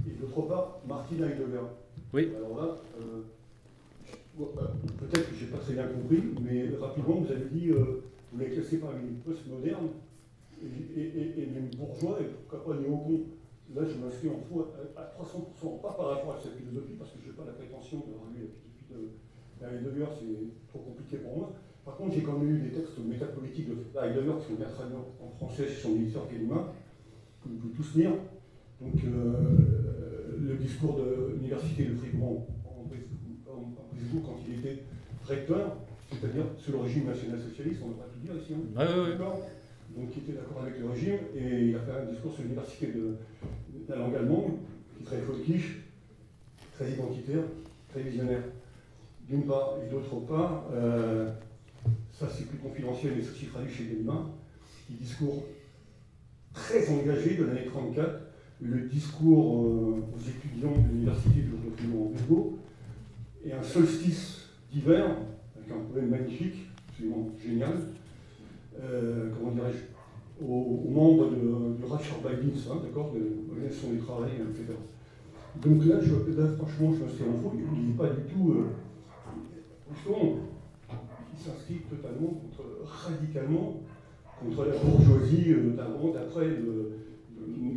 Et 0.07 0.19
d'autre 0.19 0.41
part, 0.41 0.79
Martin 0.87 1.15
Heidegger. 1.15 1.67
Oui. 2.13 2.31
Alors 2.35 2.57
là, 2.61 2.77
euh, 3.01 4.41
euh 4.41 4.43
peut-être 4.99 5.29
que 5.29 5.35
je 5.35 5.45
n'ai 5.45 5.51
pas 5.51 5.57
très 5.57 5.73
bien 5.73 5.87
compris, 5.87 6.23
mais 6.41 6.69
rapidement, 6.79 7.21
vous 7.21 7.31
avez 7.31 7.45
dit. 7.51 7.69
Euh, 7.69 8.03
vous 8.31 8.39
l'avez 8.39 8.51
classé 8.51 8.79
parmi 8.79 9.07
les 9.07 9.15
postmodernes 9.23 9.89
et, 10.61 11.41
et, 11.41 11.45
même 11.45 11.69
bourgeois, 11.77 12.19
et 12.21 12.25
pourquoi 12.25 12.73
pas 12.73 12.81
néocon. 12.81 13.21
Là, 13.75 13.81
je 13.83 13.99
m'inscris 13.99 14.29
en 14.29 14.39
faux 14.39 14.65
à, 14.95 15.01
300%, 15.21 15.81
pas 15.81 15.91
par 15.91 16.07
rapport 16.07 16.35
à 16.35 16.39
sa 16.39 16.49
philosophie, 16.49 16.93
parce 16.97 17.11
que 17.11 17.17
je 17.21 17.29
n'ai 17.29 17.35
pas 17.35 17.43
la 17.45 17.51
prétention 17.51 17.97
de 17.97 18.15
relever 18.15 18.47
la 18.47 18.53
philosophie 18.55 18.87
de, 18.89 19.11
Heidegger, 19.59 20.05
c'est 20.17 20.69
trop 20.69 20.79
compliqué 20.79 21.17
pour 21.17 21.37
moi. 21.37 21.53
Par 21.83 21.97
contre, 21.97 22.13
j'ai 22.15 22.21
quand 22.21 22.37
même 22.37 22.47
lu 22.47 22.61
des 22.61 22.71
textes 22.71 22.97
métapolitiques 22.99 23.69
de 23.69 23.75
Heidegger 23.99 24.33
qui 24.39 24.47
sont 24.47 24.53
bien 24.53 24.69
traduits 24.69 24.97
en 24.97 25.29
français 25.35 25.67
chez 25.67 25.81
son 25.81 25.95
éditeur 25.95 26.27
Gallimard, 26.31 26.73
que 27.43 27.49
vous 27.49 27.55
pouvez 27.55 27.73
tous 27.73 27.95
lire. 27.95 28.11
Donc, 28.79 28.93
euh, 29.03 30.37
le 30.39 30.55
discours 30.57 30.97
de 30.97 31.33
l'université 31.33 31.85
de 31.85 31.95
Fribourg 31.95 32.47
en, 32.65 32.83
en, 33.51 34.21
quand 34.21 34.37
il 34.47 34.59
était 34.59 34.83
recteur, 35.25 35.75
c'est-à-dire 36.11 36.45
sous 36.57 36.71
le 36.71 36.79
régime 36.79 37.05
national-socialiste, 37.05 37.81
on 37.83 37.89
pas 37.89 38.05
tout 38.05 38.19
dire 38.19 38.41
ici. 38.41 38.53
Hein. 38.53 38.83
Donc 39.95 40.11
qui 40.11 40.19
était 40.19 40.33
d'accord 40.33 40.63
avec 40.63 40.79
le 40.79 40.89
régime, 40.89 41.19
et 41.35 41.69
il 41.69 41.75
a 41.75 41.79
fait 41.79 41.91
un 41.91 42.05
discours 42.11 42.33
sur 42.33 42.43
l'université 42.43 42.87
de, 42.87 43.15
la 43.89 43.95
langue 43.95 44.15
allemande, 44.15 44.51
qui 44.95 45.03
est 45.03 45.05
très 45.05 45.21
folkish, 45.21 45.79
très 46.73 46.91
identitaire, 46.91 47.43
très 47.89 48.01
visionnaire, 48.01 48.43
d'une 49.27 49.43
part, 49.43 49.75
et 49.83 49.89
d'autre 49.89 50.15
part, 50.27 50.65
euh, 50.73 51.31
ça 52.11 52.27
c'est 52.29 52.47
plus 52.47 52.57
confidentiel, 52.57 53.13
mais 53.15 53.21
aussi 53.27 53.45
traduit 53.45 53.73
chez 53.73 53.85
Gallimard, 53.85 54.29
qui 54.85 54.93
discours 54.93 55.43
très 56.53 56.89
engagé 56.89 57.35
de 57.35 57.45
l'année 57.45 57.65
34, 57.65 58.21
le 58.61 58.81
discours 58.81 59.63
euh, 59.63 60.03
aux 60.15 60.19
étudiants 60.19 60.71
de 60.71 60.87
l'université 60.89 61.41
de 61.41 61.93
en 61.95 62.57
et 63.45 63.53
un 63.53 63.63
solstice 63.63 64.49
d'hiver, 64.71 65.15
un 65.71 65.93
poème 65.93 66.09
magnifique, 66.09 66.67
absolument 66.89 67.29
génial, 67.43 67.73
euh, 68.81 69.29
comment 69.33 69.51
dirais-je, 69.51 70.43
aux, 70.43 70.89
membres 70.89 71.31
de, 71.31 71.81
de 71.81 71.85
Rachel 71.89 72.17
hein, 72.23 72.81
d'accord, 72.83 73.13
de 73.13 73.19
du 73.19 73.99
travail, 73.99 74.31
etc. 74.35 74.73
Donc 75.63 75.85
là, 75.85 75.95
je, 76.01 76.39
là, 76.39 76.47
franchement, 76.57 76.93
je 76.93 77.03
me 77.03 77.09
suis 77.09 77.23
en 77.23 77.41
faux, 77.41 77.53
il 77.55 77.87
n'est 77.87 77.97
pas 77.97 78.09
du 78.09 78.21
tout. 78.31 78.51
Euh, 78.51 78.65
il 81.33 81.39
s'inscrit 81.39 81.81
totalement, 81.89 82.27
contre, 82.27 82.63
radicalement, 82.85 83.81
contre 84.39 84.65
la 84.65 84.75
bourgeoisie 84.77 85.53
euh, 85.53 85.75
d'avant, 85.75 86.13
d'après, 86.13 86.47
de, 86.47 86.91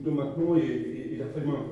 de, 0.05 0.11
maintenant 0.11 0.57
et, 0.57 1.15
et, 1.15 1.17
d'après-demain. 1.17 1.65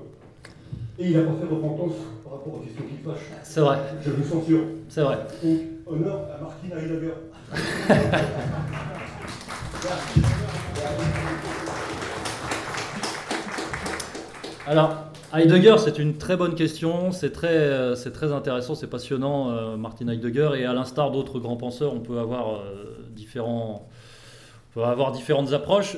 Et 0.99 1.09
il 1.09 1.13
n'a 1.13 1.23
pas 1.23 1.35
fait 1.35 1.47
repentance 1.47 1.95
par 2.25 2.33
rapport 2.35 2.55
aux 2.55 2.61
questions 2.61 2.85
qui 2.85 2.97
fâchent. 3.05 3.31
C'est 3.43 3.61
vrai. 3.61 3.79
Je 4.03 4.11
vous 4.11 4.25
censure. 4.25 4.63
C'est 4.89 5.03
vrai. 5.03 5.19
Donc, 5.43 5.59
honneur 5.89 6.21
à 6.35 6.41
Martin 6.43 6.69
Heidegger. 6.77 7.15
Alors, 14.67 15.05
Heidegger, 15.35 15.77
c'est 15.79 15.99
une 15.99 16.19
très 16.19 16.37
bonne 16.37 16.55
question, 16.55 17.11
c'est 17.13 17.33
très, 17.33 17.97
c'est 17.97 18.13
très 18.13 18.33
intéressant, 18.33 18.75
c'est 18.75 18.87
passionnant, 18.87 19.77
Martin 19.79 20.09
Heidegger, 20.09 20.51
et 20.59 20.67
à 20.67 20.75
l'instar 20.75 21.11
d'autres 21.11 21.39
grands 21.39 21.57
penseurs, 21.57 21.95
on 21.95 22.01
peut 22.01 22.19
avoir 22.19 22.63
différents, 23.13 23.89
on 24.71 24.81
peut 24.81 24.85
avoir 24.85 25.13
différentes 25.13 25.53
approches. 25.53 25.97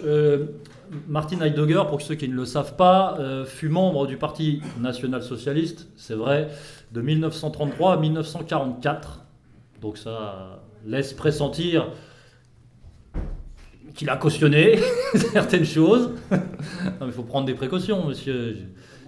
Martin 1.08 1.40
Heidegger, 1.40 1.82
pour 1.88 2.02
ceux 2.02 2.14
qui 2.14 2.28
ne 2.28 2.34
le 2.34 2.44
savent 2.44 2.76
pas, 2.76 3.18
fut 3.44 3.68
membre 3.68 4.06
du 4.06 4.16
Parti 4.16 4.60
national-socialiste, 4.80 5.88
c'est 5.96 6.14
vrai, 6.14 6.48
de 6.92 7.00
1933 7.00 7.94
à 7.94 7.96
1944. 7.96 9.20
Donc 9.80 9.98
ça 9.98 10.62
laisse 10.84 11.12
pressentir 11.12 11.92
qu'il 13.94 14.08
a 14.08 14.16
cautionné 14.16 14.78
certaines 15.14 15.64
choses. 15.64 16.10
il 17.02 17.12
faut 17.12 17.22
prendre 17.22 17.46
des 17.46 17.54
précautions, 17.54 18.06
monsieur. 18.06 18.56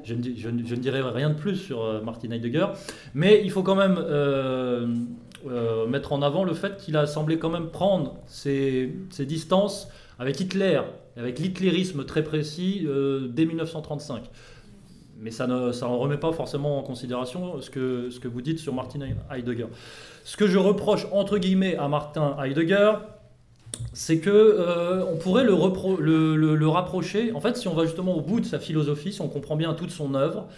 Je, 0.04 0.14
ne, 0.14 0.76
dirai 0.76 1.00
rien 1.00 1.30
de 1.30 1.34
plus 1.34 1.56
sur 1.56 1.82
euh, 1.82 2.00
Martin 2.00 2.32
Heidegger, 2.32 2.66
mais 3.14 3.40
il 3.44 3.52
faut 3.52 3.62
quand 3.62 3.76
même 3.76 3.96
euh, 3.98 4.88
euh, 5.48 5.86
mettre 5.86 6.12
en 6.12 6.22
avant 6.22 6.42
le 6.42 6.54
fait 6.54 6.76
qu'il 6.76 6.96
a 6.96 7.06
semblé 7.06 7.38
quand 7.38 7.50
même 7.50 7.68
prendre 7.68 8.16
ses, 8.26 8.92
distances 9.20 9.88
avec 10.18 10.40
Hitler, 10.40 10.80
avec 11.16 11.38
l'hitlérisme 11.38 12.04
très 12.04 12.24
précis 12.24 12.86
dès 13.30 13.44
1935 13.44 14.24
mais 15.22 15.30
ça 15.30 15.46
ne 15.46 15.70
ça 15.72 15.86
remet 15.86 16.18
pas 16.18 16.32
forcément 16.32 16.78
en 16.78 16.82
considération 16.82 17.60
ce 17.60 17.70
que, 17.70 18.10
ce 18.10 18.18
que 18.18 18.28
vous 18.28 18.42
dites 18.42 18.58
sur 18.58 18.74
Martin 18.74 19.00
Heidegger. 19.30 19.68
Ce 20.24 20.36
que 20.36 20.48
je 20.48 20.58
reproche 20.58 21.06
entre 21.12 21.38
guillemets 21.38 21.76
à 21.76 21.88
Martin 21.88 22.36
Heidegger, 22.42 22.94
c'est 23.92 24.18
que 24.18 24.30
euh, 24.30 25.04
on 25.06 25.16
pourrait 25.16 25.44
le, 25.44 25.56
le, 26.00 26.56
le, 26.56 26.68
rapprocher. 26.68 27.32
En 27.32 27.40
fait, 27.40 27.56
si 27.56 27.68
on 27.68 27.74
va 27.74 27.84
justement 27.84 28.14
au 28.16 28.20
bout 28.20 28.40
de 28.40 28.46
sa 28.46 28.58
philosophie, 28.58 29.12
si 29.12 29.20
on 29.20 29.28
comprend 29.28 29.54
bien 29.56 29.72
toute 29.74 29.90
son 29.90 30.14
œuvre, 30.14 30.48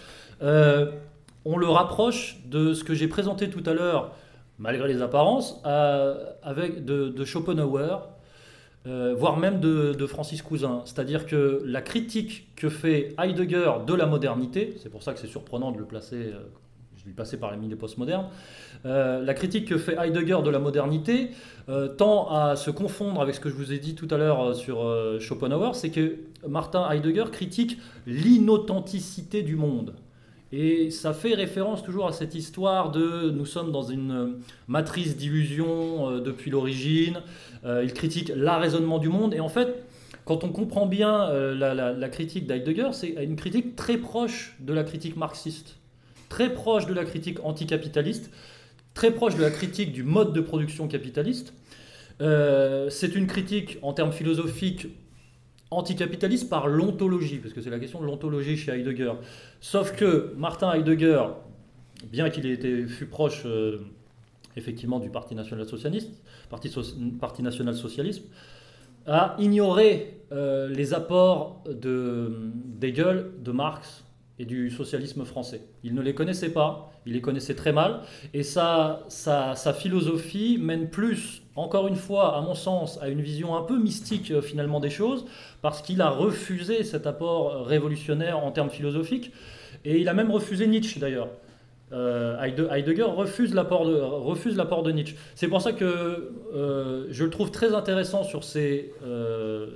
euh, 0.42 0.90
on 1.44 1.58
le 1.58 1.68
rapproche 1.68 2.40
de 2.46 2.72
ce 2.72 2.84
que 2.84 2.94
j'ai 2.94 3.06
présenté 3.06 3.50
tout 3.50 3.62
à 3.66 3.74
l'heure, 3.74 4.12
malgré 4.58 4.88
les 4.88 5.02
apparences, 5.02 5.60
avec 6.42 6.84
de 6.86 7.24
Schopenhauer 7.24 8.13
euh, 8.86 9.14
voire 9.16 9.38
même 9.38 9.60
de, 9.60 10.06
Francis 10.06 10.42
Cousin. 10.42 10.82
C'est-à-dire 10.84 11.26
que 11.26 11.62
la 11.64 11.80
critique 11.80 12.54
que 12.54 12.68
fait 12.68 13.14
Heidegger 13.18 13.72
de 13.86 13.94
la 13.94 14.04
modernité, 14.04 14.76
c'est 14.82 14.90
pour 14.90 15.02
ça 15.02 15.14
que 15.14 15.20
c'est 15.20 15.26
surprenant 15.26 15.72
de 15.72 15.78
le 15.78 15.84
placer, 15.84 16.16
euh, 16.16 16.40
je 16.96 17.06
l'ai 17.06 17.12
passé 17.12 17.38
par 17.38 17.50
les 17.50 17.56
milieux 17.56 17.76
postmodernes, 17.76 18.26
euh, 18.84 19.24
la 19.24 19.32
critique 19.32 19.68
que 19.68 19.78
fait 19.78 19.96
Heidegger 19.98 20.40
de 20.44 20.50
la 20.50 20.58
modernité 20.58 21.30
tend 21.96 22.28
à 22.28 22.56
se 22.56 22.70
confondre 22.70 23.22
avec 23.22 23.34
ce 23.34 23.40
que 23.40 23.48
je 23.48 23.54
vous 23.54 23.72
ai 23.72 23.78
dit 23.78 23.94
tout 23.94 24.08
à 24.10 24.18
l'heure 24.18 24.54
sur 24.54 24.86
Schopenhauer, 25.18 25.74
c'est 25.74 25.88
que 25.88 26.16
Martin 26.46 26.86
Heidegger 26.90 27.24
critique 27.32 27.78
l'inauthenticité 28.06 29.40
du 29.40 29.56
monde. 29.56 29.94
Et 30.56 30.92
ça 30.92 31.12
fait 31.12 31.34
référence 31.34 31.82
toujours 31.82 32.06
à 32.06 32.12
cette 32.12 32.36
histoire 32.36 32.92
de 32.92 33.28
nous 33.30 33.44
sommes 33.44 33.72
dans 33.72 33.82
une 33.82 34.36
matrice 34.68 35.16
d'illusions 35.16 36.20
depuis 36.20 36.48
l'origine, 36.48 37.22
euh, 37.64 37.82
il 37.82 37.92
critique 37.92 38.30
l'arraisonnement 38.36 38.98
du 38.98 39.08
monde. 39.08 39.34
Et 39.34 39.40
en 39.40 39.48
fait, 39.48 39.84
quand 40.24 40.44
on 40.44 40.50
comprend 40.50 40.86
bien 40.86 41.28
euh, 41.28 41.54
la, 41.54 42.08
critique 42.08 42.46
d'Heidegger, 42.46 42.90
c'est 42.92 43.08
une 43.08 43.34
critique 43.34 43.74
très 43.74 43.96
proche 43.96 44.54
de 44.60 44.72
la 44.72 44.84
critique 44.84 45.16
marxiste, 45.16 45.76
très 46.28 46.52
proche 46.52 46.86
de 46.86 46.94
la 46.94 47.04
critique 47.04 47.38
anticapitaliste, 47.42 48.30
très 48.94 49.10
proche 49.10 49.34
de 49.34 49.42
la 49.42 49.50
critique 49.50 49.92
du 49.92 50.04
mode 50.04 50.32
de 50.32 50.40
production 50.40 50.86
capitaliste. 50.86 51.52
Euh, 52.20 52.90
c'est 52.90 53.16
une 53.16 53.26
critique 53.26 53.78
en 53.82 53.92
termes 53.92 54.12
philosophiques 54.12 54.86
anticapitaliste 55.78 56.48
par 56.48 56.68
l'ontologie, 56.68 57.38
parce 57.38 57.54
que 57.54 57.60
c'est 57.60 57.70
la 57.70 57.78
question 57.78 58.00
de 58.00 58.06
l'ontologie 58.06 58.56
chez 58.56 58.72
Heidegger. 58.72 59.12
Sauf 59.60 59.92
que 59.92 60.32
Martin 60.36 60.72
Heidegger, 60.72 61.24
bien 62.10 62.30
qu'il 62.30 62.46
été 62.46 62.86
fut 62.86 63.06
proche 63.06 63.46
effectivement 64.56 65.00
du 65.00 65.10
Parti 65.10 65.34
national 65.34 65.66
socialiste, 65.66 66.10
Parti, 66.50 67.42
national 67.42 67.74
a 69.06 69.36
ignoré 69.38 70.20
euh, 70.32 70.68
les 70.68 70.94
apports 70.94 71.62
de 71.68 72.52
d'Hegel, 72.54 73.30
de 73.42 73.52
Marx 73.52 74.04
et 74.38 74.44
du 74.44 74.70
socialisme 74.70 75.24
français. 75.24 75.62
Il 75.82 75.94
ne 75.94 76.02
les 76.02 76.14
connaissait 76.14 76.50
pas, 76.50 76.92
il 77.06 77.12
les 77.12 77.20
connaissait 77.20 77.54
très 77.54 77.72
mal, 77.72 78.00
et 78.32 78.42
sa, 78.42 79.04
sa, 79.08 79.54
sa 79.54 79.72
philosophie 79.72 80.58
mène 80.60 80.90
plus, 80.90 81.42
encore 81.54 81.86
une 81.86 81.96
fois, 81.96 82.36
à 82.36 82.40
mon 82.40 82.54
sens, 82.54 82.98
à 83.00 83.08
une 83.08 83.20
vision 83.20 83.56
un 83.56 83.62
peu 83.62 83.78
mystique 83.78 84.30
euh, 84.30 84.42
finalement 84.42 84.80
des 84.80 84.90
choses, 84.90 85.24
parce 85.62 85.82
qu'il 85.82 86.00
a 86.02 86.10
refusé 86.10 86.82
cet 86.82 87.06
apport 87.06 87.66
révolutionnaire 87.66 88.38
en 88.38 88.50
termes 88.50 88.70
philosophiques, 88.70 89.32
et 89.84 90.00
il 90.00 90.08
a 90.08 90.14
même 90.14 90.30
refusé 90.30 90.66
Nietzsche 90.66 90.98
d'ailleurs. 90.98 91.28
Euh, 91.92 92.40
Heidegger 92.40 93.02
refuse 93.02 93.54
l'apport 93.54 93.84
de, 93.84 94.90
Nietzsche. 94.90 95.16
C'est 95.34 95.48
pour 95.48 95.60
ça 95.60 95.72
que 95.72 96.32
euh, 96.54 97.06
je 97.10 97.24
le 97.24 97.30
trouve 97.30 97.50
très 97.50 97.74
intéressant 97.74 98.24
sur 98.24 98.42
ses, 98.42 98.92
euh, 99.04 99.68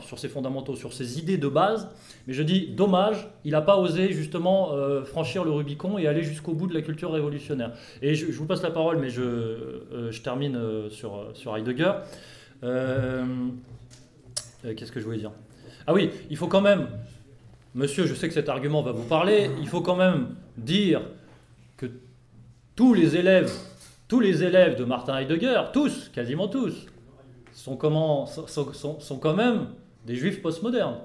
sur 0.00 0.18
ses 0.18 0.28
fondamentaux, 0.28 0.76
sur 0.76 0.92
ses 0.92 1.18
idées 1.18 1.38
de 1.38 1.48
base. 1.48 1.88
Mais 2.26 2.34
je 2.34 2.42
dis 2.42 2.68
dommage, 2.68 3.26
il 3.44 3.52
n'a 3.52 3.62
pas 3.62 3.78
osé 3.78 4.12
justement 4.12 4.72
franchir 5.04 5.44
le 5.44 5.50
Rubicon 5.50 5.98
et 5.98 6.06
aller 6.06 6.22
jusqu'au 6.22 6.52
bout 6.52 6.66
de 6.66 6.74
la 6.74 6.82
culture 6.82 7.10
révolutionnaire. 7.12 7.72
Et 8.02 8.14
je, 8.14 8.30
vous 8.30 8.46
passe 8.46 8.62
la 8.62 8.70
parole, 8.70 8.98
mais 8.98 9.08
je, 9.08 10.20
termine 10.22 10.58
sur 10.90 11.56
Heidegger. 11.56 11.92
Qu'est-ce 14.76 14.92
que 14.92 15.00
je 15.00 15.04
voulais 15.04 15.18
dire? 15.18 15.32
Ah 15.86 15.94
oui, 15.94 16.10
il 16.28 16.36
faut 16.36 16.48
quand 16.48 16.60
même 16.60 16.86
Monsieur, 17.74 18.06
je 18.06 18.14
sais 18.14 18.28
que 18.28 18.34
cet 18.34 18.48
argument 18.48 18.82
va 18.82 18.92
vous 18.92 19.04
parler, 19.04 19.50
il 19.60 19.68
faut 19.68 19.82
quand 19.82 19.94
même 19.94 20.28
dire 20.58 21.02
que 21.76 21.86
tous 22.76 22.94
les 22.94 23.16
élèves, 23.16 23.52
tous 24.06 24.20
les 24.20 24.42
élèves 24.42 24.76
de 24.76 24.84
Martin 24.84 25.18
Heidegger, 25.18 25.62
tous, 25.72 26.10
quasiment 26.10 26.48
tous, 26.48 26.86
sont, 27.52 27.76
comment, 27.76 28.26
sont, 28.26 29.18
quand 29.18 29.34
même 29.34 29.68
des 30.06 30.14
juifs 30.14 30.42
postmodernes. 30.42 30.98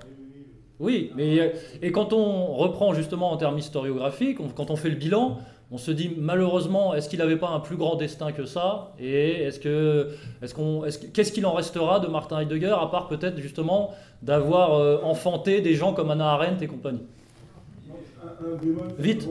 Oui, 0.79 1.11
mais 1.15 1.53
et 1.81 1.91
quand 1.91 2.13
on 2.13 2.53
reprend 2.53 2.93
justement 2.93 3.31
en 3.31 3.37
termes 3.37 3.57
historiographiques, 3.57 4.39
quand 4.55 4.69
on 4.69 4.75
fait 4.75 4.89
le 4.89 4.95
bilan, 4.95 5.39
on 5.73 5.77
se 5.77 5.89
dit 5.89 6.11
malheureusement, 6.15 6.93
est-ce 6.93 7.09
qu'il 7.09 7.19
n'avait 7.19 7.37
pas 7.37 7.49
un 7.49 7.59
plus 7.59 7.77
grand 7.77 7.95
destin 7.95 8.31
que 8.31 8.45
ça? 8.45 8.93
Et 8.99 9.43
est-ce 9.43 9.59
que, 9.59 10.09
est-ce 10.43 10.53
qu'on, 10.53 10.85
est-ce, 10.85 10.99
qu'est-ce 10.99 11.31
qu'il 11.31 11.45
en 11.47 11.53
restera 11.53 11.99
de 11.99 12.07
Martin 12.07 12.39
Heidegger 12.41 12.75
à 12.79 12.85
part 12.87 13.07
peut-être 13.07 13.39
justement 13.39 13.91
d'avoir 14.21 14.75
euh, 14.75 14.99
enfanté 15.01 15.61
des 15.61 15.73
gens 15.73 15.93
comme 15.93 16.11
Anna 16.11 16.29
Arendt 16.29 16.63
et 16.63 16.67
compagnie? 16.67 17.01
Un, 18.41 18.55
bémol, 18.57 18.87
Vite. 18.99 19.27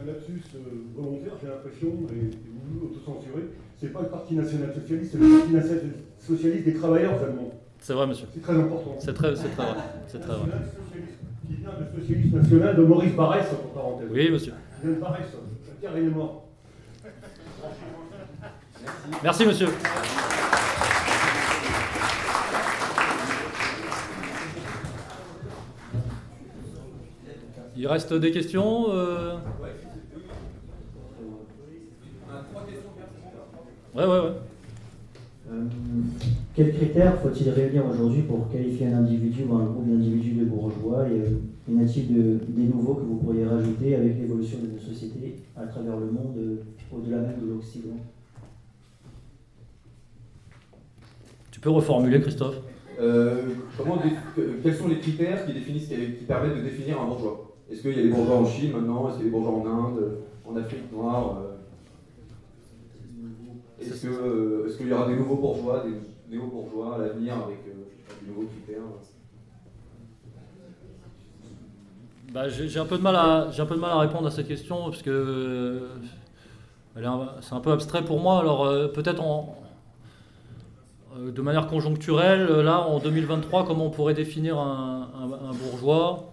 Un 0.00 0.06
lapsus 0.06 0.42
euh, 0.54 0.58
volontaire, 0.96 1.32
j'ai 1.40 1.48
l'impression, 1.48 1.88
et, 1.88 2.30
vous 2.54 2.86
autocensuré, 2.86 3.42
c'est 3.78 3.92
pas 3.92 4.02
le 4.02 4.08
Parti 4.08 4.34
national 4.34 4.74
socialiste, 4.74 5.12
c'est 5.12 5.18
le 5.18 5.38
Parti 5.38 5.52
national 5.52 5.80
socialiste 6.18 6.64
des 6.64 6.74
travailleurs 6.74 7.22
allemands. 7.22 7.52
C'est 7.78 7.92
vrai, 7.92 8.06
monsieur. 8.06 8.26
C'est 8.32 8.42
très 8.42 8.54
important. 8.54 8.96
C'est 8.98 9.12
très, 9.12 9.36
c'est 9.36 9.48
très 9.48 9.64
vrai. 9.64 9.76
C'est 10.06 10.20
très 10.20 10.34
vrai. 10.34 10.48
Qui 11.46 11.54
vient 11.54 11.70
du 11.70 12.00
socialisme 12.00 12.36
national 12.36 12.76
de 12.76 12.82
Maurice 12.84 13.14
Barrès, 13.14 13.40
entre 13.40 13.74
parenthèses. 13.74 14.08
Oui, 14.10 14.30
monsieur. 14.30 14.52
De 14.84 14.92
Barrès. 14.94 15.26
Pierre, 15.80 15.98
il 15.98 16.04
est 16.04 16.10
mort. 16.10 16.46
Merci, 19.22 19.46
monsieur. 19.46 19.68
Il 27.82 27.88
reste 27.88 28.14
des 28.14 28.30
questions 28.30 28.90
euh... 28.90 29.34
Ouais, 33.92 34.04
ouais, 34.04 34.06
ouais. 34.06 34.32
Euh, 35.50 35.64
quels 36.54 36.74
critères 36.74 37.20
faut-il 37.20 37.50
réunir 37.50 37.84
aujourd'hui 37.84 38.22
pour 38.22 38.48
qualifier 38.52 38.86
un 38.86 38.98
individu 38.98 39.42
ou 39.48 39.56
un 39.56 39.64
groupe 39.64 39.88
d'individus 39.88 40.38
de 40.38 40.44
bourgeois 40.44 41.08
et 41.08 41.22
euh, 41.22 41.74
y 41.76 41.82
a-t-il 41.82 42.14
de, 42.14 42.38
des 42.46 42.68
nouveaux 42.72 42.94
que 42.94 43.04
vous 43.04 43.16
pourriez 43.16 43.44
rajouter 43.46 43.96
avec 43.96 44.16
l'évolution 44.16 44.58
de 44.62 44.68
nos 44.68 44.78
sociétés 44.78 45.40
à 45.56 45.66
travers 45.66 45.96
le 45.96 46.06
monde, 46.06 46.36
euh, 46.36 46.62
au-delà 46.92 47.16
même 47.16 47.40
de 47.42 47.52
l'Occident? 47.52 47.96
Tu 51.50 51.58
peux 51.58 51.70
reformuler, 51.70 52.20
Christophe? 52.20 52.60
Comment, 52.96 53.98
Quels 54.62 54.76
sont 54.76 54.86
les 54.86 55.00
critères 55.00 55.44
qui, 55.44 55.52
définissent, 55.52 55.88
qui 55.88 56.24
permettent 56.28 56.58
de 56.58 56.62
définir 56.62 57.00
un 57.00 57.06
bourgeois? 57.06 57.48
Est-ce 57.72 57.80
qu'il 57.80 57.96
y 57.96 58.00
a 58.00 58.02
des 58.02 58.10
bourgeois 58.10 58.36
en 58.36 58.44
Chine 58.44 58.72
maintenant? 58.72 59.08
Est-ce 59.08 59.16
qu'il 59.16 59.26
y 59.26 59.28
a 59.28 59.32
des 59.32 59.38
bourgeois 59.38 59.60
en 59.60 59.66
Inde 59.66 60.18
En 60.46 60.56
Afrique 60.56 60.92
noire 60.92 61.38
euh? 61.38 61.48
Est-ce 63.80 64.76
qu'il 64.76 64.88
y 64.88 64.92
aura 64.92 65.08
des 65.08 65.16
nouveaux 65.16 65.36
bourgeois, 65.36 65.82
des 65.84 66.36
néo-bourgeois 66.36 66.96
à 66.96 66.98
l'avenir 66.98 67.34
avec 67.34 67.58
euh, 67.66 67.72
des 68.20 68.28
nouveaux 68.28 68.46
critères 68.46 68.82
bah, 72.32 72.48
j'ai 72.48 72.78
un 72.78 72.86
peu 72.86 72.96
de 72.96 73.02
mal 73.02 73.14
à 73.14 73.48
un 73.48 73.66
peu 73.66 73.74
de 73.74 73.80
mal 73.80 73.90
à 73.90 73.98
répondre 73.98 74.26
à 74.26 74.30
cette 74.30 74.48
question 74.48 74.84
parce 74.84 75.02
que 75.02 75.10
euh, 75.10 75.88
c'est 77.42 77.52
un 77.52 77.60
peu 77.60 77.72
abstrait 77.72 78.02
pour 78.02 78.20
moi. 78.20 78.40
Alors 78.40 78.66
peut-être 78.92 79.22
de 81.18 81.42
manière 81.42 81.66
conjoncturelle, 81.66 82.46
là 82.46 82.80
en 82.80 83.00
2023, 83.00 83.66
comment 83.66 83.86
on 83.86 83.90
pourrait 83.90 84.14
définir 84.14 84.58
un 84.58 85.52
bourgeois? 85.62 86.31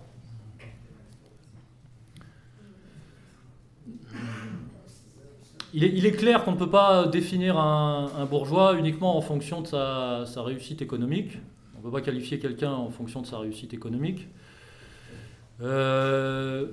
Il, 5.73 6.05
est, 6.05 6.11
clair 6.11 6.43
qu'on 6.43 6.51
ne 6.51 6.57
peut 6.57 6.69
pas 6.69 7.07
définir 7.07 7.57
un, 7.57 8.25
bourgeois 8.25 8.75
uniquement 8.77 9.15
en 9.17 9.21
fonction 9.21 9.61
de 9.61 9.67
sa, 9.67 10.25
réussite 10.37 10.81
économique. 10.81 11.37
On 11.75 11.79
ne 11.79 11.83
peut 11.83 11.91
pas 11.91 12.01
qualifier 12.01 12.39
quelqu'un 12.39 12.71
en 12.71 12.89
fonction 12.89 13.21
de 13.21 13.27
sa 13.27 13.37
réussite 13.39 13.73
économique. 13.73 14.27
Euh, 15.61 16.67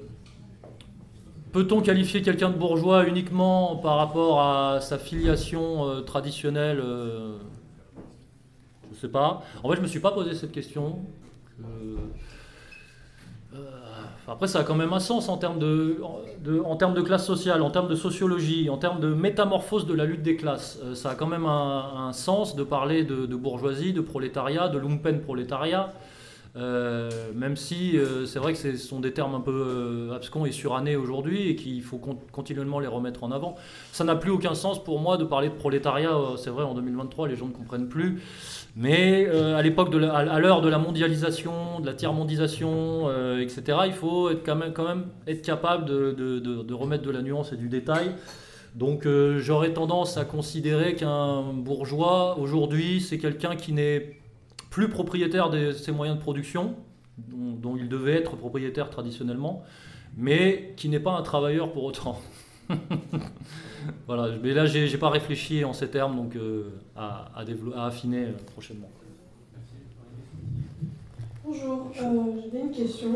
peut-on 1.52 1.80
qualifier 1.80 2.22
quelqu'un 2.22 2.50
de 2.50 2.56
bourgeois 2.56 3.06
uniquement 3.06 3.76
par 3.76 3.96
rapport 3.96 4.40
à 4.40 4.80
sa 4.80 4.98
filiation 4.98 5.88
euh, 5.88 6.00
traditionnelle 6.00 6.78
Je 6.78 7.34
ne 8.90 8.94
sais 9.00 9.08
pas. 9.08 9.42
En 9.62 9.68
fait, 9.68 9.76
je 9.76 9.80
ne 9.80 9.86
me 9.86 9.90
suis 9.90 10.00
pas 10.00 10.12
posé 10.12 10.34
cette 10.34 10.52
question. 10.52 11.00
Après, 14.28 14.48
ça 14.48 14.60
a 14.60 14.64
quand 14.64 14.74
même 14.74 14.92
un 14.92 15.00
sens 15.00 15.28
en 15.28 15.36
termes 15.36 15.60
de, 15.60 16.02
en 16.64 16.76
termes 16.76 16.94
de 16.94 17.00
classe 17.00 17.24
sociale, 17.24 17.62
en 17.62 17.70
termes 17.70 17.88
de 17.88 17.94
sociologie, 17.94 18.68
en 18.68 18.76
termes 18.76 18.98
de 18.98 19.14
métamorphose 19.14 19.86
de 19.86 19.94
la 19.94 20.04
lutte 20.04 20.22
des 20.22 20.36
classes. 20.36 20.80
Euh, 20.82 20.94
ça 20.94 21.10
a 21.10 21.14
quand 21.14 21.28
même 21.28 21.46
un, 21.46 22.12
sens 22.12 22.56
de 22.56 22.64
parler 22.64 23.04
de, 23.04 23.36
bourgeoisie, 23.36 23.92
de 23.92 24.00
prolétariat, 24.00 24.68
de 24.68 24.78
lumpen 24.78 25.20
prolétariat. 25.20 25.92
Euh, 26.56 27.10
même 27.34 27.54
si 27.54 27.98
euh, 27.98 28.24
c'est 28.24 28.38
vrai 28.38 28.54
que 28.54 28.58
ce 28.58 28.78
sont 28.78 28.98
des 28.98 29.12
termes 29.12 29.34
un 29.34 29.40
peu 29.40 30.08
abscons 30.14 30.46
et 30.46 30.52
surannés 30.52 30.96
aujourd'hui 30.96 31.50
et 31.50 31.54
qu'il 31.56 31.82
faut 31.82 32.00
continuellement 32.32 32.80
les 32.80 32.86
remettre 32.86 33.24
en 33.24 33.30
avant. 33.30 33.56
Ça 33.92 34.04
n'a 34.04 34.16
plus 34.16 34.30
aucun 34.30 34.54
sens 34.54 34.82
pour 34.82 34.98
moi 34.98 35.18
de 35.18 35.24
parler 35.24 35.50
de 35.50 35.54
prolétariat, 35.54 36.16
c'est 36.38 36.48
vrai 36.48 36.64
en 36.64 36.72
2023 36.74 37.28
les 37.28 37.36
gens 37.36 37.46
ne 37.46 37.52
comprennent 37.52 37.88
plus. 37.88 38.22
Mais 38.78 39.26
euh, 39.26 39.56
à 39.56 39.62
l'époque, 39.62 39.94
à 39.94 40.38
l'heure 40.38 40.60
de 40.60 40.68
la 40.68 40.78
mondialisation, 40.78 41.80
de 41.80 41.86
la 41.86 41.94
tiers-mondisation, 41.94 43.08
euh, 43.08 43.40
etc., 43.40 43.78
il 43.86 43.94
faut 43.94 44.28
être 44.28 44.44
quand, 44.44 44.54
même, 44.54 44.74
quand 44.74 44.86
même 44.86 45.06
être 45.26 45.40
capable 45.40 45.86
de, 45.86 46.74
remettre 46.74 47.02
de 47.02 47.10
la 47.10 47.22
nuance 47.22 47.54
et 47.54 47.56
du 47.56 47.70
détail. 47.70 48.10
Donc 48.74 49.06
euh, 49.06 49.38
j'aurais 49.38 49.72
tendance 49.72 50.18
à 50.18 50.26
considérer 50.26 50.94
qu'un 50.94 51.54
bourgeois, 51.54 52.38
aujourd'hui, 52.38 53.00
c'est 53.00 53.16
quelqu'un 53.16 53.56
qui 53.56 53.72
n'est 53.72 54.18
plus 54.68 54.90
propriétaire 54.90 55.48
de 55.48 55.72
ses 55.72 55.90
moyens 55.90 56.18
de 56.18 56.22
production, 56.22 56.74
dont 57.16 57.78
il 57.78 57.88
devait 57.88 58.12
être 58.12 58.36
propriétaire 58.36 58.90
traditionnellement, 58.90 59.62
mais 60.18 60.74
qui 60.76 60.90
n'est 60.90 61.00
pas 61.00 61.12
un 61.12 61.22
travailleur 61.22 61.72
pour 61.72 61.84
autant. 61.84 62.20
voilà, 64.06 64.28
mais 64.42 64.52
là, 64.52 64.66
j'ai 64.66 64.98
pas 64.98 65.10
réfléchi 65.10 65.64
en 65.64 65.72
ces 65.72 65.88
termes, 65.88 66.16
donc 66.16 66.36
euh, 66.36 66.70
à, 66.96 67.30
affiner 67.76 68.24
euh, 68.24 68.32
prochainement. 68.52 68.90
Bonjour, 71.44 71.90
euh, 71.96 72.40
j'avais 72.42 72.64
une 72.64 72.72
question. 72.72 73.14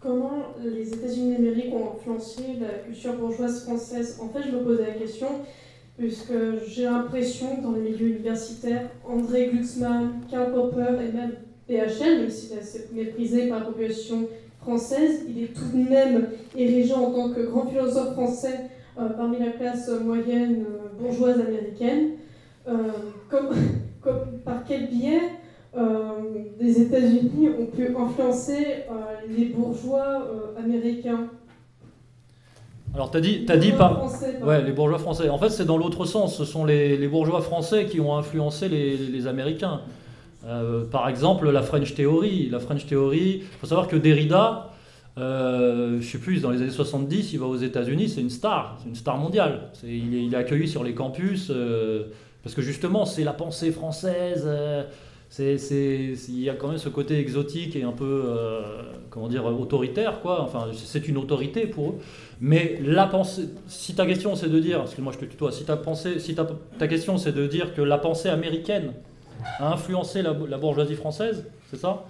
comment 0.00 0.54
les 0.62 0.92
États-Unis 0.92 1.36
d'Amérique 1.36 1.74
ont 1.74 1.94
influencé 1.96 2.42
la 2.60 2.78
culture 2.78 3.14
bourgeoise 3.14 3.64
française? 3.64 4.18
En 4.22 4.28
fait, 4.28 4.48
je 4.48 4.56
me 4.56 4.62
posais 4.62 4.86
la 4.86 4.94
question, 4.94 5.28
puisque 5.98 6.32
j'ai 6.66 6.84
l'impression 6.84 7.56
que 7.56 7.62
dans 7.62 7.72
les 7.72 7.90
milieux 7.90 8.08
universitaires, 8.08 8.88
André 9.06 9.50
Glucksmann, 9.52 10.20
Karl 10.30 10.52
Popper 10.52 10.96
et 11.02 11.12
même 11.12 11.32
PHL, 11.68 12.20
même 12.20 12.30
si 12.30 12.50
c'est 12.62 12.92
méprisé 12.92 13.48
par 13.48 13.60
la 13.60 13.64
population 13.66 14.28
française, 14.60 15.24
il 15.28 15.44
est 15.44 15.48
tout 15.48 15.76
de 15.76 15.88
même 15.88 16.28
érigé 16.56 16.94
en 16.94 17.10
tant 17.10 17.30
que 17.30 17.42
grand 17.42 17.66
philosophe 17.66 18.14
français 18.14 18.70
parmi 18.96 19.38
la 19.38 19.50
classe 19.50 19.90
moyenne 20.02 20.64
euh, 20.64 20.98
bourgeoise 20.98 21.40
américaine. 21.40 22.12
Euh, 22.68 22.92
comme, 23.28 23.48
par 24.44 24.64
quel 24.66 24.88
biais 24.88 25.20
les 26.60 26.82
États-Unis 26.82 27.48
ont 27.58 27.66
pu 27.66 27.96
influencer 27.96 28.84
les 29.28 29.46
bourgeois 29.46 30.24
américains? 30.56 31.30
Alors, 32.94 33.10
tu 33.10 33.16
as 33.16 33.20
dit, 33.20 33.44
as 33.48 33.56
dit 33.56 33.72
par. 33.72 34.04
ouais, 34.44 34.62
les 34.62 34.70
bourgeois 34.70 35.00
français. 35.00 35.28
En 35.28 35.38
fait, 35.38 35.48
c'est 35.48 35.64
dans 35.64 35.76
l'autre 35.76 36.04
sens. 36.04 36.36
Ce 36.36 36.44
sont 36.44 36.64
les, 36.64 37.08
bourgeois 37.08 37.40
français 37.40 37.86
qui 37.86 37.98
ont 37.98 38.16
influencé 38.16 38.68
les, 38.68 38.96
les 38.96 39.26
Américains. 39.26 39.80
Euh, 40.46 40.84
par 40.84 41.08
exemple, 41.08 41.50
la 41.50 41.62
French 41.62 41.94
Theory. 41.94 42.48
La 42.50 42.60
French 42.60 42.86
Theory, 42.86 43.42
il 43.42 43.58
faut 43.60 43.66
savoir 43.66 43.88
que 43.88 43.96
Derrida, 43.96 44.70
euh, 45.16 46.00
je 46.00 46.06
sais 46.06 46.18
plus, 46.18 46.40
dans 46.40 46.50
les 46.50 46.60
années 46.62 46.70
70, 46.70 47.32
il 47.32 47.38
va 47.38 47.46
aux 47.46 47.56
États-Unis, 47.56 48.08
c'est 48.08 48.20
une 48.20 48.30
star, 48.30 48.78
c'est 48.82 48.88
une 48.88 48.94
star 48.94 49.16
mondiale. 49.16 49.70
il, 49.84 50.32
est, 50.32 50.36
accueilli 50.36 50.68
sur 50.68 50.82
les 50.82 50.94
campus, 50.94 51.50
euh, 51.50 52.04
parce 52.42 52.54
que 52.54 52.62
justement, 52.62 53.04
c'est 53.04 53.24
la 53.24 53.32
pensée 53.32 53.70
française. 53.70 54.48
il 55.38 56.40
y 56.40 56.50
a 56.50 56.54
quand 56.54 56.68
même 56.68 56.78
ce 56.78 56.88
côté 56.88 57.18
exotique 57.18 57.76
et 57.76 57.84
un 57.84 57.92
peu, 57.92 58.24
comment 59.10 59.28
dire, 59.28 59.44
autoritaire, 59.46 60.20
quoi. 60.20 60.42
Enfin, 60.42 60.66
c'est 60.74 61.06
une 61.08 61.16
autorité 61.16 61.66
pour 61.66 61.90
eux. 61.90 61.98
Mais 62.40 62.78
la 62.82 63.06
pensée, 63.06 63.48
si 63.68 63.94
ta 63.94 64.06
question 64.06 64.34
c'est 64.34 64.48
de 64.48 64.58
dire, 64.58 64.82
excuse-moi, 64.82 65.12
je 65.12 65.18
te 65.18 65.24
tutoie, 65.24 65.52
si 65.52 65.64
ta 65.64 65.76
pensée, 65.76 66.18
si 66.18 66.34
ta 66.34 66.88
question 66.88 67.16
c'est 67.16 67.32
de 67.32 67.46
dire 67.46 67.74
que 67.74 67.82
la 67.82 67.98
pensée 67.98 68.28
américaine 68.28 68.92
a 69.58 69.72
influencé 69.72 70.22
la, 70.22 70.32
bourgeoisie 70.32 70.94
française, 70.94 71.46
c'est 71.70 71.76
ça? 71.76 72.04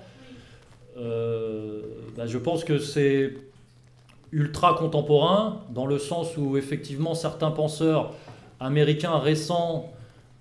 Euh, 0.97 1.73
bah, 2.16 2.27
Je 2.27 2.39
pense 2.39 2.65
que 2.65 2.78
c'est 2.78 3.35
ultra 4.32 4.74
contemporain, 4.74 5.61
dans 5.70 5.86
le 5.86 5.99
sens 5.99 6.36
où 6.36 6.57
effectivement 6.57 7.15
certains 7.15 7.53
penseurs 7.53 8.12
américains 8.59 9.19
récents, 9.19 9.93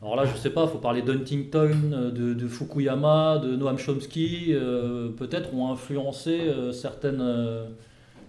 alors 0.01 0.15
là 0.15 0.25
je 0.25 0.33
ne 0.33 0.37
sais 0.37 0.49
pas, 0.49 0.63
il 0.63 0.69
faut 0.69 0.79
parler 0.79 1.03
d'Huntington, 1.03 2.11
de, 2.11 2.47
Fukuyama, 2.47 3.37
de 3.37 3.55
Noam 3.55 3.77
Chomsky, 3.77 4.47
euh, 4.49 5.09
peut-être 5.09 5.53
ont 5.53 5.71
influencé 5.71 6.41
euh, 6.41 6.71
certaines, 6.71 7.23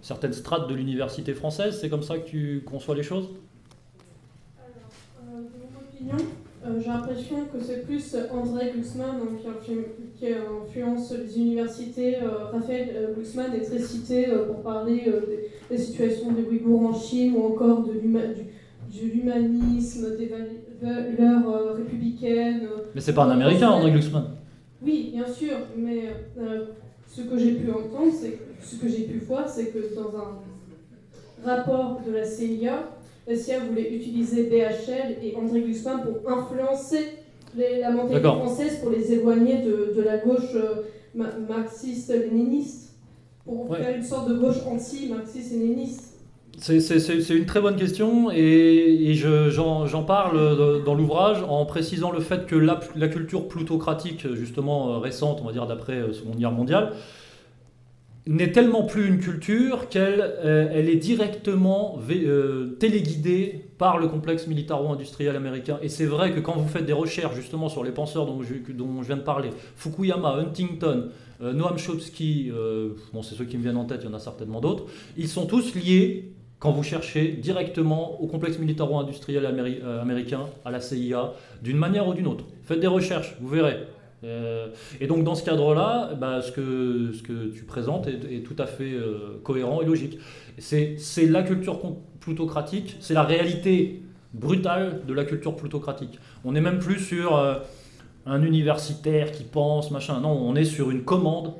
certaines 0.01 0.33
strates 0.33 0.69
de 0.69 0.75
l'université 0.75 1.33
française. 1.33 1.79
C'est 1.81 1.89
comme 1.89 2.03
ça 2.03 2.19
que 2.19 2.27
tu 2.29 2.63
conçois 2.65 2.95
les 2.95 3.03
choses? 3.03 3.29
Alors, 5.27 5.39
de 5.39 6.07
mon 6.07 6.13
opinion, 6.13 6.31
euh, 6.65 6.79
j'ai 6.79 6.87
l'impression 6.87 7.45
que 7.45 7.61
c'est 7.61 7.85
plus 7.85 8.15
André 8.31 8.71
Glucksmann 8.71 9.19
qui, 9.63 9.73
influence 10.23 11.11
les 11.11 11.37
universités. 11.37 12.17
Euh, 12.17 12.45
Raphaël 12.51 12.89
euh, 12.95 13.13
Glucksmann 13.13 13.53
est 13.53 13.61
très 13.61 13.79
cité 13.79 14.27
pour 14.47 14.61
parler 14.61 15.11
des, 15.69 15.77
situations 15.77 16.31
des 16.31 16.43
Ouïghours 16.43 16.85
en 16.85 16.93
Chine 16.93 17.33
ou 17.35 17.45
encore 17.45 17.83
de 17.83 17.91
l'humanisme, 19.01 20.17
des 20.17 20.31
valeurs 20.81 21.75
républicaines. 21.75 22.67
Mais 22.93 23.01
c'est 23.01 23.13
pas 23.13 23.23
un 23.25 23.31
Américain, 23.31 23.69
André 23.69 23.91
Glucksmann. 23.91 24.25
Oui, 24.81 25.11
bien 25.13 25.27
sûr, 25.27 25.53
mais 25.77 26.03
ce 27.07 27.21
que 27.21 27.37
j'ai 27.37 27.53
pu 27.53 27.69
entendre, 27.71 28.11
ce 28.61 28.75
que 28.75 28.87
j'ai 28.87 29.03
pu 29.03 29.19
voir, 29.19 29.47
c'est 29.49 29.67
que 29.67 29.95
dans 29.95 30.13
un 30.17 31.45
rapport 31.45 32.01
de 32.05 32.11
la 32.11 32.25
CIA, 32.25 32.89
la 33.27 33.35
CIA 33.35 33.59
voulait 33.59 33.95
utiliser 33.95 34.43
BHL 34.43 35.23
et 35.23 35.35
André 35.35 35.61
Glusman 35.61 36.01
pour 36.03 36.31
influencer 36.31 37.24
la 37.57 37.91
mentalité 37.91 38.27
française, 38.27 38.79
pour 38.81 38.91
les 38.91 39.13
éloigner 39.13 39.61
de, 39.61 40.01
la 40.01 40.17
gauche 40.17 40.55
euh, 40.55 40.83
marxiste-léniniste, 41.47 42.95
pour 43.45 43.75
faire 43.75 43.95
une 43.95 44.03
sorte 44.03 44.29
de 44.29 44.35
gauche 44.35 44.57
anti-marxiste-léniniste. 44.67 46.13
C'est 46.57 47.35
une 47.35 47.45
très 47.45 47.59
bonne 47.59 47.75
question 47.75 48.31
et, 48.31 49.13
j'en 49.13 50.03
parle 50.03 50.83
dans 50.83 50.93
l'ouvrage 50.93 51.43
en 51.47 51.65
précisant 51.65 52.11
le 52.11 52.21
fait 52.21 52.45
que 52.45 52.55
la, 52.55 52.79
la, 52.95 53.09
culture 53.09 53.47
plutocratique, 53.47 54.25
justement 54.33 54.93
euh, 54.93 54.97
récente, 54.99 55.39
on 55.41 55.45
va 55.45 55.51
dire 55.51 55.67
d'après 55.67 55.95
euh, 55.95 56.13
Seconde 56.13 56.37
Guerre 56.37 56.53
mondiale, 56.53 56.93
n'est 58.27 58.51
tellement 58.51 58.83
plus 58.83 59.07
une 59.07 59.19
culture 59.19 59.87
qu'elle 59.89 60.21
euh, 60.21 60.69
elle 60.73 60.89
est 60.89 60.95
directement 60.95 61.99
euh, 62.09 62.75
téléguidée 62.79 63.64
par 63.77 63.97
le 63.97 64.07
complexe 64.07 64.47
militaro-industriel 64.47 65.35
américain. 65.35 65.79
Et 65.81 65.89
c'est 65.89 66.05
vrai 66.05 66.33
que 66.33 66.39
quand 66.39 66.53
vous 66.53 66.67
faites 66.67 66.85
des 66.85 66.93
recherches 66.93 67.35
justement 67.35 67.69
sur 67.69 67.83
les 67.83 67.91
penseurs 67.91 68.25
dont 68.25 68.41
je, 68.41 68.53
viens 69.03 69.17
de 69.17 69.21
parler, 69.21 69.49
Fukuyama, 69.75 70.35
Huntington, 70.35 71.09
euh, 71.41 71.53
Noam 71.53 71.77
Chomsky, 71.77 72.51
bon, 73.13 73.21
c'est 73.21 73.35
ceux 73.35 73.45
qui 73.45 73.57
me 73.57 73.63
viennent 73.63 73.77
en 73.77 73.85
tête, 73.85 74.01
il 74.03 74.09
y 74.09 74.11
en 74.11 74.15
a 74.15 74.19
certainement 74.19 74.61
d'autres, 74.61 74.85
ils 75.17 75.27
sont 75.27 75.45
tous 75.45 75.75
liés, 75.75 76.31
quand 76.59 76.71
vous 76.71 76.83
cherchez, 76.83 77.33
directement 77.33 78.21
au 78.21 78.27
complexe 78.27 78.57
militaro-industriel 78.57 79.45
américain, 79.45 80.45
à 80.63 80.71
la 80.71 80.79
CIA, 80.79 81.33
d'une 81.61 81.77
manière 81.77 82.07
ou 82.07 82.13
d'une 82.13 82.27
autre. 82.27 82.45
Faites 82.63 82.79
des 82.79 82.87
recherches, 82.87 83.35
vous 83.39 83.49
verrez. 83.49 83.77
Euh, 84.23 84.67
et 84.99 85.07
donc 85.07 85.23
dans 85.23 85.35
ce 85.35 85.43
cadre-là, 85.43 86.13
bah, 86.19 86.41
ce, 86.41 86.51
que, 86.51 87.11
tu 87.53 87.63
présentes 87.63 88.07
est, 88.07 88.43
tout 88.43 88.55
à 88.57 88.65
fait 88.65 88.93
euh, 88.93 89.39
cohérent 89.43 89.81
et 89.81 89.85
logique. 89.85 90.17
C'est 90.57 90.97
la 91.27 91.43
culture 91.43 91.79
plutocratique, 92.25 92.97
c'est 92.99 93.13
la 93.13 93.23
réalité 93.23 94.03
brutale 94.33 95.05
de 95.07 95.13
la 95.13 95.23
culture 95.23 95.55
plutocratique. 95.55 96.19
On 96.43 96.51
n'est 96.51 96.61
même 96.61 96.79
plus 96.79 96.99
sur 96.99 97.37
euh, 97.37 97.59
un 98.25 98.41
universitaire 98.41 99.31
qui 99.31 99.43
pense, 99.43 99.91
machin. 99.91 100.19
Non, 100.19 100.31
on 100.31 100.55
est 100.55 100.65
sur 100.65 100.91
une 100.91 101.03
commande, 101.03 101.53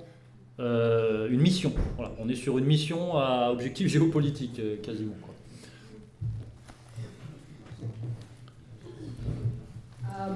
une 0.60 1.42
mission. 1.42 1.72
Voilà. 1.98 2.12
On 2.20 2.28
est 2.28 2.36
sur 2.36 2.58
une 2.58 2.66
mission 2.66 3.18
à 3.18 3.50
objectif 3.52 3.88
géopolitique 3.88 4.60
quasiment. 4.82 5.16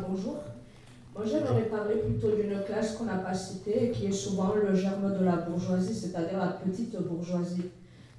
bonjour. 0.07 0.37
Moi, 1.15 1.25
j'aimerais 1.25 1.63
parler 1.63 1.95
plutôt 1.95 2.35
d'une 2.35 2.61
classe 2.63 2.95
qu'on 2.95 3.05
n'a 3.05 3.17
pas 3.17 3.33
citée 3.33 3.91
qui 3.91 4.07
est 4.07 4.11
souvent 4.11 4.53
le 4.53 4.73
germe 4.73 5.17
de 5.19 5.25
la 5.25 5.37
bourgeoisie, 5.37 5.93
c'est-à-dire 5.93 6.37
la 6.37 6.47
petite 6.47 6.95
bourgeoisie. 7.01 7.71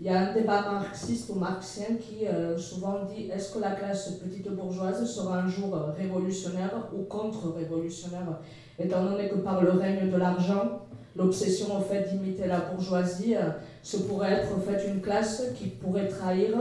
Il 0.03 0.07
y 0.07 0.09
a 0.09 0.31
un 0.31 0.33
débat 0.33 0.63
marxiste 0.63 1.29
ou 1.29 1.35
marxien 1.35 1.97
qui 2.01 2.27
euh, 2.27 2.57
souvent 2.57 3.01
dit 3.05 3.31
est-ce 3.31 3.53
que 3.53 3.59
la 3.59 3.73
classe 3.73 4.13
petite 4.13 4.49
bourgeoise 4.49 5.05
sera 5.05 5.41
un 5.41 5.47
jour 5.47 5.77
révolutionnaire 5.95 6.89
ou 6.97 7.03
contre-révolutionnaire? 7.03 8.39
Étant 8.79 9.05
donné 9.05 9.29
que 9.29 9.35
par 9.35 9.61
le 9.63 9.73
règne 9.73 10.11
de 10.11 10.17
l'argent, 10.17 10.81
l'obsession 11.15 11.77
au 11.77 11.83
fait 11.83 12.09
d'imiter 12.09 12.47
la 12.47 12.61
bourgeoisie, 12.61 13.37
euh, 13.37 13.51
ce 13.83 13.99
pourrait 13.99 14.33
être 14.33 14.59
fait 14.61 14.89
une 14.89 15.03
classe 15.03 15.43
qui 15.55 15.67
pourrait 15.67 16.09
trahir 16.09 16.57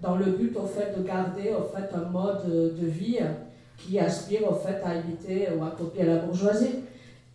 dans 0.00 0.14
le 0.14 0.26
but 0.26 0.56
au 0.56 0.66
fait 0.66 0.96
de 0.96 1.02
garder 1.02 1.50
au 1.50 1.64
fait 1.64 1.92
un 1.96 2.08
mode 2.10 2.46
de 2.46 2.86
vie 2.86 3.18
qui 3.76 3.98
aspire 3.98 4.48
au 4.48 4.54
fait 4.54 4.80
à 4.84 4.94
imiter 4.94 5.48
ou 5.58 5.64
à 5.64 5.70
copier 5.70 6.04
la 6.04 6.18
bourgeoisie. 6.18 6.76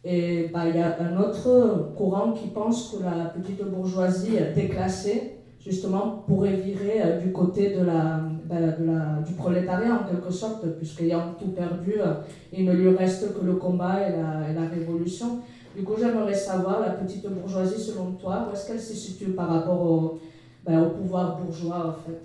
Et 0.06 0.48
bah, 0.54 0.62
il 0.70 0.78
y 0.78 0.82
a 0.82 0.96
un 1.02 1.18
autre 1.18 1.92
courant 1.98 2.32
qui 2.32 2.48
pense 2.48 2.92
que 2.92 3.04
la 3.04 3.26
petite 3.26 3.62
bourgeoisie 3.66 4.38
déclassée 4.56 5.39
justement, 5.60 6.24
pourrait 6.26 6.56
virer 6.56 7.02
euh, 7.04 7.20
du 7.20 7.32
côté 7.32 7.76
de 7.76 7.84
la, 7.84 8.22
de 8.46 8.86
la, 8.86 9.22
du 9.26 9.34
prolétariat, 9.34 10.02
en 10.02 10.10
quelque 10.10 10.32
sorte, 10.32 10.66
puisqu'ayant 10.78 11.36
tout 11.38 11.50
perdu, 11.50 11.96
euh, 12.00 12.14
il 12.54 12.66
ne 12.66 12.74
lui 12.74 12.90
reste 12.96 13.38
que 13.38 13.46
le 13.46 13.54
combat 13.54 14.08
et 14.08 14.12
la, 14.12 14.50
et 14.50 14.54
la 14.54 14.68
révolution. 14.68 15.40
Du 15.76 15.84
coup, 15.84 15.94
j'aimerais 16.00 16.34
savoir, 16.34 16.82
la 16.82 16.92
petite 16.92 17.28
bourgeoisie, 17.28 17.80
selon 17.80 18.12
toi, 18.14 18.48
où 18.50 18.54
est-ce 18.54 18.68
qu'elle 18.68 18.80
se 18.80 18.94
situe 18.94 19.32
par 19.32 19.50
rapport 19.50 19.82
au, 19.82 20.20
ben, 20.66 20.82
au 20.82 20.90
pouvoir 20.90 21.38
bourgeois, 21.38 21.96
en 21.98 22.10
fait? 22.10 22.22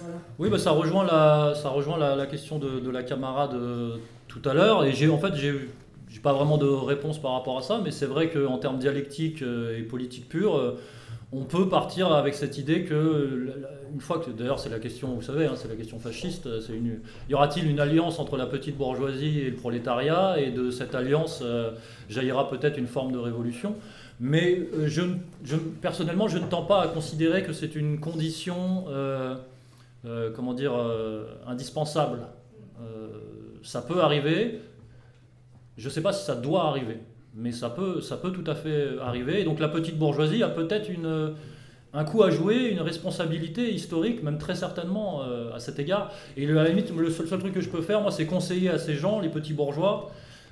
Voilà. 0.00 0.16
Oui, 0.38 0.48
bah, 0.50 0.58
ça 0.58 0.70
rejoint, 0.70 1.04
la, 1.04 1.54
ça 1.54 1.70
rejoint 1.70 1.98
la, 1.98 2.14
la 2.16 2.26
question 2.26 2.58
de, 2.58 2.90
la 2.90 3.02
camarade 3.02 3.54
euh, 3.54 3.96
tout 4.28 4.42
à 4.44 4.54
l'heure. 4.54 4.84
Et 4.84 4.92
j'ai 4.92 5.08
en 5.08 5.18
fait, 5.18 5.34
j'ai 5.34 6.20
pas 6.22 6.32
vraiment 6.32 6.58
de 6.58 6.66
réponse 6.66 7.18
par 7.18 7.32
rapport 7.32 7.58
à 7.58 7.62
ça, 7.62 7.80
mais 7.82 7.90
c'est 7.90 8.06
vrai 8.06 8.30
qu'en 8.30 8.58
termes 8.58 8.78
dialectiques 8.78 9.42
et 9.42 9.82
politique 9.82 10.28
pure, 10.28 10.76
on 11.32 11.44
peut 11.44 11.68
partir 11.68 12.12
avec 12.12 12.34
cette 12.34 12.56
idée 12.56 12.84
que, 12.84 13.52
une 13.92 14.00
fois 14.00 14.20
que, 14.20 14.30
d'ailleurs 14.30 14.60
c'est 14.60 14.68
la 14.68 14.78
question, 14.78 15.14
vous 15.14 15.22
savez, 15.22 15.46
hein, 15.46 15.54
c'est 15.56 15.68
la 15.68 15.74
question 15.74 15.98
fasciste, 15.98 16.48
une, 16.68 17.00
y 17.28 17.34
aura-t-il 17.34 17.68
une 17.68 17.80
alliance 17.80 18.18
entre 18.18 18.36
la 18.36 18.46
petite 18.46 18.76
bourgeoisie 18.76 19.40
et 19.40 19.50
le 19.50 19.56
prolétariat, 19.56 20.38
et 20.38 20.50
de 20.50 20.70
cette 20.70 20.94
alliance 20.94 21.40
euh, 21.42 21.72
jaillira 22.08 22.48
peut-être 22.48 22.78
une 22.78 22.86
forme 22.86 23.12
de 23.12 23.18
révolution 23.18 23.74
mais 24.18 24.66
euh, 24.72 24.88
personnellement, 25.82 26.26
je 26.26 26.38
ne 26.38 26.46
tends 26.46 26.64
pas 26.64 26.80
à 26.80 26.88
considérer 26.88 27.42
que 27.42 27.52
c'est 27.52 27.74
une 27.76 28.00
condition, 28.00 28.86
euh, 28.88 29.36
comment 30.34 30.54
dire, 30.54 30.72
indispensable. 31.46 32.20
ça 33.62 33.82
peut 33.82 34.00
arriver. 34.00 34.62
Je 35.76 35.88
ne 35.88 35.92
sais 35.92 36.00
pas 36.00 36.14
si 36.14 36.24
ça 36.24 36.34
doit 36.34 36.64
arriver 36.64 36.96
mais 37.36 37.52
ça 37.52 37.70
peut, 37.70 38.00
ça 38.00 38.16
peut 38.16 38.32
tout 38.32 38.50
à 38.50 38.54
fait 38.54 38.98
arriver. 39.00 39.40
Et 39.40 39.44
donc 39.44 39.60
la 39.60 39.68
petite 39.68 39.98
bourgeoisie 39.98 40.42
a 40.42 40.48
peut-être 40.48 40.88
une, 40.88 41.34
un 41.96 42.04
coup 42.04 42.22
à 42.22 42.30
jouer, 42.30 42.70
une 42.70 42.80
responsabilité 42.80 43.72
historique, 43.72 44.22
même 44.22 44.38
très 44.38 44.54
certainement 44.54 45.22
euh, 45.22 45.54
à 45.54 45.58
cet 45.58 45.78
égard. 45.78 46.12
Et 46.36 46.48
à 46.48 46.52
la 46.52 46.68
limite, 46.68 46.94
le 46.94 47.10
seul, 47.10 47.26
truc 47.26 47.54
que 47.54 47.60
je 47.60 47.70
peux 47.70 47.82
faire, 47.82 48.02
moi, 48.02 48.10
c'est 48.10 48.26
conseiller 48.26 48.70
à 48.70 48.78
ces 48.78 48.94
gens, 48.94 49.20
les 49.20 49.30
petits 49.30 49.54
bourgeois, 49.54 50.10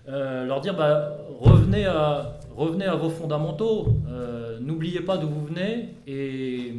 euh, 0.09 0.45
leur 0.45 0.61
dire 0.61 0.75
bah, 0.75 1.17
revenez, 1.41 1.87
à, 1.87 2.39
revenez 2.57 2.87
à 2.87 2.95
vos 2.95 3.11
fondamentaux, 3.11 3.89
euh, 4.09 4.59
n'oubliez 4.61 5.01
pas 5.01 5.19
d'où 5.19 5.29
vous 5.29 5.45
venez, 5.47 5.91
et 6.07 6.75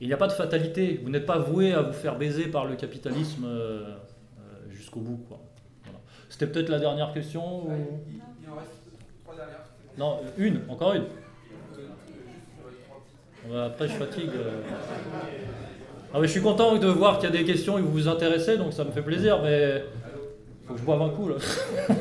il 0.00 0.06
n'y 0.06 0.12
a 0.12 0.18
pas 0.18 0.28
de 0.28 0.32
fatalité. 0.32 1.00
Vous 1.02 1.10
n'êtes 1.10 1.26
pas 1.26 1.38
voué 1.38 1.72
à 1.72 1.82
vous 1.82 1.92
faire 1.92 2.16
baiser 2.16 2.48
par 2.48 2.64
le 2.64 2.74
capitalisme 2.74 3.46
jusqu'au 4.70 5.00
bout. 5.00 5.20
C'était 6.30 6.46
peut-être 6.46 6.70
la 6.70 6.78
dernière 6.78 7.12
question 7.12 7.66
non, 10.00 10.18
une, 10.38 10.62
encore 10.70 10.94
une. 10.94 11.04
Après, 13.54 13.86
je 13.86 13.92
fatigue. 13.92 14.30
Euh. 14.34 14.62
Ah, 16.14 16.18
mais 16.18 16.26
je 16.26 16.32
suis 16.32 16.40
content 16.40 16.78
de 16.78 16.86
voir 16.88 17.18
qu'il 17.18 17.28
y 17.28 17.32
a 17.34 17.36
des 17.36 17.44
questions 17.44 17.76
et 17.76 17.82
que 17.82 17.86
vous 17.86 17.92
vous 17.92 18.08
intéressez, 18.08 18.56
donc 18.56 18.72
ça 18.72 18.82
me 18.84 18.92
fait 18.92 19.02
plaisir, 19.02 19.42
mais 19.42 19.84
il 20.62 20.66
faut 20.66 20.72
que 20.72 20.80
je 20.80 20.84
boive 20.86 21.02
un 21.02 21.10
coup 21.10 21.28
là. 21.28 21.34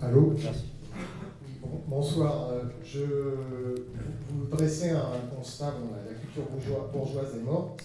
Allô? 0.00 0.34
Merci. 0.42 0.64
Bonsoir. 1.86 2.48
Euh, 2.52 2.62
je 2.82 3.04
vous 4.30 4.46
dressez 4.50 4.92
un 4.92 5.10
constat. 5.36 5.74
la 6.08 6.14
culture 6.14 6.44
bourgeoise 6.90 7.34
est 7.34 7.44
morte. 7.44 7.84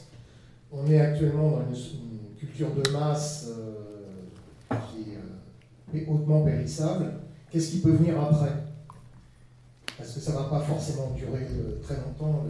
On 0.72 0.88
est 0.90 1.02
actuellement 1.02 1.52
dans 1.52 1.74
une, 1.74 2.10
culture 2.40 2.70
de 2.72 2.90
masse 2.90 3.50
euh, 3.52 4.76
qui 4.90 5.12
est 5.12 5.31
mais 5.94 6.06
hautement 6.08 6.44
périssable. 6.44 7.14
Qu'est-ce 7.52 7.72
qui 7.72 7.80
peut 7.80 7.92
venir 7.92 8.20
après? 8.20 8.54
Parce 9.98 10.14
que 10.14 10.20
ça 10.20 10.32
ne 10.32 10.38
va 10.38 10.44
pas 10.46 10.60
forcément 10.62 11.12
durer 11.16 11.46
euh, 11.52 11.82
très 11.84 11.96
longtemps, 11.96 12.46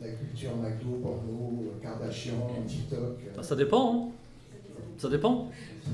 la 0.00 0.08
culture 0.08 0.50
McDo, 0.56 0.98
porno, 1.02 1.72
Kardashian, 1.80 2.34
TikTok. 2.66 3.00
Euh. 3.00 3.42
Ça 3.42 3.56
dépend. 3.56 3.94
Hein. 3.94 4.08
ça 4.98 5.08
dépend. 5.08 5.48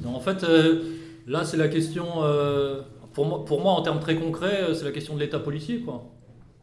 en 0.04 0.20
fait, 0.20 0.42
euh, 0.42 0.82
là, 1.26 1.44
c'est 1.44 1.56
la 1.56 1.68
question. 1.68 2.04
pour, 3.12 3.60
moi, 3.60 3.72
en 3.72 3.82
termes 3.82 4.00
très 4.00 4.16
concrets, 4.16 4.74
c'est 4.74 4.84
la 4.84 4.92
question 4.92 5.14
de 5.14 5.20
l'État 5.20 5.38
policier. 5.38 5.84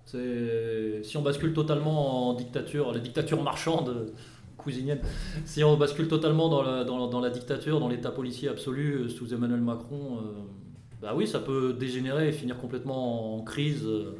Si 0.05 1.17
on 1.17 1.21
bascule 1.21 1.53
totalement 1.53 2.29
en 2.29 2.33
dictature, 2.33 2.91
la 2.91 2.99
dictature 2.99 3.41
marchande 3.41 4.11
Si 5.45 5.63
on 5.63 5.77
bascule 5.77 6.07
totalement 6.07 6.49
dans 6.49 6.61
la, 6.61 6.83
dans, 6.83 7.19
la 7.19 7.29
dictature, 7.29 7.79
dans 7.79 7.87
l'état 7.87 8.11
policier 8.11 8.49
absolu 8.49 8.93
euh, 8.93 9.09
sous 9.09 9.33
Emmanuel 9.33 9.61
Macron, 9.61 10.17
euh, 10.17 10.21
bah 11.01 11.13
oui, 11.15 11.27
ça 11.27 11.39
peut 11.39 11.73
dégénérer 11.73 12.29
et 12.29 12.31
finir 12.31 12.57
complètement 12.57 13.37
en 13.37 13.41
crise, 13.41 13.85
euh, 13.85 14.15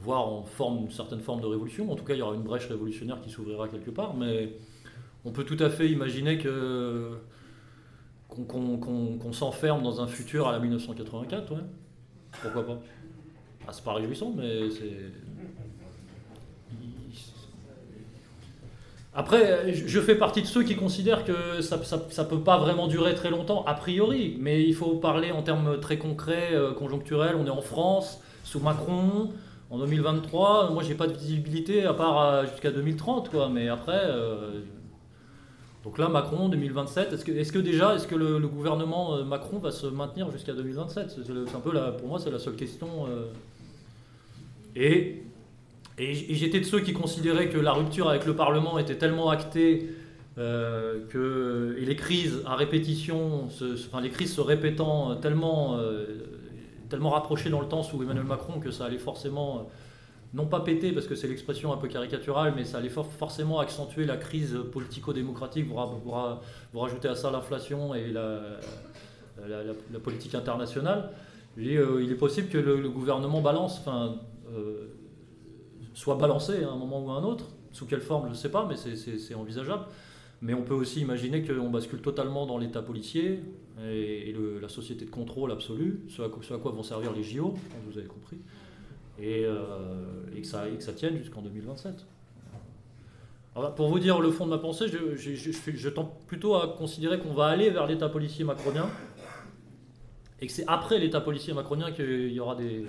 voire 0.00 0.26
en 0.26 0.44
forme, 0.44 0.84
une 0.84 0.90
certaine 0.90 1.20
forme 1.20 1.40
de 1.40 1.46
révolution. 1.46 1.90
En 1.90 1.96
tout 1.96 2.04
cas, 2.04 2.14
il 2.14 2.18
y 2.18 2.22
aura 2.22 2.34
une 2.34 2.42
brèche 2.42 2.66
révolutionnaire 2.66 3.20
qui 3.20 3.30
s'ouvrira 3.30 3.68
quelque 3.68 3.90
part, 3.90 4.14
mais 4.14 4.52
on 5.24 5.30
peut 5.30 5.44
tout 5.44 5.58
à 5.60 5.70
fait 5.70 5.88
imaginer 5.88 6.38
que 6.38 7.12
qu'on 8.28 9.32
s'enferme 9.32 9.82
dans 9.82 10.02
un 10.02 10.06
futur 10.06 10.48
à 10.48 10.52
la 10.52 10.58
1984, 10.58 11.52
ouais. 11.52 11.58
Pourquoi 12.42 12.66
pas? 12.66 12.80
Ah, 13.66 13.72
C'est 13.72 13.84
pas 13.84 13.94
réjouissant, 13.94 14.34
mais 14.36 14.68
c'est 14.68 15.12
Après, 19.18 19.72
je 19.72 20.00
fais 20.02 20.14
partie 20.14 20.42
de 20.42 20.46
ceux 20.46 20.62
qui 20.62 20.76
considèrent 20.76 21.24
que 21.24 21.62
ça 21.62 21.78
ne 21.78 22.28
peut 22.28 22.40
pas 22.40 22.58
vraiment 22.58 22.86
durer 22.86 23.14
très 23.14 23.30
longtemps, 23.30 23.64
a 23.64 23.72
priori, 23.72 24.36
mais 24.38 24.62
il 24.62 24.74
faut 24.74 24.96
parler 24.96 25.32
en 25.32 25.42
termes 25.42 25.80
très 25.80 25.96
concrets, 25.96 26.50
euh, 26.52 26.74
conjoncturels. 26.74 27.34
On 27.34 27.46
est 27.46 27.50
en 27.50 27.62
France, 27.62 28.20
sous 28.44 28.60
Macron, 28.60 29.30
en 29.70 29.78
2023. 29.78 30.68
Moi, 30.70 30.82
j'ai 30.82 30.94
pas 30.94 31.06
de 31.06 31.14
visibilité 31.14 31.86
à 31.86 31.94
part 31.94 32.20
euh, 32.20 32.44
jusqu'à 32.44 32.70
2030, 32.70 33.30
quoi. 33.30 33.48
Mais 33.48 33.70
après, 33.70 34.02
euh, 34.04 34.60
donc 35.82 35.96
là, 35.96 36.10
Macron, 36.10 36.50
2027. 36.50 37.14
Est-ce 37.14 37.24
que, 37.24 37.32
est 37.32 37.50
que, 37.50 37.58
déjà, 37.58 37.94
est-ce 37.94 38.06
que 38.06 38.16
le, 38.16 38.38
gouvernement 38.46 39.24
Macron 39.24 39.60
va 39.60 39.70
se 39.70 39.86
maintenir 39.86 40.30
jusqu'à 40.30 40.52
2027 40.52 41.20
C'est 41.24 41.56
un 41.56 41.60
peu 41.60 41.72
la, 41.72 41.90
pour 41.92 42.08
moi, 42.08 42.18
c'est 42.18 42.30
la 42.30 42.38
seule 42.38 42.56
question. 42.56 43.06
Et 44.74 45.22
et 45.98 46.34
j'étais 46.34 46.60
de 46.60 46.64
ceux 46.64 46.80
qui 46.80 46.92
considéraient 46.92 47.48
que 47.48 47.58
la 47.58 47.72
rupture 47.72 48.08
avec 48.08 48.26
le 48.26 48.36
Parlement 48.36 48.78
était 48.78 48.96
tellement 48.96 49.30
actée 49.30 49.88
euh, 50.38 51.06
que, 51.08 51.76
et 51.80 51.86
les 51.86 51.96
crises 51.96 52.42
à 52.44 52.56
répétition, 52.56 53.46
enfin, 53.46 54.02
les 54.02 54.10
crises 54.10 54.34
se 54.34 54.42
répétant 54.42 55.16
tellement, 55.16 55.78
euh, 55.78 56.04
tellement 56.90 57.08
rapprochées 57.08 57.48
dans 57.48 57.62
le 57.62 57.68
temps 57.68 57.82
sous 57.82 58.02
Emmanuel 58.02 58.26
Macron 58.26 58.60
que 58.60 58.70
ça 58.70 58.84
allait 58.84 58.98
forcément, 58.98 59.60
euh, 59.60 59.62
non 60.34 60.44
pas 60.44 60.60
péter 60.60 60.92
parce 60.92 61.06
que 61.06 61.14
c'est 61.14 61.26
l'expression 61.26 61.72
un 61.72 61.78
peu 61.78 61.88
caricaturale, 61.88 62.52
mais 62.54 62.64
ça 62.64 62.76
allait 62.78 62.90
forcément 62.90 63.60
accentuer 63.60 64.04
la 64.04 64.18
crise 64.18 64.58
politico-démocratique, 64.72 65.66
vous, 65.66 66.78
rajoutez 66.78 67.08
à 67.08 67.14
ça 67.14 67.30
l'inflation 67.30 67.94
et 67.94 68.08
la, 68.08 68.58
politique 70.04 70.34
internationale. 70.34 71.12
il 71.56 71.70
est 71.70 72.18
possible 72.18 72.48
que 72.48 72.58
le, 72.58 72.90
gouvernement 72.90 73.40
balance, 73.40 73.80
soit 75.96 76.16
balancé 76.16 76.62
à 76.62 76.70
un 76.70 76.76
moment 76.76 77.02
ou 77.02 77.10
à 77.10 77.14
un 77.14 77.24
autre. 77.24 77.46
Sous 77.72 77.86
quelle 77.86 78.02
forme, 78.02 78.26
je 78.26 78.30
ne 78.30 78.34
sais 78.34 78.50
pas, 78.50 78.66
mais 78.68 78.76
c'est 78.76 79.34
envisageable. 79.34 79.86
Mais 80.42 80.52
on 80.52 80.62
peut 80.62 80.74
aussi 80.74 81.00
imaginer 81.00 81.42
qu'on 81.42 81.70
bascule 81.70 82.02
totalement 82.02 82.46
dans 82.46 82.58
l'état 82.58 82.82
policier 82.82 83.40
et, 83.82 84.34
la 84.60 84.68
société 84.68 85.06
de 85.06 85.10
contrôle 85.10 85.50
absolue, 85.50 86.02
ce 86.08 86.22
à, 86.22 86.58
quoi 86.58 86.72
vont 86.72 86.82
servir 86.82 87.12
les 87.12 87.22
JO, 87.22 87.54
vous 87.86 87.98
avez 87.98 88.06
compris, 88.06 88.36
et, 89.18 89.44
euh, 89.44 89.56
que, 90.34 90.46
ça, 90.46 90.66
que 90.68 90.82
ça 90.82 90.92
tienne 90.92 91.16
jusqu'en 91.16 91.40
2027. 91.40 92.04
pour 93.74 93.88
vous 93.88 93.98
dire 93.98 94.20
le 94.20 94.30
fond 94.30 94.44
de 94.44 94.50
ma 94.50 94.58
pensée, 94.58 94.88
je, 94.88 95.16
je 95.16 95.88
tends 95.88 96.18
plutôt 96.26 96.56
à 96.56 96.74
considérer 96.76 97.18
qu'on 97.18 97.32
va 97.32 97.46
aller 97.46 97.70
vers 97.70 97.86
l'état 97.86 98.10
policier 98.10 98.44
macronien 98.44 98.86
et 100.40 100.46
que 100.46 100.52
c'est 100.52 100.66
après 100.66 100.98
l'état 100.98 101.22
policier 101.22 101.54
macronien 101.54 101.90
qu'il 101.92 102.32
y 102.32 102.40
aura 102.40 102.54
des, 102.56 102.84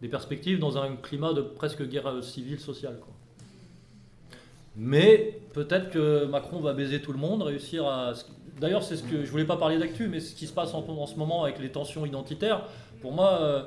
des 0.00 0.08
perspectives 0.08 0.58
dans 0.58 0.78
un 0.78 0.96
climat 0.96 1.32
de 1.32 1.42
presque 1.42 1.86
guerre 1.88 2.22
civile 2.22 2.60
sociale. 2.60 2.98
Quoi. 3.00 3.14
Mais 4.76 5.40
peut-être 5.52 5.90
que 5.90 6.24
Macron 6.24 6.60
va 6.60 6.72
baiser 6.72 7.00
tout 7.00 7.12
le 7.12 7.18
monde, 7.18 7.42
réussir 7.42 7.86
à. 7.86 8.12
D'ailleurs, 8.60 8.82
c'est 8.82 8.96
ce 8.96 9.02
que 9.02 9.24
je 9.24 9.30
voulais 9.30 9.44
pas 9.44 9.56
parler 9.56 9.78
d'actu, 9.78 10.08
mais 10.08 10.20
ce 10.20 10.34
qui 10.34 10.46
se 10.46 10.52
passe 10.52 10.74
en, 10.74 11.06
ce 11.06 11.16
moment 11.16 11.44
avec 11.44 11.58
les 11.58 11.70
tensions 11.70 12.06
identitaires, 12.06 12.62
pour 13.00 13.12
moi, 13.12 13.38
euh, 13.40 13.62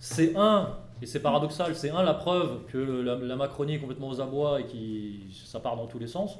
c'est 0.00 0.36
un 0.36 0.76
Et 1.00 1.06
c'est 1.06 1.20
paradoxal, 1.20 1.76
c'est 1.76 1.90
un, 1.90 2.02
la 2.02 2.14
preuve 2.14 2.64
que 2.72 2.78
la, 2.78 3.36
Macronie 3.36 3.74
est 3.74 3.78
complètement 3.78 4.08
aux 4.08 4.20
abois 4.20 4.60
et 4.60 4.64
que 4.64 5.32
ça 5.32 5.60
part 5.60 5.76
dans 5.76 5.86
tous 5.86 5.98
les 5.98 6.08
sens. 6.08 6.38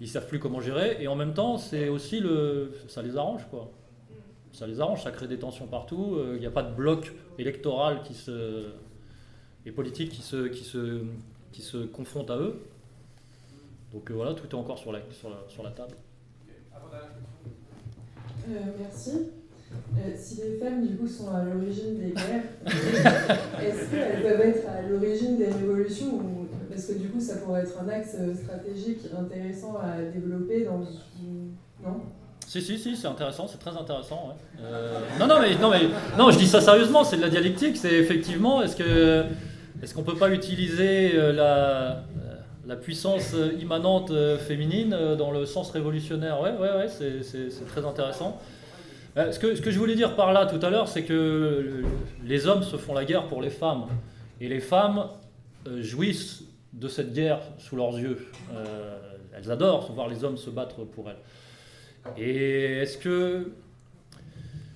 Ils 0.00 0.08
savent 0.08 0.26
plus 0.26 0.38
comment 0.38 0.60
gérer. 0.60 0.98
Et 1.00 1.08
en 1.08 1.14
même 1.14 1.32
temps, 1.32 1.56
c'est 1.56 1.88
aussi 1.88 2.20
le, 2.20 2.72
ça 2.88 3.00
les 3.00 3.16
arrange, 3.16 3.46
quoi. 3.50 3.70
Ça 4.54 4.66
les 4.66 4.80
arrange, 4.80 5.02
ça 5.02 5.10
crée 5.10 5.28
des 5.28 5.38
tensions 5.38 5.66
partout. 5.66 6.16
Il 6.32 6.40
n'y 6.40 6.46
a 6.46 6.50
pas 6.50 6.62
de 6.62 6.74
bloc 6.74 7.12
électoral 7.38 8.02
qui 8.02 8.14
se, 8.14 8.70
et 9.66 9.72
politique 9.72 10.10
qui 10.10 10.22
se, 10.22 10.46
qui 10.48 10.64
se, 10.64 11.02
qui 11.52 11.62
se 11.62 11.78
confrontent 11.78 12.30
à 12.30 12.36
eux. 12.36 12.60
Donc 13.92 14.10
euh, 14.10 14.14
voilà, 14.14 14.34
tout 14.34 14.46
est 14.46 14.54
encore 14.54 14.78
sur 14.78 14.92
la, 14.92 15.00
sur 15.10 15.30
la, 15.30 15.36
sur 15.48 15.62
la 15.62 15.70
table. 15.70 15.94
Euh, 18.48 18.58
merci. 18.78 19.30
Euh, 19.96 20.12
si 20.14 20.36
les 20.36 20.58
femmes, 20.58 20.86
du 20.86 20.96
coup, 20.96 21.06
sont 21.06 21.30
à 21.30 21.42
l'origine 21.42 21.98
des 21.98 22.10
guerres, 22.10 22.44
est-ce 22.66 23.90
qu'elles 23.90 24.22
peuvent 24.22 24.40
être 24.40 24.68
à 24.68 24.82
l'origine 24.82 25.38
des 25.38 25.46
révolutions 25.46 26.20
Parce 26.68 26.86
que 26.86 26.92
du 26.98 27.08
coup, 27.08 27.18
ça 27.18 27.38
pourrait 27.38 27.62
être 27.62 27.80
un 27.80 27.88
axe 27.88 28.16
stratégique 28.34 29.00
intéressant 29.16 29.78
à 29.78 30.02
développer 30.02 30.64
dans... 30.64 30.80
Non? 31.82 32.02
Si, 32.46 32.62
si, 32.62 32.78
si, 32.78 32.96
c'est 32.96 33.08
intéressant, 33.08 33.46
c'est 33.48 33.58
très 33.58 33.76
intéressant. 33.76 34.36
non, 35.18 35.26
non, 35.26 35.40
mais, 35.40 35.56
non, 35.56 35.70
mais 35.70 35.82
non, 36.18 36.30
je 36.30 36.38
dis 36.38 36.46
ça 36.46 36.60
sérieusement, 36.60 37.04
c'est 37.04 37.16
de 37.16 37.22
la 37.22 37.28
dialectique, 37.28 37.76
c'est 37.76 37.94
effectivement, 37.94 38.62
est-ce 38.62 38.76
que 38.76 39.24
est-ce 39.82 39.92
qu'on 39.92 40.02
ne 40.02 40.06
peut 40.06 40.16
pas 40.16 40.30
utiliser 40.30 41.12
la, 41.32 42.04
la 42.66 42.76
puissance 42.76 43.34
immanente 43.60 44.10
euh, 44.10 44.38
féminine 44.38 44.94
euh, 44.94 45.16
dans 45.16 45.30
le 45.30 45.46
sens 45.46 45.70
révolutionnaire? 45.70 46.40
Ouais, 46.40 46.52
ouais, 46.52 46.76
ouais, 46.76 46.88
c'est 46.88 47.66
très 47.66 47.84
intéressant. 47.84 48.40
Euh, 49.16 49.30
ce 49.32 49.38
que, 49.38 49.54
ce 49.54 49.62
que, 49.62 49.70
je 49.70 49.78
voulais 49.78 49.94
dire 49.94 50.16
par 50.16 50.32
là 50.32 50.46
tout 50.46 50.64
à 50.64 50.70
l'heure, 50.70 50.88
c'est 50.88 51.04
que 51.04 51.84
les 52.24 52.46
hommes 52.46 52.62
se 52.62 52.76
font 52.76 52.94
la 52.94 53.04
guerre 53.04 53.26
pour 53.26 53.42
les 53.42 53.50
femmes. 53.50 53.86
Et 54.40 54.48
les 54.48 54.60
femmes 54.60 55.06
jouissent 55.80 56.42
de 56.72 56.88
cette 56.88 57.12
guerre 57.12 57.40
sous 57.58 57.76
leurs 57.76 57.96
yeux. 57.96 58.26
elles 59.34 59.50
adorent 59.50 59.92
voir 59.92 60.08
les 60.08 60.24
hommes 60.24 60.36
se 60.36 60.50
battre 60.50 60.82
pour 60.84 61.08
elles. 61.08 61.16
Et 62.16 62.80
est-ce 62.80 62.98
que. 62.98 63.52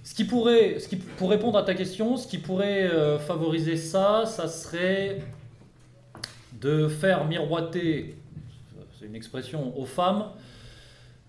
Ce 0.04 0.14
qui 0.14 0.24
pourrait, 0.24 0.78
pour 1.18 1.28
répondre 1.28 1.58
à 1.58 1.62
ta 1.62 1.74
question, 1.74 2.16
ce 2.16 2.26
qui 2.26 2.38
pourrait 2.38 2.90
favoriser 3.18 3.76
ça, 3.76 4.24
ça 4.24 4.48
serait 4.48 5.20
de 6.60 6.88
faire 6.88 7.26
miroiter, 7.26 8.16
c'est 8.98 9.06
une 9.06 9.14
expression, 9.14 9.78
aux 9.78 9.84
femmes, 9.84 10.24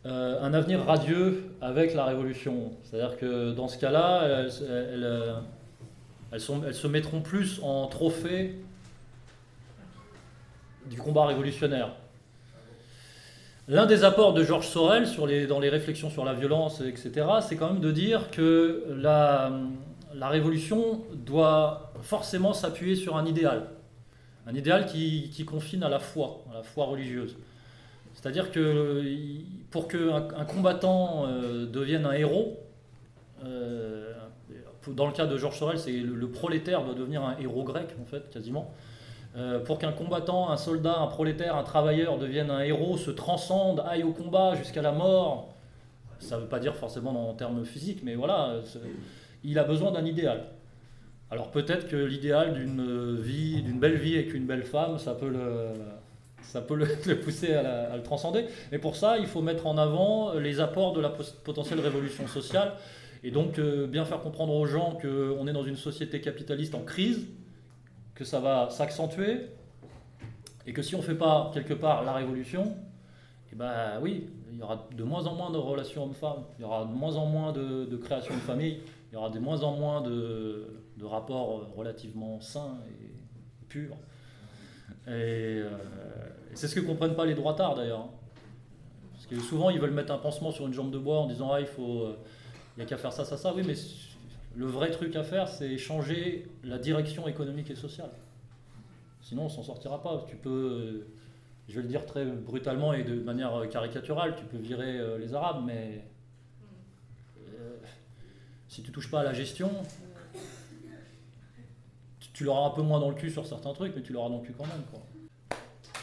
euh, 0.06 0.42
un 0.42 0.54
avenir 0.54 0.84
radieux 0.86 1.52
avec 1.62 1.94
la 1.94 2.06
révolution. 2.06 2.72
C'est-à-dire 2.84 3.18
que 3.18 3.52
dans 3.52 3.68
ce 3.68 3.78
cas-là, 3.78 4.24
elles, 4.24 5.44
elles, 6.32 6.40
se 6.74 6.88
mettront 6.88 7.22
plus 7.22 7.60
en 7.62 7.88
trophée 7.88 8.56
du 10.90 10.98
combat 10.98 11.26
révolutionnaire. 11.26 11.94
L'un 13.70 13.86
des 13.86 14.04
apports 14.04 14.34
de 14.34 14.44
Georges 14.44 14.68
Sorel 14.68 15.08
dans 15.48 15.60
les 15.60 15.70
réflexions 15.70 16.10
sur 16.10 16.26
la 16.26 16.34
violence, 16.34 16.82
etc., 16.82 17.28
c'est 17.48 17.56
quand 17.56 17.72
même 17.72 17.82
de 17.82 17.92
dire 17.92 18.32
que 18.32 18.84
la, 18.98 19.52
révolution 20.22 21.04
doit 21.14 21.94
forcément 22.02 22.54
s'appuyer 22.54 22.96
sur 22.96 23.16
un 23.16 23.28
idéal. 23.28 23.68
Un 24.48 24.56
idéal 24.56 24.88
qui, 24.88 25.46
confine 25.46 25.84
à 25.84 25.90
la 25.90 26.00
foi, 26.00 26.44
à 26.50 26.56
la 26.56 26.64
foi 26.64 26.86
religieuse. 26.86 27.38
C'est-à-dire 28.16 28.52
que 28.52 29.04
pour 29.70 29.88
qu'un 29.88 30.30
un 30.36 30.46
combattant 30.46 31.28
euh, 31.28 31.68
devienne 31.68 32.08
un 32.08 32.14
héros, 32.14 32.60
euh, 33.46 34.14
dans 34.88 35.06
le 35.06 35.14
cas 35.14 35.28
de 35.28 35.38
Georges 35.38 35.60
Sorel, 35.60 35.78
c'est 35.78 35.92
le, 35.92 36.28
prolétaire 36.28 36.84
doit 36.84 36.96
devenir 36.96 37.24
un 37.24 37.38
héros 37.38 37.64
grec, 37.64 37.90
en 38.02 38.06
fait, 38.06 38.32
quasiment. 38.32 38.74
Euh, 39.40 39.60
pour 39.60 39.80
qu'un 39.80 39.94
combattant, 39.94 40.50
un 40.50 40.58
soldat, 40.58 41.00
un 41.00 41.08
prolétaire, 41.08 41.56
un 41.56 41.64
travailleur 41.64 42.18
devienne 42.18 42.52
un 42.52 42.60
héros, 42.60 42.98
se 42.98 43.10
transcende, 43.10 43.84
aille 43.88 44.04
au 44.04 44.12
combat 44.12 44.56
jusqu'à 44.56 44.82
la 44.82 44.92
mort, 44.92 45.54
ça 46.20 46.36
ne 46.36 46.42
veut 46.42 46.48
pas 46.48 46.60
dire 46.60 46.76
forcément 46.76 47.30
en 47.30 47.34
termes 47.34 47.64
physiques, 47.64 48.02
mais 48.04 48.16
voilà, 48.16 48.56
il 49.46 49.58
a 49.58 49.64
besoin 49.64 49.92
d'un 49.92 50.04
idéal. 50.04 50.44
Alors 51.32 51.52
peut-être 51.52 51.88
que 51.88 51.96
l'idéal 51.96 52.54
d'une 52.54 53.16
vie, 53.16 53.62
d'une 53.62 53.80
belle 53.80 53.96
vie 53.96 54.16
avec 54.16 54.34
une 54.34 54.46
belle 54.46 54.64
femme, 54.64 54.98
ça 55.00 55.14
peut 55.14 55.30
le, 55.30 55.70
ça 56.42 56.60
peut 56.60 56.76
le, 56.76 57.16
pousser 57.24 57.54
à, 57.54 57.96
le 57.96 58.04
transcender. 58.04 58.46
Mais 58.74 58.80
pour 58.80 58.98
ça, 58.98 59.18
il 59.20 59.28
faut 59.28 59.42
mettre 59.42 59.68
en 59.68 59.78
avant 59.78 60.34
les 60.34 60.60
apports 60.60 60.92
de 60.92 61.00
la 61.00 61.10
potentielle 61.10 61.80
révolution 61.80 62.28
sociale 62.28 62.74
et 63.24 63.32
donc 63.32 63.60
euh, 63.60 63.88
bien 63.88 64.04
faire 64.04 64.22
comprendre 64.22 64.54
aux 64.54 64.66
gens 64.66 64.98
qu'on 65.02 65.48
est 65.48 65.54
dans 65.54 65.64
une 65.64 65.76
société 65.76 66.20
capitaliste 66.20 66.76
en 66.76 66.82
crise, 66.82 67.28
que 68.20 68.26
ça 68.26 68.42
va 68.42 68.70
s'accentuer 68.70 69.48
et 70.68 70.74
que 70.74 70.82
si 70.82 70.94
on 70.94 70.98
ne 70.98 71.04
fait 71.04 71.16
pas 71.16 71.52
quelque 71.54 71.74
part 71.74 72.04
la 72.04 72.12
révolution, 72.12 72.76
eh 73.50 73.56
ben 73.56 73.98
oui, 74.02 74.30
il 74.52 74.58
y 74.58 74.62
aura 74.62 74.90
de 74.94 75.04
moins 75.06 75.26
en 75.26 75.36
moins 75.36 75.50
de 75.52 75.58
relations 75.58 76.04
hommes-femmes, 76.04 76.44
il 76.58 76.64
y 76.64 76.66
aura 76.66 76.84
de 76.84 76.92
moins 76.92 77.16
en 77.16 77.26
moins 77.28 77.54
de, 77.54 77.86
de 77.86 77.96
création 77.96 78.36
de 78.36 78.42
famille, 78.42 78.82
il 79.10 79.14
y 79.14 79.16
aura 79.16 79.30
de 79.30 79.40
moins 79.40 79.64
en 79.64 79.72
moins 79.72 80.02
de, 80.02 80.68
de 80.98 81.06
rapports 81.06 81.74
relativement 81.78 82.42
sains 82.42 82.78
et 82.90 83.10
purs. 83.70 83.96
Et, 85.08 85.64
euh, 85.64 85.70
c'est 86.56 86.68
ce 86.68 86.76
que 86.76 86.82
comprennent 86.82 87.16
pas 87.16 87.26
les 87.26 87.36
droitards 87.36 87.76
d'ailleurs. 87.76 88.02
Hein. 88.02 88.10
Parce 89.14 89.28
que 89.28 89.40
souvent 89.40 89.70
ils 89.70 89.80
veulent 89.80 89.92
mettre 89.92 90.12
un 90.12 90.18
pansement 90.18 90.52
sur 90.52 90.68
une 90.68 90.74
jambe 90.74 90.92
de 90.92 91.00
bois 91.00 91.20
en 91.20 91.28
disant 91.28 91.54
ah 91.54 91.62
il 91.62 91.68
faut, 91.68 92.02
euh, 92.02 92.18
il 92.76 92.82
y 92.82 92.84
a 92.84 92.86
qu'à 92.86 92.98
faire 92.98 93.14
ça, 93.14 93.24
ça, 93.24 93.38
ça. 93.38 93.54
Oui, 93.56 93.64
mais 93.66 93.76
le 94.60 94.66
vrai 94.66 94.92
truc 94.92 95.16
à 95.16 95.24
faire, 95.24 95.48
c'est 95.48 95.78
changer 95.78 96.46
la 96.66 96.78
direction 96.78 97.30
économique 97.30 97.72
et 97.72 97.76
sociale. 97.76 98.12
Sinon, 99.22 99.44
on 99.44 99.50
s'en 99.50 99.64
sortira 99.64 100.04
pas. 100.04 100.26
Tu 100.28 100.36
peux, 100.36 101.08
je 101.70 101.76
vais 101.76 101.82
le 101.82 101.88
dire 101.88 102.06
très 102.06 102.26
brutalement 102.26 102.92
et 102.92 103.04
de 103.04 103.16
manière 103.22 103.70
caricaturale, 103.70 104.36
tu 104.36 104.44
peux 104.44 104.58
virer 104.58 105.00
euh, 105.00 105.18
les 105.18 105.34
Arabes, 105.34 105.64
mais 105.66 106.04
si 108.68 108.84
tu 108.84 108.92
touches 108.92 109.10
pas 109.10 109.22
à 109.22 109.24
la 109.24 109.34
gestion, 109.34 109.72
tu 112.34 112.44
l'auras 112.44 112.68
un 112.68 112.72
peu 112.72 112.82
moins 112.82 113.00
dans 113.00 113.10
le 113.10 113.16
cul 113.16 113.32
sur 113.32 113.46
certains 113.46 113.74
trucs, 113.74 113.96
mais 113.96 114.02
tu 114.02 114.12
l'auras 114.12 114.30
dans 114.30 114.40
le 114.40 114.46
cul 114.46 114.54
quand 114.58 114.68
même. 114.68 114.84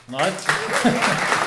On 0.09 0.15
arrête 0.15 0.47